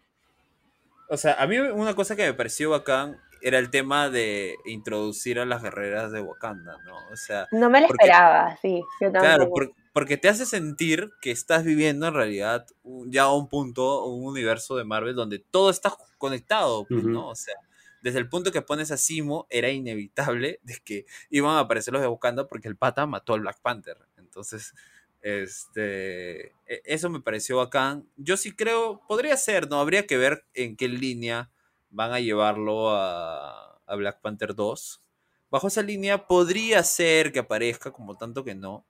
O 1.08 1.16
sea, 1.16 1.34
a 1.34 1.46
mí 1.46 1.58
una 1.58 1.94
cosa 1.94 2.16
que 2.16 2.24
me 2.24 2.34
pareció 2.34 2.70
bacán 2.70 3.18
era 3.42 3.58
el 3.58 3.70
tema 3.70 4.08
de 4.08 4.54
introducir 4.66 5.38
a 5.40 5.44
las 5.46 5.62
guerreras 5.62 6.12
de 6.12 6.20
Wakanda, 6.20 6.78
¿no? 6.84 6.94
O 7.12 7.16
sea, 7.16 7.48
No 7.52 7.68
me 7.70 7.80
lo 7.80 7.88
Porque- 7.88 8.04
esperaba, 8.04 8.56
sí. 8.62 8.82
Yo 9.00 9.10
Claro, 9.10 9.50
porque 9.92 10.16
te 10.16 10.28
hace 10.28 10.46
sentir 10.46 11.10
que 11.20 11.30
estás 11.32 11.64
viviendo 11.64 12.06
en 12.06 12.14
realidad 12.14 12.66
un- 12.82 13.10
ya 13.10 13.30
un 13.30 13.48
punto, 13.48 14.04
un 14.06 14.24
universo 14.26 14.76
de 14.76 14.84
Marvel 14.84 15.14
donde 15.14 15.38
todo 15.38 15.70
está 15.70 15.92
conectado, 16.18 16.84
pues. 16.86 17.02
¿no? 17.04 17.28
O 17.28 17.34
sea, 17.34 17.54
desde 18.02 18.18
el 18.18 18.28
punto 18.28 18.52
que 18.52 18.62
pones 18.62 18.90
a 18.90 18.96
Simo, 18.96 19.46
era 19.50 19.70
inevitable 19.70 20.60
de 20.62 20.78
que 20.84 21.06
iban 21.30 21.56
a 21.56 21.60
aparecer 21.60 21.94
los 21.94 22.02
de 22.02 22.44
porque 22.48 22.68
el 22.68 22.76
pata 22.76 23.06
mató 23.06 23.34
al 23.34 23.40
Black 23.40 23.60
Panther. 23.62 23.96
Entonces, 24.16 24.74
este, 25.22 26.46
e- 26.66 26.82
eso 26.84 27.08
me 27.10 27.20
pareció 27.20 27.58
bacán. 27.58 28.08
Yo 28.16 28.36
sí 28.36 28.52
creo, 28.54 29.00
podría 29.06 29.36
ser, 29.36 29.68
¿no? 29.70 29.80
Habría 29.80 30.06
que 30.06 30.18
ver 30.18 30.44
en 30.54 30.76
qué 30.76 30.88
línea 30.88 31.50
van 31.90 32.12
a 32.12 32.20
llevarlo 32.20 32.90
a, 32.90 33.80
a 33.86 33.94
Black 33.96 34.20
Panther 34.20 34.54
2. 34.54 35.02
Bajo 35.50 35.68
esa 35.68 35.82
línea 35.82 36.26
podría 36.26 36.82
ser 36.82 37.30
que 37.32 37.40
aparezca, 37.40 37.92
como 37.92 38.16
tanto 38.16 38.44
que 38.44 38.54
no. 38.54 38.86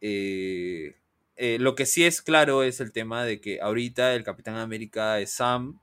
Eh, 0.00 0.94
eh, 1.36 1.58
lo 1.58 1.74
que 1.74 1.86
sí 1.86 2.04
es 2.04 2.22
claro 2.22 2.62
es 2.62 2.80
el 2.80 2.92
tema 2.92 3.24
de 3.24 3.40
que 3.40 3.60
ahorita 3.60 4.14
el 4.14 4.24
Capitán 4.24 4.56
América 4.56 5.20
es 5.20 5.32
Sam. 5.32 5.80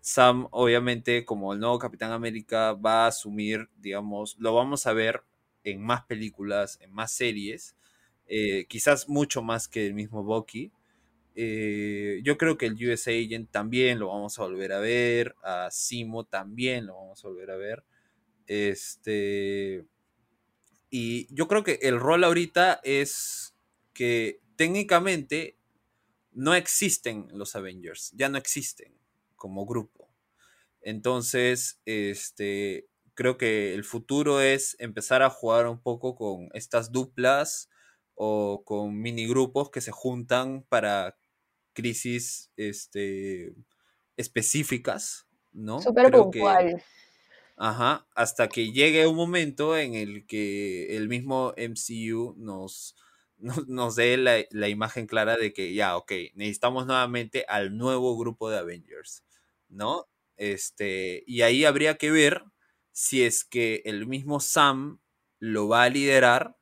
Sam, 0.00 0.48
obviamente, 0.50 1.24
como 1.24 1.52
el 1.52 1.60
nuevo 1.60 1.78
Capitán 1.78 2.12
América, 2.12 2.72
va 2.72 3.04
a 3.04 3.08
asumir, 3.08 3.68
digamos, 3.78 4.36
lo 4.38 4.54
vamos 4.54 4.86
a 4.86 4.92
ver 4.92 5.22
en 5.64 5.82
más 5.82 6.04
películas, 6.06 6.78
en 6.80 6.92
más 6.92 7.12
series, 7.12 7.76
eh, 8.26 8.66
quizás 8.68 9.08
mucho 9.08 9.42
más 9.42 9.68
que 9.68 9.86
el 9.86 9.94
mismo 9.94 10.22
Bucky. 10.24 10.72
Eh, 11.34 12.20
yo 12.24 12.38
creo 12.38 12.56
que 12.58 12.66
el 12.66 12.74
US 12.74 13.08
Agent 13.08 13.50
también 13.50 13.98
lo 13.98 14.08
vamos 14.08 14.38
a 14.38 14.42
volver 14.42 14.72
a 14.72 14.80
ver, 14.80 15.34
a 15.42 15.70
Simo 15.70 16.24
también 16.24 16.86
lo 16.86 16.94
vamos 16.94 17.24
a 17.24 17.28
volver 17.28 17.50
a 17.50 17.56
ver. 17.56 17.84
Este. 18.46 19.84
Y 20.90 21.32
yo 21.34 21.46
creo 21.48 21.62
que 21.64 21.78
el 21.82 22.00
rol 22.00 22.24
ahorita 22.24 22.80
es 22.82 23.54
que 23.92 24.40
técnicamente 24.56 25.56
no 26.32 26.54
existen 26.54 27.28
los 27.32 27.54
Avengers, 27.56 28.12
ya 28.16 28.28
no 28.28 28.38
existen 28.38 28.99
como 29.40 29.66
grupo. 29.66 30.10
Entonces, 30.80 31.80
este, 31.86 32.88
creo 33.14 33.36
que 33.38 33.74
el 33.74 33.84
futuro 33.84 34.40
es 34.40 34.76
empezar 34.80 35.22
a 35.22 35.30
jugar 35.30 35.66
un 35.68 35.80
poco 35.82 36.14
con 36.16 36.48
estas 36.54 36.92
duplas 36.92 37.68
o 38.14 38.62
con 38.64 39.00
mini 39.00 39.26
grupos 39.28 39.70
que 39.70 39.80
se 39.80 39.92
juntan 39.92 40.64
para 40.68 41.18
crisis 41.74 42.52
este, 42.56 43.54
específicas, 44.16 45.28
¿no? 45.52 45.80
Súper 45.84 46.06
que- 46.06 46.12
puntual. 46.12 46.80
Ajá, 47.56 48.08
hasta 48.14 48.48
que 48.48 48.72
llegue 48.72 49.06
un 49.06 49.16
momento 49.16 49.76
en 49.76 49.94
el 49.94 50.26
que 50.26 50.96
el 50.96 51.08
mismo 51.08 51.52
MCU 51.56 52.34
nos, 52.38 52.96
nos, 53.38 53.68
nos 53.68 53.96
dé 53.96 54.16
la, 54.16 54.44
la 54.50 54.68
imagen 54.68 55.06
clara 55.06 55.36
de 55.36 55.52
que 55.52 55.74
ya, 55.74 55.96
ok, 55.96 56.12
necesitamos 56.34 56.86
nuevamente 56.86 57.44
al 57.48 57.76
nuevo 57.76 58.16
grupo 58.18 58.48
de 58.50 58.58
Avengers, 58.58 59.24
¿no? 59.70 60.08
Este, 60.36 61.22
y 61.26 61.42
ahí 61.42 61.64
habría 61.64 61.96
que 61.96 62.10
ver 62.10 62.44
si 62.92 63.22
es 63.22 63.44
que 63.44 63.82
el 63.84 64.06
mismo 64.06 64.40
Sam 64.40 65.00
lo 65.38 65.68
va 65.68 65.84
a 65.84 65.88
liderar, 65.90 66.56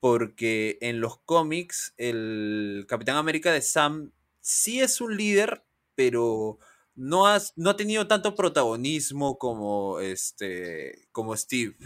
porque 0.00 0.78
en 0.80 1.00
los 1.00 1.18
cómics 1.20 1.94
el 1.96 2.86
Capitán 2.88 3.16
América 3.16 3.52
de 3.52 3.62
Sam 3.62 4.12
sí 4.40 4.80
es 4.80 5.00
un 5.00 5.16
líder, 5.16 5.64
pero 5.94 6.58
no, 6.94 7.24
no 7.56 7.70
ha 7.70 7.76
tenido 7.76 8.06
tanto 8.08 8.34
protagonismo 8.34 9.38
como, 9.38 10.00
este, 10.00 11.08
como 11.12 11.36
Steve. 11.36 11.76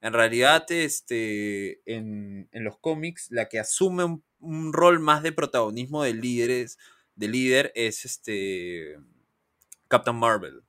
En 0.00 0.12
realidad, 0.12 0.70
este, 0.70 1.80
en, 1.86 2.48
en 2.52 2.64
los 2.64 2.78
cómics, 2.78 3.28
la 3.30 3.48
que 3.48 3.60
asume 3.60 4.04
un, 4.04 4.24
un 4.40 4.72
rol 4.72 4.98
más 5.00 5.22
de 5.22 5.32
protagonismo 5.32 6.02
de 6.02 6.14
líderes, 6.14 6.78
de 7.14 7.28
líder, 7.28 7.72
es 7.76 8.04
este 8.04 8.98
Captain 9.92 10.16
Marvel. 10.16 10.62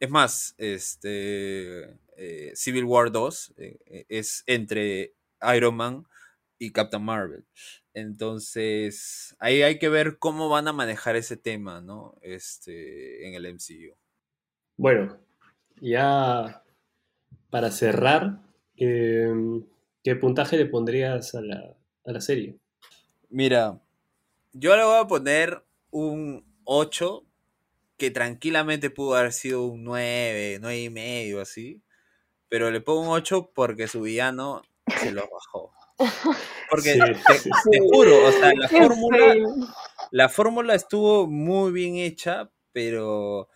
Es 0.00 0.08
más, 0.08 0.54
este 0.56 1.98
eh, 2.16 2.52
Civil 2.54 2.84
War 2.84 3.12
2 3.12 3.54
eh, 3.58 3.78
eh, 3.84 4.06
es 4.08 4.44
entre 4.46 5.12
Iron 5.54 5.76
Man 5.76 6.06
y 6.58 6.72
Captain 6.72 7.02
Marvel. 7.02 7.44
Entonces, 7.92 9.36
ahí 9.40 9.60
hay 9.60 9.78
que 9.78 9.90
ver 9.90 10.18
cómo 10.18 10.48
van 10.48 10.68
a 10.68 10.72
manejar 10.72 11.16
ese 11.16 11.36
tema, 11.36 11.82
¿no? 11.82 12.16
Este, 12.22 13.28
en 13.28 13.34
el 13.34 13.44
MCU. 13.44 13.94
Bueno, 14.78 15.18
ya 15.82 16.64
para 17.50 17.70
cerrar, 17.70 18.40
eh, 18.78 19.34
¿qué 20.02 20.16
puntaje 20.16 20.56
le 20.56 20.64
pondrías 20.64 21.34
a 21.34 21.42
la, 21.42 21.76
a 22.06 22.10
la 22.10 22.20
serie? 22.22 22.56
Mira, 23.28 23.82
yo 24.54 24.74
le 24.74 24.84
voy 24.84 24.98
a 24.98 25.06
poner 25.06 25.62
un 25.90 26.42
8 26.64 27.26
que 27.96 28.10
tranquilamente 28.10 28.90
pudo 28.90 29.16
haber 29.16 29.32
sido 29.32 29.64
un 29.66 29.84
9, 29.84 30.58
9 30.60 30.78
y 30.82 30.90
medio, 30.90 31.40
así. 31.40 31.82
Pero 32.48 32.70
le 32.70 32.80
pongo 32.80 33.00
un 33.02 33.08
8 33.08 33.50
porque 33.54 33.88
su 33.88 34.02
villano 34.02 34.62
se 35.00 35.12
lo 35.12 35.22
bajó. 35.28 35.72
Porque 36.70 36.92
Sí, 36.92 37.00
te, 37.26 37.38
sí, 37.38 37.50
te 37.70 37.78
juro, 37.78 38.26
o 38.26 38.30
sea, 38.32 38.52
la 38.54 38.68
fórmula, 38.68 39.34
la 40.10 40.28
fórmula 40.28 40.74
estuvo 40.74 41.26
muy 41.26 41.72
bien 41.72 41.96
hecha, 41.96 42.50
pero 42.72 43.48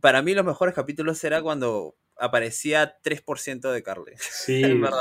para 0.00 0.20
mí 0.20 0.34
los 0.34 0.44
mejores 0.44 0.74
capítulos 0.74 1.24
era 1.24 1.40
cuando 1.40 1.96
aparecía 2.18 2.98
3% 3.02 3.70
de 3.72 3.82
Carly. 3.82 4.12
Sí, 4.18 4.62
En 4.62 4.82
verdad. 4.82 4.98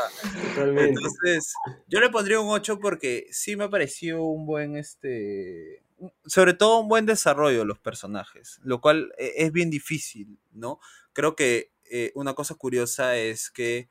totalmente. 0.50 0.90
Entonces, 0.92 1.54
yo 1.88 2.00
le 2.00 2.10
pondría 2.10 2.40
un 2.40 2.50
8 2.50 2.80
porque 2.80 3.28
sí 3.32 3.56
me 3.58 3.68
pareció 3.68 4.24
un 4.24 4.46
buen, 4.46 4.78
este, 4.78 5.84
sobre 6.26 6.54
todo 6.54 6.80
un 6.80 6.88
buen 6.88 7.06
desarrollo 7.06 7.60
de 7.60 7.66
los 7.66 7.80
personajes, 7.80 8.60
lo 8.64 8.82
cual 8.82 9.14
eh, 9.18 9.34
es 9.38 9.52
bien 9.52 9.70
difícil, 9.70 10.40
¿no? 10.52 10.80
Creo 11.14 11.36
que 11.36 11.72
eh, 11.86 12.12
una 12.16 12.34
cosa 12.34 12.56
curiosa 12.56 13.16
es 13.18 13.50
que 13.50 13.90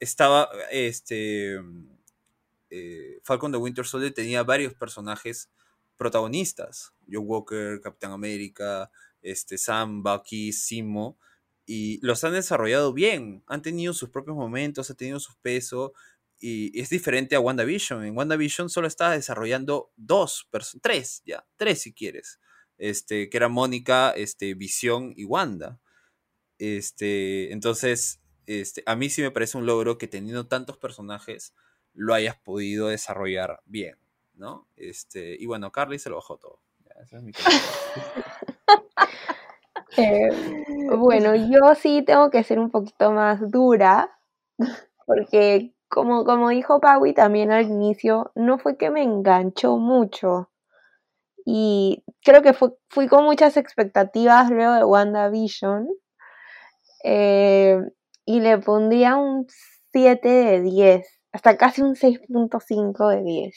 estaba, 0.00 0.48
este, 0.70 1.60
eh, 2.70 3.20
Falcon 3.22 3.52
the 3.52 3.58
Winter 3.58 3.86
Soldier 3.86 4.12
tenía 4.12 4.42
varios 4.42 4.74
personajes 4.74 5.50
protagonistas, 5.96 6.92
Joe 7.10 7.18
Walker, 7.22 7.80
Capitán 7.80 8.12
América, 8.12 8.90
este, 9.22 9.58
Sam, 9.58 10.02
Bucky, 10.02 10.52
Simo, 10.52 11.18
y 11.66 12.04
los 12.04 12.24
han 12.24 12.32
desarrollado 12.32 12.92
bien, 12.92 13.42
han 13.46 13.62
tenido 13.62 13.94
sus 13.94 14.10
propios 14.10 14.36
momentos, 14.36 14.90
han 14.90 14.96
tenido 14.96 15.20
sus 15.20 15.36
pesos, 15.36 15.92
y 16.46 16.78
es 16.78 16.90
diferente 16.90 17.36
a 17.36 17.40
WandaVision. 17.40 18.04
En 18.04 18.14
WandaVision 18.16 18.68
solo 18.68 18.86
estaba 18.86 19.12
desarrollando 19.12 19.92
dos, 19.96 20.46
perso- 20.52 20.78
tres, 20.82 21.22
ya, 21.24 21.46
tres 21.56 21.80
si 21.80 21.94
quieres, 21.94 22.38
este, 22.76 23.30
que 23.30 23.36
eran 23.38 23.52
Mónica, 23.52 24.10
este, 24.10 24.52
Visión 24.52 25.14
y 25.16 25.24
Wanda. 25.24 25.80
Este, 26.58 27.50
entonces, 27.50 28.20
este, 28.44 28.82
a 28.84 28.94
mí 28.94 29.08
sí 29.08 29.22
me 29.22 29.30
parece 29.30 29.56
un 29.56 29.64
logro 29.64 29.96
que 29.96 30.06
teniendo 30.06 30.46
tantos 30.46 30.76
personajes 30.76 31.54
lo 31.94 32.12
hayas 32.12 32.36
podido 32.36 32.88
desarrollar 32.88 33.62
bien, 33.64 33.96
¿no? 34.34 34.68
Este, 34.76 35.36
y 35.40 35.46
bueno, 35.46 35.72
Carly 35.72 35.98
se 35.98 36.10
lo 36.10 36.16
bajó 36.16 36.36
todo. 36.36 36.60
Ese 37.02 37.16
es 37.16 37.22
mi. 37.22 37.32
Eh, 39.96 40.28
bueno, 40.96 41.36
yo 41.36 41.74
sí 41.76 42.02
tengo 42.04 42.28
que 42.30 42.42
ser 42.42 42.58
un 42.58 42.70
poquito 42.70 43.12
más 43.12 43.48
dura, 43.50 44.18
porque 45.06 45.73
como, 45.94 46.24
como 46.26 46.50
dijo 46.50 46.80
Paui 46.80 47.14
también 47.14 47.52
al 47.52 47.66
inicio, 47.66 48.32
no 48.36 48.58
fue 48.58 48.76
que 48.78 48.90
me 48.90 49.02
enganchó 49.04 49.78
mucho. 49.78 50.50
Y 51.46 52.04
creo 52.24 52.42
que 52.42 52.54
fue- 52.54 52.74
fui 52.90 53.08
con 53.08 53.24
muchas 53.24 53.56
expectativas 53.56 54.50
luego 54.50 54.74
de 54.74 54.84
WandaVision. 54.84 55.88
eh, 57.04 57.78
y 58.24 58.40
le 58.40 58.58
pondría 58.58 59.16
un 59.16 59.46
7 59.92 60.28
de 60.28 60.60
10, 60.62 61.06
hasta 61.32 61.56
casi 61.56 61.82
un 61.82 61.96
6.5 61.96 63.08
de 63.08 63.22
10. 63.22 63.56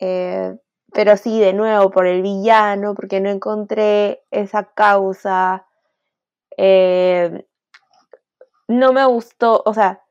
Eh, 0.00 0.54
pero 0.92 1.16
sí, 1.16 1.40
de 1.40 1.52
nuevo, 1.52 1.90
por 1.90 2.06
el 2.06 2.22
villano, 2.22 2.94
porque 2.94 3.20
no 3.20 3.30
encontré 3.30 4.22
esa 4.30 4.64
causa. 4.74 5.66
eh, 6.58 7.46
no 8.68 8.92
me 8.92 9.04
gustó, 9.06 9.62
o 9.64 9.74
sea, 9.74 10.02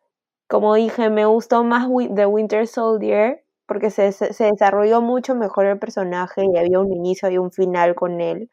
como 0.47 0.75
dije, 0.75 1.09
me 1.09 1.25
gustó 1.25 1.63
más 1.63 1.87
The 2.15 2.25
Winter 2.27 2.67
Soldier, 2.67 3.43
porque 3.67 3.89
se, 3.91 4.11
se- 4.11 4.33
desarrolló 4.45 5.01
mucho 5.01 5.35
mejor 5.35 5.65
el 5.67 5.79
personaje 5.79 6.43
y 6.45 6.57
había 6.57 6.79
un 6.79 6.93
inicio 6.93 7.29
y 7.31 7.37
un 7.37 7.51
final 7.51 7.95
con 7.95 8.21
él. 8.21 8.49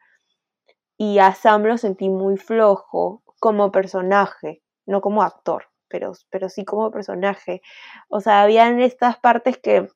Y 0.97 1.19
a 1.19 1.33
Sam 1.35 1.63
lo 1.65 1.77
sentí 1.77 2.09
muy 2.09 2.37
flojo 2.37 3.21
como 3.39 3.71
personaje, 3.71 4.63
no 4.87 5.01
como 5.01 5.21
actor, 5.23 5.65
pero, 5.87 6.13
pero 6.29 6.49
sí 6.49 6.65
como 6.65 6.91
personaje. 6.91 7.61
O 8.09 8.21
sea, 8.21 8.41
habían 8.43 8.79
estas 8.81 9.17
partes 9.19 9.57
que 9.57 9.87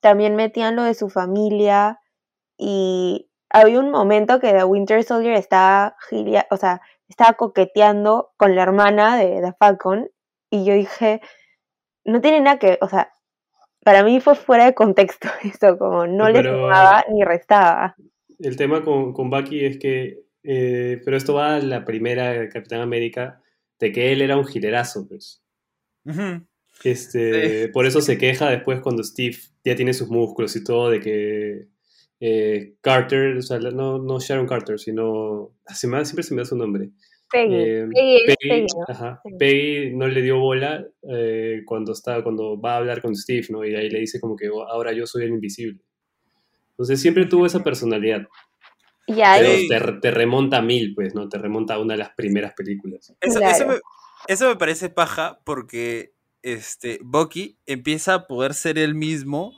también 0.00 0.36
metían 0.36 0.76
lo 0.76 0.82
de 0.84 0.94
su 0.94 1.08
familia 1.10 2.00
y 2.58 3.30
había 3.50 3.80
un 3.80 3.90
momento 3.90 4.40
que 4.40 4.52
The 4.52 4.64
Winter 4.64 5.04
Soldier 5.04 5.34
estaba, 5.34 5.96
o 6.50 6.58
sea, 6.58 6.80
estaba 7.08 7.34
coqueteando 7.34 8.32
con 8.36 8.56
la 8.56 8.62
hermana 8.64 9.16
de, 9.18 9.40
de 9.40 9.52
Falcon 9.54 10.10
y 10.50 10.64
yo 10.64 10.74
dije, 10.74 11.20
no 12.04 12.20
tiene 12.20 12.40
nada 12.40 12.58
que, 12.58 12.78
o 12.80 12.88
sea, 12.88 13.12
para 13.84 14.02
mí 14.02 14.20
fue 14.20 14.34
fuera 14.34 14.66
de 14.66 14.74
contexto 14.74 15.28
eso, 15.44 15.78
como 15.78 16.06
no 16.06 16.28
le 16.28 16.42
sumaba 16.42 17.04
ni 17.10 17.24
restaba. 17.24 17.94
El 18.38 18.56
tema 18.56 18.82
con, 18.84 19.12
con 19.12 19.30
Bucky 19.30 19.64
es 19.64 19.78
que, 19.78 20.24
eh, 20.42 21.00
pero 21.04 21.16
esto 21.16 21.34
va 21.34 21.56
a 21.56 21.60
la 21.60 21.84
primera 21.84 22.30
de 22.32 22.48
Capitán 22.48 22.80
América, 22.80 23.40
de 23.78 23.92
que 23.92 24.12
él 24.12 24.22
era 24.22 24.36
un 24.36 24.46
gilerazo, 24.46 25.06
pues. 25.08 25.42
Este, 26.84 27.68
Por 27.72 27.86
eso 27.86 28.00
se 28.00 28.18
queja 28.18 28.50
después 28.50 28.80
cuando 28.80 29.02
Steve 29.02 29.36
ya 29.64 29.74
tiene 29.74 29.94
sus 29.94 30.08
músculos 30.08 30.54
y 30.56 30.62
todo, 30.62 30.90
de 30.90 31.00
que 31.00 31.68
eh, 32.20 32.74
Carter, 32.82 33.36
o 33.38 33.42
sea, 33.42 33.58
no, 33.58 33.98
no 33.98 34.20
Sharon 34.20 34.46
Carter, 34.46 34.78
sino, 34.78 35.52
ah, 35.66 35.74
se 35.74 35.88
me 35.88 35.96
da- 35.96 36.04
siempre 36.04 36.22
se 36.22 36.34
me 36.34 36.42
da 36.42 36.46
su 36.46 36.56
nombre. 36.56 36.90
Peggy, 37.30 37.54
Eh, 37.54 37.86
Peggy 37.92 38.18
Peggy, 38.26 38.48
Peggy, 38.48 38.66
¿no? 38.76 38.84
ajá, 38.88 39.20
Sí. 39.24 39.30
Peggy 39.38 39.94
no 39.96 40.06
le 40.08 40.22
dio 40.22 40.38
bola 40.38 40.84
eh, 41.10 41.62
cuando, 41.66 41.92
está, 41.92 42.22
cuando 42.22 42.60
va 42.60 42.74
a 42.74 42.76
hablar 42.78 43.00
con 43.02 43.14
Steve, 43.16 43.46
¿no? 43.50 43.64
Y 43.64 43.74
ahí 43.74 43.90
le 43.90 44.00
dice 44.00 44.20
como 44.20 44.36
que 44.36 44.48
"Oh, 44.48 44.62
ahora 44.68 44.92
yo 44.92 45.06
soy 45.06 45.24
el 45.24 45.30
invisible. 45.30 45.80
Entonces 46.70 47.00
siempre 47.00 47.26
tuvo 47.26 47.46
esa 47.46 47.62
personalidad. 47.64 48.26
Y 49.06 49.20
ahí, 49.22 49.66
Pero 49.68 49.92
te, 49.94 50.00
te 50.00 50.10
remonta 50.10 50.58
a 50.58 50.62
mil, 50.62 50.94
pues, 50.94 51.14
¿no? 51.14 51.28
Te 51.28 51.38
remonta 51.38 51.74
a 51.74 51.78
una 51.78 51.94
de 51.94 51.98
las 51.98 52.10
primeras 52.14 52.52
películas. 52.54 53.14
Eso, 53.20 53.38
Claro. 53.38 53.54
eso 53.56 53.66
me, 53.68 53.74
eso 54.28 54.48
me 54.48 54.56
parece 54.56 54.90
paja 54.90 55.40
porque 55.44 56.12
este, 56.42 56.98
Bucky 57.02 57.58
empieza 57.66 58.14
a 58.14 58.26
poder 58.26 58.54
ser 58.54 58.78
él 58.78 58.94
mismo 58.94 59.52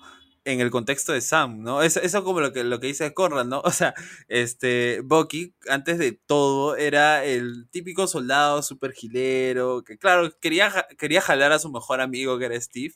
en 0.49 0.61
el 0.61 0.71
contexto 0.71 1.13
de 1.13 1.21
Sam, 1.21 1.63
¿no? 1.63 1.83
Eso, 1.83 2.01
eso 2.01 2.25
como 2.25 2.41
lo 2.41 2.53
que, 2.53 2.65
lo 2.65 2.81
que 2.81 2.87
dice 2.87 3.13
Conrad, 3.13 3.45
¿no? 3.45 3.61
O 3.69 3.71
sea, 3.71 3.95
este, 4.29 5.03
Bucky, 5.05 5.55
antes 5.69 5.99
de 5.99 6.13
todo, 6.13 6.77
era 6.77 7.25
el 7.25 7.69
típico 7.71 8.07
soldado 8.07 8.63
super 8.63 8.93
gilero, 8.93 9.85
que 9.85 9.99
claro, 9.99 10.31
quería, 10.41 10.87
quería 10.97 11.21
jalar 11.21 11.53
a 11.53 11.59
su 11.59 11.71
mejor 11.71 12.01
amigo 12.01 12.39
que 12.39 12.47
era 12.47 12.61
Steve, 12.61 12.95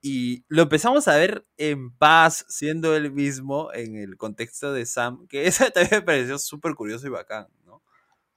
y 0.00 0.44
lo 0.48 0.62
empezamos 0.62 1.08
a 1.08 1.16
ver 1.16 1.44
en 1.58 1.94
paz, 1.96 2.46
siendo 2.48 2.96
él 2.96 3.12
mismo 3.12 3.70
en 3.74 3.96
el 3.96 4.16
contexto 4.16 4.72
de 4.72 4.86
Sam, 4.86 5.26
que 5.28 5.46
eso 5.46 5.70
también 5.70 6.00
me 6.00 6.02
pareció 6.02 6.38
súper 6.38 6.74
curioso 6.74 7.06
y 7.06 7.10
bacán, 7.10 7.48
¿no? 7.66 7.82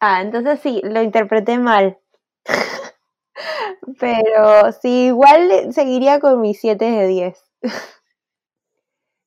ah, 0.01 0.21
entonces 0.21 0.59
sí, 0.61 0.81
lo 0.83 1.01
interpreté 1.01 1.57
mal. 1.57 1.97
Pero 3.99 4.71
sí, 4.73 5.05
igual 5.07 5.73
seguiría 5.73 6.19
con 6.19 6.41
mis 6.41 6.59
7 6.59 6.83
de 6.83 7.07
10. 7.07 7.51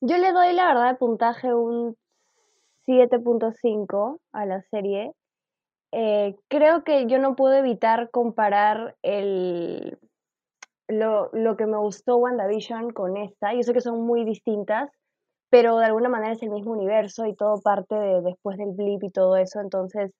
Yo 0.07 0.19
le 0.19 0.31
doy, 0.33 0.53
la 0.53 0.67
verdad, 0.67 0.91
de 0.91 0.97
puntaje 0.97 1.55
un 1.55 1.97
7.5 2.85 4.19
a 4.33 4.45
la 4.45 4.61
serie. 4.61 5.13
Eh, 5.91 6.35
creo 6.47 6.83
que 6.83 7.07
yo 7.07 7.17
no 7.17 7.35
puedo 7.35 7.55
evitar 7.55 8.11
comparar 8.11 8.95
el, 9.01 9.97
lo, 10.87 11.31
lo, 11.33 11.57
que 11.57 11.65
me 11.65 11.77
gustó 11.77 12.17
WandaVision 12.17 12.91
con 12.91 13.17
esta. 13.17 13.55
Yo 13.55 13.63
sé 13.63 13.73
que 13.73 13.81
son 13.81 14.05
muy 14.05 14.25
distintas, 14.25 14.91
pero 15.49 15.77
de 15.77 15.85
alguna 15.85 16.09
manera 16.09 16.33
es 16.33 16.43
el 16.43 16.51
mismo 16.51 16.73
universo 16.73 17.25
y 17.25 17.33
todo 17.35 17.59
parte 17.61 17.95
de 17.95 18.21
después 18.21 18.57
del 18.57 18.73
blip 18.73 19.03
y 19.03 19.09
todo 19.09 19.37
eso. 19.37 19.59
Entonces, 19.59 20.11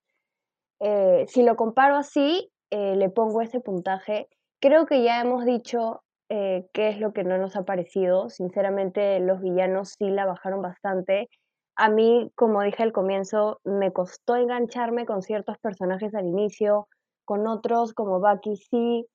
eh, 0.80 1.26
si 1.28 1.44
lo 1.44 1.56
comparo 1.56 1.96
así, 1.96 2.52
eh, 2.72 2.96
le 2.96 3.10
pongo 3.12 3.44
ese 3.44 3.60
puntaje. 3.60 4.30
Creo 4.60 4.88
que 4.88 5.04
ya 5.04 5.22
hemos 5.22 5.46
dicho 5.46 6.02
eh, 6.30 6.68
qué 6.74 6.90
es 6.90 7.00
lo 7.00 7.14
que 7.14 7.24
no 7.24 7.38
nos 7.38 7.56
ha 7.56 7.64
parecido. 7.64 8.30
Sinceramente, 8.30 9.20
los 9.20 9.42
villanos 9.42 9.96
sí 9.98 10.10
la 10.10 10.26
bajaron 10.26 10.62
bastante. 10.62 11.30
A 11.76 11.90
mí, 11.90 12.32
como 12.36 12.62
dije 12.62 12.84
al 12.84 12.94
comienzo, 12.94 13.60
me 13.64 13.92
costó 13.92 14.36
engancharme 14.36 15.06
con 15.06 15.22
ciertos 15.22 15.58
personajes 15.60 16.16
al 16.16 16.26
inicio, 16.26 16.88
con 17.26 17.48
otros 17.48 17.94
como 17.94 18.20
Bucky 18.20 18.56
sí, 18.56 19.06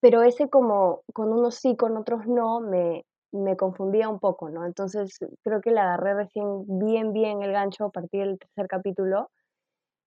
pero 0.00 0.22
ese 0.22 0.48
como 0.48 1.02
con 1.12 1.32
unos 1.32 1.56
sí, 1.56 1.76
con 1.76 1.96
otros 1.96 2.26
no, 2.26 2.60
me, 2.60 3.04
me 3.32 3.56
confundía 3.56 4.08
un 4.08 4.18
poco, 4.20 4.50
¿no? 4.50 4.66
Entonces 4.66 5.18
creo 5.42 5.60
que 5.60 5.70
le 5.70 5.80
agarré 5.80 6.14
recién 6.14 6.64
bien, 6.78 7.12
bien 7.12 7.42
el 7.42 7.52
gancho 7.52 7.86
a 7.86 7.90
partir 7.90 8.26
del 8.26 8.38
tercer 8.38 8.68
capítulo. 8.68 9.30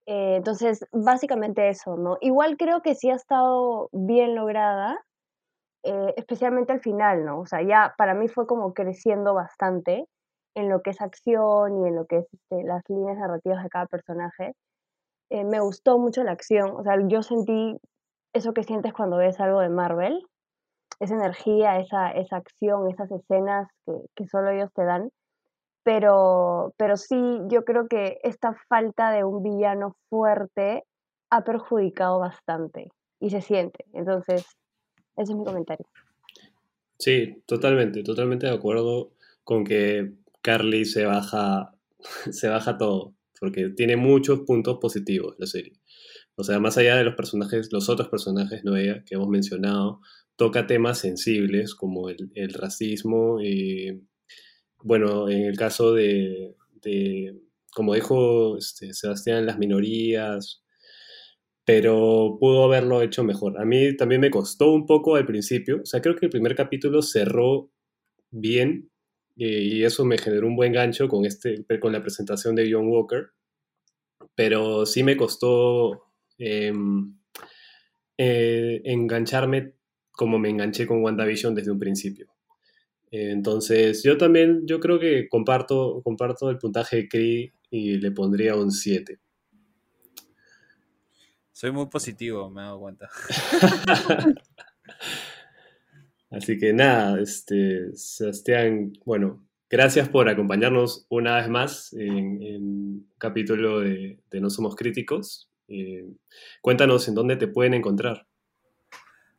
Eh, 0.06 0.36
entonces, 0.36 0.84
básicamente 0.92 1.68
eso, 1.68 1.96
¿no? 1.96 2.18
Igual 2.20 2.56
creo 2.56 2.82
que 2.82 2.94
sí 2.94 3.10
ha 3.10 3.14
estado 3.14 3.88
bien 3.92 4.34
lograda, 4.34 4.98
eh, 5.84 6.14
especialmente 6.16 6.72
al 6.72 6.80
final, 6.80 7.24
¿no? 7.24 7.40
O 7.40 7.46
sea, 7.46 7.62
ya 7.62 7.94
para 7.98 8.14
mí 8.14 8.28
fue 8.28 8.46
como 8.46 8.72
creciendo 8.72 9.34
bastante 9.34 10.06
en 10.54 10.68
lo 10.68 10.82
que 10.82 10.90
es 10.90 11.00
acción 11.00 11.84
y 11.84 11.88
en 11.88 11.96
lo 11.96 12.06
que 12.06 12.18
es 12.18 12.26
este, 12.32 12.64
las 12.64 12.82
líneas 12.88 13.18
narrativas 13.18 13.62
de 13.62 13.70
cada 13.70 13.86
personaje. 13.86 14.52
Eh, 15.30 15.44
me 15.44 15.60
gustó 15.60 15.98
mucho 15.98 16.22
la 16.24 16.32
acción, 16.32 16.70
o 16.76 16.82
sea, 16.82 16.96
yo 17.08 17.22
sentí 17.22 17.78
eso 18.34 18.52
que 18.52 18.64
sientes 18.64 18.92
cuando 18.92 19.16
ves 19.16 19.40
algo 19.40 19.60
de 19.60 19.70
Marvel, 19.70 20.22
esa 21.00 21.14
energía, 21.14 21.78
esa, 21.78 22.10
esa 22.12 22.36
acción, 22.36 22.88
esas 22.90 23.10
escenas 23.10 23.68
que, 23.86 23.92
que 24.14 24.26
solo 24.26 24.50
ellos 24.50 24.70
te 24.74 24.84
dan. 24.84 25.10
Pero, 25.84 26.74
pero 26.76 26.96
sí, 26.96 27.40
yo 27.48 27.64
creo 27.64 27.88
que 27.88 28.18
esta 28.22 28.54
falta 28.68 29.10
de 29.10 29.24
un 29.24 29.42
villano 29.42 29.96
fuerte 30.08 30.84
ha 31.30 31.42
perjudicado 31.42 32.20
bastante 32.20 32.90
y 33.20 33.30
se 33.30 33.40
siente. 33.40 33.84
Entonces, 33.92 34.46
ese 35.16 35.32
es 35.32 35.38
mi 35.38 35.44
comentario. 35.44 35.86
Sí, 36.98 37.42
totalmente, 37.46 38.02
totalmente 38.02 38.46
de 38.46 38.52
acuerdo 38.52 39.12
con 39.44 39.64
que 39.64 40.12
Carly 40.40 40.84
se 40.84 41.04
baja, 41.04 41.74
se 42.30 42.48
baja 42.48 42.78
todo, 42.78 43.14
porque 43.40 43.70
tiene 43.70 43.96
muchos 43.96 44.40
puntos 44.40 44.78
positivos 44.80 45.36
la 45.38 45.46
serie. 45.46 45.72
O 46.36 46.44
sea, 46.44 46.60
más 46.60 46.78
allá 46.78 46.96
de 46.96 47.04
los 47.04 47.14
personajes, 47.14 47.72
los 47.72 47.88
otros 47.88 48.08
personajes, 48.08 48.64
no 48.64 48.74
que 48.74 49.14
hemos 49.14 49.28
mencionado, 49.28 50.00
toca 50.36 50.66
temas 50.66 50.98
sensibles 50.98 51.74
como 51.74 52.08
el, 52.08 52.54
racismo 52.54 53.40
y, 53.42 54.02
bueno, 54.78 55.28
en 55.28 55.42
el 55.42 55.56
caso 55.56 55.92
de, 55.92 56.56
de 56.82 57.38
como 57.74 57.94
dijo 57.94 58.56
este, 58.56 58.92
Sebastián, 58.94 59.46
las 59.46 59.58
minorías, 59.58 60.62
pero 61.64 62.36
pudo 62.40 62.64
haberlo 62.64 63.02
hecho 63.02 63.24
mejor. 63.24 63.60
A 63.60 63.64
mí 63.64 63.96
también 63.96 64.20
me 64.20 64.30
costó 64.30 64.72
un 64.72 64.86
poco 64.86 65.16
al 65.16 65.26
principio, 65.26 65.80
o 65.82 65.86
sea, 65.86 66.00
creo 66.00 66.16
que 66.16 66.26
el 66.26 66.30
primer 66.30 66.54
capítulo 66.56 67.02
cerró 67.02 67.70
bien 68.30 68.90
y 69.36 69.82
eso 69.82 70.04
me 70.04 70.18
generó 70.18 70.46
un 70.46 70.56
buen 70.56 70.72
gancho 70.72 71.08
con, 71.08 71.24
este, 71.24 71.64
con 71.80 71.92
la 71.92 72.02
presentación 72.02 72.54
de 72.54 72.70
John 72.70 72.88
Walker, 72.88 73.28
pero 74.34 74.86
sí 74.86 75.02
me 75.02 75.16
costó 75.16 76.04
em, 76.38 77.16
eh, 78.18 78.82
engancharme 78.84 79.74
como 80.10 80.38
me 80.38 80.50
enganché 80.50 80.86
con 80.86 81.02
WandaVision 81.02 81.54
desde 81.54 81.72
un 81.72 81.78
principio. 81.78 82.28
entonces, 83.10 84.02
yo 84.02 84.16
también, 84.16 84.66
yo 84.66 84.80
creo 84.80 84.98
que 84.98 85.28
comparto, 85.28 86.00
comparto 86.02 86.50
el 86.50 86.58
puntaje 86.58 86.96
de 86.96 87.08
Cree 87.08 87.52
y 87.70 87.98
le 87.98 88.10
pondría 88.12 88.56
un 88.56 88.70
7. 88.70 89.18
Soy 91.52 91.70
muy 91.70 91.86
positivo, 91.86 92.50
me 92.50 92.62
he 92.62 92.64
dado 92.64 92.80
cuenta. 92.80 93.08
Así 96.30 96.58
que 96.58 96.72
nada, 96.72 97.20
este, 97.20 97.94
Sebastián, 97.94 98.94
bueno, 99.04 99.46
gracias 99.68 100.08
por 100.08 100.30
acompañarnos 100.30 101.06
una 101.10 101.36
vez 101.36 101.48
más 101.48 101.92
en, 101.92 102.42
un 102.42 103.12
capítulo 103.18 103.80
de, 103.80 104.18
No 104.32 104.48
Somos 104.48 104.74
Críticos. 104.76 105.50
Eh, 105.68 106.06
cuéntanos 106.62 107.06
en 107.08 107.14
dónde 107.14 107.36
te 107.36 107.48
pueden 107.48 107.74
encontrar. 107.74 108.26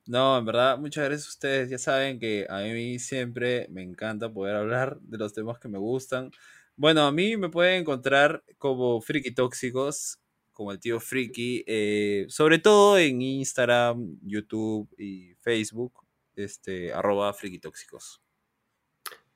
No, 0.05 0.37
en 0.37 0.45
verdad, 0.45 0.77
muchas 0.77 1.05
gracias 1.05 1.27
a 1.27 1.31
ustedes. 1.31 1.69
Ya 1.69 1.77
saben 1.77 2.19
que 2.19 2.45
a 2.49 2.59
mí 2.59 2.99
siempre 2.99 3.67
me 3.71 3.81
encanta 3.81 4.31
poder 4.31 4.55
hablar 4.55 4.99
de 5.01 5.17
los 5.17 5.33
temas 5.33 5.59
que 5.59 5.69
me 5.69 5.79
gustan. 5.79 6.29
Bueno, 6.75 7.07
a 7.07 7.11
mí 7.11 7.37
me 7.37 7.49
pueden 7.49 7.81
encontrar 7.81 8.43
como 8.57 8.99
Friki 9.01 9.33
Tóxicos, 9.33 10.19
como 10.63 10.71
el 10.71 10.79
tío 10.79 11.01
Friki, 11.01 11.65
eh, 11.67 12.25
sobre 12.29 12.57
todo 12.57 12.97
en 12.97 13.21
Instagram, 13.21 14.17
YouTube 14.21 14.87
y 14.97 15.33
Facebook, 15.41 16.05
este, 16.37 16.93
arroba 16.93 17.33
Friki 17.33 17.59
Tóxicos. 17.59 18.21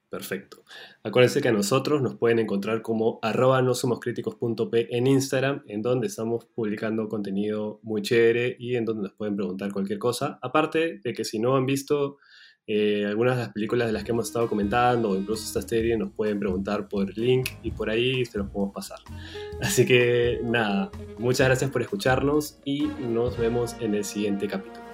Perfecto. 0.07 0.63
Acuérdense 1.03 1.41
que 1.41 1.49
a 1.49 1.51
nosotros 1.51 2.01
nos 2.01 2.15
pueden 2.15 2.39
encontrar 2.39 2.81
como 2.81 3.19
arroba 3.21 3.61
no 3.61 3.73
en 4.95 5.05
Instagram, 5.05 5.63
en 5.67 5.81
donde 5.81 6.07
estamos 6.07 6.45
publicando 6.45 7.09
contenido 7.09 7.81
muy 7.83 8.01
chévere 8.03 8.55
y 8.57 8.77
en 8.77 8.85
donde 8.85 9.09
nos 9.09 9.13
pueden 9.17 9.35
preguntar 9.35 9.73
cualquier 9.73 9.99
cosa. 9.99 10.39
Aparte 10.41 11.01
de 11.03 11.13
que 11.13 11.25
si 11.25 11.39
no 11.39 11.57
han 11.57 11.65
visto 11.65 12.19
eh, 12.67 13.05
algunas 13.07 13.37
de 13.37 13.43
las 13.43 13.53
películas 13.53 13.87
de 13.87 13.93
las 13.93 14.03
que 14.03 14.11
hemos 14.11 14.27
estado 14.27 14.49
comentando 14.49 15.11
o 15.11 15.15
incluso 15.15 15.43
esta 15.45 15.61
serie, 15.67 15.97
nos 15.97 16.11
pueden 16.11 16.37
preguntar 16.39 16.89
por 16.89 17.17
link 17.17 17.49
y 17.63 17.71
por 17.71 17.89
ahí 17.89 18.25
se 18.25 18.37
los 18.37 18.49
podemos 18.49 18.73
pasar. 18.73 18.99
Así 19.61 19.85
que 19.85 20.41
nada, 20.43 20.91
muchas 21.17 21.47
gracias 21.47 21.71
por 21.71 21.81
escucharnos 21.81 22.59
y 22.65 22.87
nos 22.99 23.37
vemos 23.37 23.75
en 23.79 23.95
el 23.95 24.03
siguiente 24.03 24.47
capítulo. 24.47 24.86